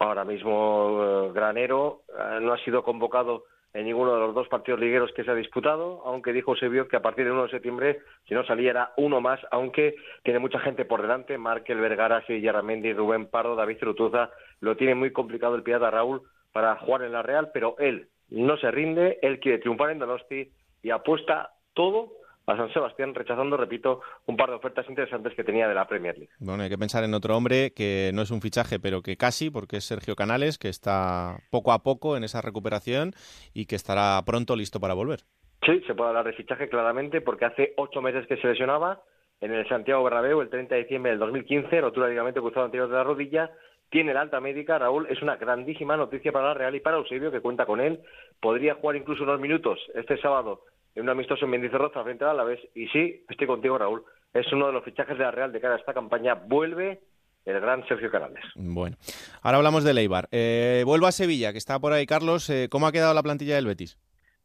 Ahora 0.00 0.24
mismo 0.24 1.28
eh, 1.28 1.32
Granero 1.34 2.04
eh, 2.08 2.38
no 2.40 2.54
ha 2.54 2.58
sido 2.64 2.82
convocado 2.82 3.44
en 3.74 3.84
ninguno 3.84 4.14
de 4.14 4.20
los 4.20 4.34
dos 4.34 4.48
partidos 4.48 4.80
ligueros 4.80 5.12
que 5.12 5.24
se 5.24 5.30
ha 5.30 5.34
disputado, 5.34 6.02
aunque 6.06 6.32
dijo 6.32 6.52
Eusebio 6.52 6.88
que 6.88 6.96
a 6.96 7.02
partir 7.02 7.24
del 7.24 7.34
1 7.34 7.44
de 7.44 7.50
septiembre, 7.50 8.00
si 8.26 8.32
no 8.32 8.42
saliera 8.44 8.94
uno 8.96 9.20
más, 9.20 9.38
aunque 9.50 9.96
tiene 10.22 10.38
mucha 10.38 10.58
gente 10.58 10.86
por 10.86 11.02
delante, 11.02 11.36
Markel, 11.36 11.80
Vergara, 11.80 12.24
Ramendi, 12.26 12.94
Rubén 12.94 13.26
Pardo, 13.26 13.54
David 13.54 13.76
Cerutuza, 13.78 14.30
lo 14.60 14.74
tiene 14.74 14.94
muy 14.94 15.12
complicado 15.12 15.54
el 15.54 15.62
pirata 15.62 15.90
Raúl 15.90 16.22
para 16.50 16.76
jugar 16.76 17.02
en 17.02 17.12
la 17.12 17.22
Real, 17.22 17.50
pero 17.52 17.76
él 17.78 18.08
no 18.30 18.56
se 18.56 18.70
rinde, 18.70 19.18
él 19.20 19.38
quiere 19.38 19.58
triunfar 19.58 19.90
en 19.90 19.98
Donosti 19.98 20.50
y 20.82 20.90
apuesta 20.90 21.50
todo 21.74 22.08
a 22.50 22.56
San 22.56 22.72
Sebastián, 22.72 23.14
rechazando, 23.14 23.56
repito, 23.56 24.00
un 24.26 24.36
par 24.36 24.50
de 24.50 24.56
ofertas 24.56 24.88
interesantes 24.88 25.34
que 25.34 25.44
tenía 25.44 25.68
de 25.68 25.74
la 25.74 25.86
Premier 25.86 26.18
League. 26.18 26.32
Bueno, 26.40 26.62
hay 26.62 26.68
que 26.68 26.78
pensar 26.78 27.04
en 27.04 27.14
otro 27.14 27.36
hombre 27.36 27.72
que 27.72 28.10
no 28.12 28.22
es 28.22 28.30
un 28.30 28.40
fichaje, 28.40 28.80
pero 28.80 29.02
que 29.02 29.16
casi, 29.16 29.50
porque 29.50 29.76
es 29.76 29.84
Sergio 29.84 30.16
Canales, 30.16 30.58
que 30.58 30.68
está 30.68 31.38
poco 31.50 31.72
a 31.72 31.82
poco 31.82 32.16
en 32.16 32.24
esa 32.24 32.40
recuperación 32.40 33.12
y 33.54 33.66
que 33.66 33.76
estará 33.76 34.20
pronto 34.26 34.56
listo 34.56 34.80
para 34.80 34.94
volver. 34.94 35.20
Sí, 35.64 35.80
se 35.86 35.94
puede 35.94 36.08
hablar 36.08 36.26
de 36.26 36.32
fichaje 36.32 36.68
claramente, 36.68 37.20
porque 37.20 37.44
hace 37.44 37.74
ocho 37.76 38.02
meses 38.02 38.26
que 38.26 38.36
se 38.38 38.48
lesionaba 38.48 39.02
en 39.40 39.52
el 39.52 39.68
Santiago 39.68 40.02
Bernabéu, 40.02 40.40
el 40.40 40.50
30 40.50 40.74
de 40.74 40.82
diciembre 40.82 41.12
del 41.12 41.20
2015, 41.20 41.80
rotura 41.80 42.08
ligamento 42.08 42.42
cruzado 42.42 42.66
anterior 42.66 42.88
de 42.88 42.96
la 42.96 43.04
rodilla, 43.04 43.50
tiene 43.90 44.14
la 44.14 44.20
alta 44.20 44.40
médica, 44.40 44.78
Raúl, 44.78 45.06
es 45.10 45.20
una 45.22 45.36
grandísima 45.36 45.96
noticia 45.96 46.32
para 46.32 46.48
la 46.48 46.54
Real 46.54 46.74
y 46.74 46.80
para 46.80 46.96
Eusebio, 46.96 47.30
que 47.30 47.40
cuenta 47.40 47.66
con 47.66 47.80
él. 47.80 48.00
Podría 48.40 48.74
jugar 48.74 48.96
incluso 48.96 49.24
unos 49.24 49.40
minutos 49.40 49.80
este 49.94 50.16
sábado 50.20 50.62
en 50.94 51.02
un 51.02 51.08
amistoso 51.08 51.44
en 51.44 51.50
Mendizorroza 51.52 52.02
frente 52.02 52.24
a 52.24 52.30
Alavés. 52.30 52.60
Y 52.74 52.88
sí, 52.88 53.24
estoy 53.28 53.46
contigo, 53.46 53.78
Raúl. 53.78 54.04
Es 54.32 54.52
uno 54.52 54.66
de 54.66 54.72
los 54.72 54.84
fichajes 54.84 55.18
de 55.18 55.24
la 55.24 55.30
Real 55.30 55.52
de 55.52 55.60
cara 55.60 55.74
a 55.74 55.78
esta 55.78 55.94
campaña. 55.94 56.34
Vuelve 56.34 57.00
el 57.44 57.60
gran 57.60 57.86
Sergio 57.88 58.10
Canales. 58.10 58.44
Bueno, 58.54 58.96
ahora 59.42 59.58
hablamos 59.58 59.84
de 59.84 59.94
Leibar. 59.94 60.28
Eh, 60.30 60.82
vuelvo 60.84 61.06
a 61.06 61.12
Sevilla, 61.12 61.52
que 61.52 61.58
está 61.58 61.78
por 61.78 61.92
ahí. 61.92 62.06
Carlos, 62.06 62.48
eh, 62.50 62.68
¿cómo 62.70 62.86
ha 62.86 62.92
quedado 62.92 63.14
la 63.14 63.22
plantilla 63.22 63.56
del 63.56 63.66
Betis? 63.66 63.98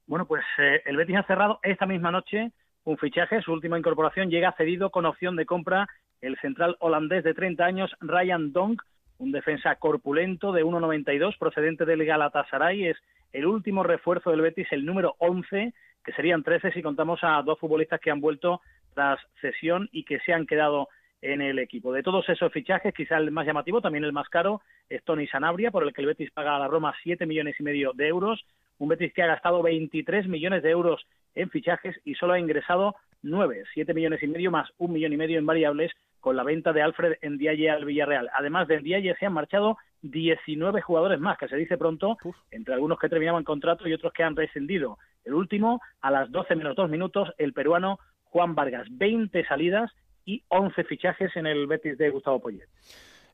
Bueno, 0.07 0.25
pues 0.25 0.43
eh, 0.57 0.81
el 0.85 0.97
Betis 0.97 1.17
ha 1.17 1.23
cerrado 1.23 1.59
esta 1.63 1.85
misma 1.85 2.11
noche 2.11 2.51
un 2.83 2.97
fichaje. 2.97 3.41
Su 3.41 3.51
última 3.51 3.77
incorporación 3.77 4.29
llega 4.29 4.53
cedido 4.53 4.89
con 4.91 5.05
opción 5.05 5.35
de 5.35 5.45
compra 5.45 5.87
el 6.21 6.37
central 6.39 6.77
holandés 6.79 7.23
de 7.23 7.33
30 7.33 7.63
años, 7.63 7.91
Ryan 7.99 8.51
Donk, 8.51 8.81
un 9.17 9.31
defensa 9.31 9.75
corpulento 9.75 10.51
de 10.51 10.63
1,92 10.63 11.37
procedente 11.37 11.85
del 11.85 12.05
Galatasaray. 12.05 12.87
Es 12.87 12.97
el 13.33 13.45
último 13.45 13.83
refuerzo 13.83 14.31
del 14.31 14.41
Betis, 14.41 14.67
el 14.71 14.85
número 14.85 15.15
11 15.19 15.73
que 16.05 16.13
serían 16.13 16.43
13 16.43 16.71
si 16.71 16.81
contamos 16.81 17.19
a 17.23 17.41
dos 17.41 17.59
futbolistas 17.59 17.99
que 17.99 18.11
han 18.11 18.21
vuelto 18.21 18.61
tras 18.93 19.19
cesión 19.41 19.89
y 19.91 20.03
que 20.03 20.19
se 20.19 20.33
han 20.33 20.45
quedado 20.45 20.87
en 21.21 21.41
el 21.41 21.59
equipo. 21.59 21.91
De 21.91 22.03
todos 22.03 22.27
esos 22.29 22.51
fichajes, 22.51 22.93
quizá 22.93 23.17
el 23.17 23.31
más 23.31 23.47
llamativo, 23.47 23.81
también 23.81 24.03
el 24.03 24.13
más 24.13 24.29
caro, 24.29 24.61
es 24.89 25.03
Tony 25.03 25.27
Sanabria, 25.27 25.71
por 25.71 25.83
el 25.83 25.93
que 25.93 26.01
el 26.01 26.07
Betis 26.07 26.31
paga 26.31 26.55
a 26.55 26.59
la 26.59 26.67
Roma 26.67 26.93
7 27.01 27.25
millones 27.25 27.55
y 27.59 27.63
medio 27.63 27.93
de 27.93 28.07
euros. 28.07 28.45
Un 28.77 28.89
Betis 28.89 29.13
que 29.13 29.23
ha 29.23 29.27
gastado 29.27 29.63
23 29.63 30.27
millones 30.27 30.61
de 30.61 30.69
euros 30.69 31.05
en 31.33 31.49
fichajes 31.49 31.99
y 32.05 32.15
solo 32.15 32.33
ha 32.33 32.39
ingresado 32.39 32.95
9, 33.25 33.63
7 33.73 33.93
millones 33.93 34.21
y 34.23 34.27
medio 34.27 34.51
más 34.51 34.69
un 34.77 34.93
millón 34.93 35.13
y 35.13 35.17
medio 35.17 35.39
en 35.39 35.45
variables 35.45 35.91
con 36.19 36.35
la 36.35 36.43
venta 36.43 36.73
de 36.73 36.81
Alfred 36.81 37.17
en 37.21 37.37
Dialle 37.37 37.69
al 37.69 37.85
Villarreal. 37.85 38.29
Además 38.33 38.67
del 38.67 38.83
Dialle 38.83 39.15
se 39.19 39.25
han 39.25 39.33
marchado 39.33 39.77
19 40.01 40.81
jugadores 40.81 41.19
más, 41.19 41.37
que 41.37 41.47
se 41.47 41.55
dice 41.55 41.77
pronto, 41.77 42.17
entre 42.51 42.73
algunos 42.73 42.99
que 42.99 43.09
terminaban 43.09 43.43
contrato 43.43 43.87
y 43.87 43.93
otros 43.93 44.13
que 44.13 44.23
han 44.23 44.35
rescindido. 44.35 44.97
El 45.23 45.33
último, 45.33 45.81
a 46.01 46.11
las 46.11 46.31
12 46.31 46.55
menos 46.55 46.75
2 46.75 46.89
minutos, 46.89 47.29
el 47.37 47.53
peruano 47.53 47.99
Juan 48.23 48.55
Vargas. 48.55 48.87
20 48.91 49.45
salidas 49.45 49.91
y 50.25 50.43
11 50.49 50.83
fichajes 50.83 51.35
en 51.35 51.47
el 51.47 51.67
Betis 51.67 51.97
de 51.97 52.09
Gustavo 52.09 52.39
Poyet. 52.39 52.67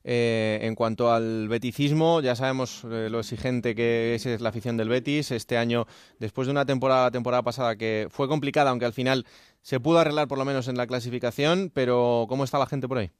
Eh, 0.04 0.58
en 0.62 0.74
cuanto 0.74 1.12
al 1.12 1.48
beticismo, 1.48 2.20
ya 2.20 2.34
sabemos 2.34 2.84
eh, 2.84 3.08
lo 3.10 3.20
exigente 3.20 3.74
que 3.74 4.14
es, 4.14 4.40
la 4.40 4.48
afición 4.48 4.76
del 4.76 4.88
Betis. 4.88 5.30
Este 5.30 5.56
año, 5.56 5.86
después 6.18 6.48
de 6.48 6.52
una 6.52 6.66
temporada, 6.66 7.10
temporada 7.10 7.42
pasada 7.42 7.76
que 7.76 8.08
fue 8.10 8.28
complicada, 8.28 8.70
aunque 8.70 8.86
al 8.86 8.92
final 8.92 9.24
se 9.60 9.80
pudo 9.80 9.98
arreglar 9.98 10.28
por 10.28 10.38
lo 10.38 10.44
menos 10.44 10.68
en 10.68 10.76
la 10.76 10.86
clasificación, 10.86 11.70
pero 11.72 12.26
¿cómo 12.28 12.44
está 12.44 12.58
la 12.58 12.66
gente 12.66 12.88
por 12.88 12.98
ahí? 12.98 13.10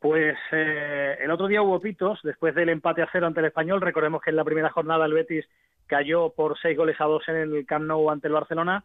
Pues 0.00 0.36
eh, 0.50 1.16
el 1.20 1.30
otro 1.30 1.46
día 1.46 1.62
hubo 1.62 1.80
pitos, 1.80 2.18
después 2.24 2.56
del 2.56 2.70
empate 2.70 3.02
a 3.02 3.08
cero 3.12 3.28
ante 3.28 3.38
el 3.38 3.46
Español. 3.46 3.80
Recordemos 3.80 4.20
que 4.20 4.30
en 4.30 4.36
la 4.36 4.44
primera 4.44 4.70
jornada 4.70 5.06
el 5.06 5.12
Betis 5.12 5.44
cayó 5.86 6.30
por 6.30 6.58
seis 6.60 6.76
goles 6.76 7.00
a 7.00 7.04
dos 7.04 7.22
en 7.28 7.36
el 7.36 7.66
Camp 7.66 7.86
Nou 7.86 8.10
ante 8.10 8.26
el 8.26 8.34
Barcelona. 8.34 8.82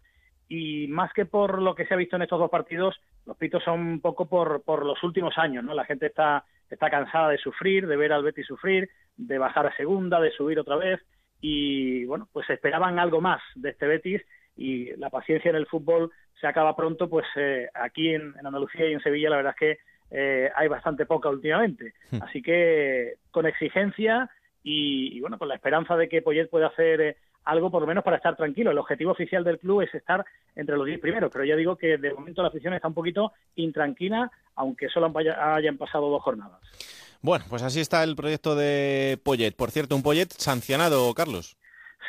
Y 0.50 0.88
más 0.88 1.12
que 1.14 1.26
por 1.26 1.62
lo 1.62 1.76
que 1.76 1.86
se 1.86 1.93
ha 1.93 1.98
visto 1.98 2.16
en 2.16 2.22
estos 2.22 2.39
dos 2.39 2.50
partidos, 2.50 2.95
los 3.26 3.36
pitos 3.38 3.64
son 3.64 3.80
un 3.82 4.02
poco 4.02 4.28
por, 4.28 4.64
por 4.64 4.86
los 4.86 5.02
últimos 5.04 5.38
años, 5.38 5.64
¿no? 5.64 5.74
La 5.74 5.86
gente 5.86 6.06
está, 6.06 6.45
está 6.70 6.89
cansada 6.89 7.30
de 7.30 7.38
sufrir, 7.38 7.88
de 7.88 7.98
ver 7.98 8.14
al 8.14 8.24
Betis 8.24 8.48
sufrir, 8.48 8.89
de 9.18 9.38
bajar 9.38 9.68
a 9.68 9.76
segunda, 9.76 10.20
de 10.22 10.32
subir 10.32 10.60
otra 10.60 10.78
vez. 10.78 11.02
Y 11.41 12.06
bueno, 12.06 12.28
pues 12.32 12.50
esperaban 12.50 12.98
algo 12.98 13.22
más 13.22 13.41
de 13.56 13.72
este 13.72 13.88
Betis 13.88 14.22
y 14.56 14.95
la 14.95 15.10
paciencia 15.10 15.50
en 15.50 15.58
el 15.58 15.68
fútbol 15.68 16.12
se 16.39 16.48
acaba 16.48 16.76
pronto, 16.76 17.10
pues 17.10 17.26
eh, 17.36 17.68
aquí 17.74 18.14
en, 18.14 18.34
en 18.39 18.45
Andalucía 18.45 18.88
y 18.88 18.93
en 18.93 19.02
Sevilla 19.02 19.30
la 19.30 19.38
verdad 19.38 19.56
es 19.56 19.60
que 19.60 19.80
eh, 20.12 20.50
hay 20.56 20.68
bastante 20.68 21.06
poca 21.06 21.30
últimamente. 21.30 21.93
Hmm. 22.12 22.22
Así 22.24 22.41
que 22.41 23.16
con 23.32 23.45
exigencia 23.45 24.30
y, 24.64 25.20
bueno, 25.22 25.38
con 25.38 25.48
la 25.48 25.56
esperanza 25.56 25.95
de 25.95 26.10
que 26.10 26.22
Poyet 26.22 26.50
pueda 26.50 26.68
hacer 26.68 27.02
eh, 27.02 27.18
algo 27.48 27.72
por 27.72 27.82
lo 27.82 27.88
menos 27.88 28.04
para 28.04 28.18
estar 28.18 28.36
tranquilo. 28.36 28.72
El 28.72 28.78
objetivo 28.78 29.12
oficial 29.12 29.43
del 29.43 29.60
club 29.60 29.82
es 29.82 29.93
estar 29.93 30.26
entre 30.56 30.78
los 30.78 30.86
10 30.86 31.00
primeros, 31.00 31.32
pero 31.32 31.45
ya 31.45 31.56
digo 31.56 31.76
que 31.76 31.98
de 31.98 32.14
momento 32.14 32.41
la 32.41 32.50
afición 32.50 32.74
está 32.74 32.88
un 32.88 32.93
poquito 32.93 33.34
intranquila, 33.56 34.32
aunque 34.56 34.89
solo 34.89 35.12
hayan 35.16 35.78
pasado 35.78 36.10
dos 36.10 36.22
jornadas. 36.22 36.60
Bueno, 37.22 37.45
pues 37.50 37.64
así 37.64 37.80
está 37.80 38.04
el 38.04 38.16
proyecto 38.16 38.56
de 38.56 39.20
Poyet. 39.24 39.54
Por 39.56 39.72
cierto, 39.72 39.95
un 39.95 40.04
Poyet 40.04 40.30
sancionado, 40.30 41.14
Carlos. 41.14 41.58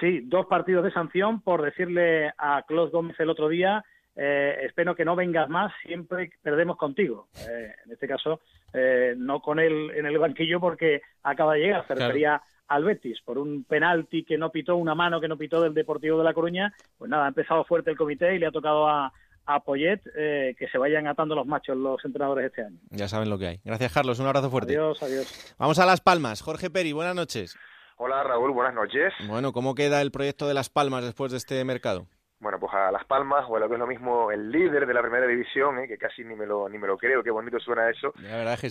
Sí, 0.00 0.20
dos 0.24 0.46
partidos 0.46 0.84
de 0.84 0.92
sanción 0.92 1.40
por 1.40 1.62
decirle 1.62 2.32
a 2.38 2.62
Clos 2.66 2.92
Gómez 2.92 3.18
el 3.18 3.30
otro 3.30 3.48
día 3.48 3.84
eh, 4.20 4.66
espero 4.66 4.96
que 4.96 5.04
no 5.04 5.14
vengas 5.14 5.48
más, 5.48 5.72
siempre 5.86 6.32
perdemos 6.42 6.76
contigo. 6.76 7.28
Eh, 7.48 7.72
en 7.86 7.92
este 7.92 8.08
caso, 8.08 8.40
eh, 8.72 9.14
no 9.16 9.40
con 9.40 9.60
él 9.60 9.92
en 9.94 10.06
el 10.06 10.18
banquillo 10.18 10.58
porque 10.58 11.02
acaba 11.22 11.54
de 11.54 11.60
llegar, 11.60 11.86
se 11.86 11.94
refería 11.94 12.42
al 12.68 12.84
Betis 12.84 13.20
por 13.24 13.38
un 13.38 13.64
penalti 13.64 14.24
que 14.24 14.38
no 14.38 14.50
pitó, 14.50 14.76
una 14.76 14.94
mano 14.94 15.20
que 15.20 15.28
no 15.28 15.36
pitó 15.36 15.60
del 15.60 15.74
Deportivo 15.74 16.18
de 16.18 16.24
La 16.24 16.34
Coruña. 16.34 16.74
Pues 16.98 17.10
nada, 17.10 17.24
ha 17.24 17.28
empezado 17.28 17.64
fuerte 17.64 17.90
el 17.90 17.96
comité 17.96 18.34
y 18.34 18.38
le 18.38 18.46
ha 18.46 18.52
tocado 18.52 18.86
a, 18.88 19.12
a 19.46 19.60
Poyet 19.60 20.00
que 20.04 20.68
se 20.70 20.78
vayan 20.78 21.06
atando 21.06 21.34
los 21.34 21.46
machos 21.46 21.76
los 21.76 22.04
entrenadores 22.04 22.46
este 22.46 22.64
año. 22.64 22.76
Ya 22.90 23.08
saben 23.08 23.30
lo 23.30 23.38
que 23.38 23.46
hay. 23.46 23.60
Gracias, 23.64 23.92
Carlos. 23.92 24.18
Un 24.20 24.26
abrazo 24.26 24.50
fuerte. 24.50 24.72
Adiós, 24.74 25.02
adiós. 25.02 25.54
Vamos 25.58 25.78
a 25.78 25.86
Las 25.86 26.00
Palmas. 26.00 26.42
Jorge 26.42 26.70
Peri, 26.70 26.92
buenas 26.92 27.14
noches. 27.14 27.56
Hola, 27.96 28.22
Raúl, 28.22 28.52
buenas 28.52 28.74
noches. 28.74 29.12
Bueno, 29.26 29.52
¿cómo 29.52 29.74
queda 29.74 30.00
el 30.02 30.12
proyecto 30.12 30.46
de 30.46 30.54
Las 30.54 30.68
Palmas 30.70 31.02
después 31.04 31.32
de 31.32 31.38
este 31.38 31.64
mercado? 31.64 32.06
Bueno, 32.40 32.60
pues 32.60 32.72
a 32.72 32.92
Las 32.92 33.04
Palmas, 33.04 33.44
o 33.48 33.56
a 33.56 33.60
lo 33.60 33.68
que 33.68 33.74
es 33.74 33.80
lo 33.80 33.86
mismo 33.86 34.30
el 34.30 34.50
líder 34.50 34.86
de 34.86 34.94
la 34.94 35.02
primera 35.02 35.26
división, 35.26 35.78
¿eh? 35.78 35.88
que 35.88 35.98
casi 35.98 36.24
ni 36.24 36.36
me 36.36 36.46
lo 36.46 36.68
ni 36.68 36.78
me 36.78 36.86
lo 36.86 36.96
creo, 36.96 37.22
qué 37.22 37.30
bonito 37.30 37.58
suena 37.58 37.90
eso. 37.90 38.12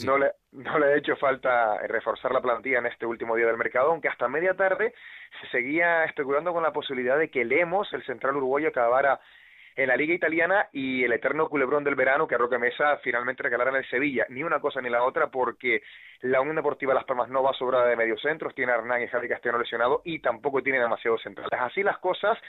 no, 0.05 0.18
le, 0.18 0.32
no 0.51 0.80
le 0.80 0.86
ha 0.86 0.95
hecho 0.95 1.15
falta 1.18 1.78
reforzar 1.88 2.32
la 2.32 2.41
plantilla 2.41 2.80
en 2.80 2.86
este 2.86 3.05
último 3.05 3.36
día 3.36 3.47
del 3.47 3.57
mercado, 3.57 3.91
aunque 3.91 4.07
hasta 4.07 4.28
media 4.28 4.53
tarde 4.53 4.93
se 5.41 5.47
seguía 5.49 6.05
especulando 6.05 6.53
con 6.53 6.63
la 6.63 6.72
posibilidad 6.72 7.18
de 7.18 7.30
que 7.30 7.43
Lemos, 7.43 7.91
el 7.93 8.05
central 8.05 8.38
uruguayo, 8.38 8.70
acabara 8.70 9.20
en 9.78 9.88
la 9.88 9.95
Liga 9.95 10.15
Italiana 10.15 10.67
y 10.73 11.03
el 11.03 11.13
eterno 11.13 11.47
culebrón 11.47 11.84
del 11.84 11.93
verano 11.93 12.28
que 12.28 12.36
Roque 12.36 12.57
Mesa 12.57 12.97
finalmente 12.97 13.43
regalará 13.43 13.69
en 13.69 13.78
el 13.78 13.89
Sevilla. 13.89 14.25
Ni 14.30 14.41
una 14.41 14.59
cosa 14.59 14.82
ni 14.82 14.89
la 14.89 15.03
otra 15.03 15.28
porque 15.28 15.84
la 16.21 16.41
Unión 16.41 16.55
Deportiva 16.55 16.95
Las 16.95 17.05
Palmas 17.05 17.30
no 17.30 17.43
va 17.43 17.53
sobrada 17.53 17.86
de 17.86 17.95
mediocentros, 17.95 18.55
tiene 18.55 18.71
a 18.71 18.75
Hernán 18.75 19.03
y 19.03 19.07
Javi 19.07 19.30
Castellano 19.30 19.59
lesionado 19.59 20.01
y 20.03 20.17
tampoco 20.19 20.63
tiene 20.63 20.80
demasiados 20.80 21.21
centrales. 21.21 21.53
Así 21.61 21.84
las 21.84 21.99
cosas, 21.99 22.39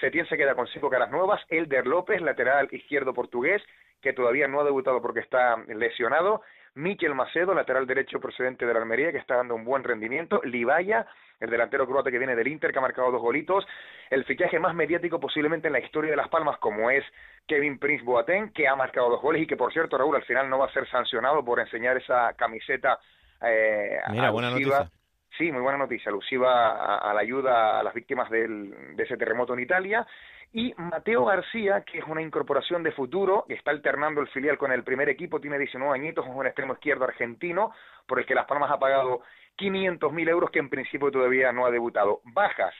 Setién 0.00 0.28
se 0.28 0.36
queda 0.36 0.54
con 0.54 0.68
cinco 0.68 0.88
caras 0.88 1.10
nuevas, 1.10 1.42
Elder 1.48 1.88
López, 1.88 2.22
lateral 2.22 2.68
izquierdo 2.70 3.12
portugués, 3.12 3.60
que 4.00 4.12
todavía 4.12 4.46
no 4.46 4.60
ha 4.60 4.64
debutado 4.64 5.02
porque 5.02 5.20
está 5.20 5.56
lesionado, 5.66 6.42
Miquel 6.76 7.14
Macedo, 7.14 7.54
lateral 7.54 7.86
derecho 7.86 8.20
procedente 8.20 8.66
de 8.66 8.72
la 8.72 8.80
Almería, 8.80 9.10
que 9.10 9.18
está 9.18 9.36
dando 9.36 9.54
un 9.54 9.64
buen 9.64 9.82
rendimiento, 9.82 10.40
Libaya, 10.44 11.06
el 11.40 11.50
delantero 11.50 11.86
croata 11.86 12.10
que 12.10 12.18
viene 12.18 12.36
del 12.36 12.48
Inter, 12.48 12.72
que 12.72 12.78
ha 12.78 12.82
marcado 12.82 13.10
dos 13.10 13.20
golitos, 13.20 13.66
el 14.10 14.24
fichaje 14.24 14.58
más 14.58 14.74
mediático 14.74 15.18
posiblemente 15.18 15.66
en 15.68 15.72
la 15.72 15.80
historia 15.80 16.10
de 16.10 16.16
Las 16.16 16.28
Palmas, 16.28 16.58
como 16.58 16.90
es 16.90 17.04
Kevin 17.46 17.78
Prince 17.78 18.04
Boateng, 18.04 18.52
que 18.52 18.68
ha 18.68 18.76
marcado 18.76 19.10
dos 19.10 19.22
goles 19.22 19.42
y 19.42 19.46
que, 19.46 19.56
por 19.56 19.72
cierto, 19.72 19.98
Raúl, 19.98 20.16
al 20.16 20.24
final 20.24 20.48
no 20.48 20.58
va 20.58 20.66
a 20.66 20.72
ser 20.72 20.88
sancionado 20.88 21.44
por 21.44 21.60
enseñar 21.60 21.96
esa 21.96 22.32
camiseta 22.34 22.98
eh, 23.42 23.98
Mira, 24.10 24.30
buena 24.30 24.50
noticia. 24.50 24.90
Sí, 25.36 25.52
muy 25.52 25.60
buena 25.60 25.78
noticia, 25.78 26.10
alusiva 26.10 26.96
a, 26.96 27.12
la 27.12 27.20
ayuda 27.20 27.78
a 27.78 27.82
las 27.82 27.92
víctimas 27.92 28.30
del, 28.30 28.96
de 28.96 29.02
ese 29.02 29.18
terremoto 29.18 29.52
en 29.52 29.60
Italia. 29.60 30.06
Y 30.56 30.72
Mateo 30.78 31.26
García, 31.26 31.82
que 31.82 31.98
es 31.98 32.04
una 32.06 32.22
incorporación 32.22 32.82
de 32.82 32.90
futuro, 32.90 33.44
que 33.46 33.52
está 33.52 33.72
alternando 33.72 34.22
el 34.22 34.28
filial 34.28 34.56
con 34.56 34.72
el 34.72 34.84
primer 34.84 35.06
equipo, 35.10 35.38
tiene 35.38 35.58
19 35.58 35.94
añitos, 35.94 36.24
es 36.24 36.32
un 36.34 36.46
extremo 36.46 36.72
izquierdo 36.72 37.04
argentino, 37.04 37.74
por 38.06 38.20
el 38.20 38.24
que 38.24 38.34
Las 38.34 38.46
Palmas 38.46 38.70
ha 38.70 38.78
pagado 38.78 39.20
500.000 39.58 40.28
euros, 40.30 40.50
que 40.50 40.60
en 40.60 40.70
principio 40.70 41.10
todavía 41.10 41.52
no 41.52 41.66
ha 41.66 41.70
debutado. 41.70 42.22
Bajas, 42.32 42.72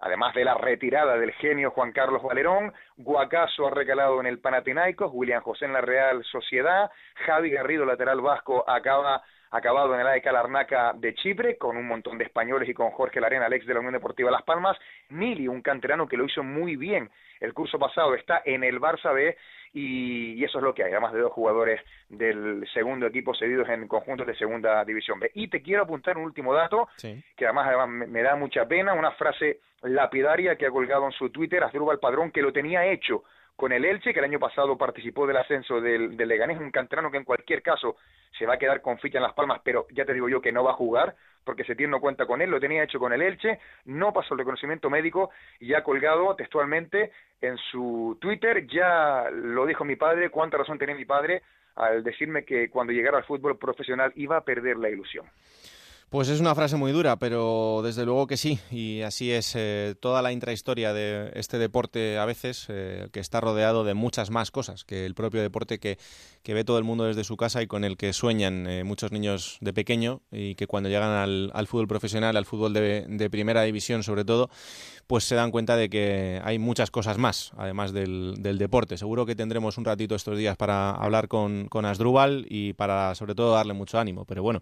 además 0.00 0.34
de 0.34 0.44
la 0.44 0.54
retirada 0.54 1.16
del 1.16 1.30
genio 1.34 1.70
Juan 1.70 1.92
Carlos 1.92 2.24
Valerón, 2.24 2.72
Guacaso 2.96 3.68
ha 3.68 3.70
recalado 3.70 4.18
en 4.18 4.26
el 4.26 4.40
Panathinaikos, 4.40 5.12
William 5.14 5.44
José 5.44 5.66
en 5.66 5.74
la 5.74 5.80
Real 5.80 6.24
Sociedad, 6.24 6.90
Javi 7.24 7.50
Garrido, 7.50 7.84
lateral 7.84 8.20
vasco, 8.20 8.68
acaba 8.68 9.22
acabado 9.52 9.94
en 9.94 10.00
el 10.00 10.06
AEK 10.06 10.24
Larnaca 10.32 10.92
de 10.94 11.14
Chipre, 11.14 11.58
con 11.58 11.76
un 11.76 11.86
montón 11.86 12.16
de 12.16 12.24
españoles 12.24 12.68
y 12.68 12.74
con 12.74 12.90
Jorge 12.90 13.20
Larena, 13.20 13.46
Alex 13.46 13.66
de 13.66 13.74
la 13.74 13.80
Unión 13.80 13.92
Deportiva 13.92 14.30
Las 14.30 14.42
Palmas. 14.42 14.78
Mili, 15.10 15.46
un 15.46 15.60
canterano 15.60 16.08
que 16.08 16.16
lo 16.16 16.24
hizo 16.24 16.42
muy 16.42 16.76
bien 16.76 17.10
el 17.38 17.52
curso 17.52 17.78
pasado, 17.78 18.14
está 18.14 18.42
en 18.44 18.64
el 18.64 18.80
Barça 18.80 19.12
B 19.12 19.36
y, 19.74 20.42
eso 20.42 20.58
es 20.58 20.64
lo 20.64 20.74
que 20.74 20.84
hay, 20.84 20.92
además 20.92 21.12
de 21.12 21.20
dos 21.20 21.32
jugadores 21.32 21.80
del 22.08 22.66
segundo 22.72 23.06
equipo 23.06 23.34
cedidos 23.34 23.68
en 23.68 23.88
conjuntos 23.88 24.26
de 24.26 24.34
segunda 24.36 24.84
división 24.84 25.20
B. 25.20 25.30
Y 25.34 25.48
te 25.48 25.60
quiero 25.60 25.82
apuntar 25.82 26.16
un 26.16 26.24
último 26.24 26.54
dato, 26.54 26.88
que 27.00 27.44
además, 27.44 27.68
además 27.68 28.08
me, 28.08 28.22
da 28.22 28.36
mucha 28.36 28.66
pena, 28.66 28.94
una 28.94 29.12
frase 29.12 29.60
lapidaria 29.82 30.56
que 30.56 30.66
ha 30.66 30.70
colgado 30.70 31.06
en 31.06 31.12
su 31.12 31.30
Twitter 31.30 31.62
Asdrúbal 31.62 31.98
Padrón, 31.98 32.30
que 32.30 32.42
lo 32.42 32.52
tenía 32.52 32.86
hecho 32.86 33.24
con 33.62 33.70
el 33.70 33.84
Elche, 33.84 34.12
que 34.12 34.18
el 34.18 34.24
año 34.24 34.40
pasado 34.40 34.76
participó 34.76 35.24
del 35.24 35.36
ascenso 35.36 35.80
del, 35.80 36.16
del 36.16 36.28
Leganés, 36.28 36.58
un 36.58 36.72
canterano 36.72 37.12
que 37.12 37.18
en 37.18 37.22
cualquier 37.22 37.62
caso 37.62 37.94
se 38.36 38.44
va 38.44 38.54
a 38.54 38.58
quedar 38.58 38.82
con 38.82 38.98
ficha 38.98 39.18
en 39.18 39.22
las 39.22 39.34
palmas, 39.34 39.60
pero 39.62 39.86
ya 39.92 40.04
te 40.04 40.12
digo 40.12 40.28
yo 40.28 40.42
que 40.42 40.50
no 40.50 40.64
va 40.64 40.72
a 40.72 40.74
jugar, 40.74 41.14
porque 41.44 41.62
Setién 41.62 41.88
no 41.88 42.00
cuenta 42.00 42.26
con 42.26 42.42
él, 42.42 42.50
lo 42.50 42.58
tenía 42.58 42.82
hecho 42.82 42.98
con 42.98 43.12
el 43.12 43.22
Elche, 43.22 43.60
no 43.84 44.12
pasó 44.12 44.34
el 44.34 44.38
reconocimiento 44.38 44.90
médico 44.90 45.30
y 45.60 45.74
ha 45.74 45.84
colgado 45.84 46.34
textualmente 46.34 47.12
en 47.40 47.56
su 47.70 48.18
Twitter, 48.20 48.66
ya 48.66 49.30
lo 49.30 49.64
dijo 49.64 49.84
mi 49.84 49.94
padre, 49.94 50.30
cuánta 50.30 50.58
razón 50.58 50.76
tenía 50.76 50.96
mi 50.96 51.04
padre 51.04 51.42
al 51.76 52.02
decirme 52.02 52.44
que 52.44 52.68
cuando 52.68 52.92
llegara 52.92 53.18
al 53.18 53.24
fútbol 53.24 53.58
profesional 53.58 54.12
iba 54.16 54.38
a 54.38 54.44
perder 54.44 54.76
la 54.76 54.90
ilusión. 54.90 55.26
Pues 56.12 56.28
es 56.28 56.40
una 56.40 56.54
frase 56.54 56.76
muy 56.76 56.92
dura, 56.92 57.16
pero 57.16 57.80
desde 57.82 58.04
luego 58.04 58.26
que 58.26 58.36
sí, 58.36 58.58
y 58.70 59.00
así 59.00 59.32
es 59.32 59.54
eh, 59.56 59.94
toda 59.98 60.20
la 60.20 60.30
intrahistoria 60.30 60.92
de 60.92 61.32
este 61.36 61.56
deporte 61.56 62.18
a 62.18 62.26
veces, 62.26 62.66
eh, 62.68 63.08
que 63.12 63.18
está 63.18 63.40
rodeado 63.40 63.82
de 63.82 63.94
muchas 63.94 64.28
más 64.28 64.50
cosas 64.50 64.84
que 64.84 65.06
el 65.06 65.14
propio 65.14 65.40
deporte 65.40 65.78
que, 65.78 65.96
que 66.42 66.52
ve 66.52 66.64
todo 66.64 66.76
el 66.76 66.84
mundo 66.84 67.04
desde 67.04 67.24
su 67.24 67.38
casa 67.38 67.62
y 67.62 67.66
con 67.66 67.82
el 67.82 67.96
que 67.96 68.12
sueñan 68.12 68.66
eh, 68.66 68.84
muchos 68.84 69.10
niños 69.10 69.56
de 69.62 69.72
pequeño 69.72 70.20
y 70.30 70.54
que 70.54 70.66
cuando 70.66 70.90
llegan 70.90 71.12
al, 71.12 71.50
al 71.54 71.66
fútbol 71.66 71.88
profesional, 71.88 72.36
al 72.36 72.44
fútbol 72.44 72.74
de, 72.74 73.28
primera 73.30 73.62
división 73.62 74.02
sobre 74.02 74.26
todo, 74.26 74.50
pues 75.06 75.24
se 75.24 75.34
dan 75.34 75.50
cuenta 75.50 75.76
de 75.76 75.88
que 75.88 76.42
hay 76.44 76.58
muchas 76.58 76.90
cosas 76.90 77.16
más, 77.16 77.52
además 77.56 77.94
del, 77.94 78.34
del 78.38 78.58
deporte. 78.58 78.98
Seguro 78.98 79.24
que 79.24 79.34
tendremos 79.34 79.78
un 79.78 79.86
ratito 79.86 80.14
estos 80.14 80.36
días 80.36 80.58
para 80.58 80.90
hablar 80.90 81.28
con, 81.28 81.68
con 81.68 81.86
Asdrúbal 81.86 82.44
y 82.50 82.74
para 82.74 83.14
sobre 83.14 83.34
todo 83.34 83.54
darle 83.54 83.72
mucho 83.72 83.98
ánimo, 83.98 84.26
pero 84.26 84.42
bueno. 84.42 84.60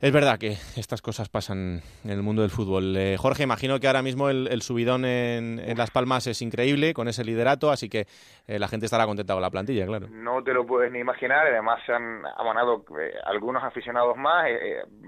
Es 0.00 0.12
verdad 0.12 0.38
que 0.38 0.52
estas 0.76 1.02
cosas 1.02 1.28
pasan 1.28 1.82
en 2.04 2.10
el 2.10 2.22
mundo 2.22 2.42
del 2.42 2.52
fútbol. 2.52 2.96
Eh, 2.96 3.16
Jorge, 3.18 3.42
imagino 3.42 3.80
que 3.80 3.88
ahora 3.88 4.00
mismo 4.00 4.28
el, 4.30 4.62
subidón 4.62 5.04
en, 5.04 5.60
Las 5.76 5.90
Palmas 5.90 6.28
es 6.28 6.40
increíble 6.40 6.94
con 6.94 7.08
ese 7.08 7.24
liderato, 7.24 7.72
así 7.72 7.88
que 7.88 8.06
eh, 8.46 8.60
la 8.60 8.68
gente 8.68 8.86
estará 8.86 9.06
contenta 9.06 9.32
con 9.32 9.42
la 9.42 9.50
plantilla, 9.50 9.86
claro. 9.86 10.06
No 10.08 10.44
te 10.44 10.54
lo 10.54 10.64
puedes 10.64 10.92
ni 10.92 11.00
imaginar, 11.00 11.48
además 11.48 11.80
se 11.84 11.92
han 11.92 12.24
abonado 12.36 12.84
eh, 12.96 13.12
algunos 13.24 13.64
aficionados 13.64 14.16
más. 14.16 14.46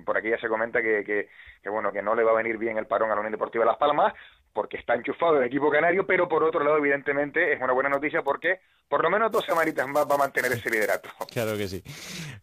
por 0.04 0.18
aquí 0.18 0.28
ya 0.28 0.40
se 0.40 0.48
comenta 0.48 0.82
que, 0.82 1.28
bueno 1.66 1.92
que 1.92 2.02
no 2.02 2.16
le 2.16 2.24
va 2.24 2.32
a 2.32 2.42
venir 2.42 2.58
bien 2.58 2.76
el 2.76 2.88
parón 2.88 3.12
a 3.12 3.14
la 3.14 3.20
Unión 3.20 3.30
Deportiva 3.30 3.64
Las 3.64 3.78
Palmas, 3.78 4.12
porque 4.52 4.76
está 4.76 4.94
enchufado 4.94 5.38
el 5.38 5.46
equipo 5.46 5.70
canario, 5.70 6.06
pero 6.06 6.28
por 6.28 6.42
otro 6.42 6.62
lado, 6.64 6.78
evidentemente, 6.78 7.52
es 7.52 7.60
una 7.60 7.72
buena 7.72 7.88
noticia 7.88 8.22
porque 8.22 8.60
por 8.88 9.02
lo 9.02 9.10
menos 9.10 9.30
dos 9.30 9.44
semanitas 9.44 9.86
más 9.86 10.04
va 10.10 10.16
a 10.16 10.18
mantener 10.18 10.52
ese 10.52 10.70
liderato. 10.70 11.08
Claro 11.30 11.56
que 11.56 11.68
sí. 11.68 11.82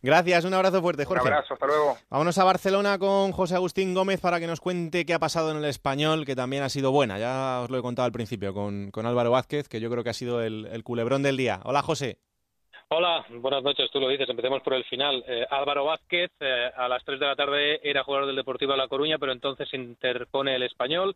Gracias, 0.02 0.46
un 0.46 0.54
abrazo 0.54 0.82
fuerte, 0.82 1.04
Jorge. 1.04 1.22
Un 1.22 1.34
abrazo, 1.34 1.56
hasta 1.56 1.68
luego. 1.68 1.98
Vámonos 2.10 2.38
a 2.38 2.44
Barcelona 2.46 2.98
con 2.98 3.34
José 3.34 3.56
Agustín 3.56 3.94
Gómez 3.94 4.22
para 4.22 4.40
que 4.40 4.48
nos 4.48 4.62
cuente 4.62 5.06
qué 5.06 5.14
ha 5.14 5.20
pasado 5.20 5.52
en 5.52 5.58
el 5.58 5.66
español, 5.66 6.26
que 6.26 6.36
también 6.36 6.64
ha 6.64 6.70
sido 6.70 6.92
buena. 6.92 7.20
Ya 7.20 7.62
os 7.64 7.70
lo 7.70 7.78
he 7.78 7.82
contado 7.82 8.06
al 8.06 8.14
principio 8.14 8.54
con, 8.54 8.92
con 8.92 9.06
Álvaro 9.06 9.32
Vázquez, 9.32 9.68
que 9.68 9.82
yo 9.82 9.90
creo 9.90 10.04
que 10.06 10.12
ha 10.12 10.14
sido 10.14 10.42
el, 10.42 10.84
culebrón 10.86 11.22
del 11.22 11.36
día. 11.36 11.60
Hola, 11.66 11.82
José. 11.82 12.20
Hola, 12.90 13.26
buenas 13.30 13.64
noches, 13.64 13.92
tú 13.92 14.00
lo 14.00 14.08
dices, 14.08 14.30
empecemos 14.30 14.62
por 14.62 14.74
el 14.74 14.86
final. 14.86 15.22
Eh, 15.28 15.46
Álvaro 15.50 15.84
Vázquez 15.84 16.32
eh, 16.40 16.72
a 16.74 16.88
las 16.88 17.04
3 17.04 17.20
de 17.20 17.26
la 17.26 17.36
tarde 17.36 17.82
era 17.84 18.06
jugador 18.06 18.28
del 18.28 18.38
Deportivo 18.38 18.72
de 18.72 18.78
La 18.78 18.88
Coruña, 18.88 19.18
pero 19.18 19.34
entonces 19.34 19.68
interpone 19.74 20.56
el 20.56 20.64
español 20.64 21.14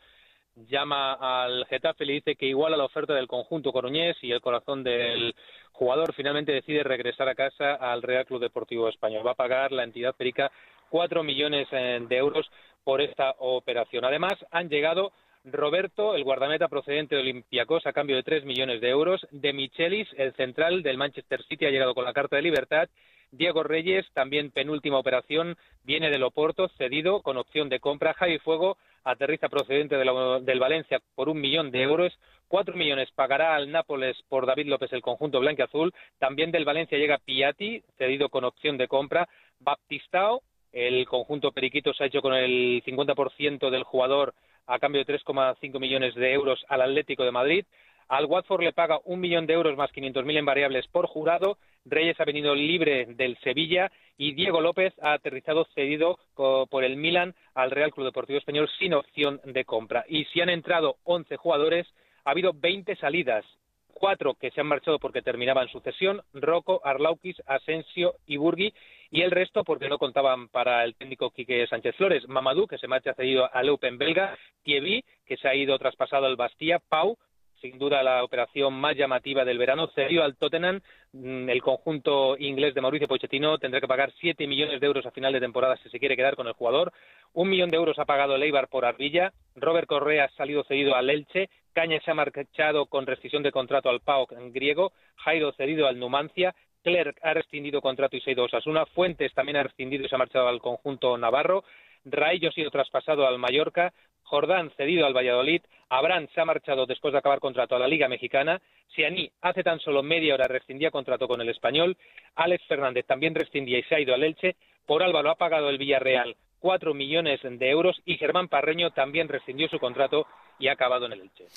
llama 0.56 1.14
al 1.14 1.66
Getafe 1.66 2.04
y 2.04 2.08
le 2.08 2.14
dice 2.14 2.36
que 2.36 2.46
iguala 2.46 2.78
la 2.78 2.86
oferta 2.86 3.14
del 3.14 3.28
conjunto 3.28 3.72
coruñés 3.72 4.18
y 4.22 4.32
el 4.32 4.42
corazón 4.42 4.84
del 4.84 5.36
jugador 5.72 6.14
finalmente 6.14 6.52
decide 6.52 6.84
regresar 6.84 7.28
a 7.30 7.36
casa 7.36 7.76
al 7.76 8.02
Real 8.02 8.26
Club 8.26 8.42
Deportivo 8.42 8.90
Español. 8.90 9.26
Va 9.26 9.32
a 9.32 9.36
pagar 9.36 9.72
la 9.72 9.84
entidad 9.84 10.16
perica 10.16 10.52
cuatro 10.90 11.24
millones 11.24 11.68
eh, 11.72 12.00
de 12.08 12.18
euros 12.18 12.50
por 12.84 13.02
esta 13.02 13.36
operación. 13.40 14.06
Además, 14.06 14.34
han 14.52 14.70
llegado 14.70 15.14
Roberto, 15.44 16.16
el 16.16 16.24
guardameta 16.24 16.68
procedente 16.68 17.16
de 17.16 17.22
Olympiacos, 17.22 17.86
a 17.88 17.94
cambio 17.94 18.16
de 18.16 18.24
tres 18.24 18.46
millones 18.46 18.80
de 18.82 18.90
euros. 18.90 19.26
De 19.32 19.54
Michelis, 19.54 20.08
el 20.18 20.34
central 20.36 20.84
del 20.84 20.98
Manchester 20.98 21.42
City, 21.44 21.66
ha 21.66 21.72
llegado 21.72 21.96
con 21.96 22.06
la 22.06 22.14
carta 22.14 22.36
de 22.36 22.44
libertad. 22.44 22.90
Diego 23.32 23.64
Reyes, 23.64 24.06
también 24.14 24.52
penúltima 24.52 25.00
operación, 25.00 25.56
viene 25.84 26.10
del 26.10 26.24
Oporto, 26.24 26.68
cedido 26.78 27.22
con 27.22 27.38
opción 27.38 27.70
de 27.70 27.80
compra. 27.80 28.14
Javi 28.14 28.40
Fuego 28.40 28.78
aterriza 29.04 29.50
procedente 29.50 29.96
del 29.98 30.60
Valencia 30.60 31.00
por 31.16 31.30
un 31.30 31.40
millón 31.40 31.72
de 31.72 31.82
euros. 31.82 32.14
Cuatro 32.48 32.76
millones 32.76 33.10
pagará 33.16 33.56
al 33.56 33.72
Nápoles 33.72 34.18
por 34.28 34.46
David 34.46 34.68
López 34.68 34.92
el 34.92 35.02
conjunto 35.02 35.40
blanco-azul. 35.40 35.94
También 36.20 36.52
del 36.52 36.66
Valencia 36.66 36.98
llega 36.98 37.18
Piatti, 37.18 37.82
cedido 37.98 38.30
con 38.30 38.44
opción 38.44 38.78
de 38.78 38.90
compra. 38.90 39.30
Baptistao, 39.60 40.42
el 40.74 41.06
conjunto 41.08 41.52
Periquito 41.52 41.94
se 41.94 42.04
ha 42.04 42.08
hecho 42.08 42.22
con 42.22 42.34
el 42.34 42.84
50% 42.86 43.70
del 43.70 43.84
jugador 43.84 44.34
a 44.68 44.80
cambio 44.80 45.04
de 45.04 45.14
3,5 45.14 45.80
millones 45.80 46.16
de 46.16 46.34
euros 46.34 46.64
al 46.68 46.82
Atlético 46.82 47.24
de 47.24 47.32
Madrid. 47.32 47.66
Al 48.12 48.26
Watford 48.26 48.64
le 48.64 48.74
paga 48.74 49.00
un 49.06 49.22
millón 49.22 49.48
de 49.48 49.54
euros 49.54 49.78
más 49.78 49.90
500.000 49.94 50.40
en 50.40 50.46
variables 50.46 50.86
por 50.90 51.08
jurado. 51.08 51.58
Reyes 51.86 52.20
ha 52.20 52.26
venido 52.26 52.54
libre 52.54 53.06
del 53.06 53.38
Sevilla 53.38 53.90
y 54.18 54.34
Diego 54.34 54.60
López 54.60 54.94
ha 55.02 55.14
aterrizado 55.14 55.66
cedido 55.74 56.20
por 56.36 56.84
el 56.84 56.98
Milan 56.98 57.34
al 57.56 57.72
Real 57.72 57.94
Club 57.94 58.08
Deportivo 58.08 58.38
Español 58.38 58.70
sin 58.78 58.94
opción 58.96 59.40
de 59.46 59.64
compra. 59.64 60.04
Y 60.10 60.26
si 60.26 60.42
han 60.42 60.50
entrado 60.50 60.98
11 61.06 61.38
jugadores, 61.38 61.88
ha 62.26 62.32
habido 62.32 62.52
20 62.54 62.98
salidas. 62.98 63.46
Cuatro 63.94 64.34
que 64.34 64.52
se 64.52 64.60
han 64.60 64.68
marchado 64.68 65.00
porque 65.00 65.22
terminaban 65.22 65.70
su 65.70 65.80
cesión, 65.80 66.22
Rocco, 66.34 66.82
Arlaukis, 66.84 67.42
Asensio 67.46 68.16
y 68.28 68.36
Burgui, 68.36 68.74
y 69.10 69.22
el 69.22 69.32
resto 69.32 69.64
porque 69.64 69.88
no 69.88 69.98
contaban 69.98 70.50
para 70.50 70.84
el 70.84 70.96
técnico 70.96 71.32
Quique 71.32 71.66
Sánchez 71.66 71.96
Flores. 71.96 72.28
Mamadou, 72.28 72.68
que 72.68 72.78
se 72.78 72.90
marcha 72.90 73.14
cedido 73.14 73.50
al 73.54 73.70
Open 73.70 73.98
belga, 73.98 74.38
Thierry, 74.64 75.06
que 75.26 75.38
se 75.38 75.48
ha 75.48 75.56
ido 75.56 75.80
traspasado 75.80 76.26
al 76.26 76.36
Bastilla, 76.36 76.80
Pau, 76.80 77.18
sin 77.62 77.78
duda 77.78 78.04
la 78.04 78.24
operación 78.24 78.74
más 78.74 78.96
llamativa 78.96 79.46
del 79.46 79.58
verano, 79.58 79.88
cedió 79.94 80.24
al 80.24 80.36
Tottenham. 80.36 80.82
Mm, 81.14 81.50
el 81.50 81.62
conjunto 81.62 82.36
inglés 82.38 82.74
de 82.74 82.82
Mauricio 82.82 83.08
Pochettino 83.08 83.58
tendrá 83.58 83.80
que 83.80 83.88
pagar 83.88 84.12
7 84.20 84.48
millones 84.48 84.82
de 84.82 84.88
euros 84.88 85.06
a 85.06 85.12
final 85.12 85.32
de 85.32 85.40
temporada 85.40 85.78
si 85.78 85.90
se 85.90 86.00
quiere 86.00 86.18
quedar 86.18 86.36
con 86.36 86.48
el 86.48 86.54
jugador. 86.54 86.92
Un 87.34 87.50
millón 87.50 87.70
de 87.70 87.78
euros 87.78 88.00
ha 88.00 88.06
pagado 88.06 88.36
el 88.36 88.68
por 88.70 88.86
Arbilla. 88.86 89.32
Robert 89.56 89.88
Correa 89.88 90.26
ha 90.26 90.30
salido 90.30 90.64
cedido 90.64 90.96
al 90.96 91.10
Elche. 91.10 91.50
Caña 91.74 92.02
se 92.02 92.12
ha 92.12 92.14
marchado 92.14 92.88
con 92.88 93.06
rescisión 93.06 93.44
de 93.44 93.52
contrato 93.52 93.90
al 93.90 94.02
PAOK 94.02 94.34
en 94.34 94.52
griego. 94.52 94.92
Jairo 95.16 95.54
cedido 95.54 95.88
al 95.88 96.00
Numancia. 96.00 96.54
Clerc 96.84 97.18
ha 97.22 97.34
rescindido 97.34 97.82
contrato 97.82 98.18
y 98.18 98.22
se 98.22 98.32
ha 98.32 98.34
ido 98.34 98.44
a 98.44 98.48
Osasuna. 98.48 98.86
Fuentes 98.88 99.34
también 99.34 99.58
ha 99.58 99.64
rescindido 99.64 100.06
y 100.06 100.10
se 100.10 100.16
ha 100.16 100.18
marchado 100.18 100.48
al 100.48 100.60
conjunto 100.60 101.18
navarro. 101.18 101.64
Raillo 102.06 102.50
ha 102.50 102.54
sido 102.54 102.72
traspasado 102.72 103.28
al 103.28 103.38
Mallorca. 103.38 103.94
Jordán 104.32 104.72
cedido 104.78 105.06
al 105.06 105.14
Valladolid, 105.14 105.62
Abraham 105.90 106.30
se 106.34 106.40
ha 106.40 106.46
marchado 106.46 106.86
después 106.86 107.12
de 107.12 107.18
acabar 107.18 107.42
contrato 107.42 107.76
a 107.76 107.80
la 107.80 107.88
Liga 107.90 108.08
Mexicana, 108.08 108.62
Sianí 108.96 109.30
hace 109.42 109.62
tan 109.62 109.82
solo 109.82 110.04
media 110.04 110.36
hora 110.36 110.48
rescindía 110.48 110.90
contrato 110.90 111.28
con 111.28 111.42
el 111.42 111.50
Español, 111.50 111.98
Alex 112.36 112.64
Fernández 112.66 113.06
también 113.06 113.36
rescindía 113.36 113.80
y 113.80 113.84
se 113.84 113.96
ha 113.96 114.00
ido 114.00 114.14
al 114.14 114.24
Elche, 114.24 114.56
por 114.88 115.04
Álvaro 115.04 115.32
ha 115.32 115.36
pagado 115.36 115.70
el 115.70 115.78
Villarreal 115.78 116.38
cuatro 116.60 116.94
millones 116.94 117.42
de 117.44 117.70
euros 117.70 117.98
y 118.06 118.16
Germán 118.16 118.48
Parreño 118.48 118.92
también 118.92 119.28
rescindió 119.28 119.68
su 119.68 119.80
contrato 119.80 120.26
y 120.60 120.70
ha 120.70 120.74
acabado 120.74 121.08
en 121.08 121.12
el 121.12 121.22
Elche. 121.24 121.48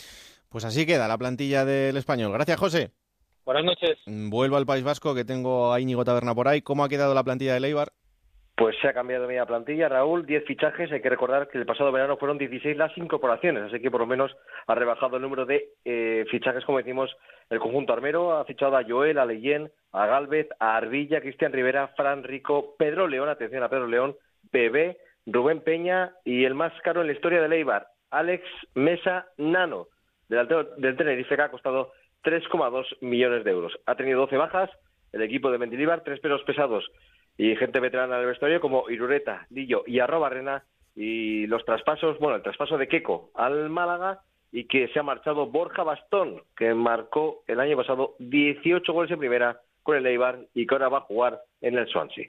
Pues 0.49 0.65
así 0.65 0.85
queda 0.85 1.07
la 1.07 1.17
plantilla 1.17 1.65
del 1.65 1.97
Español. 1.97 2.33
Gracias, 2.33 2.59
José. 2.59 2.91
Buenas 3.45 3.65
noches. 3.65 3.99
Vuelvo 4.07 4.57
al 4.57 4.67
País 4.67 4.83
Vasco, 4.83 5.15
que 5.15 5.25
tengo 5.25 5.73
a 5.73 5.81
Íñigo 5.81 6.05
Taberna 6.05 6.35
por 6.35 6.49
ahí. 6.49 6.61
¿Cómo 6.63 6.83
ha 6.83 6.89
quedado 6.89 7.15
la 7.15 7.23
plantilla 7.23 7.55
de 7.55 7.61
Leibar? 7.61 7.93
Pues 8.57 8.77
se 8.81 8.87
ha 8.87 8.93
cambiado 8.93 9.27
media 9.27 9.47
plantilla, 9.47 9.89
Raúl, 9.89 10.27
10 10.27 10.45
fichajes, 10.45 10.93
hay 10.93 11.03
que 11.03 11.11
recordar 11.11 11.49
que 11.49 11.59
el 11.59 11.67
pasado 11.67 11.91
verano 11.91 12.17
fueron 12.17 12.39
16 12.39 12.77
las 12.77 12.97
incorporaciones, 12.97 13.65
así 13.65 13.81
que 13.81 13.91
por 13.91 14.01
lo 14.01 14.07
menos 14.07 14.37
ha 14.69 14.77
rebajado 14.77 15.17
el 15.17 15.23
número 15.23 15.45
de 15.45 15.71
eh, 15.85 16.25
fichajes, 16.31 16.65
como 16.65 16.79
decimos, 16.79 17.17
el 17.51 17.59
conjunto 17.59 17.93
armero, 17.93 18.37
ha 18.37 18.45
fichado 18.45 18.77
a 18.77 18.85
Joel, 18.85 19.19
a 19.19 19.27
Leyen, 19.27 19.73
a 19.91 20.07
Galvez, 20.07 20.47
a 20.61 20.77
Arbilla, 20.77 21.21
Cristian 21.21 21.53
Rivera, 21.53 21.89
Fran 21.97 22.23
Rico, 22.23 22.77
Pedro 22.79 23.09
León, 23.09 23.29
atención 23.29 23.65
a 23.65 23.69
Pedro 23.69 23.89
León, 23.89 24.15
Bebé, 24.53 24.99
Rubén 25.27 25.61
Peña 25.61 26.13
y 26.25 26.45
el 26.45 26.55
más 26.55 26.73
caro 26.83 27.01
en 27.01 27.09
la 27.09 27.15
historia 27.15 27.43
de 27.43 27.49
Leibar, 27.49 27.89
Alex 28.13 28.45
Mesa 28.75 29.27
Nano, 29.37 29.89
del, 30.29 30.47
del 30.77 30.97
Tenerife, 30.97 31.35
que 31.35 31.43
ha 31.43 31.51
costado 31.51 31.91
3,2 32.23 32.99
millones 33.01 33.43
de 33.43 33.51
euros. 33.51 33.73
Ha 33.87 33.97
tenido 33.97 34.21
12 34.21 34.37
bajas, 34.37 34.71
el 35.13 35.23
equipo 35.23 35.51
de 35.51 35.59
Mendilibar, 35.59 36.05
tres 36.05 36.21
pesos 36.21 36.43
pesados 36.45 36.89
y 37.37 37.57
gente 37.57 37.81
veterana 37.81 38.19
del 38.19 38.27
vestuario 38.27 38.61
como 38.61 38.89
Irureta, 38.91 39.47
Lillo 39.51 39.83
y 39.87 40.01
Arrobarrena 40.01 40.65
y 40.95 41.47
los 41.47 41.65
traspasos, 41.65 42.19
bueno, 42.19 42.37
el 42.37 42.43
traspaso 42.43 42.79
de 42.79 42.89
Queco 42.89 43.31
al 43.35 43.69
Málaga 43.69 44.21
y 44.53 44.65
que 44.65 44.89
se 44.89 45.01
ha 45.01 45.03
marchado 45.03 45.47
Borja 45.47 45.83
Bastón, 45.83 46.43
que 46.57 46.75
marcó 46.75 47.43
el 47.49 47.59
año 47.59 47.77
pasado 47.77 48.15
18 48.21 48.93
goles 48.93 49.11
en 49.11 49.19
primera 49.19 49.61
con 49.83 49.97
el 49.97 50.07
Eibar 50.07 50.39
y 50.55 50.67
que 50.67 50.75
ahora 50.75 50.89
va 50.89 50.99
a 50.99 51.03
jugar 51.03 51.43
en 51.61 51.77
el 51.77 51.89
Swansea. 51.89 52.29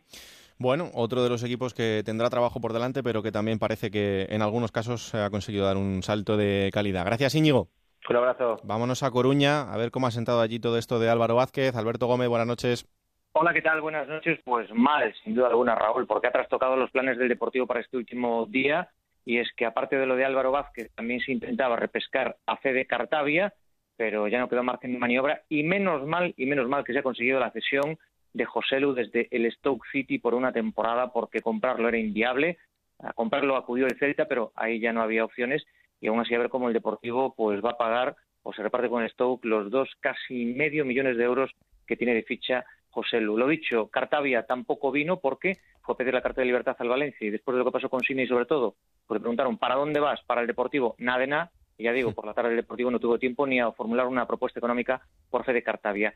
Bueno, 0.58 0.90
otro 0.94 1.22
de 1.22 1.30
los 1.30 1.44
equipos 1.44 1.74
que 1.74 2.02
tendrá 2.06 2.30
trabajo 2.30 2.62
por 2.62 2.74
delante, 2.74 3.04
pero 3.04 3.22
que 3.22 3.32
también 3.32 3.60
parece 3.60 3.92
que 3.92 4.26
en 4.30 4.42
algunos 4.42 4.72
casos 4.72 5.14
ha 5.14 5.30
conseguido 5.30 5.66
dar 5.66 5.78
un 5.78 6.02
salto 6.02 6.38
de 6.38 6.70
calidad. 6.74 7.06
Gracias, 7.06 7.36
Íñigo. 7.36 7.68
Un 8.10 8.16
abrazo. 8.16 8.60
Vámonos 8.64 9.04
a 9.04 9.12
Coruña 9.12 9.72
a 9.74 9.78
ver 9.78 9.92
cómo 9.92 10.08
ha 10.08 10.12
sentado 10.12 10.40
allí 10.40 10.60
todo 10.60 10.78
esto 10.78 11.00
de 11.00 11.10
Álvaro 11.10 11.36
Vázquez. 11.36 11.76
Alberto 11.76 12.08
Gómez, 12.08 12.30
buenas 12.30 12.48
noches. 12.48 12.88
Hola, 13.38 13.54
¿qué 13.54 13.62
tal? 13.62 13.82
Buenas 13.82 14.08
noches. 14.08 14.40
Pues 14.46 14.74
mal, 14.74 15.14
sin 15.22 15.36
duda 15.36 15.48
alguna, 15.48 15.76
Raúl, 15.76 16.08
porque 16.08 16.28
ha 16.28 16.32
trastocado 16.32 16.78
los 16.78 16.90
planes 16.92 17.18
del 17.18 17.28
Deportivo 17.28 17.68
para 17.68 17.82
este 17.82 17.98
último 17.98 18.46
día. 18.46 18.90
Y 19.26 19.40
es 19.40 19.52
que, 19.58 19.66
aparte 19.66 19.98
de 19.98 20.06
lo 20.06 20.16
de 20.16 20.24
Álvaro 20.24 20.54
Vázquez, 20.54 20.90
también 20.96 21.20
se 21.20 21.34
intentaba 21.34 21.76
repescar 21.76 22.38
a 22.46 22.56
Fede 22.56 22.86
Cartavia, 22.86 23.54
pero 23.98 24.30
ya 24.30 24.40
no 24.40 24.48
quedó 24.48 24.64
margen 24.64 24.94
de 24.94 25.00
maniobra. 25.00 25.42
Y 25.50 25.64
menos 25.64 26.08
mal, 26.08 26.34
y 26.38 26.46
menos 26.46 26.70
mal 26.70 26.86
que 26.86 26.94
se 26.94 27.00
ha 27.00 27.04
conseguido 27.04 27.42
la 27.42 27.52
cesión 27.52 27.98
de 28.32 28.46
José 28.46 28.80
Lu 28.80 28.94
desde 28.94 29.28
el 29.32 29.52
Stoke 29.52 29.86
City 29.92 30.18
por 30.18 30.34
una 30.34 30.54
temporada, 30.54 31.12
porque 31.12 31.42
comprarlo 31.42 31.90
era 31.90 31.98
inviable. 31.98 32.58
A 33.00 33.12
comprarlo 33.12 33.58
acudió 33.58 33.86
el 33.86 34.00
Celta, 34.00 34.30
pero 34.30 34.54
ahí 34.56 34.80
ya 34.80 34.94
no 34.94 35.02
había 35.02 35.26
opciones. 35.26 35.66
Y 36.00 36.08
aún 36.08 36.22
así, 36.22 36.34
a 36.34 36.40
ver 36.40 36.48
cómo 36.48 36.70
el 36.70 36.74
Deportivo 36.74 37.36
pues 37.36 37.62
va 37.62 37.72
a 37.72 37.78
pagar 37.78 38.16
o 38.44 38.54
se 38.54 38.64
reparte 38.64 38.88
con 38.88 39.04
el 39.04 39.10
Stoke 39.10 39.44
los 39.44 39.70
dos 39.72 39.90
casi 40.00 40.46
medio 40.46 40.86
millones 40.86 41.18
de 41.18 41.26
euros 41.26 41.52
que 41.86 41.98
tiene 41.98 42.14
de 42.14 42.24
ficha 42.24 42.64
José 42.96 43.20
Lu. 43.20 43.38
Lo 43.38 43.46
dicho, 43.48 43.90
Cartavia 43.90 44.46
tampoco 44.46 44.90
vino 44.90 45.20
porque 45.20 45.58
fue 45.82 45.94
a 45.94 45.98
pedir 45.98 46.14
la 46.14 46.22
carta 46.22 46.40
de 46.40 46.48
libertad 46.48 46.78
al 46.80 46.88
Valencia 46.88 47.28
y 47.28 47.30
después 47.30 47.54
de 47.54 47.60
lo 47.60 47.66
que 47.66 47.72
pasó 47.72 47.90
con 47.90 48.00
Cine 48.00 48.24
y 48.24 48.28
sobre 48.28 48.46
todo, 48.46 48.76
pues 49.06 49.18
le 49.18 49.22
preguntaron 49.22 49.58
¿para 49.58 49.76
dónde 49.76 50.00
vas? 50.00 50.22
Para 50.24 50.40
el 50.40 50.48
Deportivo, 50.48 50.96
nada 50.98 51.20
de 51.20 51.28
nada. 51.28 51.52
Y 51.78 51.84
ya 51.84 51.92
digo, 51.92 52.14
por 52.14 52.26
la 52.26 52.34
tarde 52.34 52.52
el 52.52 52.56
Deportivo 52.56 52.90
no 52.90 53.02
tuvo 53.02 53.20
tiempo 53.20 53.46
ni 53.46 53.60
a 53.60 53.70
formular 53.74 54.08
una 54.08 54.26
propuesta 54.26 54.60
económica 54.60 55.02
por 55.30 55.44
fe 55.44 55.52
de 55.52 55.62
Cartavia. 55.62 56.14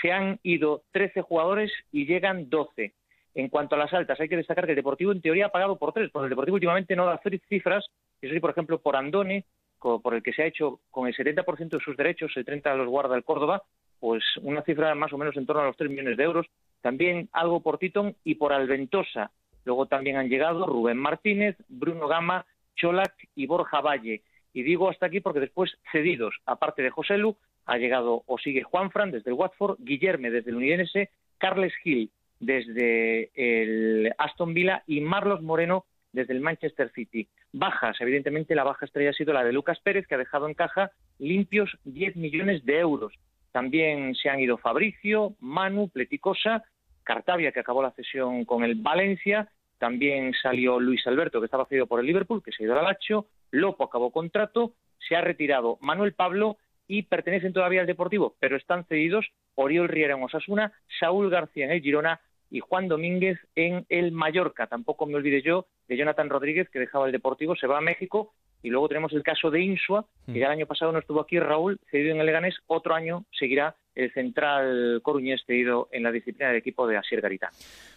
Se 0.00 0.12
han 0.12 0.38
ido 0.44 0.84
13 0.92 1.22
jugadores 1.22 1.72
y 1.90 2.06
llegan 2.06 2.48
12. 2.48 2.94
En 3.34 3.48
cuanto 3.48 3.74
a 3.74 3.78
las 3.78 3.92
altas, 3.92 4.20
hay 4.20 4.28
que 4.28 4.36
destacar 4.36 4.66
que 4.66 4.72
el 4.72 4.76
Deportivo 4.76 5.10
en 5.10 5.20
teoría 5.20 5.46
ha 5.46 5.50
pagado 5.50 5.78
por 5.78 5.92
tres, 5.92 6.10
porque 6.12 6.26
el 6.26 6.30
Deportivo 6.30 6.54
últimamente 6.54 6.94
no 6.94 7.06
da 7.06 7.20
cifras, 7.48 7.86
eso 8.20 8.34
sí, 8.34 8.40
por 8.40 8.50
ejemplo, 8.50 8.80
por 8.80 8.94
Andone, 8.94 9.46
por 9.80 10.14
el 10.14 10.22
que 10.22 10.32
se 10.32 10.42
ha 10.42 10.46
hecho 10.46 10.80
con 10.90 11.08
el 11.08 11.14
70% 11.16 11.70
de 11.70 11.80
sus 11.80 11.96
derechos, 11.96 12.32
el 12.36 12.44
30% 12.44 12.76
los 12.76 12.88
guarda 12.88 13.16
el 13.16 13.24
Córdoba, 13.24 13.62
pues 14.00 14.24
una 14.42 14.62
cifra 14.62 14.94
más 14.94 15.12
o 15.12 15.18
menos 15.18 15.36
en 15.36 15.46
torno 15.46 15.62
a 15.62 15.66
los 15.66 15.76
3 15.76 15.90
millones 15.90 16.16
de 16.16 16.24
euros. 16.24 16.46
También 16.80 17.28
algo 17.32 17.60
por 17.60 17.78
Titon 17.78 18.16
y 18.24 18.34
por 18.34 18.52
Alventosa. 18.52 19.30
Luego 19.64 19.86
también 19.86 20.16
han 20.16 20.28
llegado 20.28 20.66
Rubén 20.66 20.96
Martínez, 20.96 21.56
Bruno 21.68 22.08
Gama, 22.08 22.46
Cholac 22.76 23.14
y 23.34 23.46
Borja 23.46 23.80
Valle. 23.80 24.22
Y 24.52 24.62
digo 24.62 24.88
hasta 24.88 25.06
aquí 25.06 25.20
porque 25.20 25.40
después 25.40 25.70
cedidos, 25.92 26.34
aparte 26.46 26.82
de 26.82 26.90
José 26.90 27.18
Lu, 27.18 27.36
ha 27.66 27.76
llegado 27.76 28.22
o 28.26 28.38
sigue 28.38 28.62
Juanfran 28.62 29.12
desde 29.12 29.30
el 29.30 29.36
Watford, 29.36 29.76
Guillerme 29.78 30.30
desde 30.30 30.50
el 30.50 30.56
Unidense, 30.56 31.10
Carles 31.38 31.74
Gil 31.82 32.10
desde 32.40 33.30
el 33.34 34.12
Aston 34.18 34.54
Villa 34.54 34.82
y 34.86 35.02
Marlos 35.02 35.42
Moreno 35.42 35.84
desde 36.12 36.32
el 36.32 36.40
Manchester 36.40 36.90
City. 36.92 37.28
Bajas, 37.52 38.00
evidentemente 38.00 38.54
la 38.54 38.64
baja 38.64 38.86
estrella 38.86 39.10
ha 39.10 39.14
sido 39.14 39.32
la 39.32 39.44
de 39.44 39.52
Lucas 39.52 39.78
Pérez, 39.80 40.06
que 40.06 40.14
ha 40.14 40.18
dejado 40.18 40.48
en 40.48 40.54
caja 40.54 40.90
limpios 41.18 41.78
10 41.84 42.16
millones 42.16 42.64
de 42.64 42.78
euros. 42.78 43.12
También 43.52 44.14
se 44.14 44.28
han 44.28 44.40
ido 44.40 44.58
Fabricio, 44.58 45.34
Manu, 45.40 45.88
Pleticosa, 45.88 46.64
Cartavia, 47.02 47.52
que 47.52 47.60
acabó 47.60 47.82
la 47.82 47.90
cesión 47.92 48.44
con 48.44 48.62
el 48.64 48.76
Valencia, 48.76 49.48
también 49.78 50.34
salió 50.34 50.78
Luis 50.78 51.06
Alberto, 51.06 51.40
que 51.40 51.46
estaba 51.46 51.64
cedido 51.64 51.86
por 51.86 52.00
el 52.00 52.06
Liverpool, 52.06 52.42
que 52.42 52.52
se 52.52 52.62
ha 52.62 52.66
ido 52.66 52.78
al 52.78 52.84
Lacho, 52.84 53.26
Lopo 53.50 53.84
acabó 53.84 54.12
contrato, 54.12 54.74
se 54.98 55.16
ha 55.16 55.22
retirado 55.22 55.78
Manuel 55.80 56.12
Pablo 56.12 56.58
y 56.86 57.02
pertenecen 57.02 57.52
todavía 57.52 57.80
al 57.80 57.86
Deportivo, 57.86 58.36
pero 58.40 58.56
están 58.56 58.84
cedidos 58.84 59.26
Oriol 59.54 59.88
Riera 59.88 60.16
en 60.16 60.22
Osasuna, 60.22 60.72
Saúl 60.98 61.30
García 61.30 61.64
en 61.64 61.72
el 61.72 61.80
Girona 61.80 62.20
y 62.50 62.60
Juan 62.60 62.88
Domínguez 62.88 63.38
en 63.54 63.86
el 63.88 64.12
Mallorca. 64.12 64.66
Tampoco 64.66 65.06
me 65.06 65.14
olvide 65.14 65.40
yo 65.40 65.66
de 65.88 65.96
Jonathan 65.96 66.28
Rodríguez, 66.28 66.68
que 66.68 66.78
dejaba 66.78 67.06
el 67.06 67.12
Deportivo, 67.12 67.56
se 67.56 67.66
va 67.66 67.78
a 67.78 67.80
México 67.80 68.34
y 68.62 68.70
luego 68.70 68.88
tenemos 68.88 69.12
el 69.12 69.22
caso 69.22 69.50
de 69.50 69.60
Insua, 69.60 70.04
que 70.26 70.38
ya 70.38 70.46
el 70.46 70.52
año 70.52 70.66
pasado 70.66 70.92
no 70.92 70.98
estuvo 70.98 71.20
aquí, 71.20 71.38
Raúl, 71.38 71.78
cedido 71.90 72.14
en 72.14 72.20
el 72.20 72.26
Leganés. 72.26 72.56
Otro 72.66 72.94
año 72.94 73.24
seguirá 73.30 73.74
el 73.94 74.12
central 74.12 75.00
coruñés 75.02 75.42
cedido 75.46 75.88
en 75.92 76.02
la 76.02 76.12
disciplina 76.12 76.48
del 76.48 76.58
equipo 76.58 76.86
de 76.86 76.96
Asier 76.96 77.20
Garita. 77.20 77.50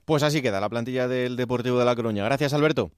Pues 0.06 0.24
así 0.24 0.42
queda 0.42 0.60
la 0.60 0.70
plantilla 0.70 1.08
del 1.08 1.36
Deportivo 1.36 1.80
de 1.80 1.86
La 1.86 1.96
Coruña. 1.96 2.26
Gracias, 2.26 2.54
Alberto. 2.54 2.92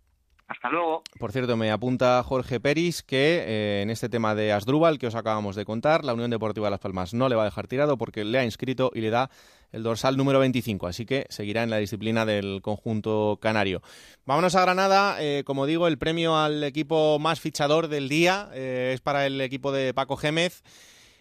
Hasta 0.47 0.69
luego. 0.69 1.03
Por 1.19 1.31
cierto, 1.31 1.57
me 1.57 1.71
apunta 1.71 2.21
Jorge 2.23 2.59
Peris 2.59 3.01
que 3.01 3.43
eh, 3.47 3.81
en 3.81 3.89
este 3.89 4.09
tema 4.09 4.35
de 4.35 4.53
Asdrúbal 4.53 4.99
que 4.99 5.07
os 5.07 5.15
acabamos 5.15 5.55
de 5.55 5.65
contar, 5.65 6.05
la 6.05 6.13
Unión 6.13 6.29
Deportiva 6.29 6.67
de 6.67 6.71
Las 6.71 6.79
Palmas 6.79 7.15
no 7.15 7.29
le 7.29 7.35
va 7.35 7.41
a 7.41 7.45
dejar 7.45 7.67
tirado 7.67 7.97
porque 7.97 8.23
le 8.23 8.37
ha 8.37 8.45
inscrito 8.45 8.91
y 8.93 9.01
le 9.01 9.09
da 9.09 9.31
el 9.71 9.83
dorsal 9.83 10.17
número 10.17 10.39
25, 10.39 10.87
así 10.87 11.05
que 11.05 11.25
seguirá 11.29 11.63
en 11.63 11.69
la 11.69 11.77
disciplina 11.77 12.25
del 12.25 12.61
conjunto 12.61 13.39
canario. 13.41 13.81
Vámonos 14.25 14.55
a 14.55 14.61
Granada, 14.61 15.17
eh, 15.19 15.43
como 15.45 15.65
digo, 15.65 15.87
el 15.87 15.97
premio 15.97 16.37
al 16.37 16.63
equipo 16.63 17.17
más 17.19 17.39
fichador 17.41 17.87
del 17.87 18.07
día 18.07 18.49
eh, 18.53 18.91
es 18.93 19.01
para 19.01 19.25
el 19.25 19.41
equipo 19.41 19.71
de 19.71 19.93
Paco 19.93 20.15
Gémez. 20.15 20.63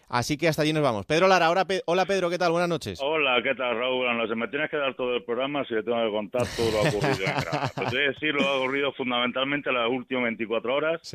Así 0.07 0.37
que 0.37 0.47
hasta 0.47 0.61
allí 0.61 0.73
nos 0.73 0.83
vamos. 0.83 1.05
Pedro 1.05 1.27
Lara, 1.27 1.47
ahora 1.47 1.65
hola 1.85 2.05
Pedro, 2.05 2.29
¿qué 2.29 2.37
tal? 2.37 2.51
Buenas 2.51 2.69
noches. 2.69 2.99
Hola, 3.01 3.41
¿qué 3.41 3.55
tal 3.55 3.77
Raúl? 3.77 3.97
Buenas 3.97 4.17
noches. 4.17 4.37
Me 4.37 4.47
tienes 4.47 4.69
que 4.69 4.77
dar 4.77 4.93
todo 4.95 5.15
el 5.15 5.23
programa 5.23 5.65
si 5.65 5.73
le 5.73 5.83
tengo 5.83 6.03
que 6.05 6.11
contar 6.11 6.43
todo 6.55 6.71
lo 6.71 6.79
ocurrido 6.81 7.25
en 7.25 7.41
Granada. 7.41 7.69
Te 7.75 7.83
voy 7.85 8.03
a 8.03 8.07
decir 8.09 8.33
lo 8.35 8.47
ha 8.47 8.57
ocurrido 8.59 8.93
fundamentalmente 8.93 9.69
en 9.69 9.75
las 9.75 9.89
últimas 9.89 10.23
24 10.25 10.75
horas. 10.75 11.13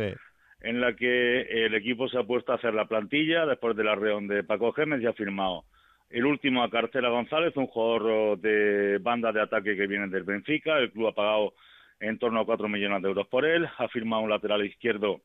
En 0.62 0.80
la 0.80 0.94
que 0.94 1.40
el 1.66 1.74
equipo 1.74 2.08
se 2.08 2.18
ha 2.18 2.24
puesto 2.24 2.52
a 2.52 2.56
hacer 2.56 2.74
la 2.74 2.86
plantilla 2.86 3.46
después 3.46 3.76
de 3.76 3.84
la 3.84 3.94
reunión 3.94 4.28
de 4.28 4.44
Paco 4.44 4.72
Gémez 4.72 5.00
y 5.00 5.06
ha 5.06 5.12
firmado 5.12 5.64
el 6.10 6.26
último 6.26 6.62
a 6.62 6.70
Cartela 6.70 7.08
González, 7.08 7.56
un 7.56 7.68
jugador 7.68 8.38
de 8.40 8.98
banda 8.98 9.32
de 9.32 9.40
ataque 9.40 9.76
que 9.76 9.86
viene 9.86 10.08
del 10.08 10.24
Benfica. 10.24 10.76
El 10.78 10.90
club 10.90 11.06
ha 11.06 11.14
pagado 11.14 11.54
en 12.00 12.18
torno 12.18 12.40
a 12.40 12.44
4 12.44 12.68
millones 12.68 13.00
de 13.00 13.08
euros 13.08 13.28
por 13.28 13.46
él. 13.46 13.68
Ha 13.78 13.88
firmado 13.88 14.22
un 14.22 14.30
lateral 14.30 14.66
izquierdo 14.66 15.20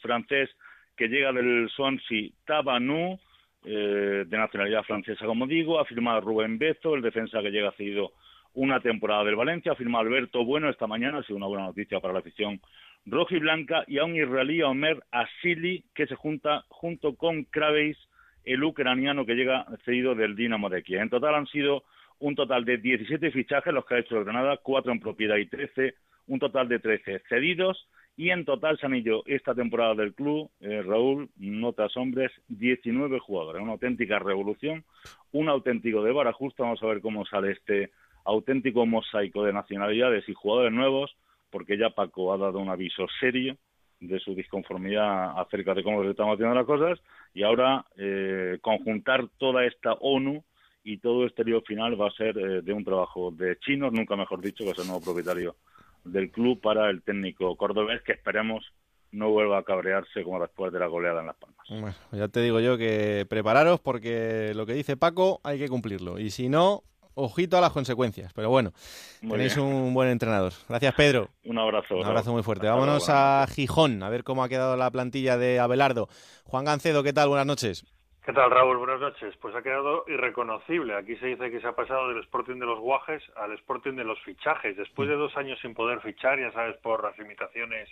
francés 0.00 0.50
que 0.96 1.08
llega 1.08 1.32
del 1.32 1.68
Swansea 1.70 2.30
Tabanu, 2.44 3.18
eh, 3.64 4.24
de 4.26 4.38
nacionalidad 4.38 4.82
francesa, 4.82 5.26
como 5.26 5.46
digo, 5.46 5.80
ha 5.80 5.84
firmado 5.84 6.20
Rubén 6.20 6.58
Bezo, 6.58 6.94
el 6.94 7.02
defensa 7.02 7.40
que 7.40 7.50
llega 7.50 7.70
ha 7.70 7.76
sido 7.76 8.12
una 8.54 8.80
temporada 8.80 9.24
del 9.24 9.36
Valencia, 9.36 9.72
ha 9.72 9.76
firmado 9.76 10.04
Alberto 10.04 10.44
Bueno 10.44 10.70
esta 10.70 10.86
mañana, 10.86 11.18
ha 11.18 11.22
sido 11.24 11.36
una 11.36 11.46
buena 11.46 11.64
noticia 11.64 12.00
para 12.00 12.12
la 12.12 12.20
afición 12.20 12.60
roja 13.06 13.34
y 13.34 13.40
blanca, 13.40 13.84
y 13.86 13.98
a 13.98 14.04
un 14.04 14.16
israelí, 14.16 14.62
Omer 14.62 15.02
Asili, 15.10 15.84
que 15.94 16.06
se 16.06 16.14
junta 16.14 16.64
junto 16.68 17.16
con 17.16 17.44
Kraveis, 17.44 17.98
el 18.44 18.62
ucraniano 18.62 19.24
que 19.26 19.34
llega 19.34 19.66
cedido 19.84 20.14
del 20.14 20.36
Dinamo 20.36 20.68
de 20.68 20.82
Kiev. 20.82 21.00
En 21.00 21.10
total 21.10 21.34
han 21.34 21.46
sido 21.46 21.84
un 22.18 22.34
total 22.34 22.64
de 22.64 22.78
17 22.78 23.30
fichajes 23.30 23.72
los 23.72 23.84
que 23.86 23.94
ha 23.94 23.98
hecho 23.98 24.18
el 24.18 24.24
Granada, 24.24 24.58
4 24.62 24.92
en 24.92 25.00
propiedad 25.00 25.36
y 25.36 25.46
13, 25.46 25.94
un 26.28 26.38
total 26.38 26.68
de 26.68 26.78
13 26.78 27.22
cedidos 27.28 27.88
y 28.16 28.30
en 28.30 28.44
total 28.44 28.78
ido 28.94 29.22
esta 29.26 29.54
temporada 29.54 29.94
del 29.94 30.14
club, 30.14 30.50
eh, 30.60 30.82
Raúl, 30.82 31.30
notas 31.36 31.96
hombres, 31.96 32.30
19 32.48 33.18
jugadores. 33.18 33.60
Una 33.60 33.72
auténtica 33.72 34.18
revolución, 34.18 34.84
un 35.32 35.48
auténtico 35.48 36.02
de 36.02 36.12
vara 36.12 36.32
justa. 36.32 36.62
Vamos 36.62 36.82
a 36.82 36.86
ver 36.86 37.00
cómo 37.00 37.26
sale 37.26 37.52
este 37.52 37.90
auténtico 38.24 38.86
mosaico 38.86 39.44
de 39.44 39.52
nacionalidades 39.52 40.28
y 40.28 40.34
jugadores 40.34 40.72
nuevos, 40.72 41.16
porque 41.50 41.76
ya 41.76 41.90
Paco 41.90 42.32
ha 42.32 42.38
dado 42.38 42.60
un 42.60 42.68
aviso 42.68 43.06
serio 43.20 43.56
de 44.00 44.20
su 44.20 44.34
disconformidad 44.34 45.38
acerca 45.40 45.74
de 45.74 45.82
cómo 45.82 46.02
se 46.02 46.10
están 46.10 46.28
haciendo 46.28 46.54
las 46.54 46.66
cosas 46.66 47.00
y 47.32 47.42
ahora 47.42 47.84
eh, 47.96 48.58
conjuntar 48.60 49.28
toda 49.38 49.64
esta 49.64 49.94
ONU 49.94 50.44
y 50.82 50.98
todo 50.98 51.26
este 51.26 51.44
lío 51.44 51.62
final 51.62 52.00
va 52.00 52.08
a 52.08 52.12
ser 52.12 52.36
eh, 52.38 52.62
de 52.62 52.72
un 52.72 52.84
trabajo 52.84 53.30
de 53.30 53.56
chinos, 53.60 53.92
nunca 53.92 54.16
mejor 54.16 54.40
dicho, 54.40 54.64
que 54.64 54.70
es 54.70 54.78
el 54.78 54.86
nuevo 54.86 55.02
propietario 55.02 55.56
del 56.04 56.30
club 56.30 56.60
para 56.60 56.90
el 56.90 57.02
técnico 57.02 57.56
cordobés, 57.56 58.02
que 58.02 58.12
esperemos 58.12 58.64
no 59.12 59.30
vuelva 59.30 59.58
a 59.58 59.62
cabrearse 59.62 60.24
como 60.24 60.40
después 60.40 60.72
de 60.72 60.80
la 60.80 60.86
goleada 60.86 61.20
en 61.20 61.26
Las 61.26 61.36
Palmas. 61.36 61.66
Bueno, 61.68 61.94
ya 62.12 62.28
te 62.28 62.40
digo 62.40 62.60
yo 62.60 62.76
que 62.76 63.26
prepararos 63.28 63.80
porque 63.80 64.52
lo 64.54 64.66
que 64.66 64.74
dice 64.74 64.96
Paco 64.96 65.40
hay 65.44 65.58
que 65.58 65.68
cumplirlo. 65.68 66.18
Y 66.18 66.30
si 66.30 66.48
no, 66.48 66.82
ojito 67.14 67.56
a 67.56 67.60
las 67.60 67.72
consecuencias. 67.72 68.32
Pero 68.32 68.50
bueno, 68.50 68.72
tenéis 69.20 69.56
un 69.56 69.94
buen 69.94 70.08
entrenador. 70.08 70.52
Gracias, 70.68 70.94
Pedro. 70.94 71.30
Un 71.44 71.58
abrazo. 71.58 71.96
Un 71.96 72.04
abrazo 72.04 72.32
muy 72.32 72.42
fuerte. 72.42 72.66
Vámonos 72.66 73.08
a 73.08 73.46
Gijón 73.48 74.02
a 74.02 74.08
ver 74.08 74.24
cómo 74.24 74.42
ha 74.42 74.48
quedado 74.48 74.76
la 74.76 74.90
plantilla 74.90 75.38
de 75.38 75.60
Abelardo. 75.60 76.08
Juan 76.44 76.64
Gancedo, 76.64 77.02
¿qué 77.02 77.12
tal? 77.12 77.28
Buenas 77.28 77.46
noches. 77.46 77.84
¿Qué 78.24 78.32
tal, 78.32 78.50
Raúl? 78.50 78.78
Buenas 78.78 79.00
noches. 79.00 79.36
Pues 79.36 79.54
ha 79.54 79.60
quedado 79.60 80.06
irreconocible. 80.08 80.94
Aquí 80.94 81.14
se 81.16 81.26
dice 81.26 81.50
que 81.50 81.60
se 81.60 81.66
ha 81.66 81.76
pasado 81.76 82.08
del 82.08 82.20
Sporting 82.20 82.58
de 82.58 82.64
los 82.64 82.78
Guajes 82.78 83.22
al 83.36 83.52
Sporting 83.52 83.96
de 83.96 84.04
los 84.04 84.18
fichajes. 84.22 84.78
Después 84.78 85.10
de 85.10 85.14
dos 85.14 85.36
años 85.36 85.58
sin 85.60 85.74
poder 85.74 86.00
fichar, 86.00 86.40
ya 86.40 86.50
sabes, 86.52 86.74
por 86.78 87.04
las 87.04 87.18
limitaciones 87.18 87.86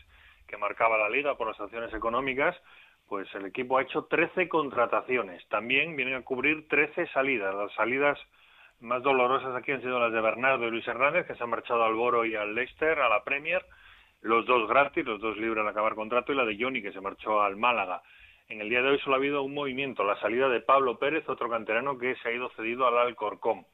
que 0.48 0.56
marcaba 0.56 0.96
la 0.96 1.10
liga, 1.10 1.34
por 1.34 1.48
las 1.48 1.58
sanciones 1.58 1.92
económicas, 1.92 2.56
pues 3.10 3.28
el 3.34 3.44
equipo 3.44 3.76
ha 3.76 3.82
hecho 3.82 4.06
13 4.06 4.48
contrataciones. 4.48 5.46
También 5.48 5.96
vienen 5.96 6.14
a 6.14 6.22
cubrir 6.22 6.66
13 6.66 7.08
salidas. 7.08 7.54
Las 7.54 7.74
salidas 7.74 8.18
más 8.80 9.02
dolorosas 9.02 9.54
aquí 9.54 9.72
han 9.72 9.82
sido 9.82 10.00
las 10.00 10.14
de 10.14 10.20
Bernardo 10.22 10.66
y 10.66 10.70
Luis 10.70 10.88
Hernández, 10.88 11.26
que 11.26 11.34
se 11.34 11.44
han 11.44 11.50
marchado 11.50 11.84
al 11.84 11.92
Boro 11.92 12.24
y 12.24 12.36
al 12.36 12.54
Leicester, 12.54 13.00
a 13.00 13.10
la 13.10 13.22
Premier. 13.22 13.62
Los 14.22 14.46
dos 14.46 14.66
gratis, 14.66 15.04
los 15.04 15.20
dos 15.20 15.36
libres 15.36 15.60
al 15.60 15.68
acabar 15.68 15.94
contrato, 15.94 16.32
y 16.32 16.36
la 16.36 16.46
de 16.46 16.56
Johnny, 16.58 16.80
que 16.80 16.92
se 16.92 17.02
marchó 17.02 17.42
al 17.42 17.56
Málaga. 17.56 18.00
En 18.52 18.60
el 18.60 18.68
día 18.68 18.82
de 18.82 18.90
hoy 18.90 18.98
solo 18.98 19.16
ha 19.16 19.18
habido 19.18 19.42
un 19.42 19.54
movimiento, 19.54 20.04
la 20.04 20.20
salida 20.20 20.46
de 20.50 20.60
Pablo 20.60 20.98
Pérez, 20.98 21.26
otro 21.26 21.48
canterano 21.48 21.96
que 21.96 22.16
se 22.16 22.28
ha 22.28 22.32
ido 22.32 22.50
cedido 22.50 22.86
al 22.86 22.98
Alcorcón. 22.98 23.64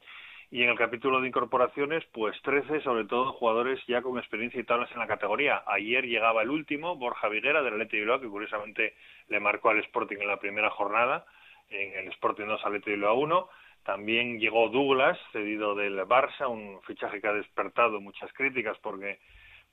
Y 0.51 0.63
en 0.63 0.69
el 0.69 0.77
capítulo 0.77 1.19
de 1.19 1.27
incorporaciones, 1.27 2.05
pues 2.13 2.41
13, 2.43 2.79
sobre 2.79 3.03
todo 3.03 3.33
jugadores 3.33 3.77
ya 3.89 4.01
con 4.01 4.17
experiencia 4.17 4.57
y 4.57 4.63
tablas 4.63 4.89
en 4.93 4.99
la 4.99 5.07
categoría. 5.07 5.63
Ayer 5.67 6.05
llegaba 6.05 6.43
el 6.43 6.49
último, 6.49 6.95
Borja 6.95 7.27
Viguera, 7.27 7.61
del 7.61 7.73
Atleti 7.73 7.99
Bilbao, 7.99 8.21
que 8.21 8.29
curiosamente 8.29 8.93
le 9.27 9.41
marcó 9.41 9.69
al 9.69 9.79
Sporting 9.79 10.19
en 10.21 10.29
la 10.29 10.39
primera 10.39 10.69
jornada, 10.69 11.25
en 11.69 12.05
el 12.05 12.13
Sporting 12.13 12.45
2 12.45 12.65
Atleti 12.65 12.91
Bilbao 12.91 13.15
1. 13.15 13.49
También 13.83 14.39
llegó 14.39 14.69
Douglas, 14.69 15.19
cedido 15.33 15.75
del 15.75 15.99
Barça, 16.05 16.47
un 16.47 16.81
fichaje 16.83 17.19
que 17.19 17.27
ha 17.27 17.33
despertado 17.33 17.99
muchas 17.99 18.31
críticas 18.31 18.77
porque 18.79 19.19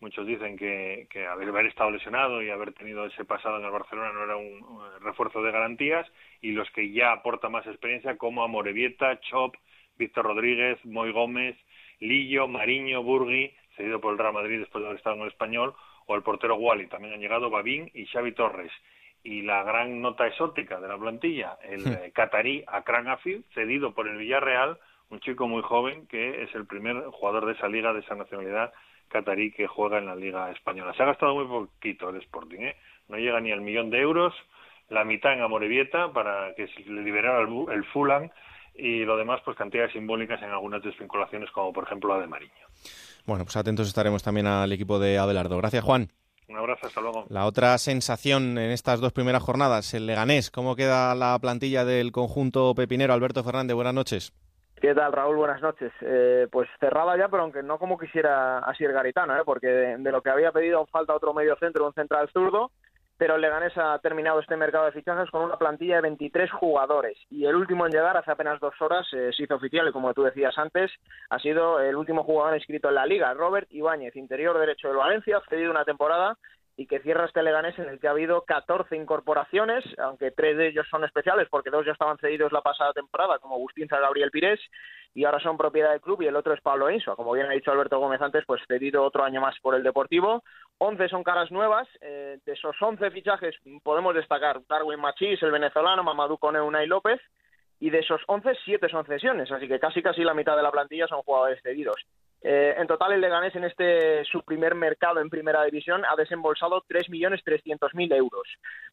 muchos 0.01 0.27
dicen 0.27 0.57
que, 0.57 1.07
que 1.11 1.27
haber 1.27 1.67
estado 1.67 1.91
lesionado 1.91 2.43
y 2.43 2.51
haber 2.51 2.73
tenido 2.73 3.07
ese 3.07 3.25
pasado 3.25 3.59
en 3.59 3.65
el 3.65 3.71
Barcelona 3.71 4.13
no 4.13 4.25
era 4.25 4.37
un, 4.37 4.61
refuerzo 5.01 5.43
de 5.43 5.53
garantías 5.53 6.07
y 6.41 6.53
los 6.53 6.71
que 6.71 6.93
ya 6.93 7.13
aportan 7.13 7.53
más 7.53 7.67
experiencia 7.67 8.17
como 8.17 8.45
Amorevieta, 8.45 9.21
Chop, 9.21 9.57
Víctor 9.97 10.27
Rodríguez, 10.27 10.79
Moy 10.85 11.13
Gómez, 11.13 11.57
Lillo, 12.01 12.47
Mariño, 12.49 13.03
Burgui, 13.03 13.53
cedido 13.77 14.01
por 14.01 14.13
el 14.13 14.19
Real 14.19 14.35
Madrid 14.35 14.61
después 14.61 14.83
de 14.83 14.89
haber 14.89 14.99
estado 14.99 15.17
en 15.17 15.23
el 15.23 15.29
español, 15.29 15.75
o 16.07 16.15
el 16.15 16.23
portero 16.23 16.57
Wally. 16.57 16.87
También 16.87 17.15
han 17.15 17.21
llegado 17.21 17.51
Babín 17.51 17.91
y 17.95 18.07
Xavi 18.07 18.33
Torres. 18.33 18.73
Y 19.23 19.43
la 19.43 19.65
gran 19.65 20.01
nota 20.01 20.27
exótica 20.27 20.81
de 20.81 20.89
la 20.89 20.97
plantilla, 20.97 21.59
el 21.65 21.81
hmm. 21.85 21.93
eh, 21.93 22.13
catarí 22.15 22.63
Akran 22.67 23.09
Afid, 23.09 23.41
cedido 23.55 23.93
por 23.93 24.07
el 24.07 24.19
Villarreal, 24.19 24.79
un 25.11 25.21
chico 25.21 25.49
muy 25.49 25.63
joven 25.63 26.07
que 26.07 26.43
es 26.43 26.55
el 26.55 26.67
primer 26.67 26.97
jugador 27.07 27.47
de 27.47 27.53
esa 27.53 27.69
liga, 27.69 27.93
de 27.93 28.01
esa 28.01 28.15
nacionalidad 28.15 28.73
catarí 29.09 29.53
que 29.53 29.67
juega 29.67 29.99
en 29.99 30.07
la 30.07 30.17
liga 30.17 30.51
española. 30.51 30.95
Se 30.95 31.03
ha 31.03 31.07
gastado 31.07 31.35
muy 31.35 31.47
poquito 31.47 32.11
el 32.11 32.17
Sporting, 32.17 32.61
¿eh? 32.61 32.77
no 33.09 33.17
llega 33.19 33.41
ni 33.41 33.53
al 33.53 33.61
millón 33.61 33.91
de 33.91 34.01
euros, 34.01 34.35
la 34.89 35.05
mitad 35.05 35.33
en 35.33 35.43
Amorebieta 35.43 36.13
para 36.13 36.55
que 36.55 36.69
se 36.69 36.81
le 36.81 37.03
liberara 37.03 37.41
el, 37.41 37.49
el 37.73 37.85
Fulham 37.87 38.31
y 38.75 39.05
lo 39.05 39.17
demás, 39.17 39.41
pues 39.45 39.57
cantidades 39.57 39.93
simbólicas 39.93 40.43
en 40.43 40.51
algunas 40.51 40.83
desvinculaciones, 40.83 41.51
como 41.51 41.73
por 41.73 41.85
ejemplo 41.85 42.15
la 42.15 42.21
de 42.21 42.27
Mariño. 42.27 42.67
Bueno, 43.25 43.45
pues 43.45 43.57
atentos 43.57 43.89
estaremos 43.89 44.23
también 44.23 44.47
al 44.47 44.73
equipo 44.73 44.99
de 44.99 45.19
Abelardo. 45.19 45.57
Gracias, 45.57 45.83
Juan. 45.83 46.09
Un 46.49 46.57
abrazo, 46.57 46.87
hasta 46.87 47.01
luego. 47.01 47.27
La 47.29 47.47
otra 47.47 47.77
sensación 47.79 48.57
en 48.57 48.71
estas 48.71 49.01
dos 49.01 49.13
primeras 49.13 49.43
jornadas, 49.43 49.95
el 49.95 50.07
Leganés. 50.07 50.51
¿Cómo 50.51 50.77
queda 50.77 51.15
la 51.17 51.37
plantilla 51.41 51.85
del 51.85 52.13
conjunto 52.13 52.75
pepinero? 52.75 53.13
Alberto 53.13 53.43
Fernández, 53.43 53.75
buenas 53.75 53.95
noches. 53.95 54.33
¿Qué 54.81 54.95
tal, 54.95 55.13
Raúl? 55.13 55.37
Buenas 55.37 55.63
noches. 55.63 55.91
Eh, 56.03 56.49
pues 56.51 56.69
cerrada 56.79 57.17
ya, 57.17 57.29
pero 57.29 57.43
aunque 57.43 57.63
no 57.63 57.79
como 57.79 57.99
quisiera 57.99 58.59
así 58.59 58.85
el 58.85 58.93
Garitano, 58.93 59.37
¿eh? 59.37 59.43
porque 59.45 59.69
de, 59.69 59.97
de, 59.97 60.13
lo 60.13 60.23
que 60.23 60.31
había 60.31 60.53
pedido 60.53 60.85
falta 60.87 61.15
otro 61.15 61.33
medio 61.33 61.57
centro, 61.57 61.87
un 61.87 61.95
central 61.95 62.29
zurdo, 62.31 62.71
pero 63.19 63.37
el 63.37 63.41
Leganés 63.41 63.73
ha 63.77 63.99
terminado 64.01 64.41
este 64.41 64.57
mercado 64.57 64.85
de 64.85 64.93
fichajes 64.93 65.31
con 65.31 65.43
una 65.43 65.57
plantilla 65.57 65.97
de 65.97 66.03
23 66.03 66.51
jugadores 66.53 67.17
y 67.31 67.47
el 67.47 67.55
último 67.55 67.87
en 67.87 67.93
llegar 67.93 68.17
hace 68.17 68.31
apenas 68.31 68.61
dos 68.61 68.75
horas 68.81 69.07
eh, 69.13 69.31
se 69.35 69.45
hizo 69.45 69.55
oficial 69.55 69.89
y 69.89 69.93
como 69.93 70.13
tú 70.13 70.23
decías 70.23 70.57
antes 70.59 70.91
ha 71.31 71.39
sido 71.39 71.81
el 71.81 71.97
último 71.97 72.25
jugador 72.25 72.55
inscrito 72.55 72.89
en 72.89 72.97
la 72.97 73.07
liga, 73.07 73.33
Robert 73.33 73.69
Ibáñez, 73.71 74.15
interior 74.17 74.59
derecho 74.59 74.89
del 74.89 74.99
Valencia, 74.99 75.41
cedido 75.49 75.71
una 75.71 75.85
temporada 75.85 76.37
y 76.77 76.87
que 76.87 77.01
cierra 77.01 77.25
este 77.25 77.43
Leganés 77.43 77.79
en 77.79 77.89
el 77.89 77.99
que 77.99 78.07
ha 78.07 78.11
habido 78.11 78.43
14 78.43 78.95
incorporaciones, 78.97 79.85
aunque 79.99 80.31
tres 80.31 80.59
de 80.59 80.69
ellos 80.69 80.87
son 80.91 81.05
especiales 81.05 81.49
porque 81.51 81.71
dos 81.71 81.87
ya 81.87 81.93
estaban 81.93 82.19
cedidos 82.19 82.53
la 82.53 82.61
pasada 82.61 82.93
temporada, 82.93 83.39
como 83.39 83.59
Bustinza 83.59 83.99
Gabriel 83.99 84.31
Pires, 84.31 84.61
y 85.15 85.25
ahora 85.25 85.41
son 85.41 85.57
propiedad 85.57 85.93
del 85.93 86.03
club 86.03 86.21
y 86.21 86.27
el 86.27 86.37
otro 86.37 86.53
es 86.53 86.61
Pablo 86.61 86.91
Insua. 86.91 87.17
Como 87.17 87.33
bien 87.33 87.47
ha 87.47 87.53
dicho 87.53 87.71
Alberto 87.71 87.99
Gómez 87.99 88.21
antes, 88.21 88.45
pues 88.47 88.61
cedido 88.69 89.03
otro 89.03 89.25
año 89.25 89.41
más 89.41 89.59
por 89.61 89.75
el 89.75 89.83
Deportivo. 89.83 90.45
11 90.77 91.09
son 91.09 91.25
caras 91.25 91.51
nuevas. 91.51 91.89
Eh, 92.03 92.39
de 92.45 92.53
esos 92.53 92.77
11 92.79 93.11
fichajes 93.11 93.55
podemos 93.83 94.15
destacar 94.15 94.61
Darwin 94.69 95.01
Machís, 95.01 95.43
el 95.43 95.53
venezolano, 95.53 96.03
Mamadou 96.03 96.37
Cone, 96.37 96.59
y 96.85 96.87
López. 96.87 97.19
Y 97.81 97.89
de 97.89 98.01
esos 98.01 98.21
11, 98.27 98.57
7 98.67 98.89
son 98.91 99.07
cesiones, 99.07 99.51
así 99.51 99.69
que 99.69 99.79
casi 99.79 100.03
casi 100.03 100.23
la 100.23 100.35
mitad 100.35 100.57
de 100.57 100.63
la 100.63 100.71
plantilla 100.71 101.07
son 101.07 101.23
jugadores 101.23 101.63
cedidos. 101.63 101.97
Eh, 102.49 102.77
en 102.79 102.87
total, 102.87 103.11
el 103.11 103.21
Leganés 103.21 103.57
en 103.57 103.65
este 103.65 104.25
su 104.25 104.41
primer 104.43 104.77
mercado 104.77 105.19
en 105.19 105.29
primera 105.29 105.65
división 105.65 106.05
ha 106.05 106.15
desembolsado 106.15 106.85
3.300.000 106.89 108.15
euros. 108.15 108.47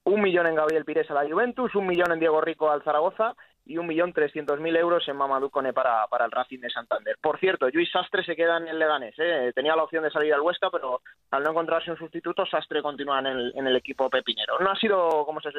Un 0.06 0.24
millón 0.24 0.48
en 0.48 0.56
Gabriel 0.56 0.86
Pires 0.86 1.12
a 1.12 1.14
la 1.14 1.30
Juventus, 1.30 1.76
un 1.76 1.86
millón 1.86 2.12
en 2.12 2.20
Diego 2.20 2.42
Rico 2.42 2.72
al 2.72 2.82
Zaragoza 2.82 3.36
y 3.66 3.78
un 3.78 3.88
millón 3.88 4.14
trescientos 4.14 4.60
mil 4.60 4.76
euros 4.76 5.08
en 5.08 5.16
Mamadou 5.16 5.50
Cone 5.50 5.74
para, 5.74 6.06
para 6.08 6.26
el 6.26 6.32
Racing 6.32 6.60
de 6.60 6.70
Santander. 6.70 7.18
Por 7.22 7.40
cierto, 7.40 7.68
Luis 7.72 7.90
Sastre 7.92 8.24
se 8.24 8.36
queda 8.36 8.58
en 8.58 8.68
el 8.68 8.80
Leganés. 8.80 9.16
¿eh? 9.18 9.52
Tenía 9.56 9.76
la 9.76 9.84
opción 9.84 10.04
de 10.04 10.12
salir 10.12 10.34
al 10.34 10.42
Huesca, 10.42 10.70
pero 10.70 11.02
al 11.32 11.44
no 11.44 11.52
encontrarse 11.52 11.92
un 11.92 11.98
sustituto, 11.98 12.46
Sastre 12.46 12.82
continúa 12.82 13.20
en 13.20 13.28
el, 13.28 13.54
en 13.56 13.68
el 13.68 13.76
equipo 13.76 14.10
pepinero. 14.10 14.60
No 14.60 14.72
ha 14.72 14.76
sido 14.76 15.26
como 15.26 15.40
se, 15.42 15.50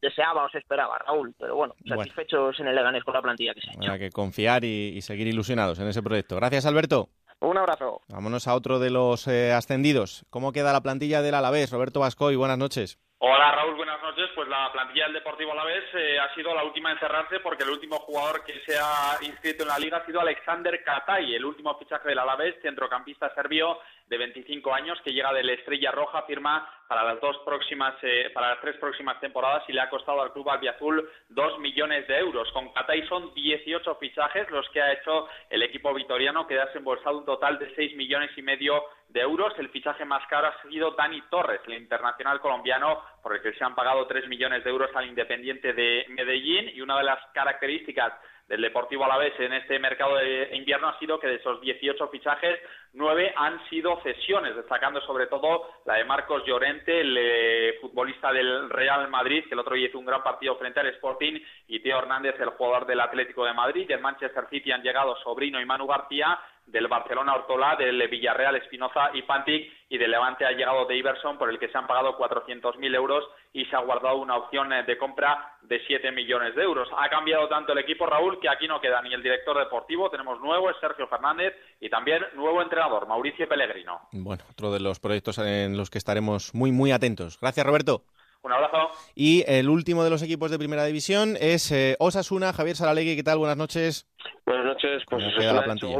deseaba 0.00 0.44
o 0.44 0.48
se 0.50 0.58
esperaba, 0.58 0.98
Raúl, 0.98 1.34
pero 1.38 1.56
bueno, 1.56 1.74
satisfechos 1.86 2.58
en 2.60 2.68
el 2.68 2.74
Leganés 2.74 3.04
con 3.04 3.14
la 3.14 3.22
plantilla 3.22 3.54
que 3.54 3.60
se 3.60 3.70
ha 3.70 3.72
hecho. 3.74 3.92
Hay 3.92 3.98
que 3.98 4.10
confiar 4.10 4.64
y, 4.64 5.00
seguir 5.02 5.26
ilusionados 5.26 5.78
en 5.78 5.88
ese 5.88 6.02
proyecto. 6.02 6.36
Gracias, 6.36 6.66
Alberto. 6.66 7.08
Un 7.40 7.58
abrazo. 7.58 8.00
Vámonos 8.08 8.48
a 8.48 8.54
otro 8.54 8.78
de 8.78 8.90
los 8.90 9.28
eh, 9.28 9.52
ascendidos. 9.52 10.24
¿Cómo 10.30 10.52
queda 10.52 10.72
la 10.72 10.80
plantilla 10.80 11.22
del 11.22 11.34
Alavés? 11.34 11.70
Roberto 11.70 12.00
Vascoy, 12.00 12.34
buenas 12.34 12.58
noches. 12.58 12.98
Hola 13.28 13.50
Raúl, 13.50 13.74
buenas 13.74 14.00
noches. 14.02 14.30
Pues 14.36 14.46
la 14.46 14.70
plantilla 14.70 15.06
del 15.06 15.14
Deportivo 15.14 15.50
Alavés 15.50 15.82
eh, 15.94 16.16
ha 16.16 16.32
sido 16.32 16.54
la 16.54 16.62
última 16.62 16.92
en 16.92 16.98
cerrarse 17.00 17.40
porque 17.40 17.64
el 17.64 17.70
último 17.70 17.98
jugador 17.98 18.44
que 18.44 18.60
se 18.60 18.78
ha 18.78 19.18
inscrito 19.20 19.64
en 19.64 19.68
la 19.68 19.80
liga 19.80 19.96
ha 19.96 20.06
sido 20.06 20.20
Alexander 20.20 20.80
Katay, 20.84 21.34
el 21.34 21.44
último 21.44 21.76
fichaje 21.76 22.10
del 22.10 22.20
Alavés, 22.20 22.54
centrocampista 22.62 23.34
serbio 23.34 23.80
de 24.06 24.16
25 24.16 24.72
años 24.72 25.00
que 25.02 25.12
llega 25.12 25.32
de 25.32 25.42
la 25.42 25.54
Estrella 25.54 25.90
Roja, 25.90 26.22
firma 26.22 26.70
para 26.86 27.02
las 27.02 27.20
dos 27.20 27.36
próximas, 27.44 27.94
eh, 28.02 28.30
para 28.32 28.50
las 28.50 28.60
tres 28.60 28.76
próximas 28.76 29.18
temporadas 29.18 29.64
y 29.66 29.72
le 29.72 29.80
ha 29.80 29.90
costado 29.90 30.22
al 30.22 30.32
club 30.32 30.48
albiazul 30.48 31.10
dos 31.28 31.58
millones 31.58 32.06
de 32.06 32.18
euros. 32.18 32.48
Con 32.52 32.72
Catay 32.74 33.08
son 33.08 33.34
18 33.34 33.96
fichajes 33.96 34.48
los 34.52 34.68
que 34.70 34.80
ha 34.80 34.92
hecho 34.92 35.26
el 35.50 35.64
equipo 35.64 35.92
vitoriano 35.92 36.46
que 36.46 36.60
ha 36.60 36.66
desembolsado 36.66 37.18
un 37.18 37.24
total 37.24 37.58
de 37.58 37.74
6 37.74 37.96
millones 37.96 38.30
y 38.36 38.42
medio 38.42 38.84
de 39.08 39.20
euros. 39.20 39.52
El 39.58 39.70
fichaje 39.70 40.04
más 40.04 40.26
caro 40.28 40.48
ha 40.48 40.68
sido 40.68 40.92
Dani 40.92 41.22
Torres, 41.30 41.60
el 41.66 41.74
internacional 41.74 42.40
colombiano, 42.40 43.02
por 43.22 43.34
el 43.34 43.42
que 43.42 43.52
se 43.52 43.64
han 43.64 43.74
pagado 43.74 44.06
3 44.06 44.28
millones 44.28 44.64
de 44.64 44.70
euros 44.70 44.90
al 44.94 45.06
Independiente 45.06 45.72
de 45.72 46.06
Medellín 46.08 46.70
y 46.74 46.80
una 46.80 46.98
de 46.98 47.04
las 47.04 47.18
características 47.32 48.12
del 48.48 48.62
Deportivo 48.62 49.04
Alavés 49.04 49.32
en 49.40 49.52
este 49.52 49.78
mercado 49.78 50.16
de 50.16 50.50
invierno 50.54 50.88
ha 50.88 50.98
sido 50.98 51.18
que 51.18 51.26
de 51.26 51.36
esos 51.36 51.60
18 51.60 52.08
fichajes, 52.08 52.60
nueve 52.92 53.32
han 53.36 53.62
sido 53.68 54.00
cesiones, 54.02 54.54
destacando 54.54 55.00
sobre 55.00 55.26
todo 55.26 55.68
la 55.84 55.94
de 55.94 56.04
Marcos 56.04 56.44
Llorente, 56.46 57.00
el 57.00 57.16
eh, 57.18 57.78
futbolista 57.80 58.32
del 58.32 58.70
Real 58.70 59.08
Madrid, 59.08 59.44
que 59.48 59.54
el 59.54 59.60
otro 59.60 59.74
día 59.74 59.88
hizo 59.88 59.98
un 59.98 60.06
gran 60.06 60.22
partido 60.22 60.56
frente 60.56 60.78
al 60.78 60.86
Sporting, 60.88 61.40
y 61.66 61.80
Teo 61.80 61.98
Hernández, 61.98 62.36
el 62.38 62.50
jugador 62.50 62.86
del 62.86 63.00
Atlético 63.00 63.44
de 63.44 63.52
Madrid. 63.52 63.88
Del 63.88 64.00
Manchester 64.00 64.46
City 64.48 64.70
han 64.70 64.82
llegado 64.82 65.16
Sobrino 65.16 65.60
y 65.60 65.66
Manu 65.66 65.86
García, 65.86 66.38
del 66.66 66.88
Barcelona 66.88 67.34
Ortola, 67.34 67.76
del 67.76 68.08
Villarreal 68.08 68.56
Espinoza 68.56 69.10
y 69.14 69.22
Pantic 69.22 69.72
y 69.88 69.98
del 69.98 70.10
Levante 70.10 70.44
ha 70.44 70.50
llegado 70.50 70.84
Daverson 70.84 71.38
por 71.38 71.48
el 71.48 71.58
que 71.58 71.68
se 71.68 71.78
han 71.78 71.86
pagado 71.86 72.18
400.000 72.18 72.94
euros 72.94 73.24
y 73.52 73.64
se 73.66 73.76
ha 73.76 73.80
guardado 73.80 74.16
una 74.16 74.36
opción 74.36 74.72
eh, 74.72 74.82
de 74.82 74.98
compra 74.98 75.56
de 75.62 75.80
7 75.86 76.10
millones 76.10 76.56
de 76.56 76.62
euros. 76.62 76.88
Ha 76.96 77.08
cambiado 77.08 77.48
tanto 77.48 77.72
el 77.72 77.78
equipo 77.78 78.06
Raúl 78.06 78.40
que 78.40 78.48
aquí 78.48 78.66
no 78.66 78.80
queda 78.80 79.00
ni 79.02 79.14
el 79.14 79.22
director 79.22 79.56
deportivo, 79.58 80.10
tenemos 80.10 80.40
nuevo, 80.40 80.68
es 80.68 80.76
Sergio 80.80 81.06
Fernández 81.06 81.54
y 81.80 81.88
también 81.88 82.22
nuevo 82.34 82.60
entrenador, 82.60 83.06
Mauricio 83.06 83.48
Pellegrino. 83.48 84.00
Bueno, 84.12 84.42
otro 84.50 84.72
de 84.72 84.80
los 84.80 84.98
proyectos 84.98 85.38
en 85.38 85.76
los 85.76 85.88
que 85.88 85.98
estaremos 85.98 86.52
muy 86.52 86.72
muy 86.72 86.90
atentos. 86.90 87.38
Gracias 87.40 87.64
Roberto. 87.64 88.02
Un 88.42 88.52
abrazo. 88.52 88.90
Y 89.14 89.44
el 89.48 89.68
último 89.68 90.04
de 90.04 90.10
los 90.10 90.22
equipos 90.22 90.50
de 90.50 90.58
primera 90.58 90.84
división 90.84 91.36
es 91.40 91.72
eh, 91.72 91.96
Osasuna, 91.98 92.52
Javier 92.52 92.76
Saralegui, 92.76 93.16
¿qué 93.16 93.24
tal? 93.24 93.38
Buenas 93.38 93.56
noches. 93.56 94.06
Buenas 94.44 94.66
noches, 94.66 95.02
pues 95.08 95.22
la 95.36 95.64
plantilla? 95.64 95.98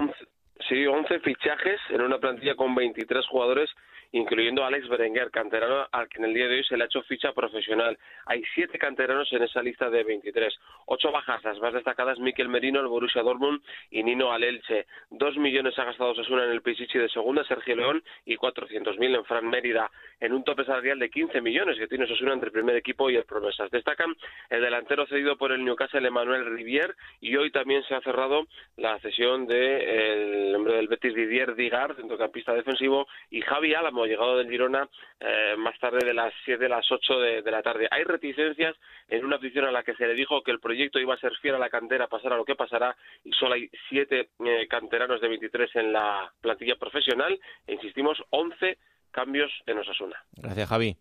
Sí, 0.68 0.86
11 0.86 1.20
fichajes 1.20 1.80
en 1.90 2.00
una 2.00 2.18
plantilla 2.18 2.54
con 2.54 2.74
23 2.74 3.26
jugadores 3.26 3.70
incluyendo 4.12 4.64
a 4.64 4.68
Alex 4.68 4.88
Berenguer, 4.88 5.30
canterano 5.30 5.86
al 5.92 6.08
que 6.08 6.18
en 6.18 6.26
el 6.26 6.34
día 6.34 6.48
de 6.48 6.56
hoy 6.56 6.64
se 6.64 6.76
le 6.76 6.84
ha 6.84 6.86
hecho 6.86 7.02
ficha 7.02 7.32
profesional. 7.32 7.98
Hay 8.26 8.42
siete 8.54 8.78
canteranos 8.78 9.32
en 9.32 9.42
esa 9.42 9.62
lista 9.62 9.90
de 9.90 10.04
23. 10.04 10.54
Ocho 10.86 11.10
bajas, 11.12 11.42
las 11.44 11.58
más 11.60 11.72
destacadas 11.72 12.18
Miquel 12.18 12.48
Merino, 12.48 12.80
el 12.80 12.86
Borussia 12.86 13.22
Dortmund 13.22 13.62
y 13.90 14.02
Nino 14.02 14.32
Alelche. 14.32 14.86
Dos 15.10 15.36
millones 15.36 15.78
ha 15.78 15.84
gastado 15.84 16.14
Sasuna 16.14 16.44
en 16.44 16.50
el 16.50 16.62
Pichichi 16.62 16.98
de 16.98 17.08
segunda, 17.08 17.44
Sergio 17.44 17.76
León, 17.76 18.02
y 18.24 18.36
400.000 18.36 19.16
en 19.16 19.24
Fran 19.24 19.48
Mérida, 19.48 19.90
en 20.20 20.32
un 20.32 20.44
tope 20.44 20.64
salarial 20.64 20.98
de 20.98 21.10
15 21.10 21.40
millones 21.40 21.78
que 21.78 21.88
tiene 21.88 22.06
Sasuna 22.06 22.32
entre 22.32 22.50
primer 22.50 22.76
equipo 22.76 23.10
y 23.10 23.16
el 23.16 23.24
Promesas. 23.24 23.70
Destacan 23.70 24.14
el 24.50 24.60
delantero 24.60 25.06
cedido 25.06 25.36
por 25.36 25.52
el 25.52 25.64
Newcastle, 25.64 26.06
Emmanuel 26.06 26.46
Rivier, 26.46 26.94
y 27.20 27.36
hoy 27.36 27.50
también 27.50 27.82
se 27.84 27.94
ha 27.94 28.00
cerrado 28.00 28.46
la 28.76 28.98
cesión 29.00 29.46
del 29.46 30.54
hombre 30.54 30.74
del 30.74 30.88
Betis, 30.88 31.14
Didier 31.14 31.54
Digard, 31.54 31.96
centrocampista 31.96 32.52
defensivo, 32.54 33.06
y 33.30 33.40
Javi 33.40 33.74
Álamo, 33.74 33.95
llegado 34.04 34.36
del 34.36 34.50
Girona 34.50 34.88
eh, 35.20 35.54
más 35.56 35.78
tarde 35.78 36.04
de 36.04 36.12
las 36.12 36.32
7 36.44 36.62
de 36.62 36.68
las 36.68 36.90
8 36.90 37.18
de, 37.18 37.50
la 37.50 37.62
tarde. 37.62 37.88
Hay 37.90 38.04
reticencias 38.04 38.76
en 39.08 39.24
una 39.24 39.36
afición 39.36 39.64
a 39.64 39.70
la 39.70 39.82
que 39.82 39.94
se 39.94 40.06
le 40.06 40.14
dijo 40.14 40.42
que 40.42 40.50
el 40.50 40.60
proyecto 40.60 40.98
iba 40.98 41.14
a 41.14 41.18
ser 41.18 41.34
fiel 41.36 41.54
a 41.54 41.58
la 41.58 41.70
cantera, 41.70 42.08
pasara 42.08 42.36
lo 42.36 42.44
que 42.44 42.54
pasará, 42.54 42.96
y 43.24 43.32
solo 43.32 43.54
hay 43.54 43.70
7 43.88 44.28
eh, 44.44 44.66
canteranos 44.68 45.20
de 45.20 45.28
23 45.28 45.76
en 45.76 45.92
la 45.92 46.32
plantilla 46.40 46.76
profesional, 46.76 47.38
e 47.66 47.74
insistimos, 47.74 48.22
11 48.30 48.78
cambios 49.10 49.50
en 49.66 49.78
Osasuna. 49.78 50.16
Gracias, 50.32 50.68
Javi. 50.68 50.96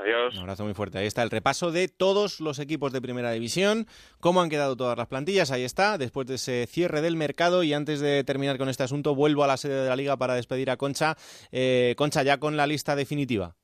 Adiós. 0.00 0.34
Un 0.34 0.40
abrazo 0.40 0.64
muy 0.64 0.74
fuerte. 0.74 0.98
Ahí 0.98 1.06
está 1.06 1.22
el 1.22 1.30
repaso 1.30 1.70
de 1.72 1.88
todos 1.88 2.40
los 2.40 2.58
equipos 2.58 2.92
de 2.92 3.02
Primera 3.02 3.32
División, 3.32 3.86
cómo 4.20 4.40
han 4.40 4.48
quedado 4.48 4.76
todas 4.76 4.96
las 4.96 5.08
plantillas. 5.08 5.50
Ahí 5.50 5.62
está, 5.62 5.98
después 5.98 6.26
de 6.26 6.36
ese 6.36 6.66
cierre 6.66 7.02
del 7.02 7.16
mercado. 7.16 7.62
Y 7.62 7.74
antes 7.74 8.00
de 8.00 8.24
terminar 8.24 8.56
con 8.56 8.68
este 8.68 8.82
asunto, 8.82 9.14
vuelvo 9.14 9.44
a 9.44 9.46
la 9.46 9.56
sede 9.56 9.82
de 9.82 9.88
la 9.88 9.96
Liga 9.96 10.16
para 10.16 10.34
despedir 10.34 10.70
a 10.70 10.76
Concha. 10.76 11.16
Eh, 11.52 11.94
Concha, 11.98 12.22
ya 12.22 12.38
con 12.38 12.56
la 12.56 12.66
lista 12.66 12.96
definitiva. 12.96 13.54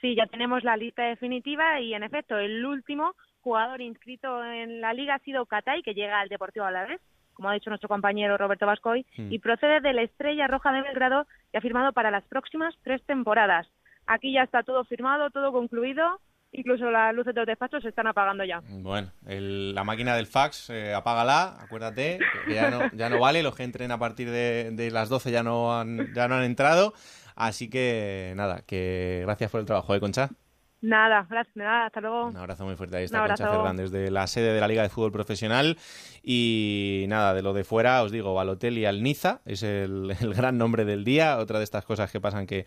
Sí, 0.00 0.14
ya 0.14 0.26
tenemos 0.26 0.62
la 0.62 0.76
lista 0.76 1.02
definitiva 1.02 1.80
y 1.80 1.94
en 1.94 2.02
efecto 2.02 2.38
el 2.38 2.64
último 2.64 3.14
jugador 3.40 3.80
inscrito 3.80 4.44
en 4.44 4.80
la 4.80 4.92
liga 4.92 5.14
ha 5.14 5.18
sido 5.20 5.46
Catay, 5.46 5.82
que 5.82 5.94
llega 5.94 6.20
al 6.20 6.28
Deportivo 6.28 6.66
Alavés, 6.66 7.00
como 7.32 7.48
ha 7.48 7.54
dicho 7.54 7.70
nuestro 7.70 7.88
compañero 7.88 8.36
Roberto 8.36 8.66
Vascoy, 8.66 9.06
hmm. 9.16 9.32
y 9.32 9.38
procede 9.38 9.80
de 9.80 9.92
la 9.92 10.02
Estrella 10.02 10.46
Roja 10.46 10.72
de 10.72 10.82
Belgrado 10.82 11.26
y 11.52 11.56
ha 11.56 11.60
firmado 11.60 11.92
para 11.92 12.10
las 12.10 12.24
próximas 12.24 12.74
tres 12.84 13.02
temporadas. 13.06 13.66
Aquí 14.08 14.32
ya 14.32 14.42
está 14.42 14.62
todo 14.62 14.84
firmado, 14.84 15.30
todo 15.30 15.52
concluido. 15.52 16.20
Incluso 16.50 16.90
las 16.90 17.14
luces 17.14 17.34
de 17.34 17.40
los 17.40 17.46
despachos 17.46 17.82
se 17.82 17.90
están 17.90 18.06
apagando 18.06 18.42
ya. 18.42 18.62
Bueno, 18.66 19.12
la 19.26 19.84
máquina 19.84 20.16
del 20.16 20.26
fax, 20.26 20.70
eh, 20.70 20.94
apágala, 20.94 21.58
acuérdate, 21.60 22.18
que 22.46 22.54
ya 22.54 22.70
no, 22.70 22.90
ya 22.94 23.10
no 23.10 23.20
vale, 23.20 23.42
los 23.42 23.54
que 23.54 23.64
entren 23.64 23.92
a 23.92 23.98
partir 23.98 24.30
de, 24.30 24.70
de 24.72 24.90
las 24.90 25.10
12 25.10 25.30
ya 25.30 25.42
no 25.42 25.78
han, 25.78 26.14
ya 26.14 26.26
no 26.26 26.36
han 26.36 26.44
entrado. 26.44 26.94
Así 27.36 27.68
que 27.68 28.32
nada, 28.34 28.62
que 28.66 29.20
gracias 29.26 29.50
por 29.50 29.60
el 29.60 29.66
trabajo, 29.66 29.94
¿eh, 29.94 30.00
Concha? 30.00 30.30
Nada, 30.80 31.26
gracias, 31.28 31.56
nada, 31.56 31.86
hasta 31.86 32.00
luego. 32.00 32.26
Un 32.28 32.36
abrazo 32.36 32.64
muy 32.64 32.76
fuerte. 32.76 32.96
Ahí 32.96 33.04
está 33.04 33.26
Concha 33.26 33.48
Fernández 33.48 33.90
de 33.90 34.10
la 34.10 34.26
sede 34.26 34.54
de 34.54 34.60
la 34.60 34.68
Liga 34.68 34.82
de 34.82 34.88
Fútbol 34.88 35.12
Profesional. 35.12 35.76
Y 36.22 37.04
nada, 37.08 37.34
de 37.34 37.42
lo 37.42 37.52
de 37.52 37.64
fuera 37.64 38.02
os 38.02 38.10
digo, 38.10 38.32
Balotelli 38.32 38.86
al 38.86 39.02
Niza, 39.02 39.40
es 39.44 39.62
el, 39.62 40.16
gran 40.34 40.56
nombre 40.56 40.84
del 40.84 41.04
día. 41.04 41.38
Otra 41.38 41.58
de 41.58 41.64
estas 41.64 41.84
cosas 41.84 42.10
que 42.10 42.20
pasan 42.20 42.46
que, 42.46 42.64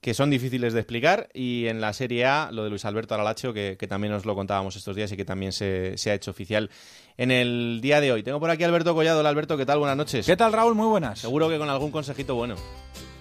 que 0.00 0.14
son 0.14 0.30
difíciles 0.30 0.72
de 0.72 0.80
explicar. 0.80 1.28
Y 1.34 1.66
en 1.66 1.80
la 1.80 1.92
Serie 1.92 2.24
A, 2.24 2.50
lo 2.52 2.64
de 2.64 2.70
Luis 2.70 2.84
Alberto 2.84 3.14
Aralacho, 3.14 3.52
que, 3.52 3.76
que 3.78 3.86
también 3.86 4.12
os 4.12 4.24
lo 4.24 4.34
contábamos 4.34 4.76
estos 4.76 4.94
días 4.96 5.10
y 5.12 5.16
que 5.16 5.24
también 5.24 5.52
se, 5.52 5.96
se, 5.98 6.10
ha 6.10 6.14
hecho 6.14 6.30
oficial 6.30 6.70
en 7.16 7.30
el 7.30 7.80
día 7.82 8.00
de 8.00 8.12
hoy. 8.12 8.22
Tengo 8.22 8.40
por 8.40 8.50
aquí 8.50 8.62
a 8.64 8.66
Alberto 8.66 8.94
Collado. 8.94 9.20
Hola 9.20 9.28
Alberto, 9.28 9.56
¿qué 9.56 9.66
tal? 9.66 9.78
Buenas 9.78 9.96
noches. 9.96 10.26
¿Qué 10.26 10.36
tal 10.36 10.52
Raúl? 10.52 10.74
Muy 10.74 10.86
buenas. 10.86 11.18
Seguro 11.18 11.48
que 11.48 11.58
con 11.58 11.68
algún 11.68 11.90
consejito 11.90 12.34
bueno. 12.34 12.54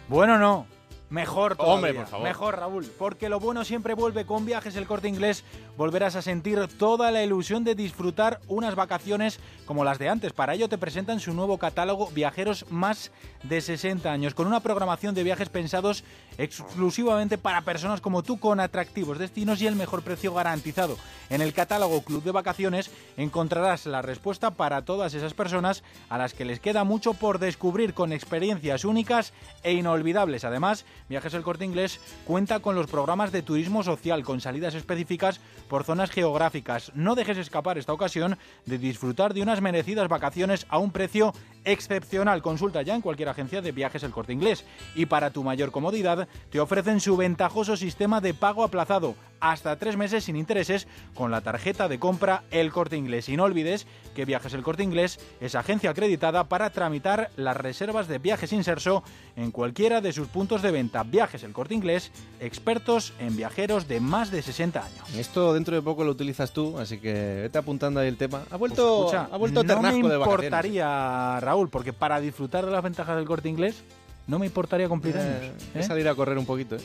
Bueno, 0.08 0.38
no. 0.38 0.77
Mejor 1.10 1.56
todavía. 1.56 1.76
Hombre, 1.76 1.94
por 1.94 2.08
favor. 2.08 2.28
Mejor, 2.28 2.56
Raúl. 2.58 2.86
Porque 2.98 3.30
lo 3.30 3.40
bueno 3.40 3.64
siempre 3.64 3.94
vuelve 3.94 4.26
con 4.26 4.46
viajes 4.46 4.76
el 4.76 4.88
corte 4.88 5.08
inglés. 5.08 5.44
Volverás 5.78 6.16
a 6.16 6.22
sentir 6.22 6.68
toda 6.78 7.12
la 7.12 7.24
ilusión 7.24 7.64
de 7.64 7.76
disfrutar 7.76 8.42
unas 8.48 8.76
vacaciones 8.76 9.40
como 9.66 9.84
las 9.84 10.00
de 10.00 10.10
antes. 10.10 10.34
Para 10.34 10.54
ello 10.54 10.68
te 10.68 10.78
presentan 10.78 11.20
su 11.20 11.34
nuevo 11.34 11.58
catálogo 11.58 12.10
Viajeros 12.14 12.66
más 12.70 13.12
de 13.44 13.62
60 13.62 14.12
años, 14.12 14.34
con 14.34 14.48
una 14.48 14.60
programación 14.60 15.16
de 15.16 15.24
viajes 15.24 15.50
pensados 15.50 16.04
exclusivamente 16.38 17.38
para 17.38 17.62
personas 17.62 18.02
como 18.02 18.24
tú, 18.24 18.40
con 18.40 18.60
atractivos 18.60 19.18
destinos 19.18 19.62
y 19.62 19.68
el 19.68 19.76
mejor 19.76 20.02
precio 20.02 20.34
garantizado. 20.34 20.98
En 21.30 21.42
el 21.42 21.54
catálogo 21.54 22.02
Club 22.02 22.24
de 22.24 22.32
Vacaciones 22.32 22.92
encontrarás 23.16 23.86
la 23.86 24.02
respuesta 24.02 24.52
para 24.52 24.84
todas 24.84 25.14
esas 25.14 25.34
personas 25.34 25.84
a 26.10 26.18
las 26.18 26.34
que 26.34 26.46
les 26.46 26.60
queda 26.60 26.84
mucho 26.84 27.14
por 27.14 27.40
descubrir 27.40 27.94
con 27.94 28.14
experiencias 28.14 28.86
únicas 28.86 29.34
e 29.64 29.74
inolvidables. 29.74 30.44
Además, 30.44 30.86
Viajes 31.10 31.34
El 31.34 31.44
Corte 31.44 31.64
Inglés 31.64 32.00
cuenta 32.26 32.60
con 32.60 32.76
los 32.76 32.88
programas 32.88 33.32
de 33.32 33.42
turismo 33.42 33.82
social 33.84 34.24
con 34.24 34.42
salidas 34.42 34.76
específicas 34.76 35.40
por 35.70 35.86
zonas 35.86 36.12
geográficas. 36.12 36.92
No 36.96 37.16
dejes 37.16 37.38
escapar 37.38 37.78
esta 37.78 37.94
ocasión 37.94 38.38
de 38.66 38.78
disfrutar 38.78 39.34
de 39.34 39.42
unas 39.42 39.62
merecidas 39.62 40.10
vacaciones 40.10 40.66
a 40.70 40.80
un 40.80 40.92
precio 40.92 41.34
excepcional. 41.64 42.42
Consulta 42.42 42.82
ya 42.82 42.96
en 42.96 43.02
cualquier 43.02 43.30
agencia 43.30 43.62
de 43.62 43.72
viajes 43.72 44.04
El 44.04 44.12
Corte 44.12 44.34
Inglés. 44.34 44.66
Y 44.96 45.06
para 45.06 45.32
tu 45.32 45.44
mayor 45.44 45.72
comodidad, 45.72 46.28
te 46.50 46.60
ofrecen 46.60 47.00
su 47.00 47.16
ventajoso 47.16 47.78
sistema 47.78 48.22
de 48.22 48.34
pago 48.34 48.64
aplazado 48.64 49.16
hasta 49.40 49.78
tres 49.78 49.98
meses 49.98 50.24
sin 50.24 50.36
intereses 50.36 50.88
con 51.14 51.30
la 51.30 51.42
tarjeta 51.42 51.88
de 51.88 52.00
compra 52.00 52.44
El 52.52 52.72
Corte 52.72 52.98
Inglés. 52.98 53.30
Y 53.30 53.38
no 53.38 53.44
olvides 53.44 53.86
que 54.16 54.26
Viajes 54.26 54.54
El 54.54 54.64
Corte 54.64 54.84
Inglés 54.84 55.20
es 55.40 55.56
agencia 55.56 55.92
acreditada 55.92 56.46
para 56.46 56.70
tramitar 56.70 57.30
las 57.36 57.56
reservas 57.56 58.08
de 58.08 58.18
viajes 58.20 58.54
Inserso 58.54 59.04
en 59.36 59.52
cualquiera 59.52 60.02
de 60.02 60.14
sus 60.14 60.28
puntos 60.28 60.62
de 60.62 60.72
venta. 60.72 60.97
Viajes 61.04 61.44
El 61.44 61.54
Corte 61.54 61.74
Inglés, 61.74 62.12
expertos 62.40 63.14
en 63.20 63.36
viajeros 63.36 63.88
de 63.88 64.00
más 64.00 64.32
de 64.32 64.42
60 64.42 64.86
años. 64.86 65.16
Esto 65.16 65.54
dentro 65.54 65.76
de 65.76 65.82
poco 65.82 66.04
lo 66.04 66.12
utilizas 66.12 66.52
tú, 66.52 66.78
así 66.80 67.00
que 67.00 67.42
vete 67.44 67.58
apuntando 67.58 68.00
ahí 68.00 68.08
el 68.08 68.18
tema. 68.18 68.44
Ha 68.50 68.58
vuelto, 68.58 69.10
pues 69.10 69.16
ha 69.16 69.38
vuelto 69.38 69.64
no 69.64 69.82
me 69.82 69.96
importaría, 69.96 71.40
Raúl, 71.40 71.70
porque 71.70 71.94
para 71.94 72.20
disfrutar 72.20 72.66
de 72.66 72.72
las 72.72 72.84
ventajas 72.84 73.16
del 73.16 73.26
Corte 73.26 73.50
Inglés 73.50 73.84
no 74.28 74.40
me 74.40 74.46
importaría 74.46 74.90
cumplir 74.90 75.16
eh, 75.18 75.54
¿eh? 75.74 75.84
salir 75.84 76.08
a 76.08 76.14
correr 76.14 76.38
un 76.38 76.46
poquito, 76.46 76.76
¿eh? 76.76 76.82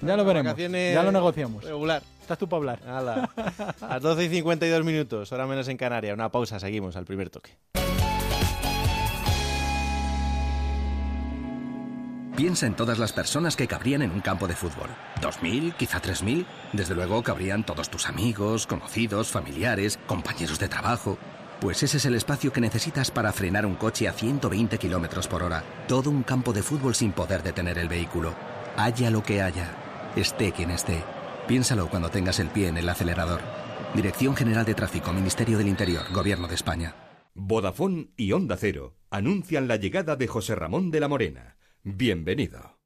Ya 0.00 0.16
lo 0.16 0.24
veremos. 0.24 0.56
Ya 0.56 1.02
lo 1.02 1.12
negociamos. 1.12 1.64
Regular. 1.64 2.02
Estás 2.20 2.38
tú 2.38 2.48
para 2.48 2.58
hablar. 2.58 2.80
A 2.86 3.88
las 3.88 4.02
12 4.02 4.24
y 4.24 4.28
52 4.28 4.84
minutos, 4.84 5.30
hora 5.32 5.46
menos 5.46 5.68
en 5.68 5.76
Canarias. 5.76 6.14
Una 6.14 6.30
pausa, 6.30 6.58
seguimos 6.58 6.96
al 6.96 7.04
primer 7.04 7.30
toque. 7.30 7.52
Piensa 12.36 12.66
en 12.66 12.74
todas 12.74 12.98
las 12.98 13.12
personas 13.12 13.54
que 13.54 13.68
cabrían 13.68 14.02
en 14.02 14.10
un 14.10 14.20
campo 14.20 14.48
de 14.48 14.56
fútbol. 14.56 14.90
¿Dos 15.22 15.40
mil? 15.40 15.72
¿Quizá 15.74 16.00
tres 16.00 16.24
mil? 16.24 16.46
Desde 16.72 16.96
luego 16.96 17.22
cabrían 17.22 17.64
todos 17.64 17.88
tus 17.88 18.08
amigos, 18.08 18.66
conocidos, 18.66 19.30
familiares, 19.30 20.00
compañeros 20.08 20.58
de 20.58 20.68
trabajo. 20.68 21.16
Pues 21.60 21.84
ese 21.84 21.98
es 21.98 22.06
el 22.06 22.16
espacio 22.16 22.52
que 22.52 22.60
necesitas 22.60 23.12
para 23.12 23.32
frenar 23.32 23.64
un 23.64 23.76
coche 23.76 24.08
a 24.08 24.12
120 24.12 24.78
kilómetros 24.78 25.28
por 25.28 25.44
hora. 25.44 25.62
Todo 25.86 26.10
un 26.10 26.24
campo 26.24 26.52
de 26.52 26.64
fútbol 26.64 26.96
sin 26.96 27.12
poder 27.12 27.44
detener 27.44 27.78
el 27.78 27.88
vehículo. 27.88 28.34
Haya 28.76 29.10
lo 29.10 29.22
que 29.22 29.40
haya, 29.40 29.70
esté 30.16 30.50
quien 30.50 30.72
esté. 30.72 31.04
Piénsalo 31.46 31.88
cuando 31.88 32.08
tengas 32.08 32.40
el 32.40 32.48
pie 32.48 32.66
en 32.66 32.78
el 32.78 32.88
acelerador. 32.88 33.42
Dirección 33.94 34.34
General 34.34 34.64
de 34.64 34.74
Tráfico, 34.74 35.12
Ministerio 35.12 35.56
del 35.56 35.68
Interior, 35.68 36.02
Gobierno 36.12 36.48
de 36.48 36.56
España. 36.56 36.96
Vodafone 37.34 38.08
y 38.16 38.32
Onda 38.32 38.56
Cero 38.56 38.96
anuncian 39.10 39.68
la 39.68 39.76
llegada 39.76 40.16
de 40.16 40.26
José 40.26 40.56
Ramón 40.56 40.90
de 40.90 40.98
la 40.98 41.06
Morena. 41.06 41.54
Bienvenido. 41.86 42.78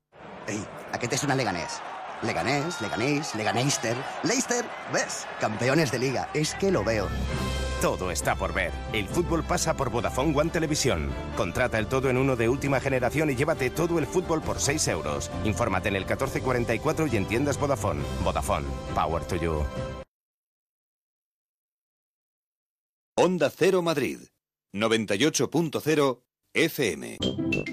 Ey, 0.49 0.67
¿a 0.91 0.99
qué 0.99 1.07
te 1.07 1.17
suena 1.17 1.37
Leganés? 1.37 1.81
Leganés, 2.21 2.81
Leganés, 2.81 3.33
Leganeister, 3.37 3.97
Leicester, 4.25 4.65
¿ves? 4.93 5.25
Campeones 5.41 5.93
de 5.93 6.01
liga, 6.01 6.29
es 6.35 6.57
que 6.57 6.73
lo 6.73 6.83
veo. 6.83 7.07
Todo 7.81 8.11
está 8.11 8.35
por 8.35 8.53
ver. 8.53 8.73
El 8.93 9.07
fútbol 9.07 9.45
pasa 9.45 9.77
por 9.77 9.91
Vodafone 9.91 10.37
One 10.37 10.51
Televisión. 10.51 11.11
Contrata 11.37 11.79
el 11.79 11.87
todo 11.87 12.11
en 12.11 12.17
uno 12.17 12.35
de 12.35 12.49
última 12.49 12.81
generación 12.81 13.31
y 13.31 13.37
llévate 13.37 13.71
todo 13.71 14.01
el 14.01 14.07
fútbol 14.07 14.43
por 14.43 14.59
6 14.59 14.89
euros. 14.89 15.31
Infórmate 15.45 15.91
en 15.91 15.95
el 15.95 16.03
1444 16.03 17.07
y 17.07 17.17
entiendas 17.17 17.57
Vodafone. 17.57 18.03
Vodafone. 18.25 18.67
Power 18.97 19.23
to 19.27 19.37
you. 19.37 19.65
Onda 23.17 23.49
Cero 23.49 23.81
Madrid. 23.81 24.19
98.0 24.75 26.28
FM. 26.59 27.19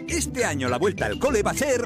Este 0.07 0.45
año 0.45 0.69
la 0.69 0.77
vuelta 0.77 1.07
al 1.07 1.17
cole 1.17 1.41
va 1.41 1.49
a 1.51 1.55
ser... 1.55 1.81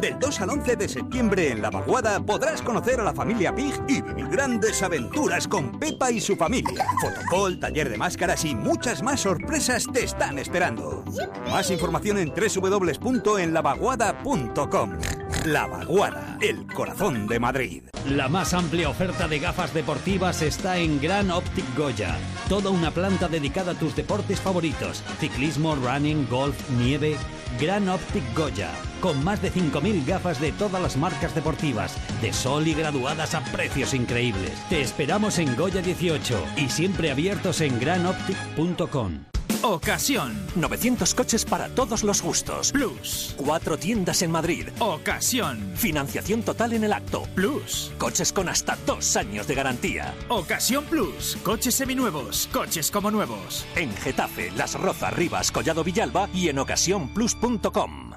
Del 0.00 0.18
2 0.18 0.40
al 0.40 0.50
11 0.50 0.76
de 0.76 0.88
septiembre 0.88 1.50
en 1.50 1.62
La 1.62 1.70
Vaguada 1.70 2.18
podrás 2.20 2.60
conocer 2.60 2.98
a 3.00 3.04
la 3.04 3.14
familia 3.14 3.54
Pig 3.54 3.72
y 3.88 4.02
vivir 4.02 4.26
grandes 4.28 4.82
aventuras 4.82 5.46
con 5.46 5.78
Pepa 5.78 6.10
y 6.10 6.20
su 6.20 6.34
familia. 6.34 6.84
Fotocall, 7.00 7.60
taller 7.60 7.88
de 7.88 7.96
máscaras 7.96 8.44
y 8.44 8.56
muchas 8.56 9.02
más 9.02 9.20
sorpresas 9.20 9.86
te 9.92 10.02
están 10.04 10.38
esperando. 10.38 11.04
Más 11.50 11.70
información 11.70 12.18
en 12.18 12.32
www.enlavaguada.com. 12.34 15.23
La 15.42 15.66
Vaguada, 15.66 16.38
el 16.40 16.66
corazón 16.66 17.26
de 17.26 17.38
Madrid. 17.38 17.82
La 18.08 18.28
más 18.28 18.54
amplia 18.54 18.88
oferta 18.88 19.28
de 19.28 19.38
gafas 19.38 19.74
deportivas 19.74 20.40
está 20.40 20.78
en 20.78 21.00
Gran 21.00 21.30
Optic 21.30 21.64
Goya. 21.76 22.16
Toda 22.48 22.70
una 22.70 22.90
planta 22.90 23.28
dedicada 23.28 23.72
a 23.72 23.74
tus 23.74 23.94
deportes 23.94 24.40
favoritos. 24.40 25.02
Ciclismo, 25.20 25.74
running, 25.74 26.26
golf, 26.30 26.56
nieve. 26.70 27.16
Gran 27.60 27.88
Optic 27.90 28.22
Goya. 28.34 28.70
Con 29.02 29.22
más 29.22 29.42
de 29.42 29.52
5.000 29.52 30.06
gafas 30.06 30.40
de 30.40 30.52
todas 30.52 30.80
las 30.80 30.96
marcas 30.96 31.34
deportivas. 31.34 31.94
De 32.22 32.32
sol 32.32 32.66
y 32.66 32.72
graduadas 32.72 33.34
a 33.34 33.44
precios 33.44 33.92
increíbles. 33.92 34.52
Te 34.70 34.80
esperamos 34.80 35.38
en 35.38 35.54
Goya 35.56 35.82
18 35.82 36.42
y 36.56 36.70
siempre 36.70 37.10
abiertos 37.10 37.60
en 37.60 37.78
granoptic.com. 37.78 39.33
Ocasión. 39.64 40.36
900 40.56 41.14
coches 41.14 41.44
para 41.46 41.70
todos 41.70 42.04
los 42.04 42.20
gustos. 42.20 42.70
Plus. 42.70 43.34
Cuatro 43.38 43.78
tiendas 43.78 44.20
en 44.20 44.30
Madrid. 44.30 44.68
Ocasión. 44.78 45.72
Financiación 45.74 46.42
total 46.42 46.74
en 46.74 46.84
el 46.84 46.92
acto. 46.92 47.22
Plus. 47.34 47.90
Coches 47.96 48.30
con 48.30 48.50
hasta 48.50 48.76
dos 48.84 49.16
años 49.16 49.46
de 49.46 49.54
garantía. 49.54 50.14
Ocasión 50.28 50.84
Plus. 50.84 51.38
Coches 51.42 51.74
seminuevos. 51.74 52.46
Coches 52.52 52.90
como 52.90 53.10
nuevos. 53.10 53.64
En 53.74 53.90
Getafe, 53.96 54.50
Las 54.50 54.78
Rozas, 54.78 55.14
Rivas, 55.14 55.50
Collado 55.50 55.82
Villalba 55.82 56.28
y 56.34 56.48
en 56.50 56.58
ocasiónplus.com. 56.58 58.12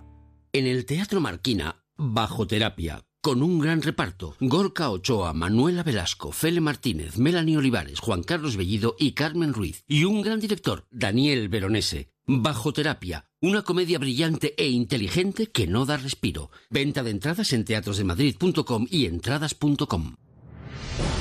En 0.51 0.67
el 0.67 0.85
Teatro 0.85 1.21
Marquina, 1.21 1.85
Bajo 1.95 2.45
Terapia 2.45 3.06
con 3.21 3.41
un 3.43 3.59
gran 3.59 3.81
reparto. 3.81 4.35
Gorka 4.39 4.89
Ochoa, 4.89 5.33
Manuela 5.33 5.83
Velasco, 5.83 6.31
Fele 6.31 6.61
Martínez, 6.61 7.17
Melanie 7.17 7.57
Olivares, 7.57 7.99
Juan 7.99 8.23
Carlos 8.23 8.57
Bellido 8.57 8.95
y 8.97 9.13
Carmen 9.13 9.53
Ruiz. 9.53 9.83
Y 9.87 10.03
un 10.03 10.21
gran 10.21 10.39
director, 10.39 10.85
Daniel 10.91 11.49
Veronese. 11.49 12.09
Bajo 12.25 12.73
terapia, 12.73 13.25
una 13.41 13.61
comedia 13.61 13.99
brillante 13.99 14.53
e 14.57 14.67
inteligente 14.67 15.47
que 15.47 15.65
no 15.67 15.85
da 15.85 15.97
respiro. 15.97 16.51
Venta 16.69 17.03
de 17.03 17.11
entradas 17.11 17.53
en 17.53 17.63
teatrosdemadrid.com 17.63 18.87
y 18.89 19.05
entradas.com. 19.05 20.15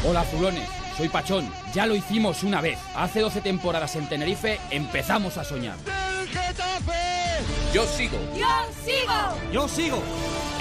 Hola, 0.04 0.24
Zulones. 0.24 0.68
Soy 0.96 1.08
Pachón. 1.08 1.48
Ya 1.74 1.86
lo 1.86 1.94
hicimos 1.94 2.42
una 2.42 2.60
vez. 2.60 2.78
Hace 2.94 3.20
12 3.20 3.40
temporadas 3.40 3.96
en 3.96 4.08
Tenerife 4.08 4.58
empezamos 4.70 5.36
a 5.36 5.44
soñar. 5.44 5.76
Yo 7.72 7.84
sigo. 7.86 8.18
Yo 8.36 8.46
sigo. 8.84 9.52
Yo 9.52 9.68
sigo. 9.68 10.02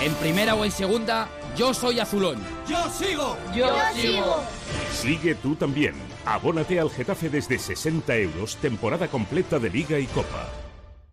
En 0.01 0.13
primera 0.15 0.55
o 0.55 0.65
en 0.65 0.71
segunda, 0.71 1.29
yo 1.55 1.73
soy 1.73 1.99
azulón. 1.99 2.37
Yo 2.67 2.89
sigo. 2.89 3.37
Yo, 3.55 3.69
sigo. 3.93 4.43
Sigue 4.91 5.35
tú 5.35 5.55
también. 5.55 5.95
Abónate 6.25 6.79
al 6.79 6.89
Getafe 6.89 7.29
desde 7.29 7.57
60 7.57 8.15
euros, 8.17 8.57
temporada 8.57 9.07
completa 9.07 9.57
de 9.57 9.69
Liga 9.69 9.97
y 9.97 10.07
Copa. 10.07 10.64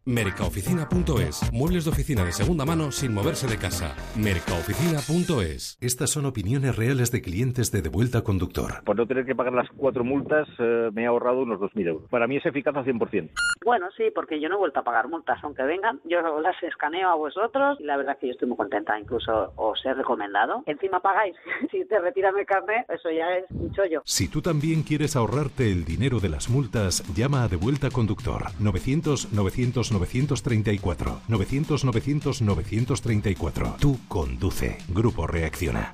Mercaoficina.es. 0.04 1.52
Muebles 1.52 1.84
de 1.84 1.90
oficina 1.92 2.24
de 2.24 2.32
segunda 2.32 2.64
mano 2.64 2.90
sin 2.90 3.14
moverse 3.14 3.46
de 3.46 3.56
casa. 3.56 3.94
Mercaoficina.es. 4.16 5.78
Estas 5.80 6.10
son 6.10 6.26
opiniones 6.26 6.74
reales 6.74 7.12
de 7.12 7.22
clientes 7.22 7.70
de 7.70 7.82
Devuelta 7.82 8.22
Conductor. 8.22 8.82
Por 8.84 8.96
no 8.96 9.06
tener 9.06 9.24
que 9.24 9.36
pagar 9.36 9.52
las 9.52 9.68
cuatro 9.76 10.02
multas, 10.02 10.48
eh, 10.58 10.90
me 10.92 11.04
he 11.04 11.06
ahorrado 11.06 11.42
unos 11.42 11.60
2.000 11.60 11.86
euros. 11.86 12.10
Para 12.10 12.26
mí 12.26 12.36
es 12.36 12.44
eficaz 12.44 12.74
al 12.74 12.84
100%. 12.84 13.30
Bueno, 13.64 13.86
sí, 13.96 14.04
porque 14.12 14.40
yo 14.40 14.48
no 14.48 14.56
he 14.56 14.58
vuelto 14.58 14.80
a 14.80 14.82
pagar 14.82 15.06
multas, 15.06 15.38
aunque 15.44 15.62
vengan. 15.62 16.00
Yo 16.04 16.20
las 16.40 16.60
escaneo 16.64 17.08
a 17.08 17.14
vosotros 17.14 17.78
y 17.78 17.84
la 17.84 17.96
verdad 17.96 18.18
que 18.18 18.26
yo 18.26 18.32
estoy 18.32 18.48
muy 18.48 18.56
contenta. 18.56 18.98
Incluso 18.98 19.52
os 19.54 19.86
he 19.86 19.94
recomendado. 19.94 20.64
Encima 20.66 20.98
pagáis. 20.98 21.36
si 21.70 21.84
te 21.84 22.00
retiran 22.00 22.36
el 22.36 22.44
carnet, 22.44 22.90
eso 22.90 23.08
ya 23.08 23.36
es 23.36 23.44
un 23.50 23.70
chollo. 23.70 24.02
Si 24.04 24.28
tú 24.28 24.42
también 24.42 24.82
quieres 24.82 25.14
ahorrarte 25.14 25.70
el 25.70 25.84
dinero 25.84 26.18
de 26.18 26.28
las 26.28 26.50
multas, 26.50 27.04
llama 27.14 27.44
a 27.44 27.48
Devuelta 27.48 27.88
Conductor. 27.90 28.46
900 28.58 29.32
900 29.32 29.91
934. 29.92 31.20
900 31.28 31.84
900 31.84 32.40
934. 32.42 33.76
Tú 33.78 33.98
conduce. 34.08 34.78
Grupo 34.88 35.26
Reacciona. 35.26 35.90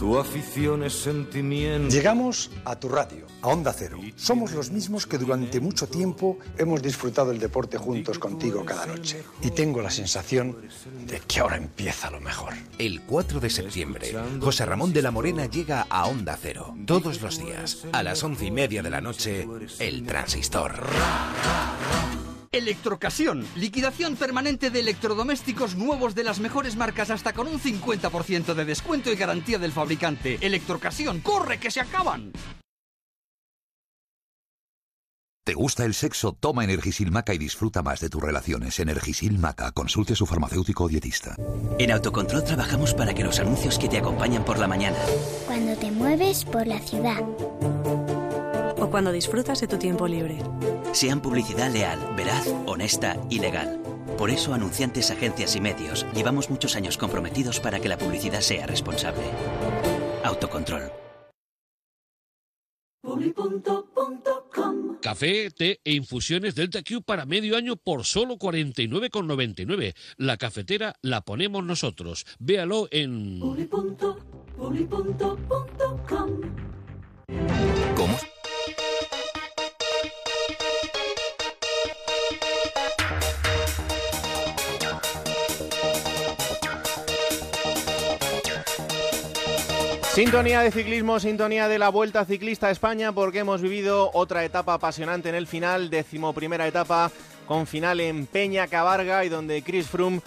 Tu 0.00 0.16
afición 0.16 0.82
es 0.82 0.94
sentimiento. 0.94 1.94
Llegamos 1.94 2.50
a 2.64 2.74
tu 2.74 2.88
radio, 2.88 3.26
a 3.42 3.48
Onda 3.48 3.70
Cero. 3.70 3.98
Somos 4.16 4.52
los 4.52 4.70
mismos 4.70 5.06
que 5.06 5.18
durante 5.18 5.60
mucho 5.60 5.86
tiempo 5.88 6.38
hemos 6.56 6.80
disfrutado 6.80 7.32
el 7.32 7.38
deporte 7.38 7.76
juntos 7.76 8.18
contigo 8.18 8.64
cada 8.64 8.86
noche. 8.86 9.22
Y 9.42 9.50
tengo 9.50 9.82
la 9.82 9.90
sensación 9.90 10.56
de 11.06 11.20
que 11.20 11.40
ahora 11.40 11.58
empieza 11.58 12.10
lo 12.10 12.18
mejor. 12.18 12.54
El 12.78 13.02
4 13.02 13.40
de 13.40 13.50
septiembre, 13.50 14.16
José 14.40 14.64
Ramón 14.64 14.94
de 14.94 15.02
la 15.02 15.10
Morena 15.10 15.44
llega 15.44 15.86
a 15.90 16.06
Onda 16.06 16.38
Cero. 16.40 16.74
Todos 16.86 17.20
los 17.20 17.38
días, 17.38 17.84
a 17.92 18.02
las 18.02 18.24
once 18.24 18.46
y 18.46 18.50
media 18.50 18.82
de 18.82 18.88
la 18.88 19.02
noche, 19.02 19.46
El 19.78 20.06
Transistor. 20.06 20.80
Electrocasión. 22.52 23.46
Liquidación 23.54 24.16
permanente 24.16 24.70
de 24.70 24.80
electrodomésticos 24.80 25.76
nuevos 25.76 26.16
de 26.16 26.24
las 26.24 26.40
mejores 26.40 26.74
marcas 26.74 27.10
hasta 27.10 27.32
con 27.32 27.46
un 27.46 27.60
50% 27.60 28.54
de 28.54 28.64
descuento 28.64 29.12
y 29.12 29.14
garantía 29.14 29.60
del 29.60 29.70
fabricante. 29.70 30.36
Electrocasión. 30.40 31.20
¡Corre 31.20 31.60
que 31.60 31.70
se 31.70 31.80
acaban! 31.80 32.32
¿Te 35.44 35.54
gusta 35.54 35.84
el 35.84 35.94
sexo? 35.94 36.32
Toma 36.32 36.64
Energisil 36.64 37.12
Maca 37.12 37.34
y 37.34 37.38
disfruta 37.38 37.82
más 37.82 38.00
de 38.00 38.08
tus 38.08 38.20
relaciones. 38.20 38.80
Energisil 38.80 39.38
Maca. 39.38 39.70
Consulte 39.70 40.14
a 40.14 40.16
su 40.16 40.26
farmacéutico 40.26 40.84
o 40.84 40.88
dietista. 40.88 41.36
En 41.78 41.92
Autocontrol 41.92 42.42
trabajamos 42.42 42.94
para 42.94 43.14
que 43.14 43.22
los 43.22 43.38
anuncios 43.38 43.78
que 43.78 43.88
te 43.88 43.98
acompañan 43.98 44.44
por 44.44 44.58
la 44.58 44.66
mañana. 44.66 44.98
Cuando 45.46 45.76
te 45.76 45.92
mueves 45.92 46.44
por 46.44 46.66
la 46.66 46.80
ciudad 46.80 47.24
o 48.90 48.92
cuando 48.92 49.12
disfrutas 49.12 49.60
de 49.60 49.68
tu 49.68 49.78
tiempo 49.78 50.08
libre. 50.08 50.38
Sean 50.92 51.20
publicidad 51.20 51.70
leal, 51.70 51.98
veraz, 52.16 52.46
honesta 52.66 53.16
y 53.30 53.38
legal. 53.38 53.80
Por 54.18 54.30
eso, 54.30 54.52
anunciantes, 54.52 55.10
agencias 55.10 55.54
y 55.56 55.60
medios, 55.60 56.06
llevamos 56.14 56.50
muchos 56.50 56.76
años 56.76 56.98
comprometidos 56.98 57.60
para 57.60 57.80
que 57.80 57.88
la 57.88 57.98
publicidad 57.98 58.40
sea 58.40 58.66
responsable. 58.66 59.22
Autocontrol. 60.24 60.90
Café, 65.00 65.50
té 65.50 65.80
e 65.84 65.94
infusiones 65.94 66.54
Delta 66.54 66.82
Q 66.82 67.02
para 67.02 67.24
medio 67.24 67.56
año 67.56 67.76
por 67.76 68.04
solo 68.04 68.36
49,99. 68.36 69.94
La 70.18 70.36
cafetera 70.36 70.94
la 71.00 71.22
ponemos 71.22 71.64
nosotros. 71.64 72.26
Véalo 72.38 72.88
en... 72.90 73.40
¿Cómo? 77.96 78.18
Sintonía 90.14 90.60
de 90.62 90.72
ciclismo, 90.72 91.20
sintonía 91.20 91.68
de 91.68 91.78
la 91.78 91.88
Vuelta 91.88 92.24
Ciclista 92.24 92.66
a 92.66 92.72
España, 92.72 93.12
porque 93.12 93.38
hemos 93.38 93.62
vivido 93.62 94.10
otra 94.12 94.44
etapa 94.44 94.74
apasionante 94.74 95.28
en 95.28 95.36
el 95.36 95.46
final, 95.46 95.88
decimoprimera 95.88 96.66
etapa, 96.66 97.12
con 97.46 97.68
final 97.68 98.00
en 98.00 98.26
Peña 98.26 98.66
Cabarga 98.66 99.24
y 99.24 99.28
donde 99.28 99.62
Chris 99.62 99.86
Froome 99.86 100.20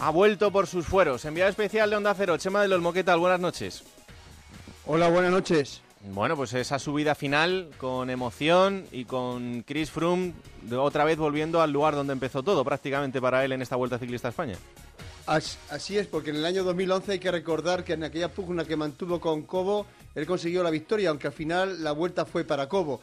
ha 0.00 0.10
vuelto 0.10 0.50
por 0.50 0.66
sus 0.66 0.86
fueros. 0.86 1.24
Enviado 1.24 1.50
especial 1.50 1.88
de 1.88 1.96
Onda 1.96 2.14
Cero, 2.14 2.36
Chema 2.36 2.62
de 2.62 2.68
los 2.68 2.80
Moquetal, 2.80 3.20
buenas 3.20 3.38
noches. 3.38 3.84
Hola, 4.86 5.08
buenas 5.08 5.30
noches. 5.30 5.82
Bueno, 6.12 6.36
pues 6.36 6.52
esa 6.54 6.80
subida 6.80 7.14
final 7.14 7.70
con 7.78 8.10
emoción 8.10 8.86
y 8.90 9.04
con 9.04 9.62
Chris 9.62 9.92
Froome 9.92 10.32
otra 10.76 11.04
vez 11.04 11.16
volviendo 11.16 11.62
al 11.62 11.70
lugar 11.70 11.94
donde 11.94 12.12
empezó 12.12 12.42
todo 12.42 12.64
prácticamente 12.64 13.20
para 13.20 13.44
él 13.44 13.52
en 13.52 13.62
esta 13.62 13.76
Vuelta 13.76 14.00
Ciclista 14.00 14.28
a 14.28 14.30
España. 14.30 14.56
Así 15.28 15.98
es, 15.98 16.06
porque 16.06 16.30
en 16.30 16.36
el 16.36 16.46
año 16.46 16.64
2011 16.64 17.12
hay 17.12 17.18
que 17.18 17.30
recordar 17.30 17.84
que 17.84 17.92
en 17.92 18.02
aquella 18.02 18.32
pugna 18.32 18.64
que 18.64 18.76
mantuvo 18.76 19.20
con 19.20 19.42
Cobo, 19.42 19.84
él 20.14 20.26
consiguió 20.26 20.62
la 20.62 20.70
victoria, 20.70 21.10
aunque 21.10 21.26
al 21.26 21.34
final 21.34 21.84
la 21.84 21.92
vuelta 21.92 22.24
fue 22.24 22.44
para 22.44 22.66
Cobo. 22.66 23.02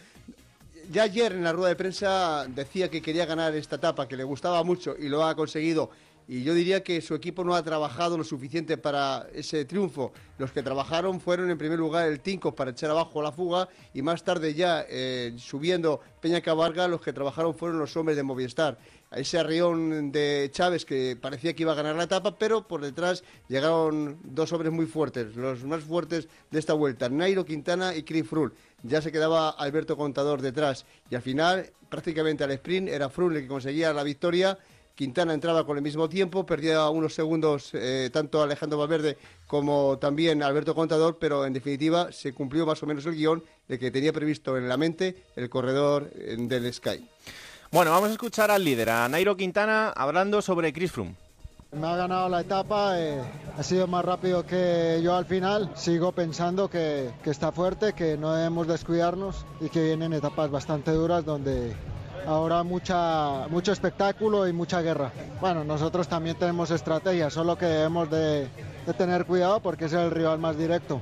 Ya 0.92 1.04
ayer 1.04 1.34
en 1.34 1.44
la 1.44 1.54
rueda 1.54 1.70
de 1.70 1.76
prensa 1.76 2.48
decía 2.48 2.90
que 2.90 3.00
quería 3.00 3.28
ganar 3.28 3.54
esta 3.56 3.76
etapa, 3.76 4.08
que 4.08 4.18
le 4.18 4.24
gustaba 4.24 4.64
mucho 4.64 4.96
y 4.98 5.08
lo 5.08 5.24
ha 5.24 5.36
conseguido. 5.36 5.92
Y 6.28 6.44
yo 6.44 6.54
diría 6.54 6.84
que 6.84 7.02
su 7.02 7.14
equipo 7.14 7.44
no 7.44 7.56
ha 7.56 7.64
trabajado 7.64 8.18
lo 8.18 8.24
suficiente 8.24 8.78
para 8.78 9.28
ese 9.34 9.66
triunfo. 9.66 10.12
Los 10.38 10.52
que 10.52 10.64
trabajaron 10.64 11.22
fueron 11.22 11.52
en 11.52 11.58
primer 11.58 11.78
lugar 11.78 12.08
el 12.08 12.20
Tinko 12.20 12.56
para 12.56 12.72
echar 12.72 12.90
abajo 12.90 13.22
la 13.22 13.32
fuga 13.32 13.70
y 13.94 14.02
más 14.02 14.24
tarde 14.24 14.54
ya 14.54 14.86
eh, 14.90 15.34
subiendo 15.38 16.02
Peña 16.22 16.42
Cabarga 16.42 16.88
los 16.88 17.02
que 17.02 17.14
trabajaron 17.14 17.54
fueron 17.54 17.78
los 17.78 17.96
hombres 17.96 18.18
de 18.18 18.24
Movistar 18.24 18.78
ese 19.16 19.40
arrión 19.40 20.12
de 20.12 20.50
Chávez 20.52 20.86
que 20.86 21.18
parecía 21.20 21.54
que 21.54 21.64
iba 21.64 21.72
a 21.72 21.76
ganar 21.76 21.96
la 21.96 22.04
etapa, 22.04 22.38
pero 22.38 22.68
por 22.68 22.82
detrás 22.82 23.24
llegaron 23.48 24.20
dos 24.24 24.52
hombres 24.54 24.72
muy 24.72 24.86
fuertes, 24.86 25.36
los 25.36 25.64
más 25.64 25.84
fuertes 25.84 26.28
de 26.52 26.60
esta 26.60 26.74
vuelta, 26.74 27.10
Nairo 27.10 27.46
Quintana 27.46 27.96
y 27.96 28.04
Chris 28.04 28.28
Froome. 28.28 28.54
Ya 28.84 29.02
se 29.02 29.12
quedaba 29.12 29.50
Alberto 29.50 29.98
Contador 29.98 30.42
detrás 30.42 30.86
y 31.10 31.16
al 31.16 31.22
final, 31.22 31.72
prácticamente 31.90 32.44
al 32.44 32.52
sprint, 32.52 32.90
era 32.90 33.10
Froome 33.10 33.38
el 33.38 33.42
que 33.44 33.48
conseguía 33.48 33.94
la 33.94 34.04
victoria. 34.04 34.58
Quintana 34.96 35.34
entraba 35.34 35.66
con 35.66 35.78
el 35.78 35.84
mismo 35.84 36.08
tiempo, 36.08 36.46
perdía 36.46 36.90
unos 36.90 37.14
segundos 37.14 37.72
eh, 37.74 38.10
tanto 38.12 38.42
Alejandro 38.42 38.80
Valverde 38.80 39.18
como 39.46 39.98
también 40.00 40.42
Alberto 40.42 40.74
Contador, 40.74 41.18
pero 41.20 41.46
en 41.46 41.54
definitiva 41.54 42.12
se 42.12 42.34
cumplió 42.34 42.66
más 42.66 42.82
o 42.82 42.86
menos 42.86 43.06
el 43.06 43.16
guion 43.16 43.44
de 43.68 43.78
que 43.78 43.92
tenía 43.92 44.14
previsto 44.14 44.58
en 44.58 44.70
la 44.70 44.78
mente 44.78 45.24
el 45.36 45.50
corredor 45.50 46.10
eh, 46.16 46.38
del 46.40 46.74
Sky. 46.74 47.06
Bueno, 47.72 47.92
vamos 47.92 48.10
a 48.10 48.14
escuchar 48.14 48.52
al 48.52 48.64
líder, 48.64 48.90
a 48.90 49.10
Nairo 49.10 49.36
Quintana, 49.36 49.90
hablando 49.90 50.42
sobre 50.42 50.72
Chris 50.72 50.94
Froome. 50.94 51.16
Me 51.74 51.88
ha 51.88 51.98
ganado 51.98 52.30
la 52.30 52.40
etapa, 52.40 52.98
eh, 52.98 53.22
ha 53.58 53.62
sido 53.62 53.86
más 53.86 54.06
rápido 54.06 54.46
que 54.46 55.02
yo 55.04 55.14
al 55.14 55.26
final. 55.26 55.70
Sigo 55.76 56.14
pensando 56.14 56.70
que, 56.70 57.12
está 57.26 57.52
fuerte, 57.52 57.92
que 57.92 58.16
no 58.16 58.34
debemos 58.34 58.66
descuidarnos 58.68 59.46
y 59.60 59.68
que 59.68 59.84
vienen 59.84 60.14
etapas 60.14 60.50
bastante 60.50 60.92
duras 60.92 61.26
donde 61.26 61.76
ahora 62.28 62.64
mucha, 62.64 63.48
mucho 63.50 63.72
espectáculo 63.72 64.48
y 64.48 64.54
mucha 64.54 64.82
guerra. 64.82 65.12
Bueno, 65.42 65.64
nosotros 65.64 66.08
también 66.08 66.38
tenemos 66.38 66.72
estrategia, 66.72 67.30
solo 67.30 67.58
que 67.58 67.66
debemos 67.66 68.10
de, 68.10 68.48
de 68.86 68.94
tener 68.98 69.26
cuidado 69.26 69.60
porque 69.62 69.86
es 69.86 69.94
el 69.94 70.12
rival 70.12 70.40
más 70.40 70.58
directo. 70.58 71.02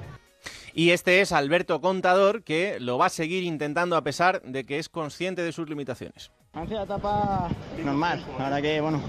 Y 0.74 0.90
este 0.90 1.22
es 1.22 1.32
Alberto 1.32 1.82
Contador, 1.82 2.44
que 2.44 2.80
lo 2.80 2.98
va 2.98 3.06
a 3.06 3.10
seguir 3.10 3.44
intentando 3.44 3.96
a 3.96 4.04
pesar 4.04 4.42
de 4.42 4.66
que 4.66 4.80
es 4.80 4.90
consciente 4.90 5.44
de 5.44 5.52
sus 5.52 5.70
limitaciones. 5.70 6.32
Ha 6.56 6.68
sido 6.68 6.84
etapa 6.84 7.50
normal, 7.84 8.24
la 8.38 8.44
verdad 8.44 8.62
que 8.62 8.80
bueno, 8.80 9.02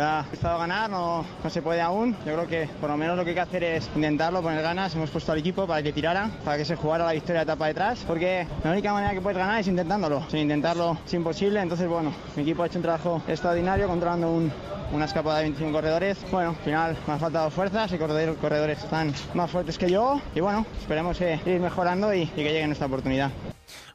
ha 0.00 0.24
gustado 0.28 0.58
ganar, 0.58 0.90
no, 0.90 1.24
se 1.48 1.62
puede 1.62 1.80
aún. 1.80 2.16
Yo 2.26 2.34
creo 2.34 2.48
que 2.48 2.68
por 2.80 2.90
lo 2.90 2.96
menos 2.96 3.16
lo 3.16 3.22
que 3.22 3.30
hay 3.30 3.34
que 3.36 3.40
hacer 3.40 3.62
es 3.62 3.88
intentarlo, 3.94 4.42
poner 4.42 4.62
ganas. 4.62 4.92
Hemos 4.96 5.08
puesto 5.10 5.30
al 5.30 5.38
equipo 5.38 5.64
para 5.64 5.80
que 5.80 5.92
tirara, 5.92 6.28
para 6.44 6.56
que 6.56 6.64
se 6.64 6.74
jugara 6.74 7.04
la 7.04 7.12
victoria 7.12 7.42
etapa 7.42 7.68
detrás, 7.68 8.04
porque 8.04 8.48
la 8.64 8.72
única 8.72 8.92
manera 8.92 9.14
que 9.14 9.20
puedes 9.20 9.38
ganar 9.38 9.60
es 9.60 9.68
intentándolo. 9.68 10.28
Sin 10.28 10.40
intentarlo 10.40 10.98
es 11.06 11.14
imposible, 11.14 11.60
entonces 11.60 11.86
bueno, 11.86 12.12
mi 12.34 12.42
equipo 12.42 12.64
ha 12.64 12.66
hecho 12.66 12.80
un 12.80 12.82
trabajo 12.82 13.22
extraordinario 13.28 13.86
controlando 13.86 14.32
un, 14.32 14.52
una 14.92 15.04
escapada 15.04 15.38
de 15.38 15.44
25 15.44 15.72
corredores. 15.72 16.18
Bueno, 16.32 16.50
al 16.50 16.64
final 16.64 16.96
me 17.06 17.12
han 17.12 17.20
faltado 17.20 17.48
fuerzas 17.50 17.92
y 17.92 17.96
corredores, 17.96 18.82
están 18.82 19.14
más 19.34 19.48
fuertes 19.48 19.78
que 19.78 19.88
yo 19.88 20.20
y 20.34 20.40
bueno, 20.40 20.66
esperemos 20.80 21.20
eh, 21.20 21.40
ir 21.46 21.60
mejorando 21.60 22.12
y, 22.12 22.26
que 22.26 22.42
llegue 22.42 22.66
nuestra 22.66 22.88
oportunidad. 22.88 23.30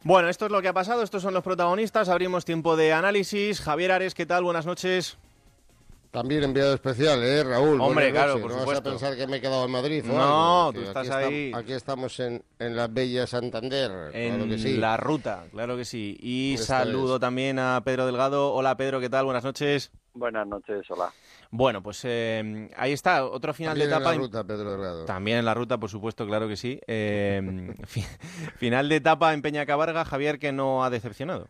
Bueno, 0.03 0.29
esto 0.29 0.45
es 0.45 0.51
lo 0.51 0.61
que 0.61 0.67
ha 0.67 0.73
pasado, 0.73 1.01
estos 1.03 1.21
son 1.21 1.33
los 1.33 1.43
protagonistas, 1.43 2.07
abrimos 2.09 2.45
tiempo 2.45 2.75
de 2.77 2.93
análisis. 2.93 3.61
Javier 3.61 3.91
Ares, 3.91 4.13
¿qué 4.13 4.25
tal? 4.25 4.43
Buenas 4.43 4.65
noches. 4.65 5.17
También 6.11 6.43
enviado 6.43 6.73
especial, 6.73 7.21
¿eh, 7.21 7.43
Raúl? 7.43 7.81
Hombre, 7.81 8.11
claro, 8.11 8.39
por 8.39 8.51
no 8.51 8.59
supuesto. 8.59 8.71
vas 8.71 8.79
a 8.79 8.83
pensar 8.83 9.17
que 9.17 9.27
me 9.27 9.37
he 9.37 9.41
quedado 9.41 9.65
en 9.65 9.71
Madrid. 9.71 10.03
o 10.09 10.13
No, 10.13 10.67
algo, 10.67 10.73
tú 10.73 10.81
estás 10.87 11.09
aquí 11.09 11.23
ahí. 11.25 11.51
aquí 11.53 11.73
estamos 11.73 12.19
en, 12.21 12.41
en 12.59 12.75
la 12.75 12.87
bella 12.87 13.27
Santander, 13.27 14.15
En 14.15 14.35
claro 14.35 14.49
que 14.49 14.57
sí. 14.57 14.77
la 14.77 14.97
ruta, 14.97 15.45
claro 15.51 15.75
que 15.75 15.83
sí. 15.85 16.17
Y 16.21 16.55
saludo 16.59 17.19
también 17.19 17.59
a 17.59 17.81
Pedro 17.83 18.05
Delgado. 18.05 18.53
Hola 18.53 18.77
Pedro, 18.77 18.99
¿qué 19.01 19.09
tal? 19.09 19.25
Buenas 19.25 19.43
noches. 19.43 19.91
Buenas 20.13 20.47
noches, 20.47 20.89
hola. 20.89 21.11
Bueno, 21.49 21.81
pues 21.81 22.01
eh, 22.03 22.69
ahí 22.75 22.91
está, 22.91 23.25
otro 23.25 23.53
final 23.53 23.71
También 23.73 23.89
de 23.89 23.95
en 23.95 24.01
etapa. 24.01 24.15
la 24.15 24.21
ruta, 24.21 24.43
Pedro 24.43 24.71
Delgado. 24.71 25.05
También 25.05 25.37
en 25.39 25.45
la 25.45 25.53
ruta, 25.53 25.77
por 25.79 25.89
supuesto, 25.89 26.25
claro 26.27 26.47
que 26.47 26.57
sí. 26.57 26.79
Eh, 26.87 27.73
fi- 27.85 28.05
final 28.57 28.89
de 28.89 28.97
etapa 28.97 29.33
en 29.33 29.41
Peña 29.41 29.65
Cabarga, 29.65 30.05
Javier, 30.05 30.39
que 30.39 30.51
no 30.51 30.83
ha 30.83 30.89
decepcionado. 30.89 31.47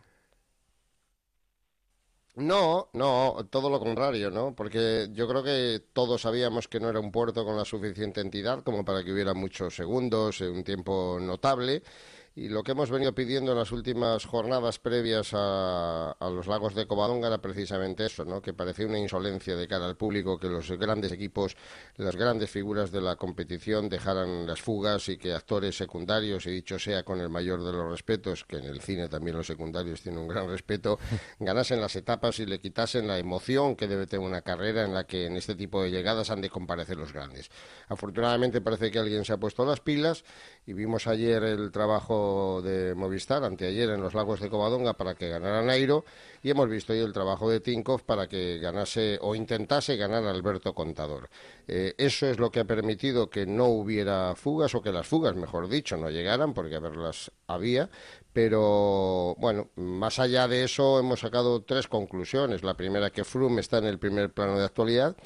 No, 2.36 2.88
no, 2.92 3.34
todo 3.50 3.68
lo 3.68 3.80
contrario, 3.80 4.30
¿no? 4.30 4.54
Porque 4.54 5.08
yo 5.12 5.26
creo 5.26 5.42
que 5.42 5.82
todos 5.92 6.22
sabíamos 6.22 6.68
que 6.68 6.78
no 6.78 6.88
era 6.88 7.00
un 7.00 7.10
puerto 7.10 7.44
con 7.44 7.56
la 7.56 7.64
suficiente 7.64 8.20
entidad 8.20 8.62
como 8.62 8.84
para 8.84 9.02
que 9.02 9.12
hubiera 9.12 9.34
muchos 9.34 9.74
segundos, 9.74 10.40
eh, 10.40 10.48
un 10.48 10.62
tiempo 10.62 11.18
notable. 11.20 11.82
Y 12.38 12.48
lo 12.48 12.62
que 12.62 12.70
hemos 12.70 12.88
venido 12.88 13.12
pidiendo 13.16 13.50
en 13.50 13.58
las 13.58 13.72
últimas 13.72 14.24
jornadas 14.24 14.78
previas 14.78 15.30
a, 15.32 16.12
a 16.12 16.30
los 16.30 16.46
lagos 16.46 16.72
de 16.76 16.86
Covadonga 16.86 17.26
era 17.26 17.38
precisamente 17.38 18.06
eso, 18.06 18.24
¿no? 18.24 18.40
Que 18.40 18.54
parecía 18.54 18.86
una 18.86 19.00
insolencia 19.00 19.56
de 19.56 19.66
cara 19.66 19.86
al 19.86 19.96
público 19.96 20.38
que 20.38 20.46
los 20.46 20.70
grandes 20.70 21.10
equipos, 21.10 21.56
las 21.96 22.14
grandes 22.14 22.48
figuras 22.48 22.92
de 22.92 23.00
la 23.00 23.16
competición 23.16 23.88
dejaran 23.88 24.46
las 24.46 24.62
fugas 24.62 25.08
y 25.08 25.18
que 25.18 25.32
actores 25.32 25.76
secundarios, 25.76 26.46
y 26.46 26.50
dicho 26.50 26.78
sea 26.78 27.02
con 27.02 27.20
el 27.20 27.28
mayor 27.28 27.64
de 27.64 27.72
los 27.72 27.90
respetos, 27.90 28.44
que 28.44 28.58
en 28.58 28.66
el 28.66 28.82
cine 28.82 29.08
también 29.08 29.36
los 29.36 29.48
secundarios 29.48 30.00
tienen 30.02 30.20
un 30.20 30.28
gran 30.28 30.48
respeto, 30.48 31.00
ganasen 31.40 31.80
las 31.80 31.96
etapas 31.96 32.38
y 32.38 32.46
le 32.46 32.60
quitasen 32.60 33.08
la 33.08 33.18
emoción 33.18 33.74
que 33.74 33.88
debe 33.88 34.06
tener 34.06 34.24
una 34.24 34.42
carrera 34.42 34.84
en 34.84 34.94
la 34.94 35.08
que 35.08 35.26
en 35.26 35.36
este 35.36 35.56
tipo 35.56 35.82
de 35.82 35.90
llegadas 35.90 36.30
han 36.30 36.40
de 36.40 36.50
comparecer 36.50 36.98
los 36.98 37.12
grandes. 37.12 37.50
Afortunadamente 37.88 38.60
parece 38.60 38.92
que 38.92 39.00
alguien 39.00 39.24
se 39.24 39.32
ha 39.32 39.38
puesto 39.38 39.64
las 39.64 39.80
pilas 39.80 40.22
y 40.68 40.74
vimos 40.74 41.06
ayer 41.06 41.42
el 41.44 41.72
trabajo 41.72 42.60
de 42.62 42.94
Movistar, 42.94 43.42
anteayer 43.42 43.88
en 43.88 44.02
los 44.02 44.12
lagos 44.12 44.38
de 44.38 44.50
Covadonga 44.50 44.92
para 44.92 45.14
que 45.14 45.30
ganara 45.30 45.62
Nairo 45.62 46.04
y 46.42 46.50
hemos 46.50 46.68
visto 46.68 46.92
hoy 46.92 46.98
el 46.98 47.14
trabajo 47.14 47.48
de 47.48 47.60
Tinkoff 47.60 48.02
para 48.02 48.28
que 48.28 48.58
ganase 48.58 49.18
o 49.22 49.34
intentase 49.34 49.96
ganar 49.96 50.26
Alberto 50.26 50.74
Contador. 50.74 51.30
Eh, 51.66 51.94
eso 51.96 52.26
es 52.26 52.38
lo 52.38 52.50
que 52.50 52.60
ha 52.60 52.66
permitido 52.66 53.30
que 53.30 53.46
no 53.46 53.64
hubiera 53.64 54.34
fugas 54.34 54.74
o 54.74 54.82
que 54.82 54.92
las 54.92 55.06
fugas, 55.06 55.34
mejor 55.36 55.70
dicho, 55.70 55.96
no 55.96 56.10
llegaran 56.10 56.52
porque 56.52 56.76
a 56.76 56.80
verlas 56.80 57.32
había, 57.46 57.88
pero 58.34 59.36
bueno, 59.38 59.70
más 59.76 60.18
allá 60.18 60.48
de 60.48 60.64
eso 60.64 60.98
hemos 60.98 61.20
sacado 61.20 61.62
tres 61.62 61.88
conclusiones. 61.88 62.62
La 62.62 62.74
primera 62.74 63.08
que 63.08 63.24
Froome 63.24 63.62
está 63.62 63.78
en 63.78 63.86
el 63.86 63.98
primer 63.98 64.34
plano 64.34 64.58
de 64.58 64.66
actualidad 64.66 65.16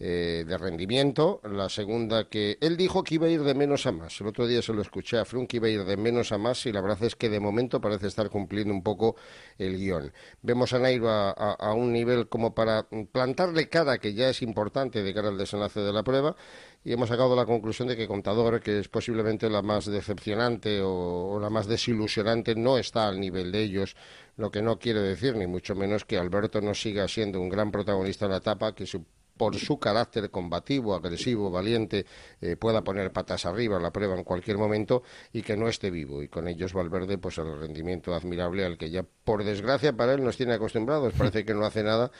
eh, 0.00 0.44
de 0.46 0.58
rendimiento. 0.58 1.40
La 1.44 1.68
segunda 1.68 2.28
que 2.28 2.58
él 2.60 2.76
dijo 2.76 3.04
que 3.04 3.14
iba 3.14 3.26
a 3.26 3.30
ir 3.30 3.42
de 3.42 3.54
menos 3.54 3.86
a 3.86 3.92
más. 3.92 4.20
El 4.20 4.26
otro 4.26 4.46
día 4.46 4.60
se 4.60 4.72
lo 4.72 4.82
escuché 4.82 5.18
a 5.18 5.24
Frun 5.24 5.46
que 5.46 5.58
iba 5.58 5.68
a 5.68 5.70
ir 5.70 5.84
de 5.84 5.96
menos 5.96 6.32
a 6.32 6.38
más 6.38 6.66
y 6.66 6.72
la 6.72 6.80
verdad 6.80 7.04
es 7.04 7.14
que 7.14 7.28
de 7.28 7.38
momento 7.38 7.80
parece 7.80 8.08
estar 8.08 8.28
cumpliendo 8.28 8.74
un 8.74 8.82
poco 8.82 9.14
el 9.56 9.76
guion. 9.76 10.12
Vemos 10.42 10.72
a 10.72 10.80
Nairo 10.80 11.08
a, 11.08 11.74
un 11.74 11.92
nivel 11.92 12.28
como 12.28 12.54
para 12.54 12.88
plantarle 13.12 13.68
cara 13.68 13.98
que 13.98 14.14
ya 14.14 14.28
es 14.28 14.42
importante 14.42 15.02
de 15.02 15.14
cara 15.14 15.28
al 15.28 15.38
desenlace 15.38 15.80
de 15.80 15.92
la 15.92 16.02
prueba 16.02 16.34
y 16.82 16.92
hemos 16.92 17.08
sacado 17.08 17.36
la 17.36 17.46
conclusión 17.46 17.88
de 17.88 17.96
que 17.96 18.08
Contador, 18.08 18.60
que 18.60 18.80
es 18.80 18.88
posiblemente 18.88 19.48
la 19.48 19.62
más 19.62 19.86
decepcionante 19.86 20.82
o, 20.82 21.34
o 21.34 21.40
la 21.40 21.50
más 21.50 21.66
desilusionante, 21.66 22.54
no 22.56 22.78
está 22.78 23.08
al 23.08 23.20
nivel 23.20 23.52
de 23.52 23.62
ellos, 23.62 23.96
lo 24.36 24.50
que 24.50 24.60
no 24.60 24.78
quiere 24.78 25.00
decir 25.00 25.36
ni 25.36 25.46
mucho 25.46 25.74
menos 25.74 26.04
que 26.04 26.18
Alberto 26.18 26.60
no 26.60 26.74
siga 26.74 27.06
siendo 27.06 27.40
un 27.40 27.48
gran 27.48 27.70
protagonista 27.70 28.26
en 28.26 28.32
la 28.32 28.38
etapa, 28.38 28.74
que 28.74 28.86
su 28.86 29.04
por 29.36 29.56
su 29.56 29.78
carácter 29.78 30.30
combativo, 30.30 30.94
agresivo, 30.94 31.50
valiente, 31.50 32.06
eh, 32.40 32.56
pueda 32.56 32.82
poner 32.82 33.12
patas 33.12 33.46
arriba 33.46 33.80
la 33.80 33.92
prueba 33.92 34.16
en 34.16 34.24
cualquier 34.24 34.58
momento 34.58 35.02
y 35.32 35.42
que 35.42 35.56
no 35.56 35.68
esté 35.68 35.90
vivo. 35.90 36.22
Y 36.22 36.28
con 36.28 36.48
ellos 36.48 36.72
Valverde, 36.72 37.18
pues 37.18 37.38
el 37.38 37.58
rendimiento 37.58 38.14
admirable 38.14 38.64
al 38.64 38.78
que 38.78 38.90
ya, 38.90 39.04
por 39.24 39.44
desgracia 39.44 39.92
para 39.92 40.14
él, 40.14 40.24
nos 40.24 40.36
tiene 40.36 40.54
acostumbrados. 40.54 41.14
Parece 41.14 41.44
que 41.44 41.54
no 41.54 41.64
hace 41.64 41.82
nada, 41.82 42.10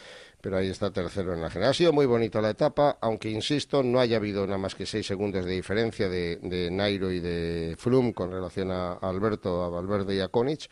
pero 0.44 0.58
ahí 0.58 0.68
está 0.68 0.90
tercero 0.90 1.32
en 1.32 1.40
la 1.40 1.48
general. 1.48 1.70
Ha 1.70 1.74
sido 1.74 1.94
muy 1.94 2.04
bonita 2.04 2.42
la 2.42 2.50
etapa, 2.50 2.98
aunque 3.00 3.30
insisto, 3.30 3.82
no 3.82 3.98
haya 3.98 4.18
habido 4.18 4.44
nada 4.44 4.58
más 4.58 4.74
que 4.74 4.84
seis 4.84 5.06
segundos 5.06 5.46
de 5.46 5.52
diferencia 5.52 6.06
de, 6.06 6.68
Nairo 6.70 7.10
y 7.10 7.18
de 7.18 7.76
Froome 7.78 8.12
con 8.12 8.30
relación 8.30 8.70
a, 8.70 8.92
a 8.92 9.08
Alberto, 9.08 9.62
a 9.62 9.70
Valverde 9.70 10.16
y 10.16 10.20
a 10.20 10.28
Konich 10.28 10.68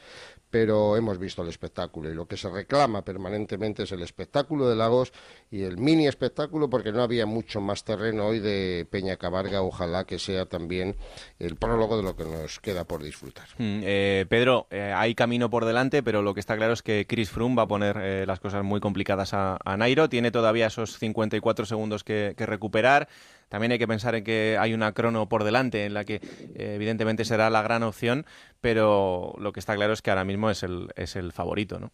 pero 0.52 0.98
hemos 0.98 1.18
visto 1.18 1.42
el 1.42 1.48
espectáculo 1.48 2.10
y 2.10 2.14
lo 2.14 2.26
que 2.26 2.36
se 2.36 2.50
reclama 2.50 3.02
permanentemente 3.02 3.84
es 3.84 3.92
el 3.92 4.02
espectáculo 4.02 4.68
de 4.68 4.76
Lagos 4.76 5.10
y 5.50 5.62
el 5.62 5.78
mini 5.78 6.06
espectáculo 6.06 6.68
porque 6.68 6.92
no 6.92 7.02
había 7.02 7.24
mucho 7.24 7.62
más 7.62 7.84
terreno 7.84 8.26
hoy 8.26 8.38
de 8.38 8.86
Peña 8.90 9.16
Cabarga, 9.16 9.62
ojalá 9.62 10.04
que 10.04 10.18
sea 10.18 10.44
también 10.44 10.94
el 11.38 11.56
prólogo 11.56 11.96
de 11.96 12.02
lo 12.02 12.16
que 12.16 12.24
nos 12.24 12.60
queda 12.60 12.84
por 12.84 13.02
disfrutar. 13.02 13.48
Mm, 13.56 13.80
eh, 13.82 14.26
Pedro, 14.28 14.66
eh, 14.70 14.92
hay 14.94 15.14
camino 15.14 15.48
por 15.48 15.64
delante, 15.64 16.02
pero 16.02 16.20
lo 16.20 16.34
que 16.34 16.40
está 16.40 16.54
claro 16.58 16.74
es 16.74 16.82
que 16.82 17.06
Chris 17.08 17.30
Froome 17.30 17.56
va 17.56 17.62
a 17.62 17.68
poner 17.68 17.96
eh, 17.96 18.26
las 18.26 18.38
cosas 18.38 18.62
muy 18.62 18.80
complicadas 18.80 19.32
a, 19.32 19.56
a 19.64 19.76
Nairo. 19.76 20.09
Tiene 20.09 20.30
todavía 20.30 20.66
esos 20.66 20.98
54 20.98 21.66
segundos 21.66 22.05
que, 22.05 22.34
que 22.36 22.47
recuperar. 22.47 23.09
También 23.52 23.72
hay 23.72 23.78
que 23.78 23.86
pensar 23.86 24.14
en 24.14 24.24
que 24.24 24.56
hay 24.59 24.72
una 24.72 24.93
crono 24.93 25.28
por 25.28 25.44
delante 25.44 25.84
en 25.84 25.93
la 25.93 26.05
que 26.05 26.14
eh, 26.14 26.72
evidentemente 26.74 27.26
será 27.26 27.51
la 27.51 27.60
gran 27.60 27.82
opción, 27.82 28.24
pero 28.62 29.34
lo 29.39 29.52
que 29.52 29.60
está 29.60 29.74
claro 29.74 29.93
es 29.93 30.01
que 30.01 30.10
ahora 30.10 30.24
mismo 30.24 30.48
es 30.48 30.62
el, 30.62 30.89
es 30.97 31.16
el 31.16 31.32
favorito, 31.32 31.78
¿no? 31.78 31.90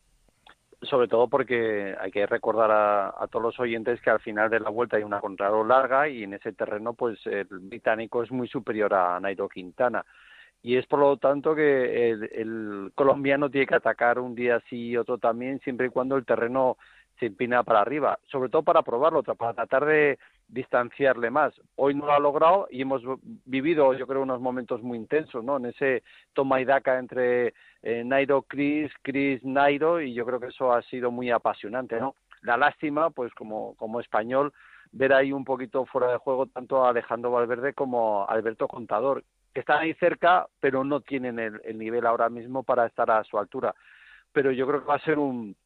Sobre 0.82 1.09
todo 1.09 1.27
porque 1.27 1.97
hay 2.01 2.12
que 2.12 2.24
recordar 2.27 2.70
a, 2.70 3.09
a 3.09 3.27
todos 3.27 3.43
los 3.43 3.59
oyentes 3.59 4.01
que 4.01 4.11
al 4.11 4.20
final 4.20 4.49
de 4.49 4.61
la 4.61 4.70
vuelta 4.70 4.99
hay 4.99 5.03
una 5.03 5.19
contrarreloj 5.19 5.66
larga 5.66 6.09
y 6.09 6.23
en 6.23 6.35
ese 6.35 6.53
terreno 6.53 6.95
pues 6.95 7.19
el 7.27 7.49
británico 7.51 8.23
es 8.23 8.31
muy 8.31 8.47
superior 8.47 8.95
a 8.95 9.19
Nairo 9.19 9.49
Quintana. 9.49 10.07
Y 10.62 10.77
es 10.77 10.86
por 10.86 11.01
lo 11.01 11.16
tanto 11.16 11.57
que 11.57 12.11
el, 12.11 12.31
el 12.32 12.93
colombiano 12.95 13.51
tiene 13.51 13.66
que 13.66 13.74
atacar 13.74 14.20
un 14.20 14.36
día 14.36 14.62
sí 14.70 14.90
y 14.90 14.97
otro 14.97 15.19
también, 15.19 15.59
siempre 15.61 15.89
y 15.89 15.90
cuando 15.90 16.16
el 16.16 16.24
terreno 16.24 16.77
se 17.19 17.27
empina 17.27 17.62
para 17.62 17.81
arriba, 17.81 18.19
sobre 18.31 18.49
todo 18.49 18.62
para 18.62 18.82
probarlo, 18.82 19.23
para 19.23 19.55
tratar 19.55 19.85
de 19.85 20.19
distanciarle 20.49 21.31
más. 21.31 21.53
Hoy 21.77 21.95
no 21.95 22.07
lo 22.07 22.12
ha 22.12 22.19
logrado 22.19 22.69
y 22.70 22.82
hemos 22.82 23.03
vivido, 23.45 23.93
yo 23.95 24.07
creo, 24.07 24.23
unos 24.23 24.40
momentos 24.40 24.82
muy 24.82 24.99
intensos, 24.99 25.45
¿no? 25.45 25.57
En 25.57 25.66
ese 25.66 26.03
toma 26.32 26.61
y 26.61 26.65
daca 26.65 26.99
entre 26.99 27.55
eh, 27.82 28.03
Nairo 28.05 28.43
Chris, 28.43 28.90
Chris 29.03 29.45
Nairo 29.45 30.01
y 30.01 30.15
yo 30.15 30.24
creo 30.24 30.40
que 30.40 30.47
eso 30.47 30.73
ha 30.73 30.82
sido 30.82 31.11
muy 31.11 31.31
apasionante, 31.31 32.01
¿no? 32.01 32.15
La 32.43 32.57
lástima, 32.57 33.11
pues 33.11 33.35
como, 33.35 33.74
como 33.77 34.01
español, 34.01 34.53
ver 34.93 35.12
ahí 35.12 35.32
un 35.32 35.45
poquito 35.45 35.85
fuera 35.86 36.11
de 36.12 36.19
juego 36.19 36.47
tanto 36.47 36.85
a 36.85 36.90
Alejandro 36.90 37.32
Valverde 37.32 37.74
como 37.74 38.23
a 38.23 38.27
Alberto 38.27 38.69
Contador, 38.69 39.24
que 39.53 39.61
están 39.61 39.81
ahí 39.81 39.95
cerca, 39.95 40.47
pero 40.61 40.85
no 40.85 41.01
tienen 41.01 41.39
el, 41.39 41.61
el 41.65 41.78
nivel 41.78 42.07
ahora 42.07 42.28
mismo 42.28 42.62
para 42.62 42.86
estar 42.86 43.11
a 43.11 43.24
su 43.24 43.39
altura. 43.39 43.74
Pero 44.32 44.53
yo 44.53 44.66
creo 44.66 44.81
que 44.81 44.86
va 44.86 44.95
a 44.95 45.01
ser 45.01 45.19
un, 45.19 45.57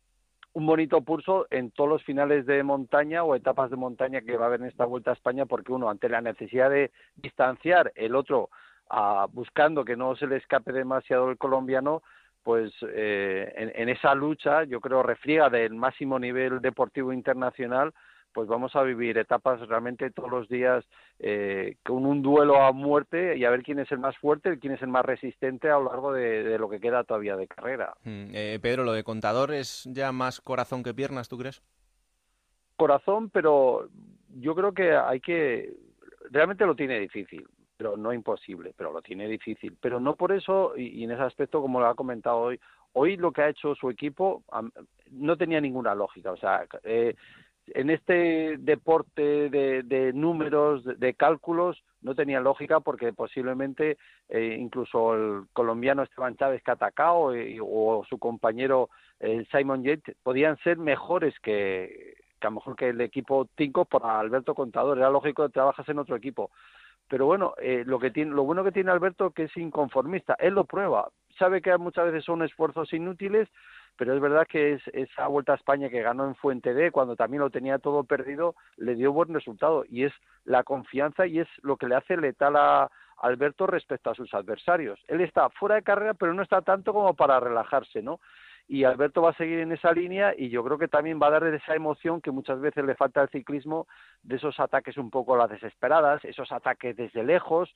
un 0.54 0.66
bonito 0.66 1.00
pulso 1.00 1.46
en 1.50 1.70
todos 1.70 1.88
los 1.88 2.02
finales 2.04 2.44
de 2.46 2.62
montaña 2.62 3.24
o 3.24 3.34
etapas 3.34 3.70
de 3.70 3.76
montaña 3.76 4.20
que 4.20 4.36
va 4.36 4.44
a 4.44 4.48
haber 4.48 4.60
en 4.60 4.66
esta 4.66 4.84
Vuelta 4.84 5.10
a 5.10 5.14
España, 5.14 5.46
porque 5.46 5.72
uno, 5.72 5.88
ante 5.88 6.08
la 6.08 6.20
necesidad 6.20 6.70
de 6.70 6.90
distanciar, 7.16 7.92
el 7.94 8.14
otro, 8.14 8.50
ah, 8.90 9.26
buscando 9.32 9.84
que 9.84 9.96
no 9.96 10.14
se 10.16 10.26
le 10.26 10.36
escape 10.36 10.72
demasiado 10.72 11.30
el 11.30 11.38
colombiano, 11.38 12.02
pues 12.42 12.72
eh, 12.82 13.52
en, 13.56 13.72
en 13.74 13.88
esa 13.88 14.14
lucha, 14.14 14.64
yo 14.64 14.80
creo, 14.80 15.02
refriega 15.02 15.48
del 15.48 15.74
máximo 15.74 16.18
nivel 16.18 16.60
deportivo 16.60 17.12
internacional, 17.12 17.94
pues 18.32 18.48
vamos 18.48 18.74
a 18.76 18.82
vivir 18.82 19.18
etapas 19.18 19.60
realmente 19.68 20.10
todos 20.10 20.30
los 20.30 20.48
días 20.48 20.84
eh, 21.18 21.76
con 21.84 22.06
un 22.06 22.22
duelo 22.22 22.62
a 22.62 22.72
muerte 22.72 23.36
y 23.36 23.44
a 23.44 23.50
ver 23.50 23.62
quién 23.62 23.78
es 23.78 23.90
el 23.92 23.98
más 23.98 24.16
fuerte, 24.18 24.58
quién 24.58 24.74
es 24.74 24.82
el 24.82 24.88
más 24.88 25.04
resistente 25.04 25.68
a 25.68 25.78
lo 25.78 25.84
largo 25.84 26.12
de, 26.12 26.42
de 26.42 26.58
lo 26.58 26.68
que 26.68 26.80
queda 26.80 27.04
todavía 27.04 27.36
de 27.36 27.46
carrera. 27.46 27.94
Mm, 28.04 28.30
eh, 28.32 28.58
Pedro, 28.60 28.84
lo 28.84 28.92
de 28.92 29.04
contador 29.04 29.52
es 29.52 29.88
ya 29.92 30.12
más 30.12 30.40
corazón 30.40 30.82
que 30.82 30.94
piernas, 30.94 31.28
¿tú 31.28 31.38
crees? 31.38 31.62
Corazón, 32.76 33.30
pero 33.30 33.88
yo 34.40 34.54
creo 34.54 34.72
que 34.72 34.92
hay 34.92 35.20
que 35.20 35.72
realmente 36.30 36.66
lo 36.66 36.74
tiene 36.74 36.98
difícil, 36.98 37.46
pero 37.76 37.96
no 37.96 38.12
imposible, 38.12 38.72
pero 38.76 38.92
lo 38.92 39.02
tiene 39.02 39.28
difícil. 39.28 39.76
Pero 39.80 40.00
no 40.00 40.16
por 40.16 40.32
eso, 40.32 40.74
y, 40.76 41.00
y 41.00 41.04
en 41.04 41.12
ese 41.12 41.22
aspecto, 41.22 41.60
como 41.60 41.80
lo 41.80 41.86
ha 41.86 41.94
comentado 41.94 42.38
hoy, 42.38 42.60
hoy 42.92 43.16
lo 43.16 43.32
que 43.32 43.42
ha 43.42 43.48
hecho 43.48 43.74
su 43.74 43.90
equipo 43.90 44.42
no 45.10 45.36
tenía 45.36 45.60
ninguna 45.60 45.94
lógica. 45.94 46.32
O 46.32 46.36
sea, 46.36 46.66
eh, 46.84 47.14
en 47.68 47.90
este 47.90 48.56
deporte 48.58 49.48
de, 49.50 49.82
de 49.82 50.12
números, 50.12 50.84
de, 50.84 50.94
de, 50.94 51.14
cálculos, 51.14 51.82
no 52.00 52.14
tenía 52.14 52.40
lógica 52.40 52.80
porque 52.80 53.12
posiblemente 53.12 53.98
eh, 54.28 54.56
incluso 54.58 55.14
el 55.14 55.44
colombiano 55.52 56.02
Esteban 56.02 56.36
Chávez 56.36 56.62
atacado 56.66 57.34
eh, 57.34 57.58
o 57.60 58.04
su 58.08 58.18
compañero 58.18 58.90
eh, 59.20 59.46
Simon 59.52 59.84
Yates 59.84 60.16
podían 60.22 60.56
ser 60.58 60.78
mejores 60.78 61.38
que, 61.40 62.14
a 62.40 62.46
lo 62.46 62.52
mejor 62.52 62.76
que 62.76 62.88
el 62.88 63.00
equipo 63.00 63.46
Tinko 63.54 63.84
por 63.84 64.04
Alberto 64.04 64.54
Contador. 64.54 64.98
Era 64.98 65.10
lógico 65.10 65.44
que 65.44 65.52
trabajas 65.52 65.88
en 65.88 65.98
otro 65.98 66.16
equipo. 66.16 66.50
Pero 67.08 67.26
bueno, 67.26 67.54
eh, 67.60 67.84
lo 67.86 67.98
que 67.98 68.10
tiene, 68.10 68.32
lo 68.32 68.44
bueno 68.44 68.64
que 68.64 68.72
tiene 68.72 68.90
Alberto 68.90 69.30
que 69.30 69.44
es 69.44 69.56
inconformista. 69.56 70.34
Él 70.38 70.54
lo 70.54 70.64
prueba. 70.64 71.08
Sabe 71.38 71.60
que 71.60 71.76
muchas 71.76 72.06
veces 72.06 72.24
son 72.24 72.42
esfuerzos 72.42 72.92
inútiles, 72.92 73.48
pero 73.96 74.14
es 74.14 74.20
verdad 74.20 74.46
que 74.46 74.74
es, 74.74 74.82
esa 74.92 75.26
Vuelta 75.26 75.52
a 75.52 75.56
España 75.56 75.88
que 75.88 76.02
ganó 76.02 76.26
en 76.26 76.34
Fuente 76.34 76.74
D, 76.74 76.90
cuando 76.90 77.16
también 77.16 77.42
lo 77.42 77.50
tenía 77.50 77.78
todo 77.78 78.04
perdido, 78.04 78.54
le 78.76 78.94
dio 78.94 79.12
buen 79.12 79.32
resultado 79.32 79.84
y 79.88 80.04
es 80.04 80.12
la 80.44 80.62
confianza 80.62 81.26
y 81.26 81.40
es 81.40 81.48
lo 81.62 81.76
que 81.76 81.88
le 81.88 81.96
hace 81.96 82.16
letal 82.16 82.56
a 82.56 82.90
Alberto 83.18 83.66
respecto 83.66 84.10
a 84.10 84.14
sus 84.14 84.32
adversarios. 84.34 85.00
Él 85.08 85.20
está 85.20 85.48
fuera 85.50 85.76
de 85.76 85.82
carrera, 85.82 86.14
pero 86.14 86.34
no 86.34 86.42
está 86.42 86.62
tanto 86.62 86.92
como 86.92 87.14
para 87.14 87.38
relajarse, 87.38 88.02
¿no? 88.02 88.20
y 88.68 88.84
Alberto 88.84 89.22
va 89.22 89.30
a 89.30 89.36
seguir 89.36 89.58
en 89.58 89.72
esa 89.72 89.92
línea 89.92 90.34
y 90.36 90.48
yo 90.48 90.64
creo 90.64 90.78
que 90.78 90.88
también 90.88 91.20
va 91.20 91.26
a 91.26 91.32
dar 91.32 91.44
esa 91.44 91.74
emoción 91.74 92.20
que 92.20 92.30
muchas 92.30 92.60
veces 92.60 92.84
le 92.84 92.94
falta 92.94 93.20
al 93.20 93.28
ciclismo 93.28 93.86
de 94.22 94.36
esos 94.36 94.58
ataques 94.60 94.96
un 94.96 95.10
poco 95.10 95.34
a 95.34 95.38
las 95.38 95.50
desesperadas, 95.50 96.24
esos 96.24 96.50
ataques 96.52 96.96
desde 96.96 97.24
lejos 97.24 97.74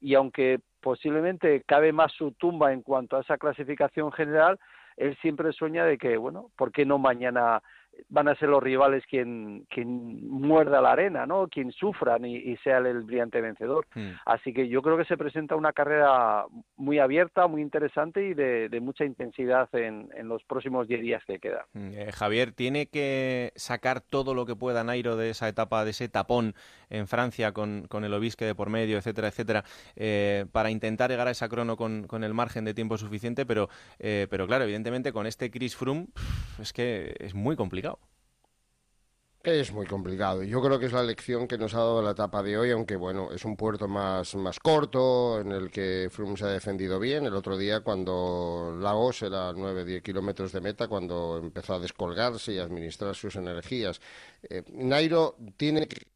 y 0.00 0.14
aunque 0.14 0.60
posiblemente 0.80 1.62
cabe 1.66 1.92
más 1.92 2.12
su 2.12 2.32
tumba 2.32 2.72
en 2.72 2.82
cuanto 2.82 3.16
a 3.16 3.22
esa 3.22 3.38
clasificación 3.38 4.12
general, 4.12 4.58
él 4.96 5.16
siempre 5.20 5.52
sueña 5.52 5.84
de 5.84 5.98
que, 5.98 6.16
bueno, 6.16 6.50
¿por 6.56 6.72
qué 6.72 6.84
no 6.84 6.98
mañana 6.98 7.62
van 8.08 8.28
a 8.28 8.34
ser 8.36 8.48
los 8.48 8.62
rivales 8.62 9.04
quien, 9.08 9.66
quien 9.68 10.28
muerda 10.28 10.80
la 10.80 10.92
arena, 10.92 11.26
¿no? 11.26 11.48
Quien 11.48 11.72
sufran 11.72 12.24
y, 12.24 12.56
sea 12.58 12.78
el, 12.78 13.02
brillante 13.02 13.40
vencedor. 13.40 13.86
Hmm. 13.94 14.12
Así 14.24 14.52
que 14.52 14.68
yo 14.68 14.82
creo 14.82 14.96
que 14.96 15.04
se 15.04 15.16
presenta 15.16 15.56
una 15.56 15.72
carrera 15.72 16.44
muy 16.76 16.98
abierta, 16.98 17.46
muy 17.46 17.62
interesante 17.62 18.26
y 18.26 18.34
de, 18.34 18.80
mucha 18.80 19.04
intensidad 19.04 19.68
en, 19.74 20.08
los 20.28 20.44
próximos 20.44 20.86
10 20.88 21.00
días 21.00 21.22
que 21.26 21.38
quedan. 21.38 21.64
Hmm, 21.72 21.90
eh, 21.92 22.12
Javier, 22.12 22.52
¿tiene 22.52 22.86
que 22.86 23.52
sacar 23.56 24.00
todo 24.00 24.34
lo 24.34 24.46
que 24.46 24.56
pueda 24.56 24.84
Nairo 24.84 25.16
de 25.16 25.30
esa 25.30 25.48
etapa, 25.48 25.84
de 25.84 25.90
ese 25.90 26.08
tapón 26.08 26.54
en 26.90 27.06
Francia 27.06 27.52
con, 27.52 27.86
con 27.88 28.04
el 28.04 28.14
Obisque 28.14 28.44
de 28.44 28.54
por 28.54 28.70
medio, 28.70 28.98
etcétera, 28.98 29.28
etcétera, 29.28 29.64
eh, 29.96 30.46
para 30.52 30.70
intentar 30.70 31.10
llegar 31.10 31.28
a 31.28 31.32
esa 31.32 31.48
crono 31.48 31.76
con, 31.76 32.06
con 32.06 32.24
el 32.24 32.34
margen 32.34 32.64
de 32.64 32.74
tiempo 32.74 32.98
suficiente? 32.98 33.46
Pero, 33.46 33.68
eh, 33.98 34.26
pero 34.30 34.46
claro, 34.46 34.64
evidentemente 34.64 35.12
con 35.12 35.26
este 35.26 35.50
Chris 35.50 35.76
Froome 35.76 36.06
es 36.60 36.72
que 36.72 37.14
es 37.18 37.34
muy 37.34 37.56
complicado. 37.56 37.85
Es 39.46 39.72
muy 39.72 39.86
complicado. 39.86 40.42
Yo 40.42 40.60
creo 40.60 40.80
que 40.80 40.86
es 40.86 40.92
la 40.92 41.04
lección 41.04 41.46
que 41.46 41.56
nos 41.56 41.72
ha 41.74 41.78
dado 41.78 42.02
la 42.02 42.10
etapa 42.10 42.42
de 42.42 42.58
hoy, 42.58 42.72
aunque 42.72 42.96
bueno, 42.96 43.30
es 43.30 43.44
un 43.44 43.56
puerto 43.56 43.86
más, 43.86 44.34
más 44.34 44.58
corto, 44.58 45.40
en 45.40 45.52
el 45.52 45.70
que 45.70 46.08
Froome 46.10 46.36
se 46.36 46.46
ha 46.46 46.48
defendido 46.48 46.98
bien. 46.98 47.26
El 47.26 47.34
otro 47.36 47.56
día, 47.56 47.78
cuando 47.82 48.76
Lagos 48.80 49.22
era 49.22 49.52
9-10 49.52 50.02
kilómetros 50.02 50.50
de 50.50 50.60
meta, 50.60 50.88
cuando 50.88 51.38
empezó 51.40 51.74
a 51.74 51.78
descolgarse 51.78 52.54
y 52.54 52.58
administrar 52.58 53.14
sus 53.14 53.36
energías. 53.36 54.00
Eh, 54.50 54.64
Nairo 54.72 55.36
tiene 55.56 55.86
que 55.86 56.08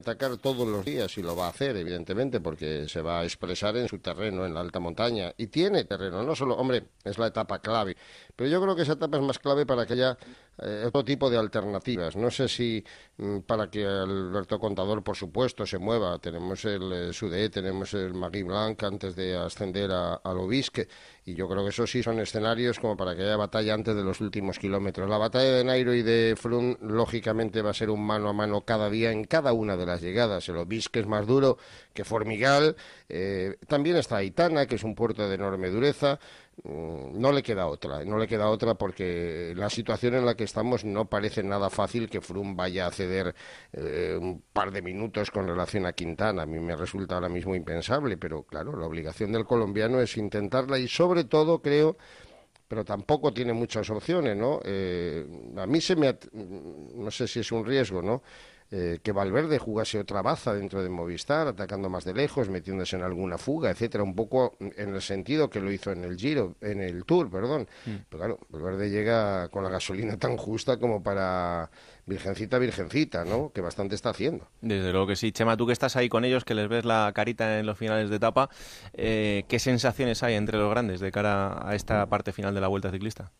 atacar 0.00 0.36
todos 0.36 0.68
los 0.68 0.84
días 0.84 1.16
y 1.18 1.22
lo 1.22 1.34
va 1.34 1.46
a 1.46 1.50
hacer, 1.50 1.76
evidentemente, 1.76 2.40
porque 2.40 2.88
se 2.88 3.00
va 3.00 3.20
a 3.20 3.24
expresar 3.24 3.76
en 3.76 3.88
su 3.88 3.98
terreno, 3.98 4.44
en 4.44 4.54
la 4.54 4.60
alta 4.60 4.78
montaña. 4.78 5.32
Y 5.36 5.46
tiene 5.48 5.84
terreno, 5.84 6.22
no 6.22 6.36
solo, 6.36 6.56
hombre, 6.56 6.84
es 7.04 7.18
la 7.18 7.28
etapa 7.28 7.60
clave, 7.60 7.96
pero 8.36 8.50
yo 8.50 8.60
creo 8.60 8.76
que 8.76 8.82
esa 8.82 8.92
etapa 8.92 9.16
es 9.16 9.22
más 9.22 9.38
clave 9.38 9.64
para 9.64 9.86
que 9.86 9.94
haya 9.94 10.18
eh, 10.58 10.84
otro 10.86 11.04
tipo 11.04 11.28
de 11.28 11.38
alternativas. 11.38 12.16
No 12.16 12.30
sé 12.30 12.48
si 12.48 12.84
mm, 13.16 13.40
para 13.40 13.70
que 13.70 13.84
Alberto 13.84 14.58
Contador, 14.58 15.02
por 15.02 15.16
supuesto, 15.16 15.66
se 15.66 15.78
mueva. 15.78 16.18
Tenemos 16.18 16.64
el 16.64 16.92
eh, 16.92 17.12
Sudé, 17.12 17.50
tenemos 17.50 17.92
el 17.94 18.14
Magui 18.14 18.42
Blanc 18.42 18.82
antes 18.84 19.16
de 19.16 19.36
ascender 19.36 19.90
al 19.90 20.38
Obisque. 20.38 20.88
Y 21.24 21.34
yo 21.34 21.48
creo 21.48 21.62
que 21.62 21.70
eso 21.70 21.86
sí 21.86 22.02
son 22.02 22.20
escenarios 22.20 22.78
como 22.78 22.96
para 22.96 23.16
que 23.16 23.22
haya 23.22 23.36
batalla 23.36 23.74
antes 23.74 23.96
de 23.96 24.02
los 24.02 24.20
últimos 24.20 24.58
kilómetros. 24.58 25.08
La 25.10 25.18
batalla 25.18 25.52
de 25.52 25.64
Nairo 25.64 25.92
y 25.94 26.02
de 26.02 26.34
Frun, 26.38 26.78
lógicamente, 26.80 27.62
va 27.62 27.70
a 27.70 27.74
ser 27.74 27.90
un 27.90 28.06
mano 28.06 28.28
a 28.28 28.32
mano 28.32 28.62
cada 28.62 28.88
día 28.88 29.10
en 29.10 29.24
cada 29.24 29.52
una 29.52 29.76
de 29.76 29.86
las 29.86 30.00
llegadas. 30.00 30.48
El 30.48 30.58
Obisque 30.58 31.00
es 31.00 31.06
más 31.06 31.26
duro 31.26 31.58
que 31.92 32.04
Formigal. 32.04 32.76
Eh, 33.08 33.56
también 33.66 33.96
está 33.96 34.18
Aitana, 34.18 34.66
que 34.66 34.76
es 34.76 34.84
un 34.84 34.94
puerto 34.94 35.28
de 35.28 35.34
enorme 35.34 35.68
dureza. 35.68 36.18
Mm, 36.64 37.20
no 37.20 37.32
le 37.32 37.42
queda 37.42 37.66
otra, 37.66 38.04
no 38.04 38.16
le 38.18 38.26
queda 38.26 38.48
otra 38.48 38.74
porque 38.74 39.52
la 39.54 39.68
situación 39.68 40.14
en 40.14 40.24
la 40.24 40.34
que 40.34 40.44
estamos 40.44 40.84
no 40.84 41.04
parece 41.08 41.42
nada 41.42 41.68
fácil 41.68 42.08
que 42.08 42.22
Froome 42.22 42.54
vaya 42.54 42.86
a 42.86 42.90
ceder 42.90 43.34
eh, 43.72 44.16
un 44.18 44.42
par 44.52 44.72
de 44.72 44.80
minutos 44.80 45.30
con 45.30 45.46
relación 45.46 45.84
a 45.86 45.92
Quintana. 45.92 46.42
A 46.42 46.46
mí 46.46 46.58
me 46.58 46.74
resulta 46.74 47.16
ahora 47.16 47.28
mismo 47.28 47.54
impensable, 47.54 48.16
pero 48.16 48.42
claro, 48.44 48.76
la 48.78 48.86
obligación 48.86 49.32
del 49.32 49.44
colombiano 49.44 50.00
es 50.00 50.16
intentarla 50.16 50.78
y 50.78 50.88
sobre 50.88 51.24
todo 51.24 51.60
creo 51.60 51.96
pero 52.68 52.84
tampoco 52.84 53.32
tiene 53.32 53.52
muchas 53.52 53.88
opciones, 53.90 54.36
¿no? 54.36 54.60
Eh, 54.64 55.24
a 55.56 55.66
mí 55.66 55.80
se 55.80 55.94
me, 55.94 56.18
no 56.32 57.10
sé 57.12 57.28
si 57.28 57.40
es 57.40 57.52
un 57.52 57.64
riesgo, 57.64 58.02
¿no? 58.02 58.22
Eh, 58.72 58.98
que 59.00 59.12
Valverde 59.12 59.58
jugase 59.58 60.00
otra 60.00 60.22
baza 60.22 60.52
dentro 60.52 60.82
de 60.82 60.88
Movistar, 60.88 61.46
atacando 61.46 61.88
más 61.88 62.04
de 62.04 62.14
lejos, 62.14 62.48
metiéndose 62.48 62.96
en 62.96 63.02
alguna 63.02 63.38
fuga, 63.38 63.70
etcétera, 63.70 64.02
un 64.02 64.16
poco 64.16 64.56
en 64.58 64.92
el 64.92 65.02
sentido 65.02 65.48
que 65.48 65.60
lo 65.60 65.70
hizo 65.70 65.92
en 65.92 66.02
el 66.02 66.16
Giro, 66.16 66.56
en 66.60 66.80
el 66.80 67.04
Tour, 67.04 67.30
perdón. 67.30 67.68
Mm. 67.86 67.94
Pero 68.08 68.18
claro, 68.18 68.38
Valverde 68.48 68.90
llega 68.90 69.48
con 69.50 69.62
la 69.62 69.70
gasolina 69.70 70.16
tan 70.16 70.36
justa 70.36 70.78
como 70.78 71.00
para 71.00 71.70
virgencita, 72.06 72.58
virgencita, 72.58 73.24
¿no? 73.24 73.52
Que 73.52 73.60
bastante 73.60 73.94
está 73.94 74.10
haciendo. 74.10 74.48
Desde 74.60 74.90
luego 74.90 75.06
que 75.06 75.16
sí. 75.16 75.30
Chema, 75.30 75.56
tú 75.56 75.66
que 75.66 75.72
estás 75.72 75.94
ahí 75.94 76.08
con 76.08 76.24
ellos, 76.24 76.44
que 76.44 76.54
les 76.54 76.68
ves 76.68 76.84
la 76.84 77.12
carita 77.14 77.60
en 77.60 77.66
los 77.66 77.78
finales 77.78 78.10
de 78.10 78.16
etapa, 78.16 78.48
eh, 78.94 79.44
¿qué 79.48 79.60
sensaciones 79.60 80.24
hay 80.24 80.34
entre 80.34 80.58
los 80.58 80.70
grandes 80.70 81.00
de 81.00 81.12
cara 81.12 81.68
a 81.68 81.76
esta 81.76 82.06
parte 82.06 82.32
final 82.32 82.54
de 82.54 82.60
la 82.60 82.68
Vuelta 82.68 82.90
Ciclista? 82.90 83.30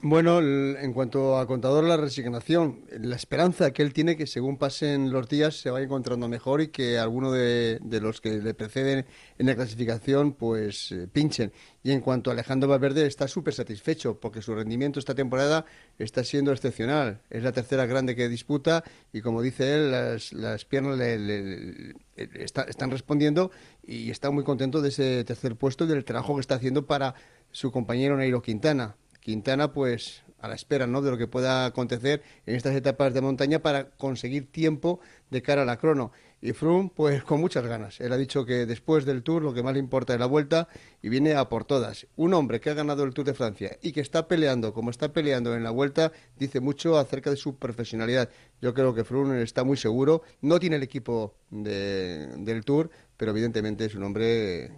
Bueno, 0.00 0.38
en 0.40 0.92
cuanto 0.92 1.38
a 1.38 1.46
contador, 1.48 1.82
la 1.82 1.96
resignación, 1.96 2.84
la 3.00 3.16
esperanza 3.16 3.72
que 3.72 3.82
él 3.82 3.92
tiene 3.92 4.16
que 4.16 4.28
según 4.28 4.56
pasen 4.56 5.10
los 5.10 5.28
días 5.28 5.56
se 5.56 5.72
vaya 5.72 5.86
encontrando 5.86 6.28
mejor 6.28 6.60
y 6.60 6.68
que 6.68 6.98
alguno 6.98 7.32
de, 7.32 7.80
los 8.00 8.20
que 8.20 8.38
le 8.38 8.54
preceden 8.54 9.06
en 9.38 9.46
la 9.46 9.56
clasificación 9.56 10.34
pues 10.34 10.92
eh, 10.92 11.08
pinchen. 11.12 11.52
Y 11.82 11.90
en 11.90 12.00
cuanto 12.00 12.30
a 12.30 12.34
Alejandro 12.34 12.68
Valverde, 12.68 13.06
está 13.06 13.26
súper 13.26 13.54
satisfecho 13.54 14.20
porque 14.20 14.40
su 14.40 14.54
rendimiento 14.54 15.00
esta 15.00 15.16
temporada 15.16 15.64
está 15.98 16.22
siendo 16.22 16.52
excepcional. 16.52 17.20
Es 17.28 17.42
la 17.42 17.50
tercera 17.50 17.84
grande 17.86 18.14
que 18.14 18.28
disputa 18.28 18.84
y 19.12 19.20
como 19.20 19.42
dice 19.42 19.74
él, 19.74 19.90
las, 19.90 20.64
piernas 20.64 20.96
le, 20.96 21.96
están 22.14 22.90
respondiendo 22.92 23.50
y 23.84 24.12
está 24.12 24.30
muy 24.30 24.44
contento 24.44 24.80
de 24.80 24.90
ese 24.90 25.24
tercer 25.24 25.56
puesto 25.56 25.86
y 25.86 25.88
del 25.88 26.04
trabajo 26.04 26.36
que 26.36 26.40
está 26.42 26.54
haciendo 26.54 26.86
para 26.86 27.16
su 27.50 27.72
compañero 27.72 28.16
Nairo 28.16 28.42
Quintana 28.42 28.94
Quintana, 29.28 29.74
pues 29.74 30.22
a 30.38 30.48
la 30.48 30.54
espera 30.54 30.86
¿no? 30.86 31.02
de 31.02 31.10
lo 31.10 31.18
que 31.18 31.26
pueda 31.26 31.66
acontecer 31.66 32.22
en 32.46 32.54
estas 32.54 32.74
etapas 32.74 33.12
de 33.12 33.20
montaña 33.20 33.58
para 33.58 33.90
conseguir 33.90 34.50
tiempo 34.50 35.00
de 35.28 35.42
cara 35.42 35.62
a 35.62 35.64
la 35.66 35.76
crono. 35.76 36.12
Y 36.40 36.52
Froome, 36.52 36.90
pues 36.94 37.22
con 37.24 37.38
muchas 37.38 37.66
ganas. 37.66 38.00
Él 38.00 38.10
ha 38.14 38.16
dicho 38.16 38.46
que 38.46 38.64
después 38.64 39.04
del 39.04 39.22
Tour 39.22 39.42
lo 39.42 39.52
que 39.52 39.62
más 39.62 39.74
le 39.74 39.80
importa 39.80 40.14
es 40.14 40.18
la 40.18 40.24
vuelta 40.24 40.68
y 41.02 41.10
viene 41.10 41.34
a 41.34 41.50
por 41.50 41.66
todas. 41.66 42.06
Un 42.16 42.32
hombre 42.32 42.58
que 42.58 42.70
ha 42.70 42.74
ganado 42.74 43.04
el 43.04 43.12
Tour 43.12 43.26
de 43.26 43.34
Francia 43.34 43.76
y 43.82 43.92
que 43.92 44.00
está 44.00 44.28
peleando 44.28 44.72
como 44.72 44.88
está 44.88 45.12
peleando 45.12 45.54
en 45.54 45.62
la 45.62 45.72
vuelta 45.72 46.10
dice 46.38 46.60
mucho 46.60 46.96
acerca 46.96 47.28
de 47.28 47.36
su 47.36 47.56
profesionalidad. 47.56 48.30
Yo 48.62 48.72
creo 48.72 48.94
que 48.94 49.04
Froome 49.04 49.42
está 49.42 49.62
muy 49.62 49.76
seguro. 49.76 50.22
No 50.40 50.58
tiene 50.58 50.76
el 50.76 50.82
equipo 50.82 51.34
del 51.50 52.64
Tour, 52.64 52.88
pero 53.18 53.32
evidentemente 53.32 53.84
es 53.84 53.94
un 53.94 54.04
hombre 54.04 54.70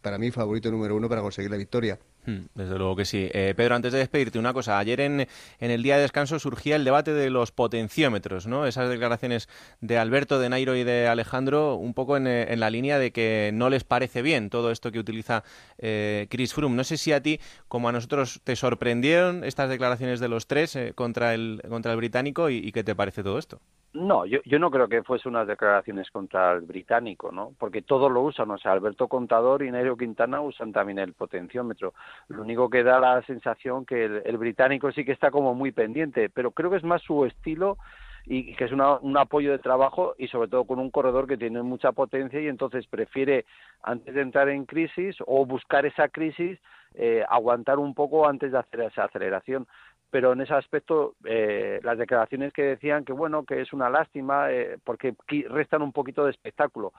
para 0.00 0.16
mí 0.16 0.30
favorito 0.30 0.70
número 0.70 0.96
uno 0.96 1.10
para 1.10 1.20
conseguir 1.20 1.50
la 1.50 1.58
victoria. 1.58 1.98
Hmm, 2.26 2.46
desde 2.54 2.76
luego 2.76 2.96
que 2.96 3.04
sí. 3.04 3.30
Eh, 3.32 3.54
Pedro, 3.56 3.74
antes 3.74 3.92
de 3.92 4.00
despedirte, 4.00 4.38
una 4.38 4.52
cosa. 4.52 4.78
Ayer 4.78 5.00
en, 5.00 5.20
en, 5.20 5.70
el 5.70 5.82
día 5.82 5.96
de 5.96 6.02
descanso 6.02 6.38
surgía 6.38 6.76
el 6.76 6.84
debate 6.84 7.14
de 7.14 7.30
los 7.30 7.52
potenciómetros, 7.52 8.46
¿no? 8.46 8.66
Esas 8.66 8.90
declaraciones 8.90 9.48
de 9.80 9.98
Alberto, 9.98 10.38
de 10.38 10.48
Nairo 10.48 10.76
y 10.76 10.84
de 10.84 11.08
Alejandro, 11.08 11.76
un 11.76 11.94
poco 11.94 12.16
en, 12.16 12.26
eh, 12.26 12.52
en 12.52 12.60
la 12.60 12.70
línea 12.70 12.98
de 12.98 13.12
que 13.12 13.50
no 13.54 13.70
les 13.70 13.84
parece 13.84 14.22
bien 14.22 14.50
todo 14.50 14.70
esto 14.70 14.92
que 14.92 14.98
utiliza 14.98 15.44
eh, 15.78 16.26
Chris 16.28 16.52
Froome. 16.52 16.76
No 16.76 16.84
sé 16.84 16.98
si 16.98 17.12
a 17.12 17.22
ti, 17.22 17.40
como 17.66 17.88
a 17.88 17.92
nosotros, 17.92 18.40
te 18.44 18.56
sorprendieron 18.56 19.44
estas 19.44 19.70
declaraciones 19.70 20.20
de 20.20 20.28
los 20.28 20.46
tres 20.46 20.76
eh, 20.76 20.92
contra, 20.94 21.34
el, 21.34 21.62
contra 21.68 21.92
el 21.92 21.96
británico 21.96 22.50
y 22.50 22.72
qué 22.72 22.84
te 22.84 22.94
parece 22.94 23.22
todo 23.22 23.38
esto. 23.38 23.60
No, 23.94 24.26
yo, 24.26 24.40
yo 24.44 24.58
no 24.58 24.70
creo 24.70 24.86
que 24.86 25.02
fuese 25.02 25.28
unas 25.30 25.46
declaraciones 25.46 26.10
contra 26.10 26.52
el 26.52 26.60
británico, 26.60 27.32
¿no? 27.32 27.54
Porque 27.58 27.80
todos 27.80 28.12
lo 28.12 28.20
usan, 28.20 28.50
o 28.50 28.58
sea, 28.58 28.72
Alberto 28.72 29.08
Contador 29.08 29.62
y 29.62 29.70
Nairo 29.70 29.96
Quintana 29.96 30.42
usan 30.42 30.72
también 30.72 30.98
el 30.98 31.14
potenciómetro. 31.14 31.94
Lo 32.28 32.42
único 32.42 32.68
que 32.68 32.82
da 32.82 33.00
la 33.00 33.22
sensación 33.22 33.86
que 33.86 34.04
el, 34.04 34.36
británico 34.36 34.92
sí 34.92 35.06
que 35.06 35.12
está 35.12 35.30
como 35.30 35.54
muy 35.54 35.72
pendiente, 35.72 36.28
pero 36.28 36.50
creo 36.50 36.70
que 36.70 36.76
es 36.76 36.84
más 36.84 37.00
su 37.00 37.24
estilo 37.24 37.78
y 38.26 38.54
que 38.56 38.64
es 38.64 38.72
un 38.72 39.16
apoyo 39.16 39.52
de 39.52 39.58
trabajo 39.58 40.14
y 40.18 40.28
sobre 40.28 40.48
todo 40.48 40.64
con 40.64 40.78
un 40.80 40.90
corredor 40.90 41.26
que 41.26 41.38
tiene 41.38 41.62
mucha 41.62 41.92
potencia 41.92 42.38
y 42.40 42.48
entonces 42.48 42.86
prefiere 42.86 43.46
antes 43.82 44.14
de 44.14 44.20
entrar 44.20 44.50
en 44.50 44.66
crisis 44.66 45.16
o 45.26 45.46
buscar 45.46 45.86
esa 45.86 46.08
crisis 46.08 46.58
eh, 46.94 47.24
aguantar 47.28 47.78
un 47.78 47.94
poco 47.94 48.28
antes 48.28 48.52
de 48.52 48.58
hacer 48.58 48.80
esa 48.80 49.04
aceleración 49.04 49.66
pero 50.10 50.32
en 50.32 50.40
ese 50.40 50.54
aspecto 50.54 51.14
eh, 51.24 51.80
las 51.82 51.98
declaraciones 51.98 52.52
que 52.52 52.62
decían 52.62 53.04
que 53.04 53.12
bueno 53.12 53.44
que 53.44 53.60
es 53.60 53.72
una 53.72 53.90
lástima 53.90 54.50
eh, 54.50 54.78
porque 54.82 55.14
restan 55.48 55.82
un 55.82 55.92
poquito 55.92 56.24
de 56.24 56.30
espectáculo. 56.30 56.92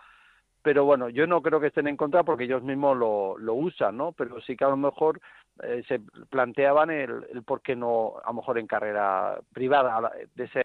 Pero 0.62 0.84
bueno 0.86 1.10
yo 1.10 1.26
no 1.26 1.42
creo 1.42 1.60
que 1.60 1.68
estén 1.68 1.88
en 1.88 1.98
contra 1.98 2.24
porque 2.24 2.44
ellos 2.44 2.64
mismos 2.64 2.98
lo, 2.98 3.38
lo 3.38 3.54
usan 3.56 3.98
no 3.98 4.12
pero 4.12 4.42
sí 4.42 4.56
que 4.56 4.66
a 4.66 4.70
lo 4.70 4.78
mejor 4.78 5.20
eh, 5.64 5.84
se 5.88 6.00
planteaban 6.30 6.92
el, 6.92 7.26
el 7.34 7.44
por 7.44 7.62
qué 7.62 7.76
no 7.76 8.16
a 8.24 8.28
lo 8.28 8.36
mejor 8.36 8.60
en 8.60 8.68
carrera 8.68 9.40
privada 9.54 10.12
de 10.36 10.44
ese 10.44 10.62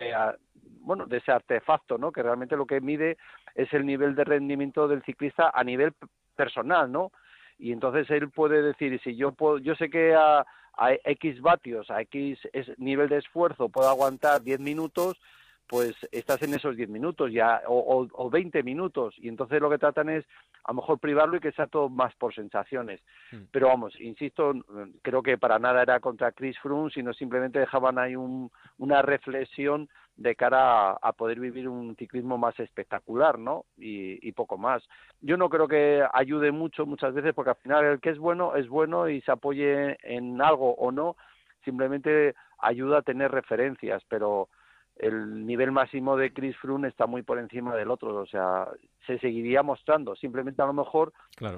bueno 0.81 1.07
de 1.07 1.19
ese 1.19 1.33
artefacto 1.33 1.97
no 1.97 2.13
que 2.13 2.23
realmente 2.23 2.57
lo 2.57 2.67
que 2.67 2.81
mide 2.81 3.17
es 3.55 3.73
el 3.73 3.87
nivel 3.87 4.15
de 4.15 4.25
rendimiento 4.25 4.89
del 4.89 5.03
ciclista 5.05 5.51
a 5.55 5.65
nivel 5.65 5.93
personal 6.37 6.91
no 6.91 7.13
y 7.57 7.73
entonces 7.73 8.11
él 8.11 8.31
puede 8.31 8.63
decir 8.63 9.01
si 9.03 9.17
yo 9.17 9.33
puedo 9.33 9.59
yo 9.59 9.77
sé 9.77 9.89
que 9.89 10.15
a 10.15 10.45
a 10.77 10.93
X 11.05 11.41
vatios, 11.41 11.91
a 11.91 12.01
X 12.03 12.39
nivel 12.79 13.09
de 13.09 13.19
esfuerzo 13.19 13.69
puedo 13.69 13.89
aguantar 13.89 14.43
10 14.43 14.61
minutos, 14.61 15.21
pues 15.67 15.95
estás 16.13 16.43
en 16.43 16.55
esos 16.55 16.77
10 16.77 16.89
minutos 16.91 17.33
ya 17.33 17.63
o, 17.67 18.07
o, 18.13 18.31
20 18.31 18.63
minutos 18.63 19.15
y 19.19 19.29
entonces 19.29 19.61
lo 19.61 19.71
que 19.71 19.79
tratan 19.79 20.11
es 20.11 20.25
a 20.65 20.73
lo 20.73 20.77
mejor 20.77 20.99
privarlo 20.99 21.37
y 21.37 21.41
que 21.41 21.53
sea 21.53 21.67
todo 21.67 21.89
más 21.89 22.15
por 22.17 22.35
sensaciones. 22.35 23.01
Mm. 23.33 23.45
Pero 23.51 23.69
vamos, 23.69 23.99
insisto, 24.01 24.53
creo 25.03 25.23
que 25.23 25.39
para 25.39 25.59
nada 25.59 25.83
era 25.83 26.01
contra 26.01 26.33
Chris 26.33 26.59
Froome, 26.59 26.91
sino 26.91 27.15
simplemente 27.15 27.59
dejaban 27.59 27.99
ahí 27.99 28.15
un, 28.17 28.51
una 28.79 29.03
reflexión 29.03 29.89
de 30.17 30.37
cara 30.37 30.93
a, 30.93 31.13
poder 31.13 31.41
vivir 31.41 31.69
un 31.69 31.97
ciclismo 31.97 32.39
más 32.39 32.59
espectacular, 32.61 33.39
¿no? 33.39 33.65
Y, 33.77 34.27
y, 34.27 34.33
poco 34.33 34.57
más. 34.57 34.83
Yo 35.21 35.37
no 35.37 35.49
creo 35.49 35.67
que 35.67 36.05
ayude 36.13 36.53
mucho 36.53 36.87
muchas 36.87 37.15
veces 37.15 37.35
porque 37.35 37.51
al 37.51 37.57
final 37.57 37.85
el 37.85 38.01
que 38.01 38.11
es 38.11 38.19
bueno 38.19 38.55
es 38.55 38.69
bueno 38.69 39.09
y 39.09 39.21
se 39.23 39.33
apoye 39.33 39.97
en 40.03 40.41
algo 40.41 40.75
o 40.75 40.93
no, 40.93 41.17
simplemente 41.65 42.37
ayuda 42.59 42.99
a 42.99 43.03
tener 43.03 43.33
referencias, 43.33 44.03
pero 44.09 44.49
el 44.97 45.45
nivel 45.47 45.73
máximo 45.73 46.17
de 46.17 46.33
Chris 46.33 46.57
Froome 46.57 46.89
está 46.89 47.07
muy 47.07 47.23
por 47.23 47.39
encima 47.39 47.75
del 47.75 47.91
otro, 47.91 48.15
o 48.15 48.27
sea, 48.27 48.69
se 49.07 49.19
seguiría 49.19 49.63
mostrando. 49.63 50.15
Simplemente 50.15 50.63
a 50.63 50.67
lo 50.67 50.73
mejor 50.73 51.13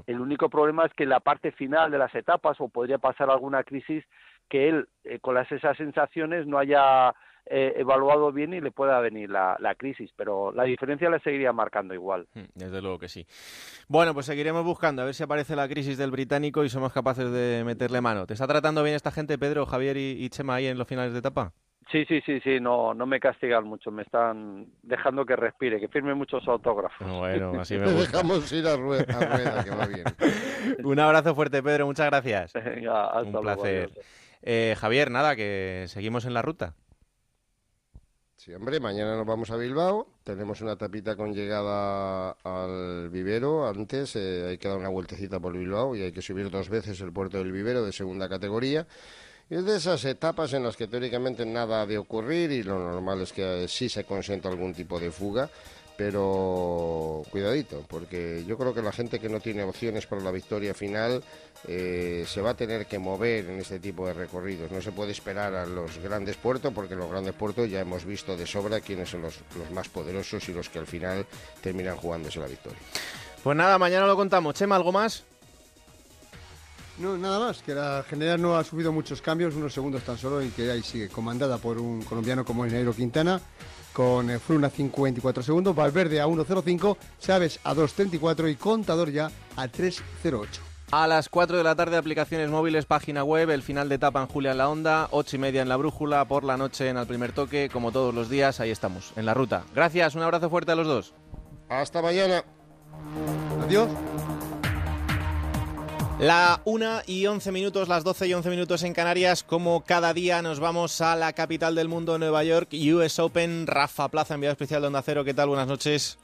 el 0.07 0.21
único 0.21 0.49
problema 0.49 0.87
es 0.87 0.93
que 0.95 1.05
en 1.05 1.11
la 1.11 1.21
parte 1.21 1.53
final 1.53 1.91
de 1.91 1.99
las 1.99 2.15
etapas 2.15 2.61
o 2.61 2.69
podría 2.69 2.99
pasar 2.99 3.31
alguna 3.31 3.63
crisis 3.63 4.05
que 4.49 4.69
él 4.69 4.89
eh, 5.05 5.19
con 5.19 5.35
las 5.35 5.51
esas 5.51 5.77
sensaciones 5.77 6.47
no 6.47 6.59
haya 6.59 7.15
eh, 7.47 7.75
evaluado 7.77 8.33
bien 8.33 8.55
y 8.55 8.61
le 8.61 8.71
pueda 8.71 8.99
venir 9.01 9.31
la, 9.31 9.57
la, 9.61 9.75
crisis, 9.75 10.11
pero 10.17 10.51
la 10.53 10.65
diferencia 10.65 11.11
la 11.11 11.19
seguiría 11.21 11.53
marcando 11.53 11.95
igual. 11.95 12.27
Mm, 12.35 12.45
desde 12.55 12.81
luego 12.81 12.99
que 12.99 13.09
sí. 13.09 13.27
Bueno, 13.89 14.15
pues 14.15 14.27
seguiremos 14.27 14.65
buscando 14.65 15.03
a 15.03 15.05
ver 15.05 15.15
si 15.15 15.23
aparece 15.23 15.57
la 15.57 15.69
crisis 15.69 15.99
del 15.99 16.11
británico 16.11 16.65
y 16.65 16.69
somos 16.69 16.93
capaces 16.93 17.31
de 17.31 17.63
meterle 17.65 18.01
mano. 18.01 18.27
¿Te 18.27 18.35
está 18.35 18.47
tratando 18.47 18.83
bien 18.83 18.97
esta 18.97 19.11
gente, 19.11 19.39
Pedro, 19.39 19.67
Javier 19.67 19.97
y, 19.97 20.25
y 20.25 20.29
Chema 20.31 20.57
ahí 20.57 20.67
en 20.67 20.79
los 20.79 20.89
finales 20.89 21.13
de 21.13 21.19
etapa? 21.19 21.53
Sí, 21.91 22.05
sí, 22.07 22.21
sí, 22.27 22.41
sí, 22.41 22.59
no, 22.61 22.95
no 22.95 23.07
me 23.07 23.21
castigan 23.21 23.65
mucho, 23.65 23.93
me 23.93 24.03
están 24.03 24.67
dejando 24.83 25.25
que 25.25 25.37
respire, 25.37 25.79
que 25.79 25.87
firme 25.87 26.15
muchos 26.15 26.47
autógrafos. 26.49 27.07
Bueno, 27.09 27.61
así 27.61 27.75
me 27.79 27.93
gusta. 27.93 28.19
dejamos 28.19 28.53
ir 28.53 28.67
a 28.67 28.77
rueda, 28.77 29.65
que 29.65 29.71
va 29.71 29.87
bien. 29.87 30.05
Un 30.85 30.99
abrazo 30.99 31.35
fuerte, 31.35 31.63
Pedro, 31.63 31.87
muchas 31.87 32.07
gracias. 32.07 32.53
Venga, 32.65 33.07
hasta 33.07 33.39
Un 33.39 33.41
placer. 33.41 33.93
Eh, 34.43 34.75
Javier, 34.79 35.11
nada, 35.13 35.37
que 35.37 35.85
seguimos 35.89 36.25
en 36.25 36.35
la 36.35 36.43
ruta. 36.43 36.75
Sí, 38.37 38.53
hombre, 38.53 38.81
mañana 38.81 39.17
nos 39.17 39.27
vamos 39.27 39.51
a 39.51 39.57
Bilbao. 39.57 40.09
Tenemos 40.23 40.61
una 40.61 40.77
tapita 40.77 41.17
con 41.17 41.35
llegada 41.35 42.33
al 42.45 43.11
vivero. 43.11 43.67
Antes 43.67 44.15
eh, 44.17 44.47
hay 44.51 44.59
que 44.59 44.69
dar 44.69 44.79
una 44.79 44.89
vueltecita 44.89 45.41
por 45.41 45.57
Bilbao 45.57 45.97
y 45.97 46.03
hay 46.03 46.13
que 46.13 46.23
subir 46.23 46.51
dos 46.51 46.69
veces 46.69 47.01
el 47.01 47.13
puerto 47.13 47.39
del 47.39 47.51
vivero 47.51 47.85
de 47.85 47.93
segunda 47.93 48.29
categoría. 48.29 48.87
Es 49.49 49.65
de 49.65 49.77
esas 49.77 50.05
etapas 50.05 50.53
en 50.55 50.65
las 50.65 50.77
que 50.77 50.89
teóricamente 50.89 51.47
nada 51.47 51.83
ha 51.83 51.87
de 51.87 51.99
ocurrir 51.99 52.51
y 52.51 52.65
lo 52.65 52.81
normal 52.81 53.21
es 53.21 53.33
que 53.33 53.67
sí 53.69 53.89
se 53.89 54.03
consienta 54.03 54.49
algún 54.49 54.75
tipo 54.75 54.99
de 54.99 55.13
fuga, 55.13 55.49
pero 55.97 57.23
cuidadito, 57.31 57.85
porque 57.89 58.45
yo 58.45 58.59
creo 58.59 58.75
que 58.75 58.83
la 58.83 58.91
gente 58.91 59.21
que 59.21 59.29
no 59.29 59.39
tiene 59.39 59.63
opciones 59.63 60.05
para 60.07 60.21
la 60.21 60.33
victoria 60.33 60.75
final 60.75 61.23
eh, 61.69 62.25
se 62.27 62.41
va 62.41 62.51
a 62.51 62.57
tener 62.57 62.87
que 62.87 62.99
mover 62.99 63.49
en 63.49 63.61
este 63.61 63.79
tipo 63.79 64.09
de 64.09 64.15
recorridos. 64.15 64.73
No 64.73 64.83
se 64.83 64.91
puede 64.91 65.13
esperar 65.13 65.55
a 65.55 65.65
los 65.65 65.97
grandes 65.99 66.37
puertos, 66.37 66.73
porque 66.75 66.97
los 66.97 67.09
grandes 67.09 67.35
puertos 67.35 67.71
ya 67.71 67.79
hemos 67.81 68.05
visto 68.05 68.37
de 68.37 68.49
sobra 68.49 68.81
quiénes 68.81 69.11
son 69.11 69.23
los, 69.23 69.39
los 69.57 69.71
más 69.71 69.89
poderosos 69.89 70.49
y 70.49 70.53
los 70.53 70.69
que 70.69 70.81
al 70.81 70.89
final 70.89 71.25
terminan 71.61 71.97
jugándose 71.97 72.41
la 72.41 72.47
victoria. 72.47 72.81
Pues 73.45 73.57
nada, 73.57 73.79
mañana 73.79 74.09
lo 74.09 74.17
contamos. 74.17 74.57
Chema, 74.57 74.75
¿algo 74.75 74.91
más? 74.91 75.25
No, 76.99 77.19
nada 77.19 77.39
más, 77.39 77.63
que 77.63 77.75
la 77.75 78.05
general 78.09 78.41
no 78.41 78.57
ha 78.57 78.65
subido 78.65 78.91
muchos 78.91 79.21
cambios, 79.21 79.55
unos 79.55 79.75
segundos 79.75 80.03
tan 80.03 80.17
solo, 80.17 80.43
y 80.43 80.49
que 80.49 80.71
ahí 80.71 80.83
sigue 80.83 81.09
comandada 81.09 81.59
por 81.59 81.79
un 81.79 82.03
colombiano 82.03 82.45
como 82.45 82.65
es 82.65 82.73
Nairo 82.73 82.95
Quintana, 82.95 83.41
con 83.93 84.31
eh, 84.31 84.39
Fruna 84.39 84.69
a 84.69 84.73
5.24 84.73 85.43
segundos, 85.43 85.77
Valverde 85.77 86.21
a 86.21 86.27
1.05, 86.27 86.97
Chávez 87.21 87.61
a 87.65 87.75
2.34 87.75 88.51
y 88.51 88.57
Contador 88.57 89.11
ya 89.11 89.31
a 89.57 89.67
3.08. 89.67 90.47
A 90.93 91.07
las 91.09 91.29
4 91.29 91.57
de 91.57 91.65
la 91.65 91.75
tarde, 91.75 91.97
aplicaciones 91.97 92.49
móviles, 92.49 92.87
página 92.87 93.25
web, 93.25 93.51
el 93.51 93.63
final 93.63 93.89
de 93.89 93.97
etapa 93.97 94.23
en 94.23 94.29
Julia 94.29 94.53
en 94.53 94.59
la 94.59 94.69
Onda, 94.69 95.09
8 95.11 95.37
y 95.37 95.39
media 95.39 95.63
en 95.63 95.69
la 95.69 95.77
Brújula, 95.77 96.25
por 96.27 96.45
la 96.45 96.57
noche 96.57 96.89
en 96.89 96.97
el 96.97 97.07
primer 97.07 97.33
toque, 97.33 97.69
como 97.71 97.91
todos 97.91 98.15
los 98.15 98.31
días, 98.31 98.61
ahí 98.61 98.71
estamos, 98.71 99.13
en 99.17 99.27
la 99.27 99.35
ruta. 99.35 99.65
Gracias, 99.75 100.15
un 100.15 100.23
abrazo 100.23 100.49
fuerte 100.49 100.73
a 100.73 100.77
los 100.77 100.87
dos. 100.87 101.15
Hasta 101.69 102.01
mañana. 102.01 102.45
Adiós. 103.65 103.89
La 106.19 106.63
1 106.65 107.03
y 107.07 107.27
11 107.27 107.53
minutos, 107.53 107.89
las 107.89 108.03
12 108.03 108.29
y 108.29 108.35
11 108.35 108.49
minutos 108.49 108.83
en 108.85 108.95
Canarias, 108.95 109.43
como 109.43 109.83
cada 109.83 110.15
día 110.15 110.41
nos 110.41 110.61
vamos 110.61 111.03
a 111.03 111.15
la 111.15 111.35
capital 111.35 111.75
del 111.75 111.89
mundo, 111.89 112.19
Nueva 112.19 112.43
York, 112.43 112.71
US 112.73 113.19
Open, 113.19 113.67
Rafa 113.67 114.09
Plaza, 114.09 114.35
enviado 114.35 114.53
especial 114.53 114.81
de 114.81 114.87
Onda 114.87 115.03
Cero, 115.03 115.25
¿qué 115.25 115.35
tal? 115.35 115.49
Buenas 115.49 115.69
noches. 115.69 116.19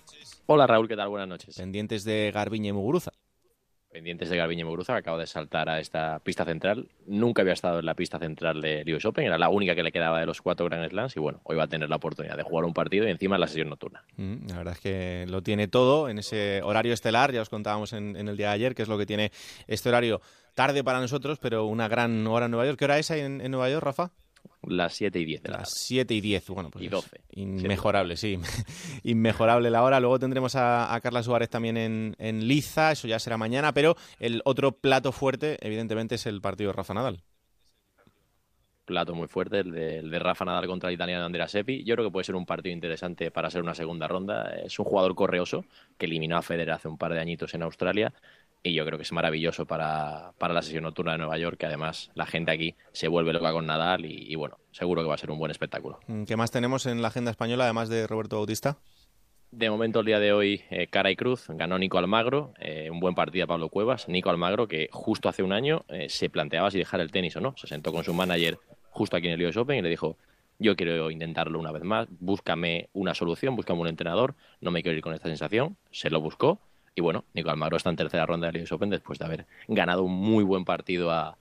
Hola 0.47 0.67
Raúl, 0.67 0.89
¿qué 0.89 0.97
tal? 0.97 1.11
Buenas 1.11 1.29
noches. 1.29 1.55
Pendientes 1.57 2.05
de 2.05 2.31
Garbiñe 2.33 2.69
y 2.69 2.73
Muguruza 2.73 3.13
pendientes 3.93 4.31
de 4.31 4.37
Garbiñe 4.37 4.65
Muguruza, 4.65 4.95
que 4.95 5.01
acaba 5.01 5.19
de 5.19 5.27
saltar 5.27 5.69
a 5.69 5.79
esta 5.79 6.19
pista 6.21 6.45
central. 6.45 6.89
Nunca 7.07 7.43
había 7.43 7.53
estado 7.53 7.81
en 7.81 7.87
la 7.87 7.95
pista 7.95 8.19
central 8.19 8.63
de 8.63 8.85
US 8.95 9.05
Open, 9.05 9.27
era 9.27 9.39
la 9.39 9.51
única 9.51 9.75
que 9.75 9.83
le 9.83 9.93
quedaba 9.93 10.19
de 10.19 10.27
los 10.27 10.41
cuatro 10.41 10.67
Grand 10.67 10.89
Slams 10.89 11.17
y 11.17 11.21
bueno, 11.21 11.41
hoy 11.45 11.57
va 11.57 11.65
a 11.65 11.69
tener 11.69 11.91
la 11.91 11.97
oportunidad 11.97 12.37
de 12.37 12.43
jugar 12.43 12.65
un 12.65 12.73
partido 12.73 13.07
y 13.07 13.11
encima 13.11 13.37
la 13.37 13.47
sesión 13.47 13.69
nocturna. 13.69 14.03
Mm, 14.17 14.49
la 14.49 14.57
verdad 14.57 14.75
es 14.75 14.81
que 14.81 15.27
lo 15.29 15.43
tiene 15.43 15.69
todo 15.69 16.09
en 16.09 16.19
ese 16.19 16.63
horario 16.63 16.95
estelar, 16.95 17.33
ya 17.33 17.43
os 17.43 17.51
contábamos 17.51 17.93
en, 17.93 18.17
el 18.17 18.37
día 18.37 18.49
de 18.49 18.55
ayer, 18.55 18.75
que 18.75 18.83
es 18.83 18.89
lo 18.89 18.97
que 18.97 19.07
tiene 19.07 19.31
este 19.67 19.91
horario 19.91 20.23
tarde 20.55 20.83
para 20.83 21.01
nosotros, 21.01 21.39
pero 21.39 21.67
una 21.67 21.87
gran 21.89 22.27
hora 22.27 22.47
en 22.47 22.51
Nueva 22.51 22.67
York. 22.67 22.79
¿Qué 22.79 22.87
hora 22.87 22.99
es 22.99 23.11
ahí 23.11 23.21
en 23.21 23.51
Nueva 23.51 23.69
York, 23.69 23.85
Rafa? 23.85 24.11
Las 24.65 24.95
7 24.95 25.19
y 25.19 25.25
10 25.25 25.49
Las 25.49 25.71
7 25.71 26.15
y 26.15 26.21
10, 26.21 26.49
bueno, 26.51 26.71
pues 26.71 26.85
y 26.85 26.89
12. 26.89 27.21
Inmejorable, 27.33 28.17
sí. 28.17 28.39
inmejorable 29.03 29.71
la 29.71 29.83
hora. 29.83 29.99
Luego 29.99 30.19
tendremos 30.19 30.55
a, 30.55 30.99
Carla 31.03 31.23
Suárez 31.23 31.51
también 31.51 31.77
en, 31.77 32.15
en, 32.19 32.47
Liza, 32.47 32.93
eso 32.93 33.09
ya 33.09 33.19
será 33.19 33.37
mañana, 33.37 33.73
pero 33.73 33.97
el 34.19 34.41
otro 34.45 34.73
plato 34.73 35.11
fuerte, 35.11 35.59
evidentemente, 35.61 36.15
es 36.15 36.27
el 36.27 36.41
partido 36.41 36.71
de 36.71 36.77
Rafa 36.77 36.95
Nadal. 36.95 37.23
Plato 38.85 39.15
muy 39.15 39.29
fuerte, 39.29 39.61
el 39.61 39.71
de, 40.11 40.19
Rafa 40.19 40.45
Nadal 40.45 40.67
contra 40.67 40.89
el 40.89 40.95
italiano 40.95 41.25
Andrea 41.25 41.47
Seppi. 41.47 41.85
Yo 41.85 41.95
creo 41.95 42.09
que 42.09 42.13
puede 42.13 42.25
ser 42.25 42.35
un 42.35 42.45
partido 42.45 42.75
interesante 42.75 43.31
para 43.31 43.49
ser 43.49 43.63
una 43.63 43.77
segunda 43.77 44.09
ronda. 44.09 44.57
Es 44.57 44.77
un 44.79 44.85
jugador 44.85 45.15
correoso 45.15 45.65
que 45.97 46.07
eliminó 46.07 46.37
a 46.37 46.43
Federer 46.43 46.73
hace 46.73 46.89
un 46.89 46.99
par 46.99 47.13
de 47.13 47.21
añitos 47.21 47.55
en 47.55 47.63
Australia 47.63 48.13
y 48.63 48.75
yo 48.75 48.85
creo 48.85 48.99
que 48.99 49.03
es 49.03 49.13
maravilloso 49.13 49.67
para, 49.67 50.33
para, 50.39 50.55
la 50.55 50.63
sesión 50.63 50.85
nocturna 50.85 51.13
de 51.13 51.19
Nueva 51.19 51.39
York, 51.39 51.57
que 51.59 51.67
además 51.67 52.11
la 52.15 52.27
gente 52.27 52.53
aquí 52.53 52.77
se 52.93 53.09
vuelve 53.09 53.33
loca 53.33 53.53
con 53.53 53.67
Nadal 53.67 54.05
y, 54.05 54.35
bueno, 54.37 54.59
seguro 54.71 55.03
que 55.03 55.09
va 55.09 55.15
a 55.15 55.19
ser 55.19 55.31
un 55.31 55.39
buen 55.39 55.51
espectáculo. 55.51 55.99
Mm, 56.07 56.25
¿Qué 56.25 56.37
más 56.37 56.51
tenemos 56.51 56.87
en 56.87 57.03
la 57.03 57.09
agenda 57.09 57.31
española, 57.31 57.65
además 57.65 57.89
de 57.89 58.07
Roberto 58.07 58.37
Bautista? 58.37 58.79
De 59.51 59.69
momento, 59.69 60.01
el 60.01 60.07
día 60.07 60.19
de 60.19 60.33
hoy, 60.33 60.63
eh, 60.71 60.87
cara 60.87 61.11
y 61.11 61.17
cruz, 61.17 61.47
ganó 61.49 61.79
Nico 61.79 61.99
Almagro, 61.99 62.55
eh, 62.59 62.89
un 62.91 63.01
buen 63.01 63.15
partido 63.15 63.45
a 63.45 63.49
Pablo 63.49 63.69
Cuevas. 63.69 64.09
Nico 64.09 64.31
Almagro, 64.31 64.67
que 64.67 64.89
justo 64.91 65.29
hace 65.29 65.43
un 65.43 65.53
año 65.53 65.85
eh, 65.89 66.09
se 66.09 66.31
planteaba 66.31 66.71
si 66.71 66.79
dejar 66.79 67.01
el 67.01 67.11
tenis 67.11 67.37
o 67.37 67.41
no. 67.41 67.55
Se 67.59 67.67
sentó 67.67 67.93
con 67.93 68.03
su 68.03 68.15
manager 68.15 68.59
justo 68.91 69.17
aquí 69.17 69.29
en 69.29 69.39
el 69.39 69.47
US 69.47 69.57
Open 69.59 69.79
y 69.79 69.83
le 69.83 69.91
dijo, 69.91 70.17
yo 70.59 70.75
quiero 70.75 71.11
intentarlo 71.11 71.59
una 71.59 71.73
vez 71.73 71.83
más, 71.83 72.09
búscame 72.19 72.89
una 72.95 73.15
solución, 73.15 73.57
búscame 73.57 73.81
un 73.81 73.89
entrenador, 73.89 74.37
no 74.61 74.71
me 74.71 74.83
quiero 74.83 74.97
ir 74.97 75.03
con 75.03 75.13
esta 75.13 75.29
sensación. 75.29 75.77
Se 75.91 76.09
lo 76.09 76.21
buscó 76.21 76.61
y 76.95 77.01
bueno, 77.01 77.25
Nico 77.35 77.51
Almagro 77.51 77.77
está 77.77 77.91
en 77.91 77.97
tercera 77.97 78.27
ronda 78.27 78.51
del 78.51 78.63
US 78.63 78.73
Open 78.73 78.91
después 78.91 79.19
de 79.19 79.25
haber 79.25 79.47
ganado 79.69 80.03
un 80.03 80.13
muy 80.13 80.45
buen 80.45 80.65
partido 80.65 81.11
a, 81.11 81.37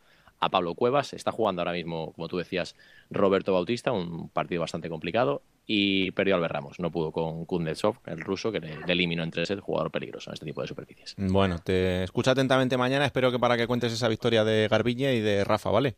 Pablo 0.49 0.73
Cuevas. 0.73 1.13
Está 1.13 1.31
jugando 1.31 1.61
ahora 1.61 1.73
mismo, 1.73 2.13
como 2.13 2.27
tú 2.27 2.37
decías, 2.37 2.75
Roberto 3.11 3.53
Bautista, 3.53 3.91
un 3.91 4.27
partido 4.29 4.61
bastante 4.61 4.89
complicado. 4.89 5.43
Y 5.67 6.09
perdió 6.11 6.33
Albert 6.33 6.55
Ramos. 6.55 6.79
No 6.79 6.89
pudo 6.89 7.11
con 7.11 7.45
Kundetsov, 7.45 7.97
el 8.07 8.19
ruso, 8.19 8.51
que 8.51 8.59
le, 8.59 8.79
eliminó 8.87 9.21
en 9.21 9.29
tres 9.29 9.53
jugador 9.61 9.91
peligroso 9.91 10.31
en 10.31 10.33
este 10.33 10.47
tipo 10.47 10.63
de 10.63 10.67
superficies. 10.67 11.13
Bueno, 11.15 11.59
te 11.59 12.03
escucho 12.03 12.31
atentamente 12.31 12.75
mañana. 12.75 13.05
Espero 13.05 13.31
que 13.31 13.37
para 13.37 13.55
que 13.55 13.67
cuentes 13.67 13.93
esa 13.93 14.07
victoria 14.07 14.43
de 14.43 14.67
Garbiñe 14.67 15.13
y 15.13 15.19
de 15.19 15.43
Rafa, 15.43 15.69
¿vale? 15.69 15.95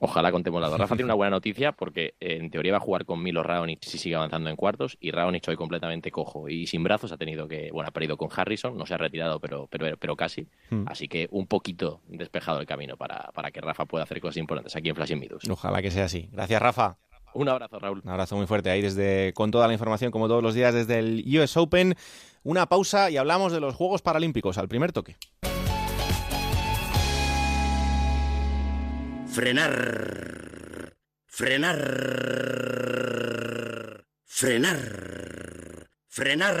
Ojalá 0.00 0.32
contemos 0.32 0.60
las 0.60 0.70
dos. 0.70 0.80
Rafa 0.80 0.96
tiene 0.96 1.06
una 1.06 1.14
buena 1.14 1.30
noticia 1.30 1.72
porque 1.72 2.14
eh, 2.20 2.38
en 2.40 2.50
teoría 2.50 2.72
va 2.72 2.78
a 2.78 2.80
jugar 2.80 3.04
con 3.04 3.22
Milo 3.22 3.42
Raonic 3.42 3.82
si 3.82 3.98
sigue 3.98 4.16
avanzando 4.16 4.50
en 4.50 4.56
cuartos 4.56 4.96
y 5.00 5.10
Raonic 5.10 5.48
hoy 5.48 5.56
completamente 5.56 6.10
cojo 6.10 6.48
y 6.48 6.66
sin 6.66 6.82
brazos 6.82 7.12
ha 7.12 7.16
tenido 7.16 7.48
que, 7.48 7.70
bueno, 7.72 7.88
ha 7.88 7.92
perdido 7.92 8.16
con 8.16 8.28
Harrison, 8.34 8.76
no 8.76 8.86
se 8.86 8.94
ha 8.94 8.98
retirado 8.98 9.40
pero, 9.40 9.66
pero, 9.70 9.96
pero 9.96 10.16
casi. 10.16 10.46
Hmm. 10.70 10.84
Así 10.86 11.08
que 11.08 11.28
un 11.30 11.46
poquito 11.46 12.00
despejado 12.08 12.60
el 12.60 12.66
camino 12.66 12.96
para, 12.96 13.30
para 13.34 13.50
que 13.50 13.60
Rafa 13.60 13.86
pueda 13.86 14.04
hacer 14.04 14.20
cosas 14.20 14.38
importantes 14.38 14.74
aquí 14.76 14.88
en 14.88 14.96
Flashing 14.96 15.18
Midus. 15.18 15.48
Ojalá 15.48 15.82
que 15.82 15.90
sea 15.90 16.04
así. 16.04 16.28
Gracias, 16.32 16.60
Rafa. 16.60 16.98
Un 17.34 17.48
abrazo, 17.48 17.78
Raúl. 17.78 18.00
Un 18.04 18.10
abrazo 18.10 18.36
muy 18.36 18.46
fuerte 18.46 18.70
ahí 18.70 18.80
desde 18.80 19.32
con 19.34 19.50
toda 19.50 19.66
la 19.66 19.72
información, 19.72 20.12
como 20.12 20.28
todos 20.28 20.42
los 20.42 20.54
días, 20.54 20.72
desde 20.72 21.00
el 21.00 21.24
US 21.38 21.56
Open. 21.56 21.96
Una 22.44 22.66
pausa 22.66 23.10
y 23.10 23.16
hablamos 23.16 23.52
de 23.52 23.60
los 23.60 23.74
Juegos 23.74 24.02
Paralímpicos 24.02 24.56
al 24.56 24.68
primer 24.68 24.92
toque. 24.92 25.16
Frenar 29.34 30.14
frenar, 31.34 31.74
frenar, 34.24 35.90
frenar. 36.06 36.54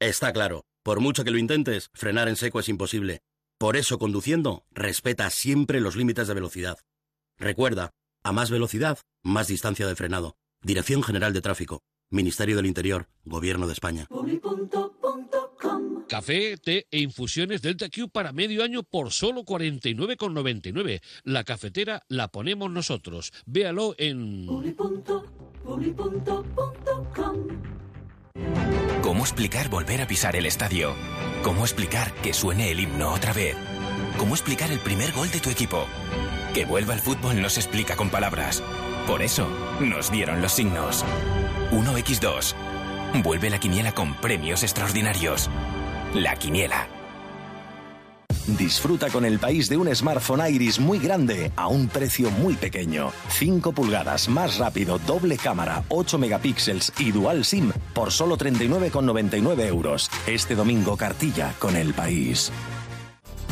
Está 0.00 0.32
claro, 0.32 0.64
por 0.82 0.98
mucho 0.98 1.22
que 1.22 1.30
lo 1.30 1.38
intentes, 1.38 1.90
frenar 1.94 2.26
en 2.28 2.34
seco 2.34 2.58
es 2.58 2.68
imposible. 2.68 3.20
Por 3.56 3.76
eso, 3.76 4.00
conduciendo, 4.00 4.64
respeta 4.72 5.30
siempre 5.30 5.80
los 5.80 5.94
límites 5.94 6.26
de 6.26 6.34
velocidad. 6.34 6.78
Recuerda, 7.38 7.90
a 8.24 8.32
más 8.32 8.50
velocidad, 8.50 8.98
más 9.22 9.46
distancia 9.46 9.86
de 9.86 9.94
frenado. 9.94 10.34
Dirección 10.62 11.04
General 11.04 11.32
de 11.32 11.42
Tráfico. 11.42 11.82
Ministerio 12.10 12.56
del 12.56 12.66
Interior. 12.66 13.06
Gobierno 13.24 13.68
de 13.68 13.74
España. 13.74 14.08
Café, 16.10 16.56
té 16.56 16.88
e 16.90 16.98
infusiones 16.98 17.62
Delta 17.62 17.88
Q 17.88 18.08
para 18.08 18.32
medio 18.32 18.64
año 18.64 18.82
por 18.82 19.12
solo 19.12 19.44
49,99. 19.44 21.00
La 21.22 21.44
cafetera 21.44 22.02
la 22.08 22.26
ponemos 22.32 22.68
nosotros. 22.68 23.32
Véalo 23.46 23.94
en... 23.96 24.44
¿Cómo 29.02 29.20
explicar 29.20 29.68
volver 29.68 30.02
a 30.02 30.08
pisar 30.08 30.34
el 30.34 30.46
estadio? 30.46 30.96
¿Cómo 31.44 31.62
explicar 31.62 32.12
que 32.22 32.32
suene 32.32 32.72
el 32.72 32.80
himno 32.80 33.14
otra 33.14 33.32
vez? 33.32 33.54
¿Cómo 34.18 34.34
explicar 34.34 34.72
el 34.72 34.80
primer 34.80 35.12
gol 35.12 35.30
de 35.30 35.38
tu 35.38 35.48
equipo? 35.48 35.86
Que 36.54 36.64
vuelva 36.64 36.94
el 36.94 37.00
fútbol 37.00 37.40
no 37.40 37.48
se 37.48 37.60
explica 37.60 37.94
con 37.94 38.10
palabras. 38.10 38.64
Por 39.06 39.22
eso 39.22 39.48
nos 39.78 40.10
dieron 40.10 40.42
los 40.42 40.50
signos. 40.50 41.04
1x2. 41.70 42.54
Vuelve 43.22 43.48
la 43.48 43.60
quiniela 43.60 43.92
con 43.92 44.20
premios 44.20 44.64
extraordinarios. 44.64 45.48
La 46.14 46.34
quiniela. 46.34 46.88
Disfruta 48.58 49.10
con 49.10 49.24
el 49.24 49.38
país 49.38 49.68
de 49.68 49.76
un 49.76 49.94
smartphone 49.94 50.52
Iris 50.52 50.80
muy 50.80 50.98
grande 50.98 51.52
a 51.54 51.68
un 51.68 51.86
precio 51.86 52.30
muy 52.32 52.54
pequeño. 52.54 53.12
5 53.28 53.72
pulgadas, 53.72 54.28
más 54.28 54.58
rápido, 54.58 54.98
doble 55.06 55.36
cámara, 55.36 55.84
8 55.88 56.18
megapíxeles 56.18 56.92
y 56.98 57.12
dual 57.12 57.44
SIM 57.44 57.70
por 57.94 58.10
solo 58.10 58.36
39,99 58.36 59.66
euros. 59.66 60.10
Este 60.26 60.56
domingo 60.56 60.96
cartilla 60.96 61.54
con 61.60 61.76
el 61.76 61.94
país. 61.94 62.50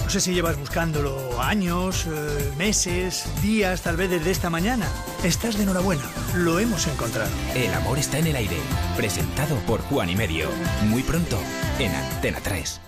No 0.09 0.13
sé 0.13 0.23
si 0.23 0.33
llevas 0.33 0.59
buscándolo 0.59 1.39
años, 1.39 2.07
eh, 2.07 2.53
meses, 2.57 3.31
días, 3.43 3.83
tal 3.83 3.99
vez 3.99 4.09
desde 4.09 4.31
esta 4.31 4.49
mañana. 4.49 4.89
Estás 5.23 5.59
de 5.59 5.65
enhorabuena, 5.65 6.03
lo 6.35 6.59
hemos 6.59 6.87
encontrado. 6.87 7.31
El 7.55 7.75
amor 7.75 7.99
está 7.99 8.19
en 8.19 8.29
el 8.29 8.37
aire. 8.37 8.57
Presentado 8.97 9.57
por 9.67 9.83
Juan 9.83 10.09
y 10.09 10.17
Medio. 10.17 10.49
Muy 10.87 11.03
pronto 11.03 11.39
en 11.79 11.95
Antena 11.95 12.41
3. 12.43 12.81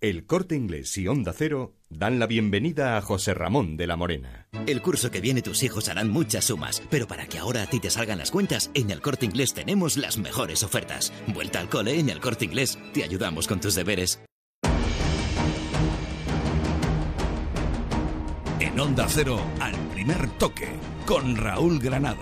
El 0.00 0.24
Corte 0.24 0.56
Inglés 0.56 0.96
y 0.96 1.06
Onda 1.08 1.34
Cero 1.36 1.74
dan 1.90 2.18
la 2.18 2.26
bienvenida 2.26 2.96
a 2.96 3.02
José 3.02 3.34
Ramón 3.34 3.76
de 3.76 3.86
la 3.86 3.96
Morena. 3.96 4.48
El 4.66 4.80
curso 4.80 5.10
que 5.10 5.20
viene 5.20 5.42
tus 5.42 5.62
hijos 5.62 5.90
harán 5.90 6.08
muchas 6.08 6.46
sumas, 6.46 6.82
pero 6.88 7.06
para 7.06 7.26
que 7.26 7.36
ahora 7.36 7.64
a 7.64 7.66
ti 7.66 7.80
te 7.80 7.90
salgan 7.90 8.16
las 8.16 8.30
cuentas, 8.30 8.70
en 8.72 8.90
el 8.90 9.02
Corte 9.02 9.26
Inglés 9.26 9.52
tenemos 9.52 9.98
las 9.98 10.16
mejores 10.16 10.62
ofertas. 10.62 11.12
Vuelta 11.26 11.60
al 11.60 11.68
cole 11.68 12.00
en 12.00 12.08
el 12.08 12.20
Corte 12.20 12.46
Inglés. 12.46 12.78
Te 12.94 13.04
ayudamos 13.04 13.46
con 13.46 13.60
tus 13.60 13.74
deberes. 13.74 14.25
En 18.76 18.82
Onda 18.82 19.06
Cero, 19.08 19.38
al 19.58 19.72
primer 19.94 20.28
toque, 20.38 20.68
con 21.06 21.34
Raúl 21.34 21.78
Granado. 21.78 22.20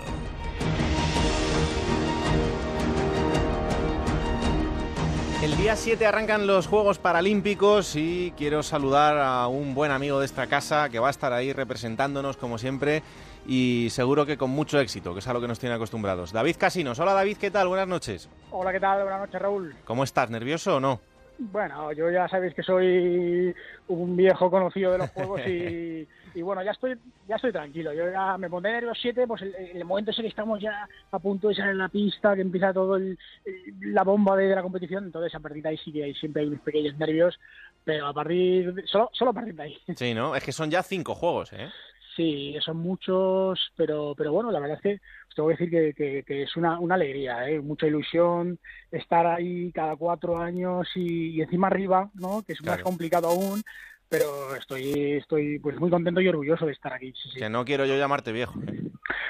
El 5.43 5.57
día 5.57 5.75
7 5.75 6.05
arrancan 6.05 6.47
los 6.47 6.67
Juegos 6.67 6.97
Paralímpicos 6.97 7.97
y 7.97 8.33
quiero 8.37 8.63
saludar 8.63 9.17
a 9.17 9.47
un 9.47 9.75
buen 9.75 9.91
amigo 9.91 10.21
de 10.21 10.27
esta 10.27 10.47
casa 10.47 10.87
que 10.87 10.99
va 10.99 11.07
a 11.07 11.11
estar 11.11 11.33
ahí 11.33 11.51
representándonos 11.51 12.37
como 12.37 12.57
siempre 12.57 13.03
y 13.45 13.89
seguro 13.89 14.25
que 14.25 14.37
con 14.37 14.49
mucho 14.49 14.79
éxito, 14.79 15.11
que 15.11 15.19
es 15.19 15.27
a 15.27 15.33
lo 15.33 15.41
que 15.41 15.49
nos 15.49 15.59
tiene 15.59 15.75
acostumbrados. 15.75 16.31
David 16.31 16.55
Casinos. 16.57 16.97
Hola 16.99 17.11
David, 17.11 17.35
¿qué 17.35 17.51
tal? 17.51 17.67
Buenas 17.67 17.89
noches. 17.89 18.29
Hola, 18.51 18.71
¿qué 18.71 18.79
tal? 18.79 19.03
Buenas 19.03 19.19
noches, 19.19 19.41
Raúl. 19.41 19.75
¿Cómo 19.83 20.05
estás? 20.05 20.29
¿Nervioso 20.29 20.77
o 20.77 20.79
no? 20.79 21.01
Bueno, 21.37 21.91
yo 21.91 22.09
ya 22.09 22.29
sabéis 22.29 22.53
que 22.53 22.63
soy 22.63 23.53
un 23.89 24.15
viejo 24.15 24.49
conocido 24.49 24.93
de 24.93 24.99
los 24.99 25.09
juegos 25.09 25.41
y, 25.45 26.07
y 26.35 26.41
bueno, 26.41 26.61
ya 26.63 26.71
estoy 26.71 26.95
ya 27.27 27.37
estoy 27.37 27.51
tranquilo. 27.51 27.93
Yo 27.93 28.11
ya 28.11 28.37
me 28.37 28.49
pondré 28.49 28.73
nervioso 28.73 28.99
7, 29.01 29.25
pues 29.27 29.41
el, 29.41 29.55
el 29.55 29.85
momento 29.85 30.11
ese 30.11 30.21
que 30.21 30.27
estamos 30.27 30.61
ya 30.61 30.87
a 31.11 31.19
punto 31.19 31.47
de 31.47 31.55
salir 31.55 31.71
en 31.71 31.77
la 31.79 31.89
pista, 31.89 32.35
que 32.35 32.41
empieza 32.41 32.73
todo 32.73 32.97
el, 32.97 33.17
el- 33.45 33.93
la 33.93 34.03
bomba 34.03 34.35
de, 34.35 34.47
de 34.47 34.55
la 34.55 34.61
competición, 34.61 35.05
entonces 35.05 35.33
a 35.33 35.39
partir 35.39 35.63
de 35.63 35.69
ahí 35.69 35.77
sí 35.77 35.91
que 35.91 36.03
hay, 36.03 36.13
siempre 36.13 36.41
hay 36.43 36.49
unos 36.49 36.61
pequeños 36.61 36.95
nervios, 36.97 37.39
pero 37.83 38.07
a 38.07 38.13
partir 38.13 38.73
de- 38.73 38.85
solo 38.87 39.09
solo 39.13 39.31
a 39.31 39.33
partir 39.33 39.55
de 39.55 39.63
ahí. 39.63 39.77
Sí, 39.95 40.13
¿no? 40.13 40.35
Es 40.35 40.43
que 40.43 40.51
son 40.51 40.69
ya 40.69 40.83
cinco 40.83 41.15
juegos, 41.15 41.51
¿eh? 41.53 41.69
Sí, 42.15 42.55
son 42.61 42.77
muchos, 42.77 43.59
pero 43.75 44.13
pero 44.17 44.31
bueno, 44.31 44.49
la 44.49 44.59
verdad 44.61 44.77
es 44.77 44.81
que 44.81 45.01
os 45.27 45.35
tengo 45.35 45.49
que 45.49 45.53
decir 45.55 45.69
que, 45.69 45.93
que- 45.93 46.23
que 46.23 46.43
es 46.43 46.55
una, 46.55 46.79
una 46.79 46.95
alegría, 46.95 47.49
¿eh? 47.49 47.59
mucha 47.59 47.87
ilusión 47.87 48.57
estar 48.89 49.25
ahí 49.27 49.69
cada 49.73 49.97
cuatro 49.97 50.37
años 50.37 50.87
y, 50.95 51.31
y 51.31 51.41
encima 51.41 51.67
arriba, 51.67 52.09
¿no? 52.13 52.41
Que 52.43 52.53
es 52.53 52.63
más 52.63 52.81
complicado 52.83 53.27
aún, 53.27 53.61
pero 54.09 54.55
estoy 54.55 55.13
estoy 55.13 55.59
pues 55.59 55.79
muy 55.79 55.89
contento 55.89 56.21
y 56.21 56.27
orgulloso 56.27 56.65
de 56.65 56.73
estar 56.73 56.93
aquí. 56.93 57.13
Que 57.37 57.49
no 57.49 57.65
quiero 57.65 57.85
yo 57.85 57.97
llamarte 57.97 58.31
viejo. 58.31 58.59
¿eh? 58.67 58.84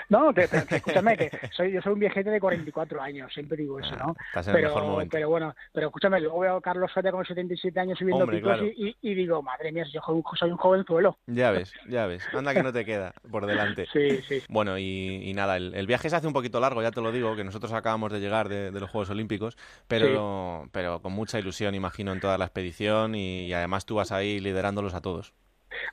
No, 0.10 0.34
que 0.34 0.42
escúchame, 0.70 1.18
que 1.18 1.32
soy, 1.56 1.72
yo 1.72 1.82
soy 1.82 1.94
un 1.94 2.00
viejete 2.00 2.30
de 2.30 2.40
44 2.40 3.02
años, 3.02 3.34
siempre 3.34 3.58
digo 3.58 3.80
eso, 3.80 3.96
¿no? 3.96 4.16
Ah, 4.18 4.24
estás 4.28 4.48
en 4.48 4.56
el 4.56 4.62
pero, 4.62 4.68
mejor 4.70 4.84
momento. 4.84 5.12
pero 5.12 5.30
bueno, 5.30 5.56
pero 5.74 5.88
escúchame, 5.88 6.20
luego 6.22 6.40
veo 6.40 6.58
a 6.58 6.62
Carlos 6.62 6.92
Soria 6.94 7.12
con 7.12 7.26
77 7.26 7.80
años 7.80 7.98
subiendo 8.00 8.24
Hombre, 8.24 8.38
picos 8.38 8.58
claro. 8.58 8.72
y, 8.76 9.14
digo, 9.16 9.42
madre 9.42 9.72
mía, 9.72 9.84
yo 9.92 10.02
soy 10.36 10.50
un, 10.52 10.58
jovenzuelo. 10.58 11.18
Ya 11.28 11.52
ves, 11.52 11.74
ya 11.88 12.06
ves. 12.06 12.24
Anda 12.34 12.54
que 12.54 12.64
no 12.64 12.74
te 12.74 12.86
queda 12.86 13.14
por 13.30 13.46
delante. 13.46 13.86
Sí, 13.96 14.22
sí. 14.28 14.44
Bueno, 14.50 14.78
y, 14.78 15.22
y 15.24 15.34
nada, 15.34 15.56
el, 15.56 15.74
el 15.74 15.88
viaje 15.88 16.10
se 16.10 16.16
hace 16.18 16.28
un 16.28 16.34
poquito 16.34 16.60
largo, 16.60 16.82
ya 16.82 16.92
te 16.92 17.02
lo 17.02 17.14
digo, 17.14 17.36
que 17.36 17.46
nosotros 17.46 17.72
acabamos 17.72 18.12
de 18.12 18.20
llegar 18.20 18.50
de, 18.50 18.72
de 18.72 18.80
los 18.80 18.90
Juegos 18.90 19.10
Olímpicos, 19.10 19.58
pero, 19.88 20.68
pero 20.74 21.02
con 21.02 21.14
mucha 21.14 21.40
ilusión, 21.40 21.76
imagino, 21.76 22.12
en 22.12 22.20
toda 22.20 22.38
la 22.38 22.46
expedición 22.46 23.16
y, 23.16 23.46
y 23.46 23.54
además 23.54 23.86
tú 23.86 23.96
vas 23.96 24.12
ahí 24.12 24.40
liderándolos 24.40 24.94
a 24.96 25.02
todos. 25.02 25.34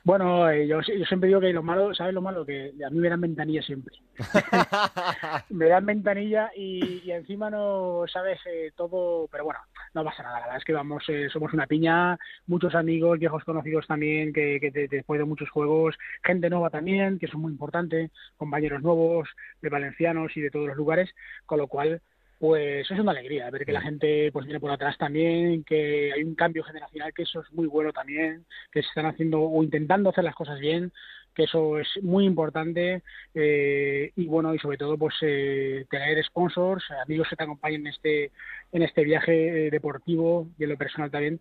Bueno, 0.03 0.49
eh, 0.49 0.67
yo, 0.67 0.81
yo 0.81 1.05
siempre 1.05 1.27
digo 1.27 1.39
que 1.39 1.53
lo 1.53 1.63
malo, 1.63 1.93
¿sabes 1.93 2.13
lo 2.13 2.21
malo? 2.21 2.45
Que 2.45 2.73
a 2.85 2.89
mí 2.89 2.99
me 2.99 3.09
dan 3.09 3.21
ventanilla 3.21 3.61
siempre. 3.61 3.95
me 5.49 5.67
dan 5.67 5.85
ventanilla 5.85 6.51
y, 6.55 7.01
y 7.05 7.11
encima 7.11 7.49
no 7.49 8.03
sabes 8.11 8.39
eh, 8.45 8.71
todo, 8.75 9.27
pero 9.31 9.45
bueno, 9.45 9.59
no 9.93 10.03
pasa 10.03 10.23
nada. 10.23 10.35
La 10.39 10.45
verdad 10.45 10.57
es 10.57 10.63
que 10.65 10.73
vamos, 10.73 11.03
eh, 11.07 11.29
somos 11.31 11.53
una 11.53 11.67
piña, 11.67 12.17
muchos 12.47 12.75
amigos, 12.75 13.19
viejos 13.19 13.43
conocidos 13.43 13.87
también, 13.87 14.33
que, 14.33 14.59
que 14.59 14.71
de- 14.71 14.87
después 14.87 15.19
de 15.19 15.25
muchos 15.25 15.49
juegos, 15.49 15.95
gente 16.23 16.49
nueva 16.49 16.69
también, 16.69 17.19
que 17.19 17.25
eso 17.27 17.37
es 17.37 17.41
muy 17.41 17.51
importante, 17.51 18.11
compañeros 18.37 18.81
nuevos, 18.81 19.29
de 19.61 19.69
valencianos 19.69 20.35
y 20.35 20.41
de 20.41 20.51
todos 20.51 20.67
los 20.67 20.77
lugares, 20.77 21.09
con 21.45 21.59
lo 21.59 21.67
cual 21.67 22.01
pues 22.43 22.91
es 22.91 22.99
una 22.99 23.13
alegría 23.13 23.49
ver 23.49 23.65
que 23.65 23.71
la 23.71 23.79
gente 23.79 24.29
pues 24.33 24.45
viene 24.45 24.59
por 24.59 24.69
atrás 24.69 24.97
también, 24.97 25.63
que 25.63 26.11
hay 26.11 26.23
un 26.23 26.35
cambio 26.35 26.61
generacional, 26.61 27.13
que 27.13 27.21
eso 27.21 27.39
es 27.39 27.49
muy 27.53 27.67
bueno 27.67 27.93
también, 27.93 28.45
que 28.69 28.81
se 28.81 28.89
están 28.89 29.05
haciendo 29.05 29.39
o 29.39 29.63
intentando 29.63 30.09
hacer 30.09 30.25
las 30.25 30.35
cosas 30.35 30.59
bien, 30.59 30.91
que 31.33 31.43
eso 31.43 31.79
es 31.79 31.87
muy 32.01 32.25
importante 32.25 33.01
eh, 33.33 34.11
y 34.17 34.25
bueno 34.25 34.53
y 34.53 34.59
sobre 34.59 34.77
todo 34.77 34.97
pues 34.97 35.15
eh, 35.21 35.85
tener 35.89 36.21
sponsors, 36.25 36.83
amigos 37.05 37.29
que 37.29 37.37
te 37.37 37.45
acompañen 37.45 37.87
en 37.87 37.93
este 37.93 38.31
en 38.73 38.83
este 38.83 39.05
viaje 39.05 39.67
eh, 39.67 39.71
deportivo 39.71 40.49
y 40.59 40.65
en 40.65 40.71
lo 40.71 40.77
personal 40.77 41.11
también. 41.11 41.39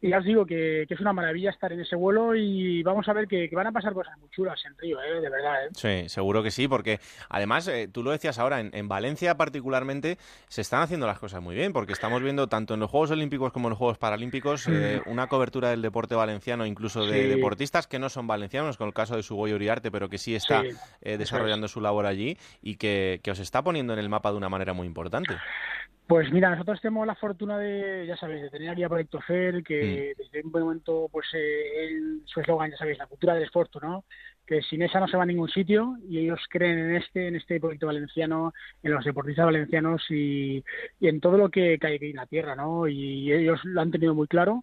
Y 0.00 0.10
ya 0.10 0.18
os 0.18 0.24
digo 0.24 0.44
que, 0.44 0.84
que 0.86 0.94
es 0.94 1.00
una 1.00 1.12
maravilla 1.14 1.50
estar 1.50 1.72
en 1.72 1.80
ese 1.80 1.96
vuelo 1.96 2.34
y 2.34 2.82
vamos 2.82 3.08
a 3.08 3.12
ver 3.14 3.26
que, 3.26 3.48
que 3.48 3.56
van 3.56 3.66
a 3.68 3.72
pasar 3.72 3.94
cosas 3.94 4.18
muy 4.18 4.28
chulas 4.30 4.60
en 4.66 4.76
Río, 4.76 5.00
¿eh? 5.00 5.20
de 5.20 5.30
verdad. 5.30 5.66
¿eh? 5.66 5.68
Sí, 5.72 6.08
seguro 6.08 6.42
que 6.42 6.50
sí, 6.50 6.68
porque 6.68 7.00
además, 7.30 7.66
eh, 7.68 7.88
tú 7.90 8.02
lo 8.02 8.10
decías 8.10 8.38
ahora, 8.38 8.60
en, 8.60 8.70
en 8.74 8.86
Valencia 8.88 9.36
particularmente 9.36 10.18
se 10.48 10.60
están 10.60 10.82
haciendo 10.82 11.06
las 11.06 11.18
cosas 11.18 11.40
muy 11.42 11.54
bien, 11.54 11.72
porque 11.72 11.92
estamos 11.92 12.22
viendo 12.22 12.48
tanto 12.48 12.74
en 12.74 12.80
los 12.80 12.90
Juegos 12.90 13.12
Olímpicos 13.12 13.52
como 13.52 13.68
en 13.68 13.70
los 13.70 13.78
Juegos 13.78 13.96
Paralímpicos 13.98 14.66
eh, 14.68 15.00
una 15.06 15.26
cobertura 15.26 15.70
del 15.70 15.80
deporte 15.80 16.14
valenciano, 16.14 16.66
incluso 16.66 17.06
de 17.06 17.22
Sí. 17.22 17.28
deportistas 17.28 17.86
que 17.86 17.98
no 17.98 18.08
son 18.10 18.26
valencianos, 18.26 18.76
con 18.76 18.88
el 18.88 18.94
caso 18.94 19.16
de 19.16 19.22
Sugoy 19.22 19.52
Uriarte, 19.54 19.90
pero 19.90 20.08
que 20.10 20.18
sí 20.18 20.34
está 20.34 20.62
Sí, 20.62 20.68
eh, 21.00 21.16
desarrollando 21.16 21.66
su 21.68 21.80
labor 21.80 22.04
allí 22.06 22.36
y 22.62 22.76
que, 22.76 23.20
que 23.22 23.30
os 23.30 23.38
está 23.38 23.62
poniendo 23.62 23.92
en 23.92 23.98
el 24.00 24.08
mapa 24.08 24.30
de 24.32 24.36
una 24.36 24.48
manera 24.48 24.72
muy 24.74 24.86
importante. 24.86 25.34
Pues 26.06 26.30
mira, 26.30 26.50
nosotros 26.50 26.80
tenemos 26.82 27.06
la 27.06 27.14
fortuna 27.14 27.58
de, 27.58 28.04
ya 28.06 28.16
sabéis, 28.18 28.42
de 28.42 28.50
tener 28.50 28.68
aquí 28.68 28.82
a 28.82 28.90
Proyecto 28.90 29.20
Fer, 29.22 29.62
que 29.62 30.12
Mm. 30.14 30.22
desde 30.22 30.42
un 30.44 30.52
buen 30.52 30.64
momento, 30.64 31.08
pues 31.10 31.26
eh, 31.32 31.86
él- 31.86 32.20
su 32.26 32.40
eslogan, 32.40 32.70
ya 32.70 32.76
sabéis, 32.76 32.98
la 32.98 33.06
cultura 33.06 33.32
del 33.34 33.44
esfuerzo, 33.44 33.80
¿no? 33.80 34.04
Que 34.46 34.60
sin 34.60 34.82
esa 34.82 35.00
no 35.00 35.08
se 35.08 35.16
va 35.16 35.22
a 35.22 35.26
ningún 35.26 35.48
sitio 35.48 35.96
y 36.06 36.18
ellos 36.18 36.40
creen 36.50 36.78
en 36.78 36.96
este, 36.96 37.28
en 37.28 37.36
este 37.36 37.58
proyecto 37.58 37.86
valenciano, 37.86 38.52
en 38.82 38.92
los 38.92 39.02
deportistas 39.02 39.46
valencianos 39.46 40.04
y, 40.10 40.62
y 41.00 41.08
en 41.08 41.20
todo 41.20 41.38
lo 41.38 41.48
que 41.48 41.78
cae 41.78 41.96
aquí 41.96 42.10
en 42.10 42.16
la 42.16 42.26
tierra, 42.26 42.54
¿no? 42.54 42.86
Y 42.86 43.32
ellos 43.32 43.60
lo 43.64 43.80
han 43.80 43.90
tenido 43.90 44.14
muy 44.14 44.26
claro 44.28 44.62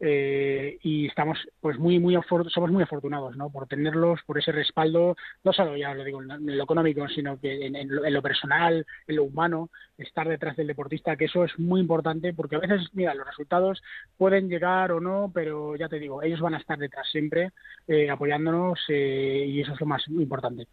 eh, 0.00 0.78
y 0.82 1.06
estamos 1.06 1.38
pues 1.60 1.78
muy 1.78 1.98
muy 1.98 2.18
somos 2.48 2.70
muy 2.70 2.82
afortunados 2.82 3.36
no 3.36 3.50
por 3.50 3.66
tenerlos 3.66 4.20
por 4.26 4.38
ese 4.38 4.52
respaldo 4.52 5.16
no 5.42 5.52
solo 5.52 5.76
ya 5.76 5.94
lo 5.94 6.04
digo 6.04 6.22
en 6.22 6.56
lo 6.56 6.64
económico 6.64 7.08
sino 7.08 7.40
que 7.40 7.66
en, 7.66 7.76
en 7.76 7.94
lo, 7.94 8.04
en 8.04 8.12
lo 8.12 8.22
personal 8.22 8.86
en 9.06 9.16
lo 9.16 9.24
humano 9.24 9.70
estar 9.96 10.28
detrás 10.28 10.56
del 10.56 10.66
deportista 10.66 11.16
que 11.16 11.24
eso 11.24 11.44
es 11.44 11.58
muy 11.58 11.80
importante 11.80 12.34
porque 12.34 12.56
a 12.56 12.60
veces 12.60 12.88
mira 12.92 13.14
los 13.14 13.26
resultados 13.26 13.82
pueden 14.18 14.48
llegar 14.48 14.92
o 14.92 15.00
no 15.00 15.30
pero 15.32 15.76
ya 15.76 15.88
te 15.88 15.98
digo 15.98 16.22
ellos 16.22 16.40
van 16.40 16.54
a 16.54 16.58
estar 16.58 16.78
detrás 16.78 17.08
siempre 17.10 17.52
eh, 17.88 18.10
apoyándonos 18.10 18.78
eh, 18.88 19.46
y 19.48 19.60
eso 19.60 19.72
es 19.72 19.80
lo 19.80 19.86
más 19.86 20.06
importante 20.08 20.66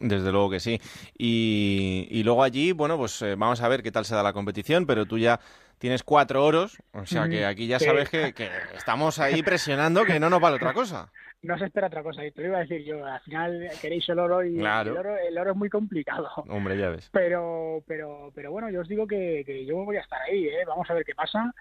Desde 0.00 0.30
luego 0.30 0.50
que 0.50 0.60
sí. 0.60 0.80
Y, 1.16 2.22
luego 2.22 2.42
allí, 2.42 2.72
bueno, 2.72 2.98
pues 2.98 3.22
eh, 3.22 3.36
vamos 3.36 3.60
a 3.62 3.68
ver 3.68 3.82
qué 3.82 3.90
tal 3.90 4.04
se 4.04 4.14
da 4.14 4.22
la 4.22 4.32
competición, 4.32 4.86
pero 4.86 5.06
tú 5.06 5.18
ya 5.18 5.40
tienes 5.78 6.02
cuatro 6.02 6.44
oros, 6.44 6.78
o 6.92 7.06
sea 7.06 7.28
que 7.28 7.44
aquí 7.44 7.66
ya 7.66 7.78
sabes 7.78 8.08
que, 8.10 8.34
estamos 8.74 9.18
ahí 9.18 9.42
presionando 9.44 10.04
que 10.04 10.20
no 10.20 10.30
nos 10.30 10.40
vale 10.40 10.56
otra 10.56 10.72
cosa. 10.72 11.10
No 11.40 11.56
se 11.56 11.66
espera 11.66 11.86
otra 11.86 12.02
cosa, 12.02 12.24
y 12.26 12.32
te 12.32 12.42
lo 12.42 12.48
iba 12.48 12.58
a 12.58 12.62
decir 12.62 12.84
yo, 12.84 13.06
al 13.06 13.20
final 13.20 13.70
queréis 13.80 14.08
el 14.08 14.18
oro 14.18 14.42
y 14.44 14.58
el, 14.58 14.66
oro, 14.66 15.16
el, 15.16 15.38
oro, 15.38 15.52
es 15.52 15.56
muy 15.56 15.70
complicado. 15.70 16.28
Hombre, 16.48 16.76
ya 16.76 16.88
ves. 16.88 17.08
Pero, 17.12 17.82
pero, 17.86 18.32
pero 18.34 18.50
bueno, 18.50 18.70
yo 18.70 18.80
os 18.80 18.88
digo 18.88 19.06
que, 19.06 19.44
que 19.46 19.64
yo 19.64 19.76
voy 19.84 19.96
a 19.96 20.00
estar 20.00 20.20
ahí, 20.22 20.46
¿eh? 20.46 20.64
vamos 20.66 20.90
a 20.90 20.94
ver 20.94 21.04
qué 21.04 21.14
pasa 21.14 21.54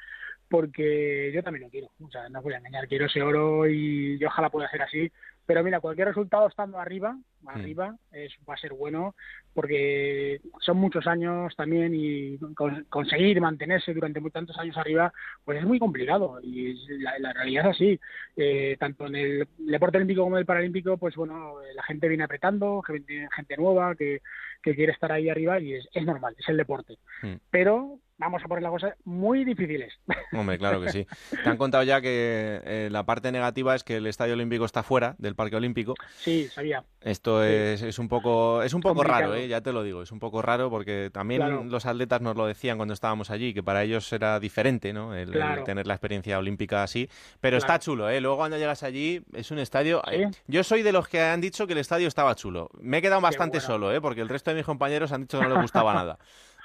porque 0.49 1.31
yo 1.34 1.44
también 1.44 1.65
lo 1.65 1.69
quiero, 1.69 1.89
o 2.02 2.10
sea, 2.10 2.30
no 2.30 2.41
voy 2.41 2.53
a 2.53 2.57
engañar, 2.57 2.88
quiero 2.88 3.06
ese 3.06 3.22
oro 3.22 3.68
y, 3.68 4.23
ojalá 4.23 4.49
pueda 4.49 4.69
ser 4.69 4.81
así, 4.81 5.11
pero 5.48 5.64
mira, 5.64 5.80
cualquier 5.80 6.10
resultado 6.10 6.48
estando 6.48 6.78
arriba, 6.78 7.18
mm. 7.41 7.48
arriba, 7.48 7.95
es, 8.11 8.34
va 8.48 8.53
a 8.53 8.57
ser 8.57 8.74
bueno, 8.74 9.15
porque 9.53 10.41
son 10.60 10.78
muchos 10.78 11.07
años 11.07 11.56
también 11.56 11.95
y 11.95 12.38
conseguir 12.90 13.40
mantenerse 13.40 13.94
durante 13.94 14.19
muy 14.19 14.30
tantos 14.30 14.57
años 14.60 14.78
arriba, 14.78 15.11
pues 15.45 15.60
es 15.60 15.65
muy 15.65 15.80
complicado 15.80 16.40
y 16.44 16.76
la, 16.99 17.32
realidad 17.32 17.69
es 17.69 17.76
así, 17.76 17.99
eh, 18.36 18.76
tanto 18.78 19.07
en 19.07 19.15
el 19.15 19.48
deporte 19.57 19.98
olímpico 19.98 20.24
como 20.24 20.36
en 20.36 20.41
el 20.41 20.45
paralímpico, 20.45 20.98
pues 20.98 21.15
bueno, 21.15 21.56
la 21.74 21.84
gente 21.84 22.10
viene 22.10 22.26
apretando, 22.26 22.82
gente, 22.82 23.30
gente 23.34 23.57
nueva 23.57 23.95
que, 23.95 24.22
que 24.61 24.76
quiere 24.76 24.91
estar 24.91 25.14
ahí 25.14 25.30
arriba 25.30 25.61
y 25.61 25.76
es, 25.76 25.88
es 25.94 26.06
normal, 26.06 26.36
es 26.38 26.49
el 26.49 26.57
deporte, 26.57 26.98
mm. 27.24 27.36
pero 27.49 27.99
vamos 28.18 28.41
a 28.44 28.48
poner 28.48 28.64
las 28.64 28.72
cosas 28.72 28.94
muy 29.06 29.45
difíciles. 29.45 29.94
Hombre, 30.34 30.57
claro 30.57 30.81
que 30.81 30.91
sí. 30.91 31.07
Te 31.44 31.49
han 31.49 31.57
contado 31.57 31.84
ya 31.84 32.02
que 32.02 32.61
eh, 32.65 32.89
la 32.91 33.06
parte 33.06 33.31
negativa 33.31 33.76
es 33.76 33.84
que 33.84 33.98
el 33.98 34.07
Estadio 34.07 34.34
Olímpico 34.34 34.65
está 34.65 34.84
fuera 34.84 35.15
del 35.18 35.35
Parque 35.35 35.56
Olímpico. 35.56 35.94
Sí, 36.18 36.48
sabía. 36.48 36.84
Esto 37.02 37.44
Es, 37.44 37.81
es, 37.81 37.99
un 37.99 38.10
poco 38.10 38.64
es 38.64 38.73
un 38.73 38.81
poco 38.81 39.03
raro, 39.03 39.34
¿eh? 39.35 39.48
ya 39.48 39.61
te 39.61 39.72
lo 39.72 39.84
digo, 39.84 40.02
es 40.02 40.11
un 40.11 40.19
poco 40.19 40.41
raro 40.41 40.69
porque 40.69 41.10
también 41.11 41.69
los 41.69 41.85
atletas 41.85 42.22
nos 42.22 42.35
lo 42.35 42.45
decían 42.45 42.77
cuando 42.77 42.94
estábamos 42.94 43.30
allí, 43.30 43.53
que 43.53 43.64
para 43.64 43.84
ellos 43.84 44.11
era 44.11 44.39
diferente, 44.39 44.94
¿no? 44.94 45.15
El, 45.15 45.31
tener 45.64 45.88
la 45.88 45.94
experiencia 45.94 46.38
olímpica 46.38 46.84
así, 46.84 47.10
pero 47.39 47.57
está 47.57 47.80
chulo, 47.80 48.10
¿eh? 48.10 48.19
Luego 48.19 48.38
cuando 48.38 48.57
llegas 48.57 48.84
allí 48.84 49.23
es 49.34 49.52
un 49.52 49.60
estadio... 49.60 50.02
Eh, 50.11 50.30
yo 50.48 50.64
soy 50.64 50.81
de 50.81 50.91
los 50.91 51.07
que 51.07 51.22
han 51.22 51.39
dicho 51.39 51.68
que 51.68 51.73
el 51.73 51.80
estadio 51.80 52.07
estaba 52.07 52.35
chulo. 52.35 52.69
Me 52.81 52.98
he 52.98 53.02
quedado 53.02 53.22
bastante 53.22 53.60
solo, 53.60 53.94
¿eh? 53.94 54.02
Porque 54.02 54.22
el 54.22 54.30
resto 54.30 54.52
de 54.52 54.57
mis 54.57 54.65
compañeros 54.65 55.11
han 55.11 55.22
dicho 55.22 55.39
que 55.39 55.45
no 55.45 55.53
les 55.53 55.61
gustaba 55.61 55.94
nada. 55.94 56.18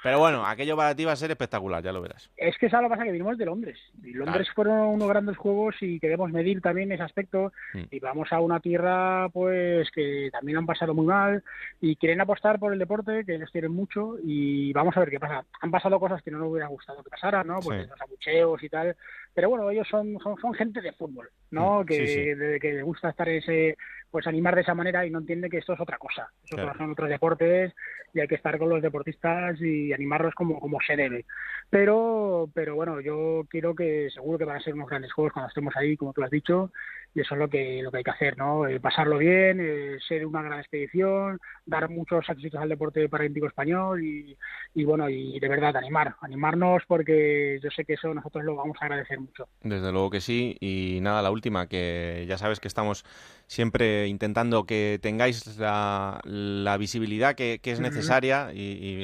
Pero 0.03 0.19
bueno, 0.19 0.45
aquello 0.45 0.75
para 0.75 0.93
ti 0.93 1.05
va 1.05 1.13
a 1.13 1.15
ser 1.15 1.31
espectacular, 1.31 1.81
ya 1.81 1.93
lo 1.93 2.01
verás. 2.01 2.29
Es 2.35 2.57
que 2.57 2.65
eso 2.65 2.81
lo 2.81 2.89
pasa 2.89 3.05
que 3.05 3.11
vinimos 3.13 3.37
de 3.37 3.45
Londres. 3.45 3.79
Y 4.03 4.11
Londres 4.11 4.49
fueron 4.53 4.79
unos 4.89 5.07
grandes 5.07 5.37
juegos 5.37 5.75
y 5.79 5.97
queremos 5.97 6.29
medir 6.29 6.59
también 6.59 6.91
ese 6.91 7.03
aspecto. 7.03 7.53
Mm. 7.73 7.83
Y 7.89 7.99
vamos 7.99 8.27
a 8.33 8.41
una 8.41 8.59
tierra 8.59 9.29
pues 9.29 9.89
que 9.91 10.29
también 10.33 10.57
han 10.57 10.65
pasado 10.65 10.93
muy 10.93 11.05
mal 11.05 11.41
y 11.79 11.95
quieren 11.95 12.19
apostar 12.19 12.59
por 12.59 12.73
el 12.73 12.79
deporte, 12.79 13.23
que 13.25 13.35
ellos 13.35 13.49
quieren 13.49 13.71
mucho. 13.71 14.17
Y 14.21 14.73
vamos 14.73 14.97
a 14.97 14.99
ver 14.99 15.09
qué 15.09 15.21
pasa. 15.21 15.45
Han 15.61 15.71
pasado 15.71 15.97
cosas 16.01 16.21
que 16.21 16.31
no 16.31 16.39
nos 16.39 16.51
hubiera 16.51 16.67
gustado 16.67 17.01
que 17.01 17.09
pasaran, 17.09 17.47
¿no? 17.47 17.59
Pues 17.61 17.87
los 17.87 18.01
abucheos 18.01 18.61
y 18.61 18.67
tal. 18.67 18.97
Pero 19.33 19.49
bueno, 19.49 19.69
ellos 19.69 19.87
son, 19.89 20.17
son, 20.19 20.53
gente 20.53 20.81
de 20.81 20.91
fútbol, 20.91 21.29
¿no? 21.49 21.81
Mm, 21.81 21.85
que, 21.85 22.59
que 22.61 22.73
les 22.73 22.83
gusta 22.83 23.09
estar 23.09 23.29
ese 23.29 23.77
pues 24.13 24.27
animar 24.27 24.53
de 24.53 24.61
esa 24.61 24.75
manera 24.75 25.03
y 25.07 25.09
no 25.09 25.17
entiende 25.17 25.49
que 25.49 25.57
esto 25.57 25.73
es 25.73 25.79
otra 25.79 25.97
cosa. 25.97 26.29
Estos 26.43 26.77
son 26.77 26.91
otros 26.91 27.09
deportes 27.09 27.73
y 28.13 28.19
hay 28.19 28.27
que 28.27 28.35
estar 28.35 28.59
con 28.59 28.69
los 28.69 28.79
deportistas 28.79 29.59
y 29.59 29.91
animarlos 29.91 30.35
como, 30.35 30.59
como 30.59 30.77
se 30.85 30.95
debe. 30.95 31.25
Pero, 31.71 32.47
pero 32.53 32.75
bueno, 32.75 33.01
yo 33.01 33.47
quiero 33.49 33.73
que 33.73 34.11
seguro 34.11 34.37
que 34.37 34.45
van 34.45 34.57
a 34.57 34.59
ser 34.59 34.75
unos 34.75 34.87
grandes 34.87 35.11
juegos 35.11 35.33
cuando 35.33 35.47
estemos 35.47 35.75
ahí, 35.75 35.97
como 35.97 36.13
tú 36.13 36.21
has 36.21 36.29
dicho, 36.29 36.71
y 37.15 37.21
eso 37.21 37.35
es 37.35 37.39
lo 37.39 37.49
que, 37.49 37.81
lo 37.81 37.91
que 37.91 37.97
hay 37.97 38.03
que 38.03 38.11
hacer, 38.11 38.37
¿no? 38.37 38.67
Eh, 38.67 38.79
pasarlo 38.79 39.17
bien, 39.17 39.59
eh, 39.61 39.97
ser 40.07 40.25
una 40.25 40.41
gran 40.41 40.59
expedición, 40.59 41.39
dar 41.65 41.89
muchos 41.89 42.27
éxitos 42.27 42.59
al 42.59 42.69
deporte 42.69 43.07
paralímpico 43.07 43.47
español 43.47 44.03
y, 44.03 44.35
y, 44.73 44.83
bueno, 44.83 45.09
y 45.09 45.39
de 45.39 45.47
verdad 45.47 45.75
animar, 45.77 46.15
animarnos 46.21 46.83
porque 46.87 47.59
yo 47.61 47.69
sé 47.69 47.85
que 47.85 47.93
eso 47.93 48.13
nosotros 48.13 48.43
lo 48.43 48.55
vamos 48.55 48.77
a 48.81 48.85
agradecer 48.85 49.19
mucho. 49.19 49.47
Desde 49.61 49.91
luego 49.91 50.09
que 50.09 50.21
sí, 50.21 50.57
y 50.59 50.99
nada, 51.01 51.21
la 51.21 51.31
última, 51.31 51.67
que 51.67 52.25
ya 52.27 52.37
sabes 52.37 52.59
que 52.59 52.67
estamos 52.67 53.05
siempre 53.47 54.07
intentando 54.07 54.65
que 54.65 54.99
tengáis 55.01 55.57
la, 55.57 56.19
la 56.23 56.77
visibilidad 56.77 57.35
que, 57.35 57.59
es 57.63 57.79
necesaria 57.79 58.51
y, 58.53 59.03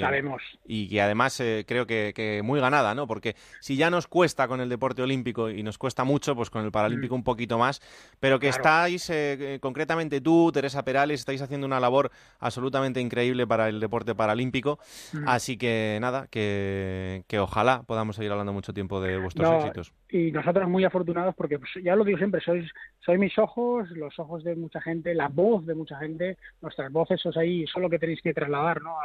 y, 0.65 0.89
que 0.89 1.01
además 1.01 1.39
eh, 1.39 1.65
creo 1.67 1.85
que, 1.85 2.41
muy 2.43 2.59
ganada, 2.59 2.95
¿no? 2.95 3.07
Porque 3.07 3.35
si 3.59 3.75
ya 3.75 3.89
nos 3.89 4.07
cuesta 4.07 4.47
con 4.47 4.61
el 4.61 4.69
deporte 4.69 5.01
olímpico 5.01 5.49
y 5.49 5.63
nos 5.63 5.77
cuesta 5.77 6.03
mucho, 6.03 6.35
pues 6.35 6.49
con 6.49 6.65
el 6.65 6.71
paralímpico 6.71 7.15
un 7.15 7.23
poquito 7.23 7.57
más, 7.57 7.81
pero 8.19 8.39
que 8.39 8.49
estáis, 8.49 9.09
eh, 9.09 9.55
eh, 9.55 9.59
concretamente 9.59 10.21
tú, 10.21 10.51
Teresa 10.51 10.83
Perales, 10.83 11.21
estáis 11.21 11.41
haciendo 11.41 11.65
una 11.65 11.79
labor 11.79 12.11
absolutamente 12.39 12.99
increíble 12.99 13.47
para 13.47 13.69
el 13.69 13.79
deporte 13.79 14.15
paralímpico, 14.15 14.79
así 15.25 15.57
que 15.57 15.97
nada, 16.01 16.27
que, 16.29 17.23
que, 17.27 17.39
ojalá 17.39 17.83
podamos 17.83 18.15
seguir 18.15 18.31
hablando 18.31 18.53
mucho 18.53 18.73
tiempo 18.73 19.01
de 19.01 19.17
vuestros 19.17 19.63
éxitos. 19.63 19.93
Y 20.09 20.31
nosotros 20.31 20.67
muy 20.67 20.83
afortunados 20.83 21.35
porque, 21.35 21.59
pues, 21.59 21.71
ya 21.83 21.95
lo 21.95 22.03
digo 22.03 22.17
siempre, 22.17 22.41
sois, 22.41 22.69
sois 22.99 23.19
mis 23.19 23.37
ojos, 23.37 23.89
los 23.91 24.17
ojos 24.19 24.43
de 24.43 24.55
mucha 24.55 24.81
gente, 24.81 25.13
la 25.13 25.27
voz 25.27 25.65
de 25.65 25.75
mucha 25.75 25.97
gente, 25.97 26.37
nuestras 26.61 26.91
voces, 26.91 27.25
os 27.25 27.37
ahí, 27.37 27.65
son 27.67 27.83
lo 27.83 27.89
que 27.89 27.99
tenéis 27.99 28.21
que 28.21 28.33
trasladar 28.33 28.81
¿no? 28.81 28.97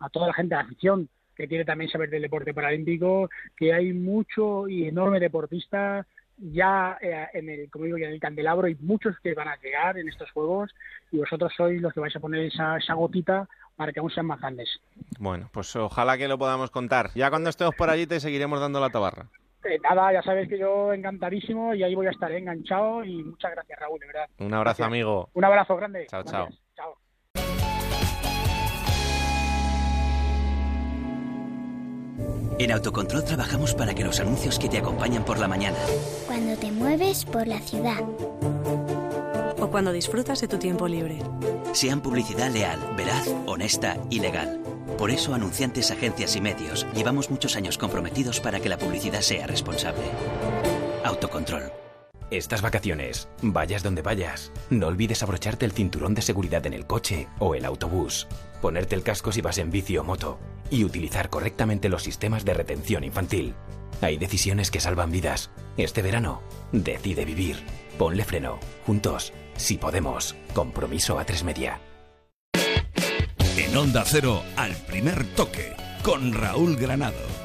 a, 0.00 0.08
toda 0.10 0.28
la 0.28 0.34
gente, 0.34 0.54
a 0.54 0.58
la 0.58 0.64
afición 0.64 1.08
que 1.34 1.48
quiere 1.48 1.64
también 1.64 1.90
saber 1.90 2.10
del 2.10 2.22
deporte 2.22 2.52
paralímpico, 2.52 3.30
que 3.56 3.72
hay 3.72 3.92
mucho 3.92 4.68
y 4.68 4.86
enorme 4.86 5.18
deportista 5.18 6.06
ya 6.50 6.98
eh, 7.00 7.28
en 7.34 7.48
el, 7.48 7.70
como 7.70 7.84
digo, 7.84 7.96
en 7.96 8.04
el 8.04 8.20
candelabro 8.20 8.68
y 8.68 8.74
muchos 8.76 9.18
que 9.20 9.34
van 9.34 9.48
a 9.48 9.56
llegar 9.56 9.98
en 9.98 10.08
estos 10.08 10.30
juegos 10.32 10.74
y 11.10 11.18
vosotros 11.18 11.52
sois 11.56 11.80
los 11.80 11.92
que 11.92 12.00
vais 12.00 12.14
a 12.16 12.20
poner 12.20 12.44
esa, 12.46 12.76
esa 12.76 12.94
gotita 12.94 13.48
para 13.76 13.92
que 13.92 14.00
aún 14.00 14.10
sean 14.10 14.26
más 14.26 14.40
grandes. 14.40 14.80
Bueno, 15.18 15.48
pues 15.52 15.74
ojalá 15.76 16.18
que 16.18 16.28
lo 16.28 16.38
podamos 16.38 16.70
contar. 16.70 17.10
Ya 17.14 17.30
cuando 17.30 17.50
estemos 17.50 17.74
por 17.74 17.90
allí 17.90 18.06
te 18.06 18.20
seguiremos 18.20 18.60
dando 18.60 18.80
la 18.80 18.90
tabarra. 18.90 19.26
Eh, 19.64 19.78
nada, 19.78 20.12
ya 20.12 20.22
sabes 20.22 20.48
que 20.48 20.58
yo 20.58 20.92
encantadísimo 20.92 21.72
y 21.74 21.84
ahí 21.84 21.94
voy 21.94 22.08
a 22.08 22.10
estar 22.10 22.32
enganchado 22.32 23.04
y 23.04 23.22
muchas 23.22 23.52
gracias 23.52 23.78
Raúl, 23.78 24.00
de 24.00 24.06
verdad. 24.06 24.28
Un 24.38 24.54
abrazo 24.54 24.84
amigo. 24.84 25.28
Un 25.34 25.44
abrazo 25.44 25.76
grande. 25.76 26.06
Chao, 26.08 26.24
chao. 26.24 26.48
Chao. 26.48 26.61
En 32.58 32.72
Autocontrol 32.72 33.24
trabajamos 33.24 33.74
para 33.74 33.94
que 33.94 34.04
los 34.04 34.20
anuncios 34.20 34.58
que 34.58 34.68
te 34.68 34.78
acompañan 34.78 35.24
por 35.24 35.38
la 35.38 35.48
mañana. 35.48 35.78
Cuando 36.26 36.56
te 36.56 36.70
mueves 36.70 37.24
por 37.24 37.46
la 37.46 37.60
ciudad. 37.60 38.02
O 39.58 39.68
cuando 39.68 39.92
disfrutas 39.92 40.40
de 40.40 40.48
tu 40.48 40.58
tiempo 40.58 40.88
libre. 40.88 41.18
Sean 41.72 42.00
publicidad 42.00 42.50
leal, 42.50 42.78
veraz, 42.96 43.28
honesta 43.46 43.96
y 44.10 44.20
legal. 44.20 44.60
Por 44.98 45.10
eso, 45.10 45.34
anunciantes, 45.34 45.90
agencias 45.90 46.36
y 46.36 46.40
medios, 46.40 46.86
llevamos 46.94 47.30
muchos 47.30 47.56
años 47.56 47.78
comprometidos 47.78 48.40
para 48.40 48.60
que 48.60 48.68
la 48.68 48.78
publicidad 48.78 49.20
sea 49.20 49.46
responsable. 49.46 50.04
Autocontrol. 51.04 51.72
Estas 52.32 52.62
vacaciones, 52.62 53.28
vayas 53.42 53.82
donde 53.82 54.00
vayas, 54.00 54.52
no 54.70 54.86
olvides 54.86 55.22
abrocharte 55.22 55.66
el 55.66 55.72
cinturón 55.72 56.14
de 56.14 56.22
seguridad 56.22 56.64
en 56.64 56.72
el 56.72 56.86
coche 56.86 57.28
o 57.38 57.54
el 57.54 57.66
autobús, 57.66 58.26
ponerte 58.62 58.94
el 58.94 59.02
casco 59.02 59.32
si 59.32 59.42
vas 59.42 59.58
en 59.58 59.70
bici 59.70 59.98
o 59.98 60.02
moto 60.02 60.38
y 60.70 60.84
utilizar 60.84 61.28
correctamente 61.28 61.90
los 61.90 62.02
sistemas 62.02 62.46
de 62.46 62.54
retención 62.54 63.04
infantil. 63.04 63.54
Hay 64.00 64.16
decisiones 64.16 64.70
que 64.70 64.80
salvan 64.80 65.10
vidas. 65.10 65.50
Este 65.76 66.00
verano, 66.00 66.40
decide 66.72 67.26
vivir. 67.26 67.62
Ponle 67.98 68.24
freno. 68.24 68.58
Juntos, 68.86 69.34
si 69.58 69.76
podemos. 69.76 70.34
Compromiso 70.54 71.18
a 71.18 71.26
tres 71.26 71.44
media. 71.44 71.82
En 73.58 73.76
Onda 73.76 74.04
Cero, 74.06 74.42
al 74.56 74.74
primer 74.74 75.26
toque, 75.34 75.74
con 76.02 76.32
Raúl 76.32 76.76
Granado. 76.76 77.41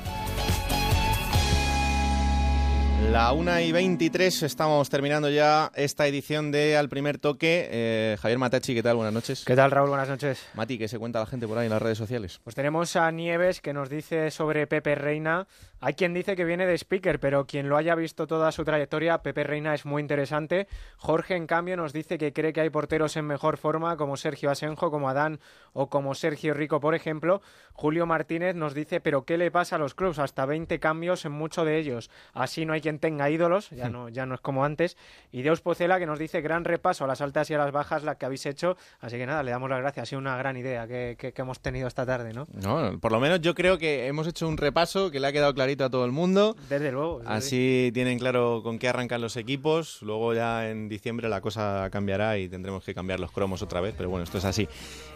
La 3.03 3.32
1 3.32 3.60
y 3.61 3.72
23 3.72 4.44
estamos 4.44 4.90
terminando 4.90 5.30
ya 5.30 5.72
esta 5.76 6.07
edición 6.07 6.52
de 6.52 6.76
Al 6.76 6.90
Primer 6.90 7.19
Toque. 7.19 7.69
Eh, 7.72 8.18
Javier 8.19 8.40
Matachi, 8.40 8.74
¿qué 8.74 8.84
tal? 8.84 8.95
Buenas 8.95 9.14
noches. 9.14 9.45
¿Qué 9.45 9.56
tal, 9.56 9.69
Raúl? 9.69 9.90
Buenas 9.90 10.10
noches. 10.10 10.45
Mati, 10.56 10.78
¿qué 10.78 10.88
se 10.88 10.98
cuenta 10.98 11.19
la 11.19 11.28
gente 11.28 11.48
por 11.48 11.57
ahí 11.57 11.68
en 11.68 11.72
las 11.72 11.82
redes 11.82 11.98
sociales? 11.98 12.41
Pues 12.44 12.56
tenemos 12.56 12.95
a 12.95 13.10
Nieves 13.11 13.61
que 13.61 13.72
nos 13.72 13.90
dice 13.90 14.32
sobre 14.32 14.65
Pepe 14.65 14.95
Reina 14.95 15.48
hay 15.80 15.94
quien 15.94 16.11
dice 16.11 16.36
que 16.36 16.44
viene 16.44 16.65
de 16.65 16.74
speaker, 16.74 17.19
pero 17.19 17.45
quien 17.45 17.69
lo 17.69 17.78
haya 17.78 17.94
visto 17.94 18.26
toda 18.26 18.52
su 18.52 18.64
trayectoria, 18.64 19.22
Pepe 19.22 19.44
Reina 19.44 19.76
es 19.76 19.86
muy 19.86 20.02
interesante. 20.02 20.68
Jorge, 20.98 21.36
en 21.36 21.45
cambio, 21.45 21.78
nos 21.78 21.94
dice 21.94 22.18
que 22.18 22.34
cree 22.34 22.52
que 22.52 22.61
hay 22.61 22.72
porteros 22.72 23.15
en 23.15 23.26
mejor 23.26 23.57
forma, 23.57 23.95
como 23.95 24.18
Sergio 24.18 24.49
Asenjo, 24.49 24.90
como 24.90 25.07
Adán 25.07 25.40
o 25.74 25.88
como 25.88 26.15
Sergio 26.15 26.56
Rico, 26.56 26.80
por 26.80 26.95
ejemplo. 26.95 27.44
Julio 27.74 28.07
Martínez 28.07 28.56
nos 28.56 28.74
dice, 28.74 28.99
pero 29.02 29.24
¿qué 29.24 29.38
le 29.38 29.52
pasa 29.52 29.76
a 29.76 29.80
los 29.80 29.94
clubes? 29.94 30.18
Hasta 30.18 30.48
20 30.48 30.80
cambios 30.80 31.26
en 31.26 31.34
muchos 31.34 31.64
de 31.64 31.78
ellos. 31.78 32.10
Así 32.34 32.65
no 32.65 32.74
hay 32.74 32.82
que 32.82 32.86
quien 32.88 32.99
tenga 32.99 33.30
ídolos, 33.30 33.69
ya 33.72 33.89
no, 33.89 34.07
ya 34.07 34.26
no 34.26 34.34
es 34.35 34.39
como 34.39 34.64
antes. 34.64 34.95
Y 35.34 35.41
Deus 35.41 35.59
Pocela 35.59 35.99
que 35.99 36.05
nos 36.05 36.19
dice 36.19 36.39
gran 36.39 36.64
repaso 36.64 37.03
a 37.03 37.07
las 37.07 37.19
altas 37.19 37.49
y 37.49 37.53
a 37.53 37.57
las 37.57 37.73
bajas 37.73 38.03
la 38.03 38.15
que 38.15 38.26
habéis 38.26 38.45
hecho. 38.45 38.77
Así 39.01 39.18
que 39.18 39.26
nada, 39.26 39.43
le 39.43 39.51
damos 39.51 39.69
las 39.69 39.81
gracias. 39.81 40.03
Ha 40.03 40.05
sido 40.05 40.19
una 40.19 40.38
gran 40.38 40.55
idea 40.55 40.88
que, 40.88 41.18
que, 41.19 41.34
hemos 41.35 41.59
tenido 41.59 41.89
esta 41.89 42.05
tarde, 42.05 42.31
¿no? 42.31 42.47
No, 42.53 42.97
por 43.01 43.11
lo 43.11 43.19
menos 43.19 43.41
yo 43.41 43.53
creo 43.55 43.77
que 43.77 44.07
hemos 44.07 44.26
hecho 44.26 44.47
un 44.47 44.55
repaso 44.55 45.11
que 45.11 45.19
le 45.19 45.27
ha 45.27 45.34
quedado 45.34 45.53
clarito 45.53 45.84
a 45.84 45.89
todo 45.89 46.05
el 46.05 46.14
mundo. 46.14 46.55
Desde 46.69 46.93
luego. 46.93 47.22
Así 47.26 47.91
tienen 47.93 48.19
claro 48.19 48.61
con 48.64 48.80
qué 48.80 48.88
arrancan 48.88 49.19
los 49.19 49.35
equipos. 49.35 50.01
Luego 50.01 50.34
ya 50.34 50.69
en 50.69 50.88
diciembre 50.88 51.27
la 51.27 51.41
cosa 51.41 51.89
cambiará 51.91 52.38
y 52.38 52.47
tendremos 52.47 52.85
que 52.85 52.95
cambiar 52.95 53.19
los 53.19 53.34
cromos 53.34 53.61
otra 53.61 53.81
vez. 53.81 53.95
Pero 53.97 54.09
bueno, 54.09 54.23
esto 54.23 54.38
es 54.38 54.45
así. 54.45 54.69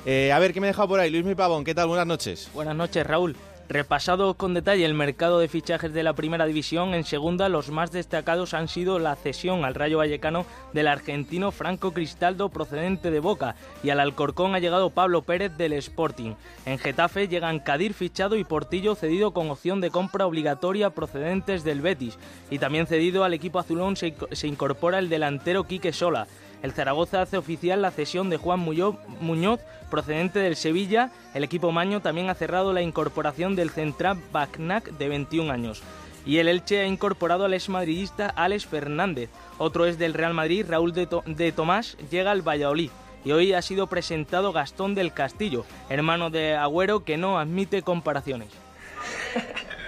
Eh, 0.06 0.34
a 0.34 0.40
ver, 0.40 0.52
¿qué 0.52 0.60
me 0.60 0.68
he 0.68 0.72
dejado 0.72 0.90
por 0.90 1.00
ahí? 1.00 1.10
Luis 1.10 1.24
Mi 1.24 1.36
Pavón, 1.36 1.64
¿qué 1.64 1.74
tal? 1.74 1.88
Buenas 1.88 2.08
noches. 2.08 2.52
Buenas 2.54 2.76
noches, 2.76 3.08
Raúl. 3.08 3.38
Repasado 3.70 4.34
con 4.34 4.54
detalle 4.54 4.84
el 4.84 4.94
mercado 4.94 5.40
de 5.40 5.48
fichajes 5.48 5.94
de 5.94 6.04
la 6.04 6.14
primera 6.14 6.46
división, 6.46 6.94
en 6.94 7.06
segunda 7.06 7.48
los 7.48 7.72
más 7.72 7.92
destacados 7.92 8.54
han 8.54 8.68
sido 8.68 9.00
la 9.00 9.16
cesión 9.16 9.64
al 9.64 9.76
Rayo 9.76 10.00
Vallecano 10.00 10.46
del 10.74 10.88
argentino 10.88 11.52
Franco 11.52 11.94
Cristaldo 11.94 12.50
procedente 12.50 13.12
de 13.12 13.22
Boca 13.22 13.56
y 13.82 13.90
al 13.90 14.02
Alcorcón 14.02 14.56
ha 14.56 14.60
llegado 14.60 14.90
Pablo 14.90 15.22
Pérez 15.22 15.56
del 15.58 15.74
Sporting. 15.74 16.34
En 16.66 16.80
Getafe 16.80 17.28
llegan 17.28 17.60
Cadir 17.60 17.94
fichado 17.94 18.36
y 18.36 18.44
Portillo 18.44 18.96
cedido 18.96 19.32
con 19.32 19.50
opción 19.50 19.80
de 19.80 19.90
compra 19.90 20.26
obligatoria 20.26 20.90
procedentes 20.90 21.64
del 21.64 21.82
Betis 21.82 22.18
y 22.50 22.60
también 22.60 22.88
cedido 22.88 23.24
al 23.24 23.34
equipo 23.34 23.60
azulón 23.60 23.96
se, 23.96 24.14
incorpora 24.48 25.00
el 25.00 25.10
delantero 25.10 25.64
Quique 25.64 25.94
Sola. 25.94 26.28
El 26.62 26.74
Zaragoza 26.74 27.22
hace 27.22 27.38
oficial 27.38 27.82
la 27.82 27.92
cesión 27.92 28.30
de 28.30 28.38
Juan 28.38 28.60
Muñoz, 28.60 29.60
procedente 29.90 30.40
del 30.40 30.56
Sevilla. 30.56 31.12
El 31.34 31.44
equipo 31.44 31.72
maño 31.72 32.02
también 32.02 32.30
ha 32.30 32.36
cerrado 32.36 32.74
la 32.74 32.82
incorporación 32.82 33.56
del 33.56 33.72
central 33.72 34.18
Bacnac 34.32 34.92
de 34.92 35.10
21 35.10 35.52
años. 35.52 35.82
Y 36.26 36.38
el 36.38 36.48
Elche 36.48 36.82
ha 36.82 36.86
incorporado 36.86 37.46
al 37.46 37.54
exmadridista 37.54 38.28
Alex 38.28 38.68
Fernández. 38.68 39.30
Otro 39.58 39.88
es 39.88 39.98
del 39.98 40.14
Real 40.14 40.36
Madrid, 40.36 40.66
Raúl 40.68 40.94
de 40.94 41.52
Tomás, 41.52 41.98
llega 42.12 42.32
al 42.32 42.48
Valladolid 42.48 42.92
y 43.24 43.32
hoy 43.32 43.54
ha 43.54 43.62
sido 43.62 43.88
presentado 43.88 44.52
Gastón 44.52 44.96
del 44.96 45.14
Castillo, 45.14 45.66
hermano 45.90 46.30
de 46.30 46.56
Agüero 46.56 47.04
que 47.04 47.18
no 47.18 47.40
admite 47.40 47.82
comparaciones. 47.82 48.50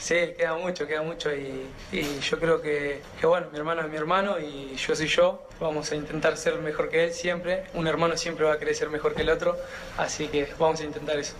Sí, 0.00 0.14
queda 0.36 0.56
mucho, 0.56 0.86
queda 0.86 1.02
mucho 1.02 1.30
y, 1.34 1.68
yo 1.92 2.40
creo 2.40 2.62
que, 2.62 3.02
que, 3.20 3.26
bueno, 3.26 3.48
mi 3.52 3.58
hermano 3.58 3.82
es 3.82 3.90
mi 3.90 3.96
hermano 3.98 4.38
y 4.40 4.74
yo 4.74 4.96
soy 4.96 5.06
yo. 5.06 5.46
Vamos 5.60 5.92
a 5.92 5.94
intentar 5.94 6.38
ser 6.38 6.54
mejor 6.56 6.88
que 6.88 7.04
él 7.04 7.12
siempre. 7.12 7.64
Un 7.74 7.86
hermano 7.86 8.16
siempre 8.16 8.46
va 8.46 8.54
a 8.54 8.58
querer 8.58 8.74
ser 8.74 8.88
mejor 8.88 9.14
que 9.14 9.22
el 9.22 9.28
otro, 9.28 9.58
así 9.98 10.28
que 10.28 10.48
vamos 10.58 10.80
a 10.80 10.84
intentar 10.84 11.18
eso. 11.18 11.34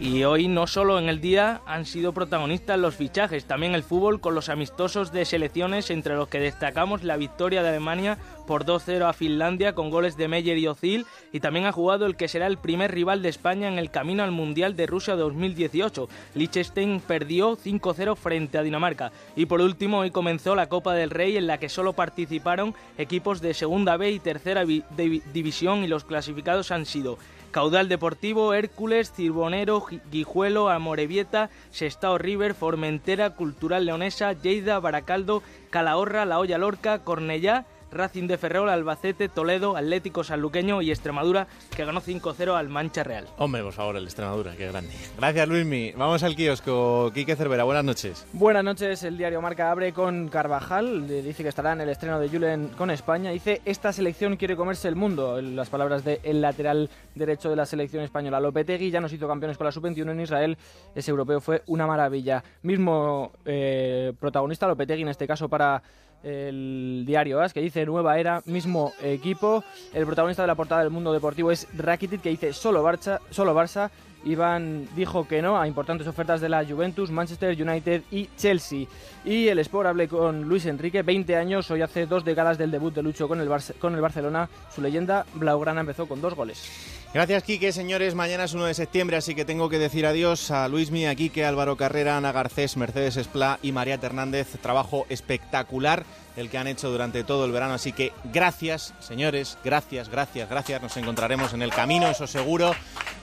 Y 0.00 0.24
hoy 0.24 0.48
no 0.48 0.66
solo 0.66 0.98
en 0.98 1.08
el 1.08 1.20
día 1.20 1.60
han 1.66 1.86
sido 1.86 2.12
protagonistas 2.12 2.78
los 2.78 2.96
fichajes, 2.96 3.44
también 3.44 3.74
el 3.74 3.84
fútbol 3.84 4.20
con 4.20 4.34
los 4.34 4.48
amistosos 4.48 5.12
de 5.12 5.24
selecciones 5.24 5.88
entre 5.90 6.16
los 6.16 6.28
que 6.28 6.40
destacamos 6.40 7.04
la 7.04 7.16
victoria 7.16 7.62
de 7.62 7.68
Alemania 7.68 8.18
por 8.46 8.64
2-0 8.64 9.08
a 9.08 9.12
Finlandia 9.12 9.74
con 9.74 9.90
goles 9.90 10.16
de 10.16 10.28
Meyer 10.28 10.58
y 10.58 10.66
Ozil 10.66 11.06
y 11.32 11.40
también 11.40 11.66
ha 11.66 11.72
jugado 11.72 12.06
el 12.06 12.16
que 12.16 12.28
será 12.28 12.48
el 12.48 12.58
primer 12.58 12.92
rival 12.92 13.22
de 13.22 13.28
España 13.28 13.68
en 13.68 13.78
el 13.78 13.90
camino 13.90 14.24
al 14.24 14.32
Mundial 14.32 14.76
de 14.76 14.86
Rusia 14.86 15.14
2018. 15.14 16.08
Liechtenstein 16.34 17.00
perdió 17.00 17.56
5-0 17.56 18.16
frente 18.16 18.58
a 18.58 18.62
Dinamarca 18.62 19.12
y 19.36 19.46
por 19.46 19.60
último 19.60 20.00
hoy 20.00 20.10
comenzó 20.10 20.56
la 20.56 20.68
Copa 20.68 20.94
del 20.94 21.10
Rey 21.10 21.36
en 21.36 21.46
la 21.46 21.58
que 21.58 21.68
solo 21.68 21.92
participaron 21.92 22.74
equipos 22.98 23.40
de 23.40 23.54
segunda 23.54 23.96
B 23.96 24.10
y 24.10 24.18
tercera 24.18 24.64
división 24.64 25.84
y 25.84 25.86
los 25.86 26.04
clasificados 26.04 26.72
han 26.72 26.84
sido 26.84 27.16
Caudal 27.54 27.88
Deportivo, 27.88 28.52
Hércules, 28.52 29.12
Cirbonero, 29.12 29.86
Guijuelo, 30.10 30.70
Amorebieta, 30.70 31.50
Sestao 31.70 32.18
River, 32.18 32.52
Formentera, 32.52 33.36
Cultural 33.36 33.86
Leonesa, 33.86 34.32
Lleida, 34.32 34.80
Baracaldo, 34.80 35.40
Calahorra, 35.70 36.24
La 36.24 36.40
Hoya 36.40 36.58
Lorca, 36.58 36.98
Cornellá 37.04 37.64
Racing 37.94 38.26
de 38.26 38.36
Ferrol, 38.36 38.68
Albacete, 38.68 39.28
Toledo, 39.28 39.76
Atlético 39.76 40.24
Sanluqueño 40.24 40.82
y 40.82 40.90
Extremadura, 40.90 41.46
que 41.74 41.84
ganó 41.84 42.00
5-0 42.00 42.54
al 42.54 42.68
Mancha 42.68 43.04
Real. 43.04 43.26
Hombre, 43.38 43.62
por 43.62 43.72
favor, 43.72 43.96
el 43.96 44.04
Extremadura, 44.04 44.54
qué 44.56 44.66
grande. 44.66 44.92
Gracias, 45.16 45.48
Luismi. 45.48 45.92
Vamos 45.92 46.22
al 46.22 46.36
kiosco. 46.36 47.10
Quique 47.14 47.36
Cervera, 47.36 47.64
buenas 47.64 47.84
noches. 47.84 48.26
Buenas 48.32 48.64
noches. 48.64 49.02
El 49.04 49.16
diario 49.16 49.40
Marca 49.40 49.70
abre 49.70 49.92
con 49.92 50.28
Carvajal. 50.28 51.06
Dice 51.06 51.42
que 51.42 51.48
estará 51.48 51.72
en 51.72 51.80
el 51.80 51.88
estreno 51.88 52.18
de 52.18 52.28
Julen 52.28 52.68
con 52.76 52.90
España. 52.90 53.30
Dice, 53.30 53.62
esta 53.64 53.92
selección 53.92 54.36
quiere 54.36 54.56
comerse 54.56 54.88
el 54.88 54.96
mundo. 54.96 55.40
Las 55.40 55.70
palabras 55.70 56.04
del 56.04 56.40
lateral 56.40 56.90
derecho 57.14 57.50
de 57.50 57.56
la 57.56 57.66
selección 57.66 58.02
española. 58.02 58.40
Lopetegui 58.40 58.90
ya 58.90 59.00
nos 59.00 59.12
hizo 59.12 59.28
campeones 59.28 59.56
con 59.56 59.66
la 59.66 59.72
sub-21 59.72 60.10
en 60.10 60.20
Israel. 60.20 60.58
Ese 60.94 61.10
europeo 61.10 61.40
fue 61.40 61.62
una 61.66 61.86
maravilla. 61.86 62.42
Mismo 62.62 63.32
eh, 63.44 64.12
protagonista 64.18 64.66
Lopetegui, 64.66 65.02
en 65.02 65.08
este 65.08 65.26
caso 65.26 65.48
para 65.48 65.82
el 66.24 67.04
diario 67.06 67.40
AS, 67.40 67.52
que 67.52 67.60
dice 67.60 67.84
nueva 67.86 68.18
era, 68.18 68.42
mismo 68.46 68.92
equipo. 69.02 69.62
El 69.92 70.06
protagonista 70.06 70.42
de 70.42 70.48
la 70.48 70.54
portada 70.54 70.82
del 70.82 70.90
mundo 70.90 71.12
deportivo 71.12 71.50
es 71.50 71.68
Rakitic, 71.76 72.22
que 72.22 72.30
dice 72.30 72.52
solo 72.52 72.82
Barça, 72.82 73.20
solo 73.30 73.54
Barça. 73.54 73.90
Iván 74.24 74.88
dijo 74.96 75.28
que 75.28 75.42
no 75.42 75.58
a 75.58 75.68
importantes 75.68 76.06
ofertas 76.06 76.40
de 76.40 76.48
la 76.48 76.64
Juventus, 76.64 77.10
Manchester 77.10 77.60
United 77.60 78.02
y 78.10 78.28
Chelsea. 78.36 78.86
Y 79.24 79.48
el 79.48 79.58
Sport 79.58 79.88
hablé 79.88 80.08
con 80.08 80.42
Luis 80.48 80.64
Enrique, 80.66 81.02
20 81.02 81.36
años, 81.36 81.70
hoy 81.70 81.82
hace 81.82 82.06
dos 82.06 82.24
décadas 82.24 82.56
del 82.56 82.70
debut 82.70 82.94
de 82.94 83.02
Lucho 83.02 83.28
con 83.28 83.40
el, 83.40 83.50
con 83.78 83.94
el 83.94 84.00
Barcelona. 84.00 84.48
Su 84.74 84.80
leyenda 84.80 85.26
Blaugrana 85.34 85.82
empezó 85.82 86.06
con 86.06 86.22
dos 86.22 86.34
goles. 86.34 87.03
Gracias, 87.14 87.44
Quique. 87.44 87.70
Señores, 87.70 88.16
mañana 88.16 88.42
es 88.42 88.54
1 88.54 88.64
de 88.64 88.74
septiembre, 88.74 89.16
así 89.16 89.36
que 89.36 89.44
tengo 89.44 89.68
que 89.68 89.78
decir 89.78 90.04
adiós 90.04 90.50
a 90.50 90.66
Luismi, 90.66 91.06
a 91.06 91.14
Quique, 91.14 91.44
Álvaro 91.44 91.76
Carrera, 91.76 92.16
Ana 92.16 92.32
Garcés, 92.32 92.76
Mercedes 92.76 93.16
Esplá 93.16 93.60
y 93.62 93.70
María 93.70 94.00
Hernández. 94.02 94.48
Trabajo 94.60 95.06
espectacular 95.08 96.04
el 96.36 96.50
que 96.50 96.58
han 96.58 96.66
hecho 96.66 96.90
durante 96.90 97.22
todo 97.22 97.44
el 97.44 97.52
verano. 97.52 97.74
Así 97.74 97.92
que 97.92 98.12
gracias, 98.24 98.94
señores, 98.98 99.58
gracias, 99.62 100.08
gracias, 100.08 100.50
gracias. 100.50 100.82
Nos 100.82 100.96
encontraremos 100.96 101.52
en 101.52 101.62
el 101.62 101.70
camino, 101.70 102.08
eso 102.08 102.26
seguro. 102.26 102.74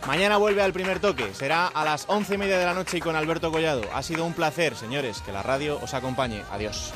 Mañana 0.08 0.38
vuelve 0.38 0.62
al 0.62 0.72
primer 0.72 1.02
toque, 1.02 1.34
será 1.34 1.68
a 1.68 1.84
las 1.84 2.06
once 2.08 2.36
y 2.36 2.38
media 2.38 2.58
de 2.58 2.66
la 2.66 2.74
noche 2.74 3.00
y 3.00 3.02
con 3.02 3.18
Alberto 3.18 3.52
Collado. 3.52 3.84
Ha 3.94 4.04
sido 4.04 4.24
un 4.24 4.32
placer, 4.32 4.74
señores, 4.78 5.22
que 5.22 5.34
la 5.34 5.44
radio 5.44 5.78
os 5.84 5.94
acompañe. 5.94 6.44
Adiós. 6.50 6.94